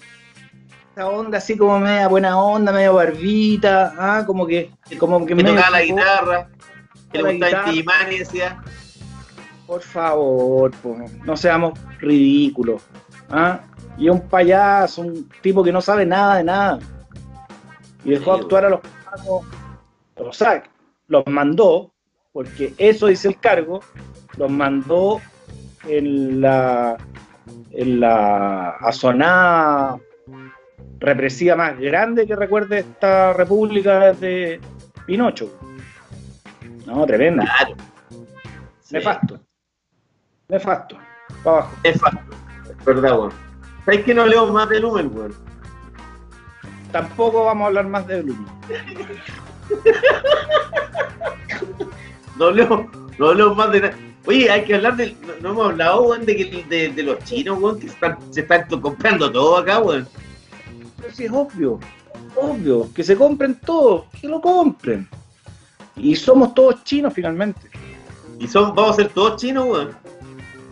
Esa 0.92 1.08
onda 1.08 1.38
así 1.38 1.58
como 1.58 1.80
media 1.80 2.08
buena 2.10 2.38
onda, 2.38 2.72
medio 2.74 2.96
barbita. 2.96 3.94
Ah, 3.98 4.24
como 4.26 4.46
que. 4.46 4.72
Como 5.00 5.26
que 5.26 5.36
que 5.36 5.44
tocaba 5.44 5.70
la 5.70 5.82
guitarra, 5.84 6.50
que 7.12 7.18
le 7.18 7.32
gustaba 7.32 7.48
guitarra. 7.50 7.70
el 7.70 7.74
Timani, 7.74 8.18
decía. 8.20 8.62
Por 9.66 9.82
favor, 9.82 10.72
po, 10.72 10.98
no 11.24 11.38
seamos 11.38 11.80
ridículos. 12.00 12.82
¿ah? 13.30 13.62
Y 13.98 14.08
es 14.08 14.14
un 14.14 14.28
payaso, 14.28 15.02
un 15.02 15.30
tipo 15.42 15.64
que 15.64 15.72
no 15.72 15.80
sabe 15.80 16.06
nada 16.06 16.38
de 16.38 16.44
nada. 16.44 16.80
Y 18.04 18.10
dejó 18.12 18.36
Sí, 18.36 18.42
actuar 18.42 18.66
a 18.66 18.70
los 18.72 18.82
pacos. 18.82 19.46
O 20.18 20.34
sea, 20.34 20.64
los 21.08 21.26
mandó, 21.28 21.94
porque 22.34 22.74
eso 22.78 23.08
dice 23.08 23.30
el 23.30 23.40
cargo, 23.40 23.80
los 24.36 24.52
mandó 24.52 25.22
en 25.88 26.42
la, 26.42 26.98
en 27.72 28.00
la 28.02 28.72
azonada 28.72 29.98
represiva 31.02 31.56
más 31.56 31.78
grande 31.80 32.26
que 32.28 32.36
recuerde 32.36 32.80
esta 32.80 33.34
república 33.34 34.12
desde 34.14 34.62
Pinocho. 35.06 35.52
No, 36.86 37.06
tremenda. 37.06 37.44
Claro. 37.58 37.76
Sí. 38.82 38.94
Nefasto. 38.96 39.40
Nefasto. 40.48 40.98
Para 41.44 41.58
abajo. 41.58 41.76
Fácil. 41.84 42.20
Es 42.80 42.86
verdad, 42.86 43.18
weón. 43.20 43.32
¿Sabes 43.86 44.04
que 44.04 44.14
no 44.14 44.22
hablemos 44.22 44.52
más 44.52 44.70
de 44.70 44.80
Lumen, 44.80 45.12
weón? 45.14 45.34
Tampoco 46.92 47.46
vamos 47.46 47.64
a 47.64 47.68
hablar 47.68 47.88
más 47.88 48.06
de 48.08 48.22
Bloom. 48.22 48.46
No 52.38 52.46
hablemos, 52.48 52.86
no 53.20 53.28
hablemos 53.28 53.56
más 53.56 53.72
de 53.72 53.82
nada. 53.82 53.94
Oye, 54.26 54.50
hay 54.50 54.64
que 54.64 54.76
hablar 54.76 54.96
de. 54.96 55.16
No, 55.22 55.34
no 55.42 55.50
hemos 55.52 55.72
hablado, 55.72 56.02
weón, 56.04 56.26
de, 56.26 56.36
que- 56.36 56.66
de, 56.70 56.90
de 56.90 57.04
los 57.04 57.20
chinos, 57.20 57.60
weón, 57.60 57.80
que 57.80 57.88
están, 57.88 58.18
se 58.34 58.42
están 58.42 58.68
comprando 58.80 59.32
todo 59.32 59.58
acá, 59.58 59.80
weón. 59.80 60.08
Pero 61.02 61.14
sí 61.14 61.26
es 61.26 61.32
obvio. 61.32 61.80
Obvio. 62.36 62.94
Que 62.94 63.04
se 63.04 63.16
compren 63.16 63.56
todo. 63.56 64.06
Que 64.20 64.28
lo 64.28 64.40
compren. 64.40 65.08
Y 65.96 66.16
somos 66.16 66.54
todos 66.54 66.84
chinos 66.84 67.14
finalmente. 67.14 67.62
Y 68.40 68.48
son, 68.48 68.74
vamos 68.76 68.92
a 68.92 68.96
ser 68.96 69.10
todos 69.10 69.42
chinos, 69.42 69.68
weón. 69.68 69.90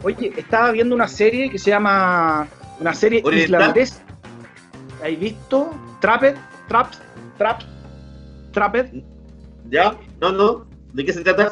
Oye, 0.03 0.33
estaba 0.37 0.71
viendo 0.71 0.95
una 0.95 1.07
serie 1.07 1.49
que 1.49 1.59
se 1.59 1.71
llama. 1.71 2.47
Una 2.79 2.93
serie 2.93 3.21
islandesa. 3.31 4.01
¿Habéis 5.01 5.19
visto? 5.19 5.69
Trapped, 5.99 6.35
Traps, 6.67 7.01
Traps, 7.37 7.65
Trapped. 8.51 9.03
¿Ya? 9.69 9.95
No, 10.21 10.31
no. 10.31 10.65
¿De 10.93 11.05
qué 11.05 11.13
se 11.13 11.21
trata? 11.21 11.51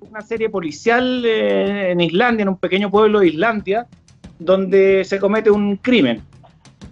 Una 0.00 0.20
serie 0.22 0.50
policial 0.50 1.24
eh, 1.24 1.92
en 1.92 2.00
Islandia, 2.00 2.42
en 2.42 2.48
un 2.48 2.58
pequeño 2.58 2.90
pueblo 2.90 3.20
de 3.20 3.28
Islandia, 3.28 3.86
donde 4.38 5.04
se 5.04 5.20
comete 5.20 5.50
un 5.50 5.76
crimen. 5.76 6.22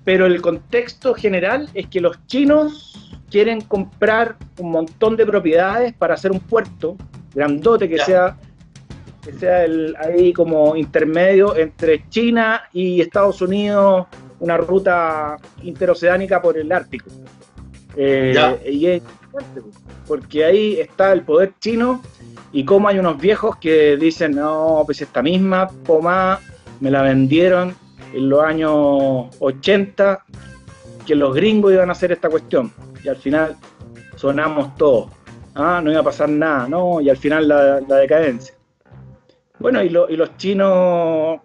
Pero 0.09 0.25
el 0.25 0.41
contexto 0.41 1.13
general 1.13 1.69
es 1.75 1.87
que 1.89 2.01
los 2.01 2.17
chinos 2.27 3.13
quieren 3.31 3.61
comprar 3.61 4.37
un 4.59 4.71
montón 4.71 5.19
de 5.19 5.27
propiedades 5.27 5.93
para 5.93 6.15
hacer 6.15 6.33
un 6.33 6.41
puerto 6.41 6.97
grandote 7.35 7.91
que 7.91 7.99
Ya. 7.99 8.05
sea 8.07 8.37
que 9.23 9.35
sea 9.35 9.67
el, 9.67 9.95
ahí 9.99 10.33
como 10.33 10.75
intermedio 10.77 11.55
entre 11.55 12.09
China 12.09 12.63
y 12.73 13.03
Estados 13.03 13.43
Unidos, 13.43 14.07
una 14.41 14.57
ruta 14.57 15.37
interoceánica 15.63 16.41
por 16.41 16.57
el 16.57 16.73
Ártico. 16.73 17.11
Eh, 17.95 18.35
y 18.67 18.87
es 18.87 19.03
porque 20.07 20.43
ahí 20.43 20.81
está 20.81 21.13
el 21.13 21.21
poder 21.21 21.53
chino 21.61 22.01
y 22.51 22.65
como 22.65 22.89
hay 22.89 22.99
unos 22.99 23.21
viejos 23.21 23.57
que 23.57 23.99
dicen, 23.99 24.37
no, 24.37 24.85
pues 24.87 25.03
esta 25.03 25.21
misma 25.21 25.69
pomada 25.85 26.41
me 26.81 26.91
la 26.91 27.03
vendieron 27.03 27.77
en 28.13 28.29
los 28.29 28.43
años 28.43 29.27
80, 29.41 30.25
que 31.07 31.15
los 31.15 31.35
gringos 31.35 31.73
iban 31.73 31.89
a 31.89 31.93
hacer 31.93 32.13
esta 32.13 32.29
cuestión. 32.29 32.73
Y 33.03 33.09
al 33.09 33.17
final 33.17 33.57
sonamos 34.17 34.75
todos. 34.77 35.11
Ah, 35.55 35.81
no 35.83 35.91
iba 35.91 36.01
a 36.01 36.05
pasar 36.05 36.29
nada, 36.29 36.69
no, 36.69 37.01
y 37.01 37.11
al 37.11 37.17
final 37.17 37.49
la, 37.49 37.81
la 37.81 37.97
decadencia. 37.97 38.55
Bueno, 39.59 39.83
y, 39.83 39.89
lo- 39.89 40.09
y 40.09 40.17
los 40.17 40.37
chinos 40.37 41.41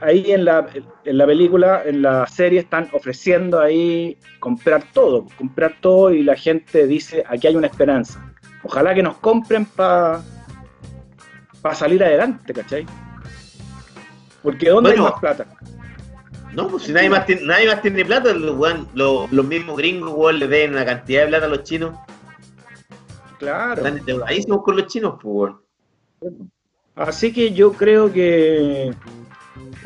ahí 0.00 0.30
en 0.30 0.44
la, 0.44 0.66
en 1.04 1.18
la 1.18 1.26
película, 1.26 1.82
en 1.84 2.02
la 2.02 2.26
serie, 2.26 2.60
están 2.60 2.88
ofreciendo 2.92 3.58
ahí 3.60 4.16
comprar 4.38 4.84
todo, 4.92 5.26
comprar 5.38 5.74
todo 5.80 6.12
y 6.12 6.22
la 6.22 6.36
gente 6.36 6.86
dice, 6.86 7.24
aquí 7.28 7.46
hay 7.48 7.56
una 7.56 7.66
esperanza. 7.66 8.22
Ojalá 8.62 8.94
que 8.94 9.02
nos 9.02 9.16
compren 9.18 9.64
para 9.64 10.20
salir 11.72 12.04
adelante, 12.04 12.52
¿cachai? 12.52 12.86
Porque 14.42 14.68
¿dónde 14.68 14.90
Bueno. 14.90 15.06
hay 15.06 15.10
más 15.12 15.20
plata? 15.20 15.46
No, 16.56 16.68
pues 16.68 16.84
si 16.84 16.92
nadie 16.92 17.10
más 17.10 17.26
tiene, 17.26 17.42
nadie 17.42 17.66
más 17.68 17.82
tiene 17.82 18.02
plata, 18.04 18.32
los, 18.32 18.56
los, 18.94 19.30
los 19.32 19.46
mismos 19.46 19.76
gringos, 19.76 20.12
weón, 20.14 20.38
le 20.38 20.48
den 20.48 20.72
una 20.72 20.86
cantidad 20.86 21.22
de 21.22 21.28
plata 21.28 21.44
a 21.46 21.48
los 21.50 21.62
chinos. 21.64 21.94
Claro. 23.38 23.74
Están 23.74 23.98
endeudadísimos 23.98 24.62
con 24.62 24.76
los 24.76 24.86
chinos, 24.86 25.18
pues, 25.22 25.52
weón. 26.22 26.50
Así 26.94 27.30
que 27.30 27.52
yo 27.52 27.72
creo 27.74 28.10
que 28.10 28.90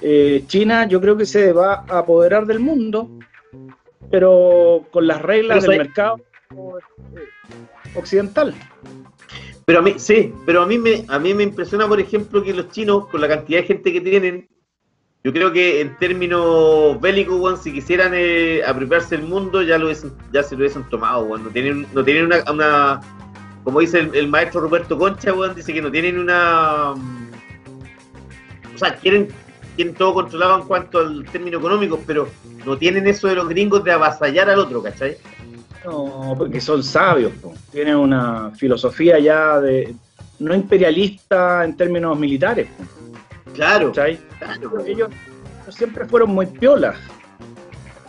eh, 0.00 0.44
China, 0.46 0.86
yo 0.86 1.00
creo 1.00 1.16
que 1.16 1.26
se 1.26 1.52
va 1.52 1.84
a 1.88 1.98
apoderar 1.98 2.46
del 2.46 2.60
mundo, 2.60 3.10
pero 4.08 4.86
con 4.92 5.08
las 5.08 5.20
reglas 5.20 5.58
Pero 5.58 5.70
del 5.72 5.78
soy- 5.80 5.86
mercado 5.88 6.20
eh, 7.16 7.96
occidental. 7.96 8.54
Pero 9.64 9.80
a 9.80 9.82
mí, 9.82 9.94
sí, 9.98 10.32
pero 10.46 10.62
a 10.62 10.66
mí 10.66 10.78
me, 10.78 11.04
a 11.08 11.18
mí 11.18 11.34
me 11.34 11.42
impresiona, 11.42 11.88
por 11.88 11.98
ejemplo, 12.00 12.42
que 12.44 12.54
los 12.54 12.70
chinos, 12.70 13.08
con 13.08 13.20
la 13.20 13.28
cantidad 13.28 13.60
de 13.60 13.66
gente 13.66 13.92
que 13.92 14.00
tienen, 14.00 14.48
yo 15.22 15.32
creo 15.32 15.52
que 15.52 15.80
en 15.82 15.96
términos 15.98 17.00
bélicos, 17.00 17.62
si 17.62 17.72
quisieran 17.72 18.12
eh, 18.14 18.62
apropiarse 18.66 19.16
del 19.16 19.26
mundo, 19.26 19.62
ya 19.62 19.76
lo 19.78 19.88
hubiesen- 19.88 20.12
ya 20.32 20.42
se 20.42 20.54
lo 20.54 20.60
hubiesen 20.60 20.84
tomado. 20.88 21.36
No 21.36 21.50
tienen, 21.50 21.86
no 21.92 22.02
tienen 22.04 22.26
una, 22.26 22.42
una- 22.50 23.00
como 23.64 23.80
dice 23.80 23.98
el, 24.00 24.14
el 24.14 24.28
maestro 24.28 24.62
Roberto 24.62 24.96
Concha, 24.98 25.32
weón, 25.34 25.54
dice 25.54 25.72
que 25.74 25.82
no 25.82 25.90
tienen 25.90 26.18
una 26.18 26.94
mm, 26.96 27.30
o 28.74 28.78
sea, 28.78 28.94
quieren, 28.96 29.28
quieren 29.76 29.94
todo 29.94 30.14
controlado 30.14 30.60
en 30.62 30.66
cuanto 30.66 30.98
al 31.00 31.24
término 31.26 31.58
económico, 31.58 32.00
pero 32.06 32.28
no 32.64 32.78
tienen 32.78 33.06
eso 33.06 33.28
de 33.28 33.34
los 33.34 33.48
gringos 33.48 33.84
de 33.84 33.92
avasallar 33.92 34.48
al 34.48 34.58
otro, 34.58 34.82
¿cachai? 34.82 35.16
No, 35.84 36.34
porque 36.36 36.60
son 36.60 36.82
sabios, 36.82 37.32
tienen 37.72 37.96
una 37.96 38.50
filosofía 38.52 39.18
ya 39.18 39.60
de 39.60 39.94
no 40.38 40.54
imperialista 40.54 41.64
en 41.64 41.76
términos 41.76 42.18
militares, 42.18 42.68
Claro, 43.60 43.88
¿cachai? 43.88 44.18
claro. 44.38 44.84
Ellos 44.86 45.10
siempre 45.68 46.06
fueron 46.06 46.30
muy 46.30 46.46
piolas. 46.46 46.96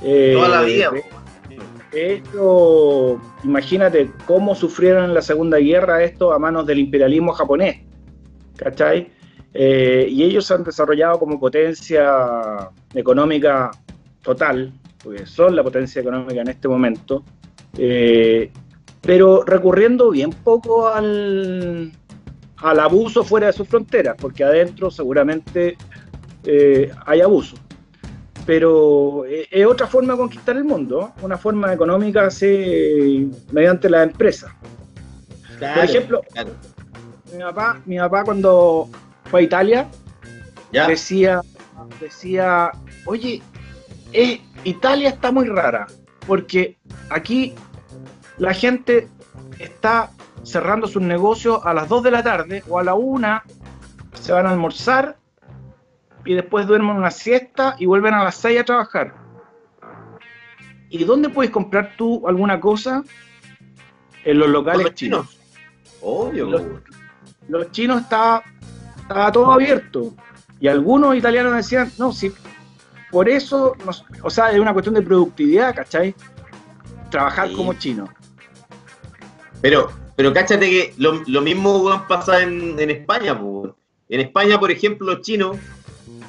Eh, 0.02 0.32
Toda 0.34 0.48
la 0.48 0.62
vida, 0.62 0.92
de- 0.92 2.14
hecho, 2.14 3.20
imagínate 3.44 4.10
cómo 4.26 4.56
sufrieron 4.56 5.04
en 5.06 5.14
la 5.14 5.22
Segunda 5.22 5.58
Guerra 5.58 6.02
esto 6.04 6.32
a 6.32 6.40
manos 6.40 6.66
del 6.66 6.80
imperialismo 6.80 7.34
japonés, 7.34 7.82
¿cachai? 8.56 9.12
Eh, 9.54 10.08
y 10.10 10.24
ellos 10.24 10.46
se 10.46 10.54
han 10.54 10.64
desarrollado 10.64 11.20
como 11.20 11.38
potencia 11.38 12.70
económica 12.94 13.72
total, 14.22 14.72
porque 15.04 15.26
son 15.26 15.54
la 15.54 15.64
potencia 15.64 16.02
económica 16.02 16.40
en 16.40 16.48
este 16.48 16.70
momento, 16.70 17.26
eh, 17.78 18.50
pero 19.02 19.44
recurriendo 19.44 20.12
bien 20.12 20.30
poco 20.30 20.88
al, 20.88 21.92
al 22.62 22.80
abuso 22.80 23.24
fuera 23.24 23.48
de 23.48 23.54
sus 23.54 23.68
fronteras, 23.68 24.16
porque 24.20 24.44
adentro 24.44 24.92
seguramente 24.92 25.78
eh, 26.44 26.92
hay 27.06 27.22
abuso. 27.22 27.56
Pero 28.46 29.26
eh, 29.26 29.48
es 29.52 29.66
otra 29.66 29.88
forma 29.88 30.14
de 30.14 30.20
conquistar 30.20 30.56
el 30.58 30.64
mundo, 30.64 31.14
una 31.22 31.38
forma 31.38 31.74
económica 31.74 32.26
así, 32.26 33.30
mediante 33.52 33.90
las 33.90 34.08
empresas. 34.08 34.52
Claro, 35.58 35.82
Por 35.82 35.90
ejemplo, 35.90 36.22
claro. 36.32 36.52
mi 37.34 37.40
papá, 37.44 37.82
mi 37.86 37.98
papá 37.98 38.24
cuando 38.24 38.90
fue 39.26 39.42
a 39.42 39.44
Italia 39.44 39.88
Ya, 40.72 40.88
decía, 40.88 41.42
decía, 42.00 42.72
oye, 43.06 43.42
eh, 44.14 44.42
Italia 44.64 45.10
está 45.10 45.32
muy 45.32 45.46
rara, 45.46 45.88
porque 46.28 46.78
aquí 47.10 47.54
la 48.38 48.54
gente 48.54 49.08
está 49.60 50.12
cerrando 50.44 50.88
sus 50.88 51.02
negocios 51.02 51.62
a 51.66 51.74
las 51.74 51.88
2 51.88 52.04
de 52.04 52.12
la 52.12 52.24
tarde 52.24 52.64
o 52.70 52.80
a 52.80 52.84
la 52.84 52.94
1, 52.96 53.42
se 54.14 54.32
van 54.32 54.46
a 54.46 54.52
almorzar 54.52 55.18
y 56.26 56.34
después 56.36 56.68
duermen 56.68 56.96
una 56.96 57.12
siesta 57.12 57.76
y 57.80 57.86
vuelven 57.86 58.14
a 58.14 58.24
las 58.24 58.36
6 58.36 58.60
a 58.60 58.64
trabajar. 58.64 59.16
¿Y 60.90 61.04
dónde 61.04 61.30
puedes 61.30 61.52
comprar 61.52 61.94
tú 61.98 62.28
alguna 62.28 62.60
cosa? 62.60 63.04
En 64.24 64.38
los 64.40 64.50
locales 64.50 64.86
los 64.86 64.96
chinos 64.96 65.28
chinos. 65.30 65.42
Obvio, 66.02 66.50
Los- 67.48 67.72
chinos 67.72 68.02
estaba, 68.02 68.44
estaba 69.02 69.32
todo 69.32 69.52
abierto. 69.52 70.14
Y 70.60 70.68
algunos 70.68 71.16
italianos 71.16 71.54
decían, 71.56 71.92
no, 71.98 72.12
sí, 72.12 72.32
por 73.10 73.28
eso, 73.30 73.76
nos- 73.86 74.06
o 74.22 74.30
sea, 74.30 74.52
es 74.52 74.60
una 74.60 74.74
cuestión 74.74 74.96
de 74.96 75.02
productividad, 75.02 75.74
¿cachai? 75.76 76.14
Trabajar 77.10 77.50
Sí. 77.50 77.56
como 77.56 77.74
chino. 77.74 78.08
Pero, 79.62 79.92
pero 80.22 80.36
cáchate 80.36 80.70
que 80.70 80.94
lo, 80.98 81.42
mismo 81.42 82.06
pasa 82.08 82.44
en, 82.44 82.80
en 82.80 82.92
España. 82.92 83.42
En 84.08 84.20
España, 84.20 84.60
por 84.60 84.70
ejemplo, 84.70 85.14
los 85.14 85.22
chinos 85.22 85.58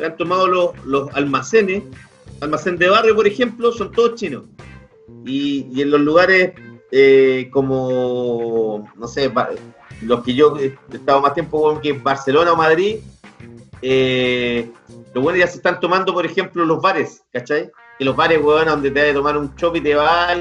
han 0.03 0.17
tomado 0.17 0.47
los, 0.47 0.87
los 0.87 1.15
almacenes, 1.15 1.83
almacén 2.41 2.79
de 2.79 2.89
barrio, 2.89 3.15
por 3.15 3.27
ejemplo, 3.27 3.71
son 3.71 3.93
todos 3.93 4.15
chinos. 4.15 4.45
Y, 5.27 5.79
en 5.79 5.91
los 5.91 6.01
lugares 6.01 6.55
eh, 6.91 7.51
como, 7.53 8.91
no 8.97 9.07
sé, 9.07 9.31
los 10.01 10.25
que 10.25 10.33
yo 10.33 10.57
he 10.57 10.75
estado 10.91 11.21
más 11.21 11.35
tiempo, 11.35 11.59
weón, 11.59 11.83
que 11.83 11.93
Barcelona 11.93 12.55
o 12.55 12.57
Madrid, 12.57 12.97
eh, 13.83 14.71
los 15.13 15.23
buenos 15.23 15.39
ya 15.39 15.49
se 15.49 15.59
están 15.59 15.81
tomando, 15.81 16.15
por 16.15 16.25
ejemplo, 16.25 16.65
los 16.65 16.81
bares, 16.81 17.25
¿cachai? 17.31 17.71
que 17.99 18.07
los 18.07 18.17
bares, 18.17 18.43
weón, 18.43 18.65
donde 18.65 18.91
te 18.91 19.03
vas 19.03 19.11
a 19.11 19.15
tomar 19.15 19.37
un 19.37 19.55
chop 19.55 19.77
y 19.77 19.83
te 19.83 19.95
vas, 19.95 20.39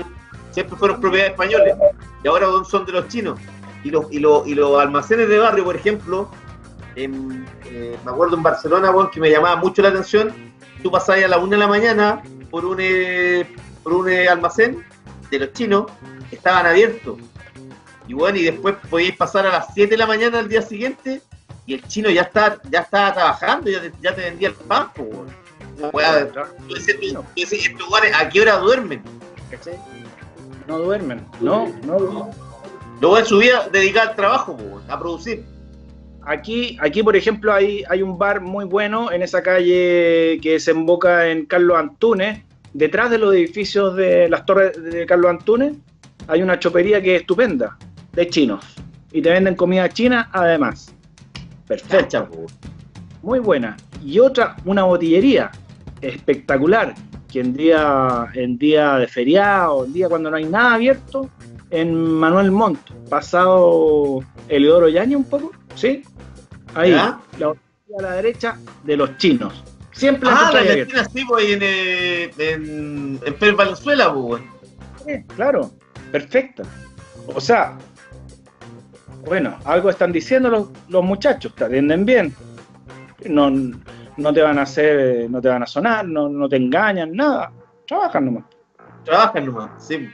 siempre 0.51 0.77
fueron 0.77 0.99
propiedades 1.01 1.31
españoles. 1.31 1.75
Y 2.23 2.27
ahora 2.27 2.47
son 2.69 2.85
de 2.85 2.91
los 2.93 3.07
chinos. 3.07 3.39
Y 3.83 3.89
los, 3.89 4.05
y 4.11 4.19
los, 4.19 4.47
y 4.47 4.53
los 4.53 4.79
almacenes 4.79 5.27
de 5.27 5.37
barrio, 5.39 5.63
por 5.63 5.75
ejemplo, 5.75 6.29
en- 6.95 7.45
eh, 7.65 7.97
me 8.05 8.11
acuerdo 8.11 8.35
en 8.37 8.43
Barcelona, 8.43 8.91
que 9.11 9.19
me 9.19 9.29
llamaba 9.31 9.55
mucho 9.55 9.81
la 9.81 9.89
atención. 9.89 10.33
Tú 10.83 10.91
pasabas 10.91 11.23
a 11.23 11.27
la 11.27 11.37
una 11.37 11.51
de 11.51 11.57
la 11.57 11.67
mañana 11.67 12.21
por 12.49 12.65
un, 12.65 12.77
eh, 12.79 13.47
por 13.83 13.93
un 13.93 14.09
eh, 14.09 14.27
almacén 14.27 14.83
de 15.29 15.39
los 15.39 15.53
chinos, 15.53 15.85
estaban 16.31 16.65
abiertos. 16.65 17.17
Y 18.07 18.13
bueno, 18.13 18.37
y 18.37 18.43
después 18.43 18.75
podíais 18.89 19.15
pasar 19.15 19.45
a 19.47 19.51
las 19.51 19.73
7 19.73 19.91
de 19.91 19.97
la 19.97 20.05
mañana 20.05 20.39
al 20.39 20.49
día 20.49 20.61
siguiente 20.61 21.21
y 21.65 21.75
el 21.75 21.87
chino 21.87 22.09
ya 22.09 22.23
está, 22.23 22.59
ya 22.69 22.79
estaba 22.81 23.13
trabajando, 23.13 23.69
ya 23.71 23.79
te, 23.81 23.91
ya 24.01 24.13
te 24.13 24.21
vendía 24.21 24.49
el 24.49 24.55
pan. 24.55 24.89
Como, 24.95 25.25
weá, 25.93 26.27
tú 26.67 26.73
decías, 26.73 26.97
tú- 26.99 27.13
tú 27.23 27.39
decías, 27.39 27.71
¿a 28.19 28.27
qué 28.29 28.41
hora 28.41 28.57
duermen? 28.57 29.01
¿Cachai? 29.49 29.79
No 30.67 30.79
duermen. 30.79 31.25
No, 31.39 31.67
no 31.85 31.99
duermen. 31.99 32.23
Luego 32.99 33.17
de 33.17 33.25
su 33.25 33.39
vida 33.39 33.67
dedicada 33.71 34.11
al 34.11 34.15
trabajo, 34.15 34.57
a 34.87 34.99
producir. 34.99 35.43
Aquí, 36.23 36.77
aquí, 36.79 37.01
por 37.01 37.15
ejemplo, 37.15 37.51
hay, 37.51 37.83
hay 37.89 38.03
un 38.03 38.17
bar 38.17 38.41
muy 38.41 38.65
bueno 38.65 39.11
en 39.11 39.23
esa 39.23 39.41
calle 39.41 40.39
que 40.41 40.51
desemboca 40.51 41.27
en 41.27 41.45
Carlos 41.45 41.77
Antunes. 41.77 42.43
Detrás 42.73 43.09
de 43.09 43.17
los 43.17 43.33
edificios 43.33 43.95
de 43.95 44.29
las 44.29 44.45
torres 44.45 44.81
de 44.81 45.05
Carlos 45.05 45.31
Antunes 45.31 45.73
hay 46.27 46.43
una 46.43 46.59
chopería 46.59 47.01
que 47.01 47.15
es 47.15 47.21
estupenda, 47.21 47.77
de 48.13 48.27
chinos. 48.27 48.63
Y 49.11 49.21
te 49.21 49.31
venden 49.31 49.55
comida 49.55 49.89
china 49.89 50.29
además. 50.31 50.93
Weón. 51.69 52.47
muy 53.21 53.39
buena. 53.39 53.77
Y 54.03 54.19
otra, 54.19 54.57
una 54.65 54.83
botillería 54.83 55.51
espectacular, 56.01 56.93
que 57.31 57.39
en 57.39 57.53
día, 57.53 58.27
en 58.33 58.57
día 58.57 58.97
de 58.97 59.07
feriado, 59.07 59.85
en 59.85 59.93
día 59.93 60.09
cuando 60.09 60.29
no 60.29 60.37
hay 60.37 60.45
nada 60.45 60.75
abierto, 60.75 61.29
en 61.69 61.95
Manuel 61.95 62.51
Montt, 62.51 62.79
pasado 63.09 64.19
Eleodoro 64.49 64.89
Yaña 64.89 65.17
un 65.17 65.23
poco, 65.23 65.51
¿sí? 65.75 66.03
Ahí, 66.75 66.91
la 66.91 67.19
a 67.97 68.01
la 68.01 68.11
derecha 68.13 68.57
de 68.83 68.97
los 68.97 69.17
chinos. 69.17 69.63
Siempre 69.91 70.29
Ah, 70.31 70.51
la. 70.53 70.59
Argentina 70.59 71.05
sí, 71.05 71.25
pues, 71.27 71.45
ahí 71.45 71.53
en, 71.53 71.59
eh, 71.61 72.31
en, 72.37 73.19
en 73.25 73.57
Valenzuela, 73.57 74.13
po, 74.13 74.19
weón. 74.21 74.45
Sí, 75.05 75.23
claro, 75.35 75.71
perfecta. 76.11 76.63
O 77.27 77.41
sea, 77.41 77.77
bueno, 79.25 79.57
algo 79.65 79.89
están 79.89 80.11
diciendo 80.11 80.49
los, 80.49 80.67
los 80.87 81.03
muchachos, 81.03 81.53
te 81.55 81.65
atienden 81.65 82.05
bien. 82.05 82.33
No, 83.25 83.51
no 84.17 84.33
te 84.33 84.41
van 84.41 84.59
a 84.59 84.63
hacer, 84.63 85.29
no 85.29 85.41
te 85.41 85.47
van 85.49 85.63
a 85.63 85.67
sonar, 85.67 86.05
no, 86.07 86.29
no 86.29 86.47
te 86.49 86.55
engañan, 86.57 87.13
nada. 87.13 87.51
Trabajan 87.87 88.25
nomás. 88.25 88.43
Trabajan 89.03 89.45
nomás, 89.45 89.85
sí. 89.85 90.09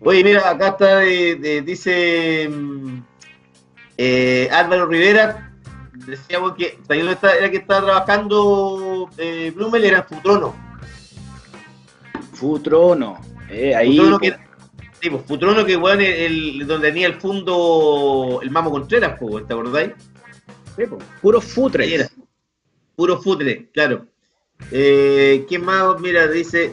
Oye, 0.00 0.22
mira, 0.22 0.50
acá 0.50 0.68
está, 0.68 0.98
de- 0.98 1.36
de- 1.36 1.62
dice 1.62 2.48
mm, 2.50 2.98
eh, 3.96 4.48
Álvaro 4.52 4.86
Rivera, 4.86 5.52
decíamos 6.06 6.54
que 6.54 6.78
también 6.86 7.08
está, 7.08 7.34
era 7.34 7.50
que 7.50 7.56
estaba 7.56 7.86
trabajando 7.86 9.08
eh, 9.16 9.52
Blumel, 9.54 9.84
era 9.84 10.02
Futrono. 10.02 10.54
Futrono. 12.32 13.18
Eh, 13.48 13.74
ahí. 13.74 13.96
Futrono 13.96 14.18
que, 14.18 14.36
sí, 15.00 15.10
pues, 15.10 15.22
Futrono 15.26 15.64
que 15.64 15.76
weón, 15.76 16.00
el, 16.00 16.12
el- 16.60 16.66
donde 16.66 16.88
tenía 16.88 17.06
el 17.06 17.14
fondo 17.14 18.40
el 18.42 18.50
Mamo 18.50 18.70
Contreras, 18.70 19.16
pues, 19.18 19.46
¿te 19.46 19.54
acordáis? 19.54 19.92
Sí, 20.76 20.82
Ahí 20.82 20.88
era. 21.22 21.40
futres. 21.40 22.10
Puro 22.96 23.20
futre, 23.20 23.68
claro. 23.72 24.06
Eh, 24.70 25.44
¿Quién 25.48 25.64
más? 25.64 26.00
Mira, 26.00 26.26
dice, 26.28 26.72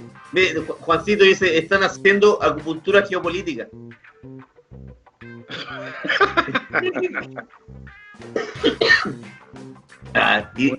Juancito 0.80 1.24
dice, 1.26 1.58
están 1.58 1.84
haciendo 1.84 2.42
acupuntura 2.42 3.06
geopolítica. 3.06 3.68
Ah, 10.16 10.52
y 10.58 10.72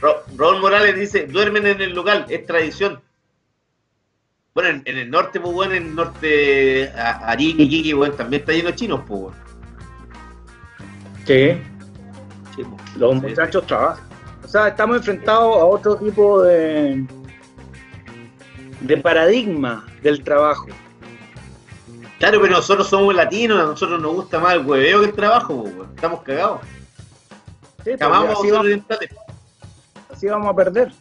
Ro- 0.00 0.22
Raúl 0.36 0.60
Morales 0.60 0.94
dice, 0.96 1.26
duermen 1.26 1.66
en 1.66 1.80
el 1.80 1.92
local, 1.92 2.24
es 2.28 2.46
tradición. 2.46 3.00
Bueno, 4.54 4.70
en, 4.70 4.82
en 4.84 4.96
el 4.98 5.10
norte, 5.10 5.40
pues 5.40 5.52
bueno, 5.52 5.74
en 5.74 5.86
el 5.86 5.94
norte, 5.94 6.88
a- 6.90 7.30
Arica, 7.30 7.62
Iquique, 7.64 7.94
bueno, 7.94 8.14
también 8.14 8.40
está 8.42 8.52
lleno 8.52 8.68
de 8.70 8.76
chinos, 8.76 9.00
pues 9.06 9.20
bueno. 9.22 9.36
Sí, 11.26 11.60
Sí, 12.54 12.62
pues. 12.62 12.96
los 12.96 13.14
Sí. 13.14 13.20
muchachos 13.26 13.66
trabajan. 13.66 14.05
O 14.46 14.48
sea, 14.48 14.68
estamos 14.68 14.98
enfrentados 14.98 15.56
a 15.56 15.64
otro 15.64 15.96
tipo 15.96 16.40
de, 16.42 17.04
de 18.80 18.96
paradigma 18.98 19.84
del 20.04 20.22
trabajo. 20.22 20.68
Claro, 22.20 22.40
pero 22.40 22.54
nosotros 22.54 22.86
somos 22.86 23.12
latinos, 23.12 23.58
a 23.58 23.64
nosotros 23.64 24.00
nos 24.00 24.14
gusta 24.14 24.38
más 24.38 24.54
el 24.54 24.64
hueveo 24.64 25.00
que 25.00 25.06
el 25.06 25.12
trabajo, 25.14 25.64
pues, 25.64 25.88
estamos 25.96 26.22
cagados. 26.22 26.60
Sí, 27.82 27.90
pues, 27.98 28.02
así, 28.02 28.10
vamos, 28.10 28.52
orientales. 28.52 29.10
así 30.12 30.26
vamos 30.28 30.48
a 30.48 30.54
perder. 30.54 30.92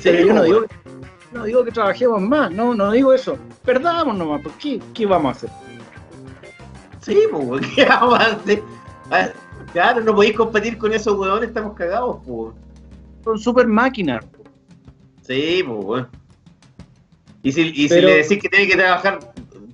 Sí, 0.00 0.10
Pero 0.10 0.18
yo 0.18 0.26
no 0.26 0.40
pues, 0.40 0.44
digo, 0.44 0.58
bueno. 0.58 1.06
no 1.30 1.44
digo 1.44 1.64
que 1.64 1.70
trabajemos 1.70 2.20
más, 2.22 2.50
no, 2.50 2.74
no 2.74 2.90
digo 2.90 3.12
eso. 3.12 3.38
Perdamos 3.64 4.16
nomás, 4.16 4.42
¿por 4.42 4.50
qué? 4.54 4.82
¿Qué 4.92 5.06
vamos 5.06 5.28
a 5.28 5.36
hacer? 5.36 5.50
Sí, 7.02 7.22
pues, 7.30 7.64
¿qué 7.76 7.84
vamos 7.84 8.18
a 8.18 8.24
hacer? 8.24 8.62
Claro, 9.72 10.00
no 10.02 10.14
podéis 10.14 10.36
competir 10.36 10.76
con 10.78 10.92
esos 10.92 11.16
huevones, 11.18 11.48
estamos 11.48 11.74
cagados, 11.74 12.18
pues. 12.26 12.54
Son 13.24 13.38
super 13.38 13.66
máquinas. 13.66 14.24
Sí, 15.22 15.62
pues, 15.66 15.84
bueno. 15.84 16.08
Y 17.42 17.52
si, 17.52 17.62
y 17.62 17.82
si 17.82 17.88
Pero- 17.88 18.08
le 18.08 18.14
decís 18.16 18.38
que 18.40 18.48
tiene 18.48 18.68
que 18.68 18.76
trabajar 18.76 19.18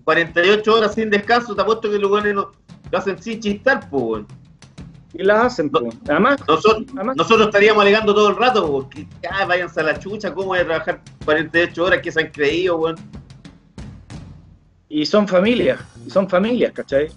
48 0.05 0.75
horas 0.75 0.95
sin 0.95 1.11
descanso, 1.11 1.55
te 1.55 1.63
apuesto 1.63 1.91
que 1.91 1.99
los 1.99 2.11
huevones 2.11 2.35
lo, 2.35 2.53
lo 2.91 2.99
hacen 2.99 3.21
sin 3.23 3.41
chistar, 3.41 3.89
pues, 3.91 4.03
bueno. 4.03 4.27
Y 5.15 5.23
las 5.23 5.45
hacen, 5.47 5.71
No. 5.73 5.81
pues. 5.81 5.97
Además, 6.09 6.39
Nosotros, 6.47 6.85
Además- 6.95 7.17
nosotros 7.17 7.47
estaríamos 7.49 7.83
alegando 7.83 8.15
todo 8.15 8.29
el 8.29 8.37
rato, 8.37 8.71
porque 8.71 9.07
ya 9.23 9.45
váyanse 9.47 9.81
a 9.81 9.83
la 9.85 9.99
chucha, 9.99 10.33
¿cómo 10.33 10.49
voy 10.49 10.59
a 10.61 10.65
trabajar 10.67 11.01
48 11.25 11.85
horas 11.85 12.01
que 12.03 12.13
se 12.13 12.21
han 12.21 12.31
creído, 12.31 12.77
weón? 12.77 12.97
y 14.91 15.05
son 15.05 15.29
familias, 15.29 15.79
y 16.07 16.09
son 16.11 16.27
familias, 16.31 16.73
¿cachai? 16.73 17.09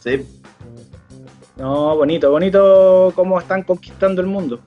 Sí. 0.00 0.26
No, 1.58 1.96
bonito, 1.96 2.30
bonito 2.30 3.12
cómo 3.16 3.38
están 3.38 3.64
conquistando 3.64 4.20
el 4.20 4.28
mundo. 4.28 4.60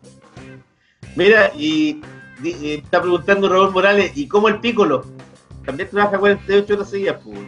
Mira, 1.16 1.52
y, 1.56 2.02
está 2.44 3.02
preguntando 3.02 3.48
Raúl 3.48 3.72
Morales, 3.72 4.12
¿y 4.16 4.28
cómo 4.28 4.50
el 4.50 4.60
pícolo? 4.60 5.06
También 5.66 5.90
trabaja 5.90 6.20
48 6.20 6.74
horas 6.74 6.90
seguidas, 6.90 7.22
pues. 7.24 7.40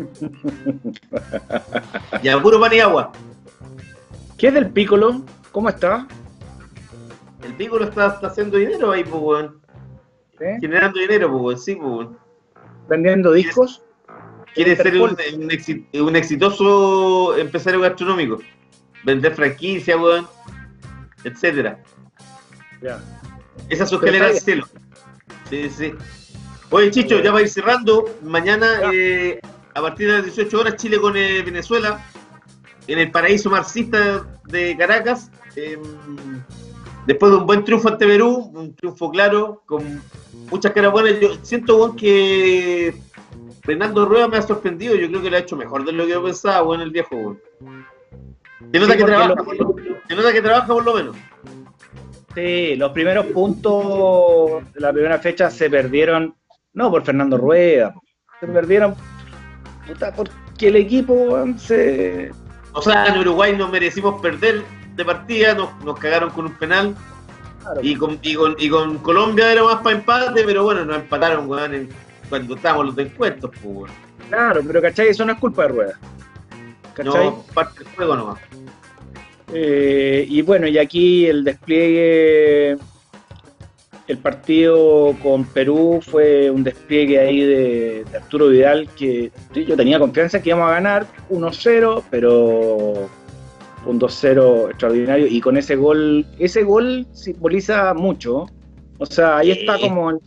y 2.22 2.28
a 2.28 2.40
puro 2.40 2.58
pan 2.58 2.72
y 2.72 2.80
agua. 2.80 3.12
¿Qué 4.38 4.48
es 4.48 4.54
del 4.54 4.70
Piccolo? 4.70 5.22
¿Cómo 5.52 5.68
está? 5.68 6.06
El 7.44 7.54
pícolo 7.56 7.84
está, 7.84 8.06
está 8.06 8.28
haciendo 8.28 8.56
dinero 8.56 8.92
ahí, 8.92 9.04
pues, 9.04 9.22
weón. 9.22 9.60
¿Eh? 10.40 10.56
Generando 10.60 10.98
dinero, 10.98 11.38
pues. 11.38 11.62
Sí, 11.62 11.76
pues. 11.76 12.08
¿Vendiendo 12.88 13.32
discos? 13.32 13.82
Quiere 14.54 14.76
ser 14.76 14.96
un, 15.00 15.10
un 15.10 15.50
exi- 15.50 15.84
un 16.00 16.16
exitoso 16.16 17.36
empresario 17.38 17.80
gastronómico. 17.80 18.38
Vender 19.04 19.34
franquicia, 19.34 19.96
weón. 19.96 20.26
Etcétera. 21.24 21.82
Ya. 22.82 23.00
Esa 23.68 23.84
es 23.84 23.90
su 23.90 24.00
Pero 24.00 24.12
escalera 24.12 24.26
al 24.26 24.32
está 24.32 24.44
cielo. 24.44 24.66
Sí, 25.48 25.70
sí. 25.70 25.92
Oye, 26.70 26.90
Chicho, 26.90 27.20
ya 27.20 27.32
va 27.32 27.40
a 27.40 27.42
ir 27.42 27.48
cerrando. 27.48 28.04
Mañana, 28.22 28.66
eh, 28.92 29.40
a 29.74 29.80
partir 29.80 30.08
de 30.08 30.14
las 30.14 30.24
18 30.24 30.60
horas, 30.60 30.76
Chile 30.76 30.98
con 31.00 31.16
eh, 31.16 31.42
Venezuela. 31.42 32.04
En 32.86 32.98
el 32.98 33.10
paraíso 33.10 33.50
marxista 33.50 34.26
de 34.46 34.76
Caracas. 34.76 35.30
em, 35.56 35.80
después 37.06 37.32
de 37.32 37.38
un 37.38 37.46
buen 37.46 37.64
triunfo 37.64 37.88
ante 37.88 38.06
Perú, 38.06 38.50
un 38.54 38.74
triunfo 38.74 39.10
claro, 39.10 39.62
con 39.66 40.00
muchas 40.50 40.72
caras 40.72 40.92
buenas. 40.92 41.20
Yo 41.20 41.36
siento, 41.42 41.76
weón, 41.76 41.96
que 41.96 42.94
Fernando 43.62 44.04
Rueda 44.06 44.28
me 44.28 44.36
ha 44.38 44.42
sorprendido. 44.42 44.94
Yo 44.94 45.08
creo 45.08 45.22
que 45.22 45.30
lo 45.30 45.36
ha 45.36 45.40
hecho 45.40 45.56
mejor 45.56 45.84
de 45.84 45.92
lo 45.92 46.04
que 46.04 46.10
yo 46.12 46.22
pensaba, 46.24 46.62
weón, 46.62 46.80
el 46.82 46.90
viejo, 46.90 47.14
weón. 47.16 47.40
Se 48.72 48.78
nota, 48.78 48.92
Sí, 48.92 48.98
que 48.98 49.04
trabaja, 49.04 49.34
por 49.36 49.56
lo, 49.56 49.76
se 50.08 50.14
nota 50.14 50.32
que 50.32 50.42
trabaja 50.42 50.66
por 50.66 50.84
lo 50.84 50.94
menos. 50.94 51.16
Sí, 52.34 52.76
los 52.76 52.92
primeros 52.92 53.26
puntos 53.26 54.72
de 54.72 54.80
la 54.80 54.92
primera 54.92 55.18
fecha 55.18 55.50
se 55.50 55.68
perdieron, 55.68 56.34
no 56.74 56.90
por 56.90 57.02
Fernando 57.02 57.36
Rueda, 57.36 57.94
se 58.38 58.46
perdieron 58.46 58.94
puta, 59.86 60.14
porque 60.14 60.68
el 60.68 60.76
equipo 60.76 61.44
se... 61.58 62.30
O 62.72 62.80
sea, 62.82 63.06
en 63.06 63.18
Uruguay 63.18 63.56
nos 63.56 63.70
merecimos 63.72 64.20
perder 64.20 64.62
de 64.94 65.04
partida, 65.04 65.54
nos, 65.54 65.74
nos 65.84 65.98
cagaron 65.98 66.30
con 66.30 66.46
un 66.46 66.54
penal. 66.54 66.94
claro, 67.62 67.80
Y 67.82 67.96
con, 67.96 68.18
y 68.22 68.34
con, 68.34 68.54
y 68.58 68.68
con 68.68 68.98
Colombia 68.98 69.50
era 69.50 69.64
más 69.64 69.76
para 69.82 69.96
empate, 69.96 70.44
pero 70.44 70.62
bueno, 70.62 70.84
nos 70.84 70.96
empataron, 70.98 71.48
weón, 71.48 71.74
en- 71.74 71.88
cuando 72.30 72.54
estábamos 72.54 72.86
los 72.86 72.96
descuentos, 72.96 73.50
pues, 73.50 73.64
weón. 73.64 73.90
claro, 74.28 74.62
pero 74.66 74.80
¿cachai? 74.80 75.08
Eso 75.08 75.24
no 75.26 75.32
es 75.32 75.38
culpa 75.38 75.62
de 75.62 75.68
Rueda. 75.68 75.98
¿Cachai? 76.94 77.26
No, 77.26 77.44
parte 77.52 77.84
del 77.84 77.92
juego 77.94 78.16
nomás. 78.16 78.40
Eh, 79.52 80.24
y 80.28 80.40
bueno, 80.42 80.66
y 80.68 80.78
aquí 80.78 81.26
el 81.26 81.44
despliegue 81.44 82.78
el 84.06 84.18
partido 84.18 85.14
con 85.22 85.44
Perú 85.44 86.00
fue 86.02 86.50
un 86.50 86.64
despliegue 86.64 87.18
ahí 87.20 87.40
de, 87.44 88.04
de 88.10 88.16
Arturo 88.16 88.48
Vidal 88.48 88.88
que 88.96 89.30
yo 89.54 89.76
tenía 89.76 90.00
confianza 90.00 90.42
que 90.42 90.48
íbamos 90.50 90.68
a 90.68 90.74
ganar 90.74 91.06
1-0, 91.30 92.02
pero 92.10 93.08
un 93.86 94.00
2-0 94.00 94.70
extraordinario 94.70 95.26
y 95.28 95.40
con 95.40 95.56
ese 95.56 95.76
gol, 95.76 96.26
ese 96.40 96.64
gol 96.64 97.06
simboliza 97.12 97.94
mucho. 97.94 98.46
O 98.98 99.06
sea, 99.06 99.38
ahí 99.38 99.52
está 99.52 99.78
como 99.78 100.10
el- 100.10 100.18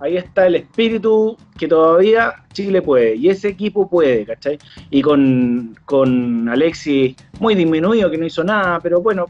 ahí 0.00 0.16
está 0.16 0.46
el 0.46 0.56
espíritu 0.56 1.36
que 1.58 1.68
todavía 1.68 2.44
Chile 2.52 2.80
puede 2.82 3.14
y 3.16 3.28
ese 3.28 3.48
equipo 3.48 3.88
puede, 3.88 4.24
¿cachai? 4.26 4.58
Y 4.90 5.02
con, 5.02 5.76
con 5.84 6.48
Alexis 6.48 7.14
muy 7.38 7.54
disminuido 7.54 8.10
que 8.10 8.18
no 8.18 8.26
hizo 8.26 8.42
nada, 8.42 8.80
pero 8.80 9.00
bueno, 9.00 9.26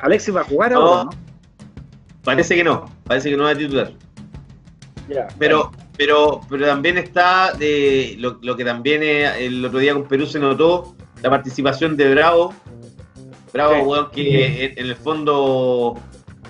Alexis 0.00 0.34
va 0.34 0.40
a 0.42 0.44
jugar 0.44 0.72
No. 0.72 0.78
ahora, 0.80 1.04
¿no? 1.04 1.10
Parece 2.24 2.54
que 2.54 2.64
no, 2.64 2.84
parece 3.04 3.30
que 3.30 3.36
no 3.36 3.44
va 3.44 3.50
a 3.50 3.54
titular. 3.56 3.92
Ya, 5.08 5.26
Pero, 5.38 5.72
pero, 5.96 6.40
pero 6.48 6.66
también 6.66 6.96
está 6.98 7.52
de 7.52 8.14
lo, 8.18 8.38
lo 8.42 8.56
que 8.56 8.64
también 8.64 9.02
eh, 9.02 9.46
el 9.46 9.64
otro 9.64 9.78
día 9.80 9.92
con 9.94 10.04
Perú 10.04 10.24
se 10.26 10.38
notó 10.38 10.94
la 11.22 11.30
participación 11.30 11.96
de 11.96 12.10
Bravo. 12.14 12.54
Bravo, 13.52 13.74
Sí. 13.74 13.80
weón, 13.82 14.10
que 14.12 14.64
en, 14.66 14.78
en 14.78 14.86
el 14.86 14.94
fondo 14.94 15.98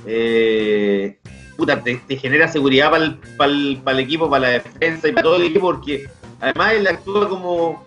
eh, 0.07 1.20
te, 1.67 2.17
genera 2.17 2.49
seguridad 2.49 2.91
para 3.37 3.53
el, 3.53 3.99
equipo, 3.99 4.29
para 4.29 4.43
la 4.43 4.49
defensa 4.49 5.09
y 5.09 5.13
para 5.13 5.23
todo 5.23 5.37
el 5.37 5.45
equipo, 5.45 5.67
porque 5.67 6.09
además 6.41 6.73
él 6.73 6.87
actúa 6.87 7.29
como 7.29 7.87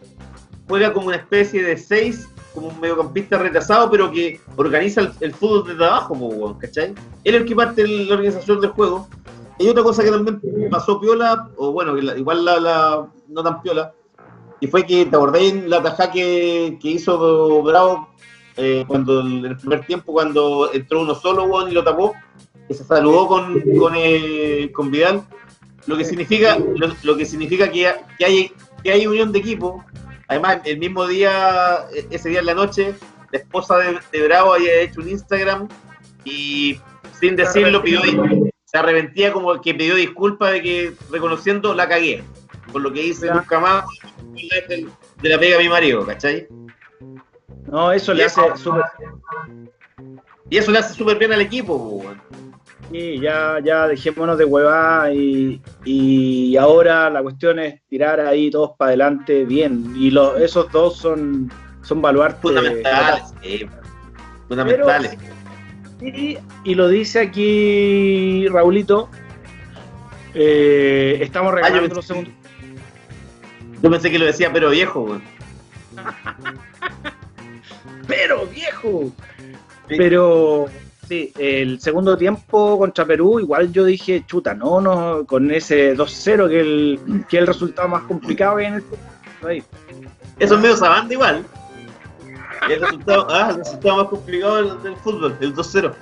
juega 0.67 0.93
como 0.93 1.07
una 1.07 1.17
especie 1.17 1.63
de 1.63 1.77
seis, 1.77 2.27
como 2.53 2.67
un 2.67 2.79
mediocampista 2.79 3.37
retrasado, 3.37 3.89
pero 3.91 4.11
que 4.11 4.39
organiza 4.55 5.01
el, 5.01 5.11
el 5.19 5.33
fútbol 5.33 5.67
desde 5.67 5.85
abajo, 5.85 6.13
weón, 6.13 6.57
¿cachai? 6.57 6.93
Él 7.23 7.35
es 7.35 7.41
el 7.41 7.45
que 7.45 7.55
parte 7.55 7.83
de 7.83 7.87
la 8.05 8.15
organización 8.15 8.61
del 8.61 8.71
juego. 8.71 9.07
Y 9.59 9.67
otra 9.67 9.83
cosa 9.83 10.03
que 10.03 10.09
también 10.09 10.41
pasó 10.69 10.99
piola, 10.99 11.49
o 11.57 11.71
bueno, 11.71 11.97
igual 11.97 12.43
la, 12.43 13.07
no 13.27 13.43
tan 13.43 13.61
piola, 13.61 13.93
y 14.59 14.67
fue 14.67 14.85
que, 14.85 15.05
¿te 15.05 15.15
acordáis 15.15 15.53
la 15.65 15.83
tajada 15.83 16.11
que, 16.11 16.77
que 16.81 16.89
hizo 16.89 17.61
Bravo 17.61 18.09
eh, 18.57 18.85
cuando 18.87 19.21
en 19.21 19.45
el 19.45 19.57
primer 19.57 19.85
tiempo, 19.85 20.13
cuando 20.13 20.71
entró 20.73 21.01
uno 21.01 21.15
solo, 21.15 21.45
weón, 21.45 21.71
y 21.71 21.73
lo 21.73 21.83
tapó? 21.83 22.13
Que 22.67 22.73
se 22.73 22.83
saludó 22.83 23.27
con, 23.27 23.61
con, 23.77 23.93
eh, 23.95 24.71
con 24.73 24.91
Vidal, 24.91 25.23
lo 25.87 25.97
que 25.97 26.05
significa, 26.05 26.57
lo, 26.57 26.89
lo 27.03 27.17
que 27.17 27.25
significa 27.25 27.69
que, 27.71 27.93
que 28.17 28.25
hay, 28.25 28.51
que 28.83 28.91
hay 28.91 29.07
unión 29.07 29.31
de 29.31 29.39
equipo. 29.39 29.83
Además, 30.27 30.61
el 30.65 30.79
mismo 30.79 31.05
día, 31.07 31.85
eh, 31.93 32.07
ese 32.09 32.29
día 32.29 32.39
en 32.39 32.45
la 32.45 32.53
noche, 32.53 32.95
la 33.31 33.39
esposa 33.39 33.77
de, 33.77 33.99
de 34.11 34.27
Bravo 34.27 34.53
había 34.53 34.81
hecho 34.81 35.01
un 35.01 35.09
Instagram 35.09 35.67
y 36.23 36.79
sin 37.19 37.35
decirlo 37.35 37.81
pidió 37.81 38.01
se 38.65 38.79
arrepentía 38.79 39.31
como 39.31 39.61
que 39.61 39.75
pidió 39.75 39.95
disculpas 39.95 40.53
de 40.53 40.61
que 40.63 40.93
reconociendo 41.11 41.75
la 41.75 41.87
cagué 41.87 42.23
por 42.71 42.81
lo 42.81 42.91
que 42.91 43.03
hice 43.03 43.31
nunca 43.31 43.59
más 43.59 43.85
de 45.21 45.29
la 45.29 45.39
pega 45.39 45.57
a 45.57 45.59
mi 45.59 45.69
marido, 45.69 46.05
¿cachai? 46.05 46.47
No, 47.67 47.91
eso 47.91 48.13
le 48.13 48.25
hace 48.25 48.41
súper 48.57 48.83
Y 50.49 50.57
eso 50.57 50.71
le 50.71 50.79
hace 50.79 50.93
súper 50.93 51.17
bien 51.17 51.33
al 51.33 51.41
equipo, 51.41 51.77
po, 51.77 51.89
weón. 52.05 52.21
Sí, 52.91 53.19
ya, 53.19 53.57
ya 53.63 53.87
dejémonos 53.87 54.37
de 54.37 54.45
huevada 54.45 55.11
y, 55.11 55.59
y 55.83 56.55
ahora 56.57 57.09
la 57.09 57.23
cuestión 57.23 57.57
es 57.57 57.81
tirar 57.87 58.19
ahí 58.19 58.51
todos 58.51 58.71
para 58.77 58.89
adelante 58.89 59.45
bien. 59.45 59.93
Y 59.97 60.11
los, 60.11 60.39
esos 60.39 60.71
dos 60.71 60.97
son, 60.97 61.51
son 61.81 62.01
baluartes. 62.01 62.39
fundamentales, 62.41 63.33
sí, 63.41 63.65
fundamentales. 64.47 65.17
Y, 66.01 66.37
y 66.65 66.75
lo 66.75 66.87
dice 66.89 67.21
aquí 67.21 68.47
Raulito. 68.49 69.09
eh, 70.35 71.17
estamos 71.21 71.53
regalando 71.53 71.85
Ah, 71.85 71.87
yo 71.89 71.95
los 71.95 72.05
segundos. 72.05 72.33
Yo 73.81 73.89
pensé 73.89 74.11
que 74.11 74.19
lo 74.19 74.25
decía, 74.25 74.51
pero 74.53 74.69
viejo, 74.69 75.01
weón. 75.01 75.23
Pero 78.07 78.45
viejo. 78.47 79.11
Pero 79.87 80.65
sí, 81.07 81.31
el 81.37 81.79
segundo 81.79 82.17
tiempo 82.17 82.77
contra 82.77 83.05
Perú, 83.05 83.39
igual 83.39 83.71
yo 83.71 83.85
dije, 83.85 84.23
chuta, 84.25 84.53
no, 84.53 84.81
no, 84.81 85.25
con 85.25 85.51
ese 85.51 85.95
2-0 85.95 86.49
que 86.49 86.59
el, 86.59 87.25
que 87.29 87.37
el 87.37 87.47
resultado 87.47 87.87
más 87.87 88.03
complicado 88.03 88.59
en 88.59 88.75
el 88.75 88.83
ahí. 89.47 89.63
Eso 90.39 90.55
es 90.55 90.61
medio 90.61 90.77
sabanda 90.77 91.13
igual. 91.13 91.45
El 92.69 92.79
resultado, 92.79 93.27
ah, 93.29 93.49
el 93.51 93.57
resultado 93.57 93.97
más 93.97 94.07
complicado 94.07 94.55
del, 94.55 94.83
del 94.83 94.95
fútbol, 94.97 95.37
el 95.41 95.53
2-0. 95.53 95.93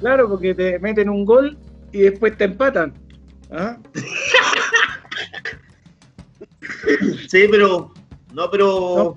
Claro, 0.00 0.28
porque 0.28 0.54
te 0.54 0.78
meten 0.80 1.08
un 1.08 1.24
gol 1.24 1.56
y 1.92 2.00
después 2.00 2.36
te 2.36 2.44
empatan. 2.44 2.92
¿Ah? 3.50 3.76
Sí, 7.28 7.46
pero. 7.50 7.92
No, 8.32 8.50
pero. 8.50 9.16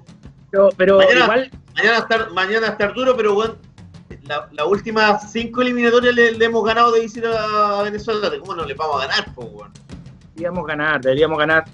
Pero, 0.52 0.70
pero 0.78 0.98
Mañana- 0.98 1.24
igual, 1.24 1.52
Mañana 1.78 1.98
estar, 2.00 2.32
mañana 2.32 2.68
estar 2.68 2.94
duro, 2.94 3.16
pero 3.16 3.34
bueno, 3.36 3.56
la, 4.24 4.50
las 4.52 4.66
últimas 4.66 5.32
cinco 5.32 5.62
eliminatorias 5.62 6.16
le, 6.16 6.32
le 6.34 6.46
hemos 6.46 6.66
ganado 6.66 6.92
de 6.92 7.02
visita 7.02 7.80
a 7.80 7.84
Venezuela. 7.84 8.32
¿Cómo 8.40 8.56
no 8.56 8.66
le 8.66 8.74
vamos 8.74 9.04
a 9.04 9.08
ganar, 9.08 9.34
po, 9.36 9.44
weón? 9.46 9.72
deberíamos 10.34 10.68
ganar, 10.68 11.02
deberíamos 11.02 11.38
ganar. 11.38 11.66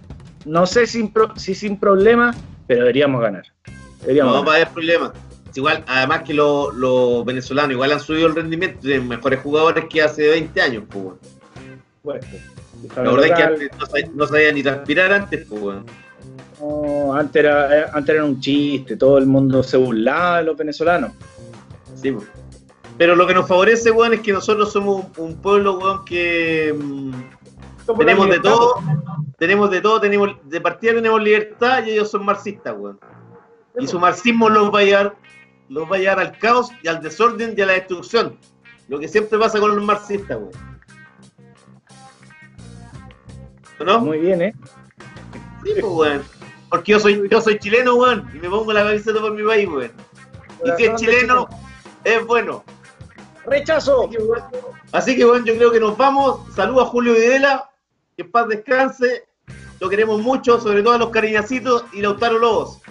No 0.45 0.65
sé 0.65 0.85
sin 0.87 1.11
pro- 1.11 1.33
si 1.37 1.55
sin 1.55 1.77
problema, 1.79 2.33
pero 2.67 2.81
deberíamos 2.81 3.21
ganar. 3.21 3.43
Deberíamos 4.01 4.33
No 4.33 4.39
ganar. 4.39 4.49
va 4.49 4.53
a 4.53 4.55
haber 4.57 4.69
problema. 4.73 5.13
Igual, 5.55 5.83
además 5.87 6.23
que 6.23 6.33
los 6.33 6.73
los 6.75 7.23
venezolanos 7.25 7.71
igual 7.71 7.91
han 7.91 7.99
subido 7.99 8.27
el 8.27 8.35
rendimiento, 8.35 8.79
tienen 8.81 9.07
mejores 9.07 9.39
jugadores 9.41 9.85
que 9.89 10.01
hace 10.01 10.27
20 10.29 10.61
años, 10.61 10.83
po, 10.89 10.99
weón. 10.99 11.19
Bueno, 12.03 12.19
La 12.97 13.01
verdad 13.03 13.25
es 13.27 13.33
que 13.33 13.43
antes 13.43 13.69
no, 13.79 13.85
sabía, 13.85 14.09
no 14.13 14.27
sabía 14.27 14.51
ni 14.51 14.63
transpirar 14.63 15.13
antes, 15.13 15.45
po, 15.47 15.55
weón. 15.55 15.85
No, 16.63 17.13
antes, 17.13 17.43
era, 17.43 17.79
eh, 17.79 17.85
antes 17.93 18.15
era 18.15 18.25
un 18.25 18.39
chiste, 18.39 18.95
todo 18.95 19.17
el 19.17 19.25
mundo 19.25 19.63
se 19.63 19.77
burlaba 19.77 20.37
de 20.37 20.43
los 20.45 20.57
venezolanos. 20.57 21.11
Sí, 21.95 22.11
po. 22.11 22.23
Pero 22.97 23.15
lo 23.15 23.25
que 23.25 23.33
nos 23.33 23.47
favorece, 23.47 23.91
weón, 23.91 24.13
es 24.13 24.21
que 24.21 24.31
nosotros 24.31 24.71
somos 24.71 25.05
un, 25.17 25.25
un 25.25 25.35
pueblo, 25.41 25.79
weón, 25.79 26.05
que 26.05 26.73
mm, 26.77 27.11
tenemos 27.97 28.29
de 28.29 28.39
todo, 28.39 28.75
tenemos 29.37 29.71
de 29.71 29.81
todo, 29.81 29.99
tenemos 29.99 30.29
de 30.43 30.61
partida 30.61 30.93
tenemos 30.93 31.21
libertad 31.21 31.85
y 31.85 31.91
ellos 31.91 32.11
son 32.11 32.25
marxistas, 32.25 32.75
weón. 32.77 32.99
Y 33.79 33.87
su 33.87 33.99
marxismo 33.99 34.49
los 34.49 34.73
va 34.73 34.79
a 34.79 34.83
llevar, 34.83 35.15
los 35.69 35.91
va 35.91 35.95
a 35.95 35.99
llevar 35.99 36.19
al 36.19 36.37
caos 36.37 36.69
y 36.83 36.87
al 36.87 37.01
desorden 37.01 37.55
y 37.57 37.61
a 37.61 37.65
la 37.65 37.73
destrucción. 37.73 38.37
Lo 38.87 38.99
que 38.99 39.07
siempre 39.07 39.39
pasa 39.39 39.59
con 39.59 39.75
los 39.75 39.83
marxistas, 39.83 40.37
weón. 40.37 40.73
¿No? 43.83 43.99
Muy 43.99 44.19
bien, 44.19 44.41
¿eh? 44.41 44.53
Sí, 45.63 45.71
pues, 45.81 45.83
weón. 45.83 46.42
Porque 46.73 46.93
yo 46.93 46.99
soy, 46.99 47.29
yo 47.29 47.39
soy 47.39 47.59
chileno, 47.59 47.93
weón, 47.93 48.27
y 48.33 48.39
me 48.39 48.49
pongo 48.49 48.73
la 48.73 48.83
camiseta 48.83 49.21
por 49.21 49.31
mi 49.35 49.43
país, 49.43 49.69
weón. 49.69 49.91
Y 50.65 50.71
si 50.75 50.85
es 50.85 50.95
chileno, 50.95 51.47
es 52.03 52.25
bueno. 52.25 52.63
¡Rechazo! 53.45 54.09
Así 54.91 55.15
que, 55.15 55.23
bueno, 55.23 55.45
yo 55.45 55.55
creo 55.55 55.71
que 55.71 55.79
nos 55.79 55.95
vamos. 55.95 56.51
Saludos 56.55 56.87
a 56.87 56.89
Julio 56.89 57.13
Videla. 57.13 57.69
Que 58.17 58.23
en 58.23 58.31
paz 58.31 58.47
descanse. 58.47 59.27
Lo 59.79 59.87
queremos 59.87 60.19
mucho, 60.23 60.59
sobre 60.59 60.81
todo 60.81 60.95
a 60.95 60.97
los 60.97 61.11
cariñacitos 61.11 61.85
y 61.93 62.01
Lautaro 62.01 62.39
Lobos. 62.39 62.81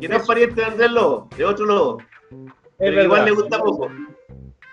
Que 0.00 0.08
no 0.08 0.16
es 0.16 0.26
pariente 0.26 0.62
de 0.62 0.66
Andrés 0.68 0.90
Lobo, 0.90 1.28
de 1.36 1.44
otro 1.44 1.66
Lobo. 1.66 2.02
Pero 2.78 3.02
igual 3.02 3.20
verdad. 3.20 3.24
le 3.26 3.32
gusta 3.32 3.58
poco. 3.58 3.90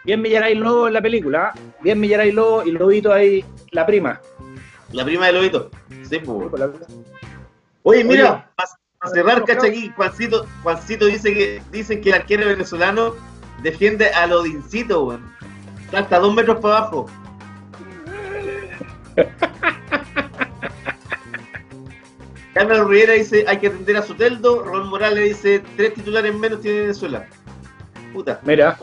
Bien 0.05 0.21
Millaray 0.21 0.55
Lobo 0.55 0.87
en 0.87 0.93
la 0.93 1.01
película. 1.01 1.51
¿ah? 1.53 1.59
Bien 1.81 1.99
Millaray 1.99 2.31
Lobo 2.31 2.63
y 2.63 2.71
Lobito 2.71 3.11
ahí, 3.11 3.43
la 3.71 3.85
prima. 3.85 4.21
La 4.93 5.03
prima 5.03 5.25
de 5.25 5.33
Lobito. 5.33 5.69
Sí, 6.09 6.19
pues. 6.19 6.49
Oye, 7.89 8.03
mira, 8.03 8.51
para 8.57 9.13
cerrar, 9.13 9.45
cacha 9.45 9.67
aquí, 9.67 9.89
Juancito, 9.95 10.45
Juancito 10.61 11.05
dice 11.05 11.33
que 11.33 11.61
dicen 11.71 12.01
que 12.01 12.09
el 12.09 12.15
arquero 12.15 12.45
venezolano 12.45 13.15
defiende 13.63 14.09
a 14.09 14.27
Lodincito, 14.27 15.05
weón. 15.05 15.33
Está 15.85 15.99
hasta 15.99 16.19
dos 16.19 16.33
metros 16.33 16.59
para 16.59 16.79
abajo. 16.79 17.05
Carlos 22.53 22.89
Rivera 22.89 23.13
dice 23.13 23.45
hay 23.47 23.57
que 23.57 23.67
atender 23.67 23.95
a 23.95 24.01
Soteldo. 24.01 24.63
Ron 24.63 24.89
Morales 24.89 25.23
dice 25.23 25.63
tres 25.77 25.93
titulares 25.93 26.35
menos 26.35 26.59
tiene 26.59 26.81
Venezuela. 26.81 27.25
Puta. 28.11 28.41
Mira, 28.43 28.77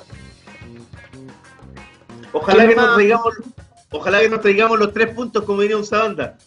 Ojalá 2.32 2.64
¿Quién 2.64 2.70
que 2.70 2.76
nos 2.76 2.94
traigamos, 2.94 3.34
ojalá 3.90 4.20
que 4.20 4.30
nos 4.30 4.40
traigamos 4.40 4.78
los 4.78 4.94
tres 4.94 5.10
puntos 5.14 5.44
como 5.44 5.60
diría 5.60 5.76
un 5.76 5.84
Sabanda 5.84 6.38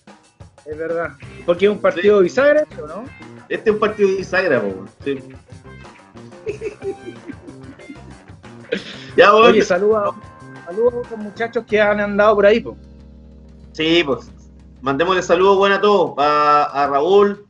es 0.69 0.77
verdad. 0.77 1.11
Porque 1.45 1.65
es 1.65 1.72
un 1.72 1.80
partido 1.80 2.18
sí. 2.19 2.23
bisagra, 2.23 2.65
¿no? 2.88 3.06
Este 3.49 3.69
es 3.69 3.73
un 3.73 3.80
partido 3.80 4.10
bisagra, 4.10 4.61
po, 4.61 4.85
sí. 5.03 5.19
ya, 9.15 9.34
Oye, 9.34 9.61
saludos 9.61 10.15
a 10.68 10.72
los 10.73 11.18
muchachos 11.18 11.64
que 11.65 11.80
han 11.80 11.99
andado 11.99 12.35
por 12.35 12.45
ahí, 12.45 12.60
po. 12.60 12.77
Sí, 13.72 14.03
pues. 14.06 14.31
Mandémosle 14.81 15.22
saludos 15.22 15.57
buenos 15.57 15.80
a 15.80 15.81
todos. 15.81 16.14
A, 16.18 16.88
Raúl, 16.91 17.45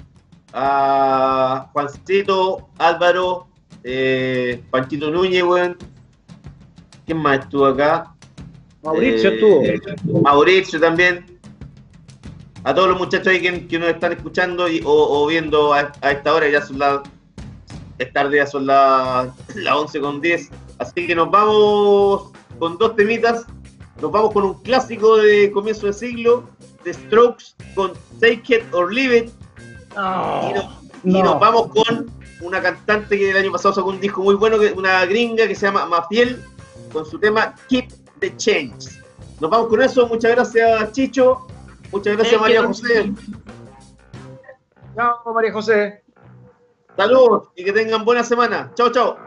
a 0.53 1.69
Juancito, 1.73 2.69
Álvaro, 2.77 3.48
eh, 3.84 4.64
Panchito 4.69 5.10
Núñez, 5.11 5.44
weón. 5.44 5.77
¿Quién 7.06 7.18
más 7.18 7.39
estuvo 7.39 7.65
acá? 7.65 8.14
Mauricio 8.84 9.30
eh, 9.30 9.80
estuvo. 9.85 10.22
Mauricio 10.22 10.80
también 10.80 11.36
a 12.68 12.76
todos 12.76 12.89
los 12.89 12.98
muchachos 12.98 13.27
ahí 13.27 13.39
que, 13.39 13.80
nos 13.80 13.88
están 13.88 14.11
escuchando 14.11 14.68
y, 14.68 14.81
o, 14.84 15.26
viendo 15.26 15.73
a, 15.73 15.94
esta 16.02 16.34
hora, 16.34 16.49
ya 16.49 16.61
son 16.61 16.80
las. 16.80 16.99
Es 17.98 18.11
tarde, 18.11 18.38
ya 18.38 18.45
son 18.45 18.65
las 18.68 19.30
la 19.56 19.77
11 19.77 20.02
con 20.02 20.19
10. 20.19 20.49
Así 20.77 21.07
que 21.07 21.15
nos 21.15 21.31
vamos 21.31 22.31
con 22.60 22.77
dos 22.77 22.94
temitas. 22.98 23.45
Nos 24.02 24.11
vamos 24.11 24.34
con 24.34 24.44
un 24.44 24.53
clásico 24.64 25.15
de 25.15 25.49
comienzo 25.53 25.88
de 25.88 25.94
siglo, 25.94 26.44
The 26.84 26.94
Strokes 26.94 27.56
con 27.73 27.94
Take 28.19 28.57
It 28.57 28.73
or 28.73 28.94
Leave 28.94 29.18
It. 29.18 29.31
Oh, 29.95 30.52
y 31.06 31.22
nos 31.22 31.39
vamos 31.39 31.68
con 31.68 32.11
una 32.41 32.61
cantante 32.61 33.18
que 33.18 33.31
el 33.31 33.38
año 33.38 33.52
pasado 33.53 33.76
sacó 33.76 33.89
un 33.91 34.02
disco 34.02 34.22
muy 34.22 34.35
bueno, 34.35 34.57
una 34.76 35.06
gringa 35.06 35.48
que 35.48 35.56
se 35.56 35.68
llama 35.68 35.85
Mafiel, 35.85 36.44
con 36.91 37.06
su 37.06 37.18
tema 37.18 37.56
Keep 37.69 37.88
the 38.19 38.35
Change. 38.35 39.02
Nos 39.39 39.49
vamos 39.49 39.69
con 39.69 39.81
eso. 39.81 40.06
Muchas 40.06 40.31
gracias, 40.31 40.91
Chicho. 40.91 41.48
Muchas 41.91 42.18
gracias, 42.18 42.41
María 42.41 42.64
José. 42.64 43.14
Chao, 44.95 45.34
María 45.34 45.53
José. 45.53 46.03
Salud 46.95 47.43
y 47.55 47.64
que 47.64 47.72
tengan 47.72 48.03
buena 48.03 48.23
semana. 48.23 48.72
Chao, 48.76 48.91
chao. 48.91 49.26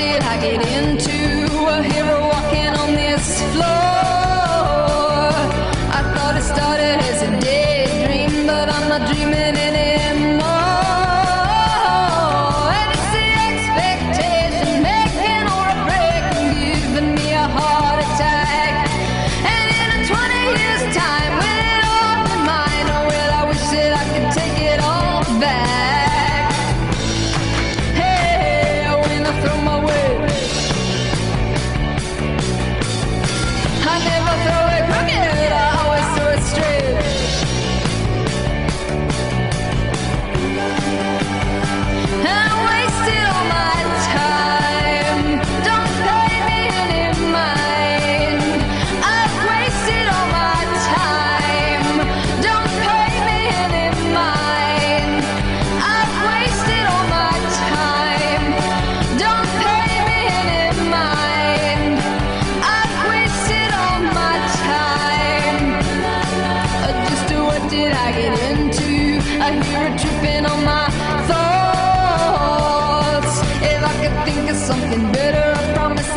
did 0.00 0.22
I 0.22 0.40
get 0.40 0.60
into? 0.78 1.18
A 1.68 1.82
hero 1.82 2.20
walking 2.20 2.74
on 2.82 2.94
this 2.94 3.42
floor. 3.52 3.89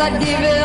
I 0.03 0.09
give 0.19 0.41
it 0.41 0.62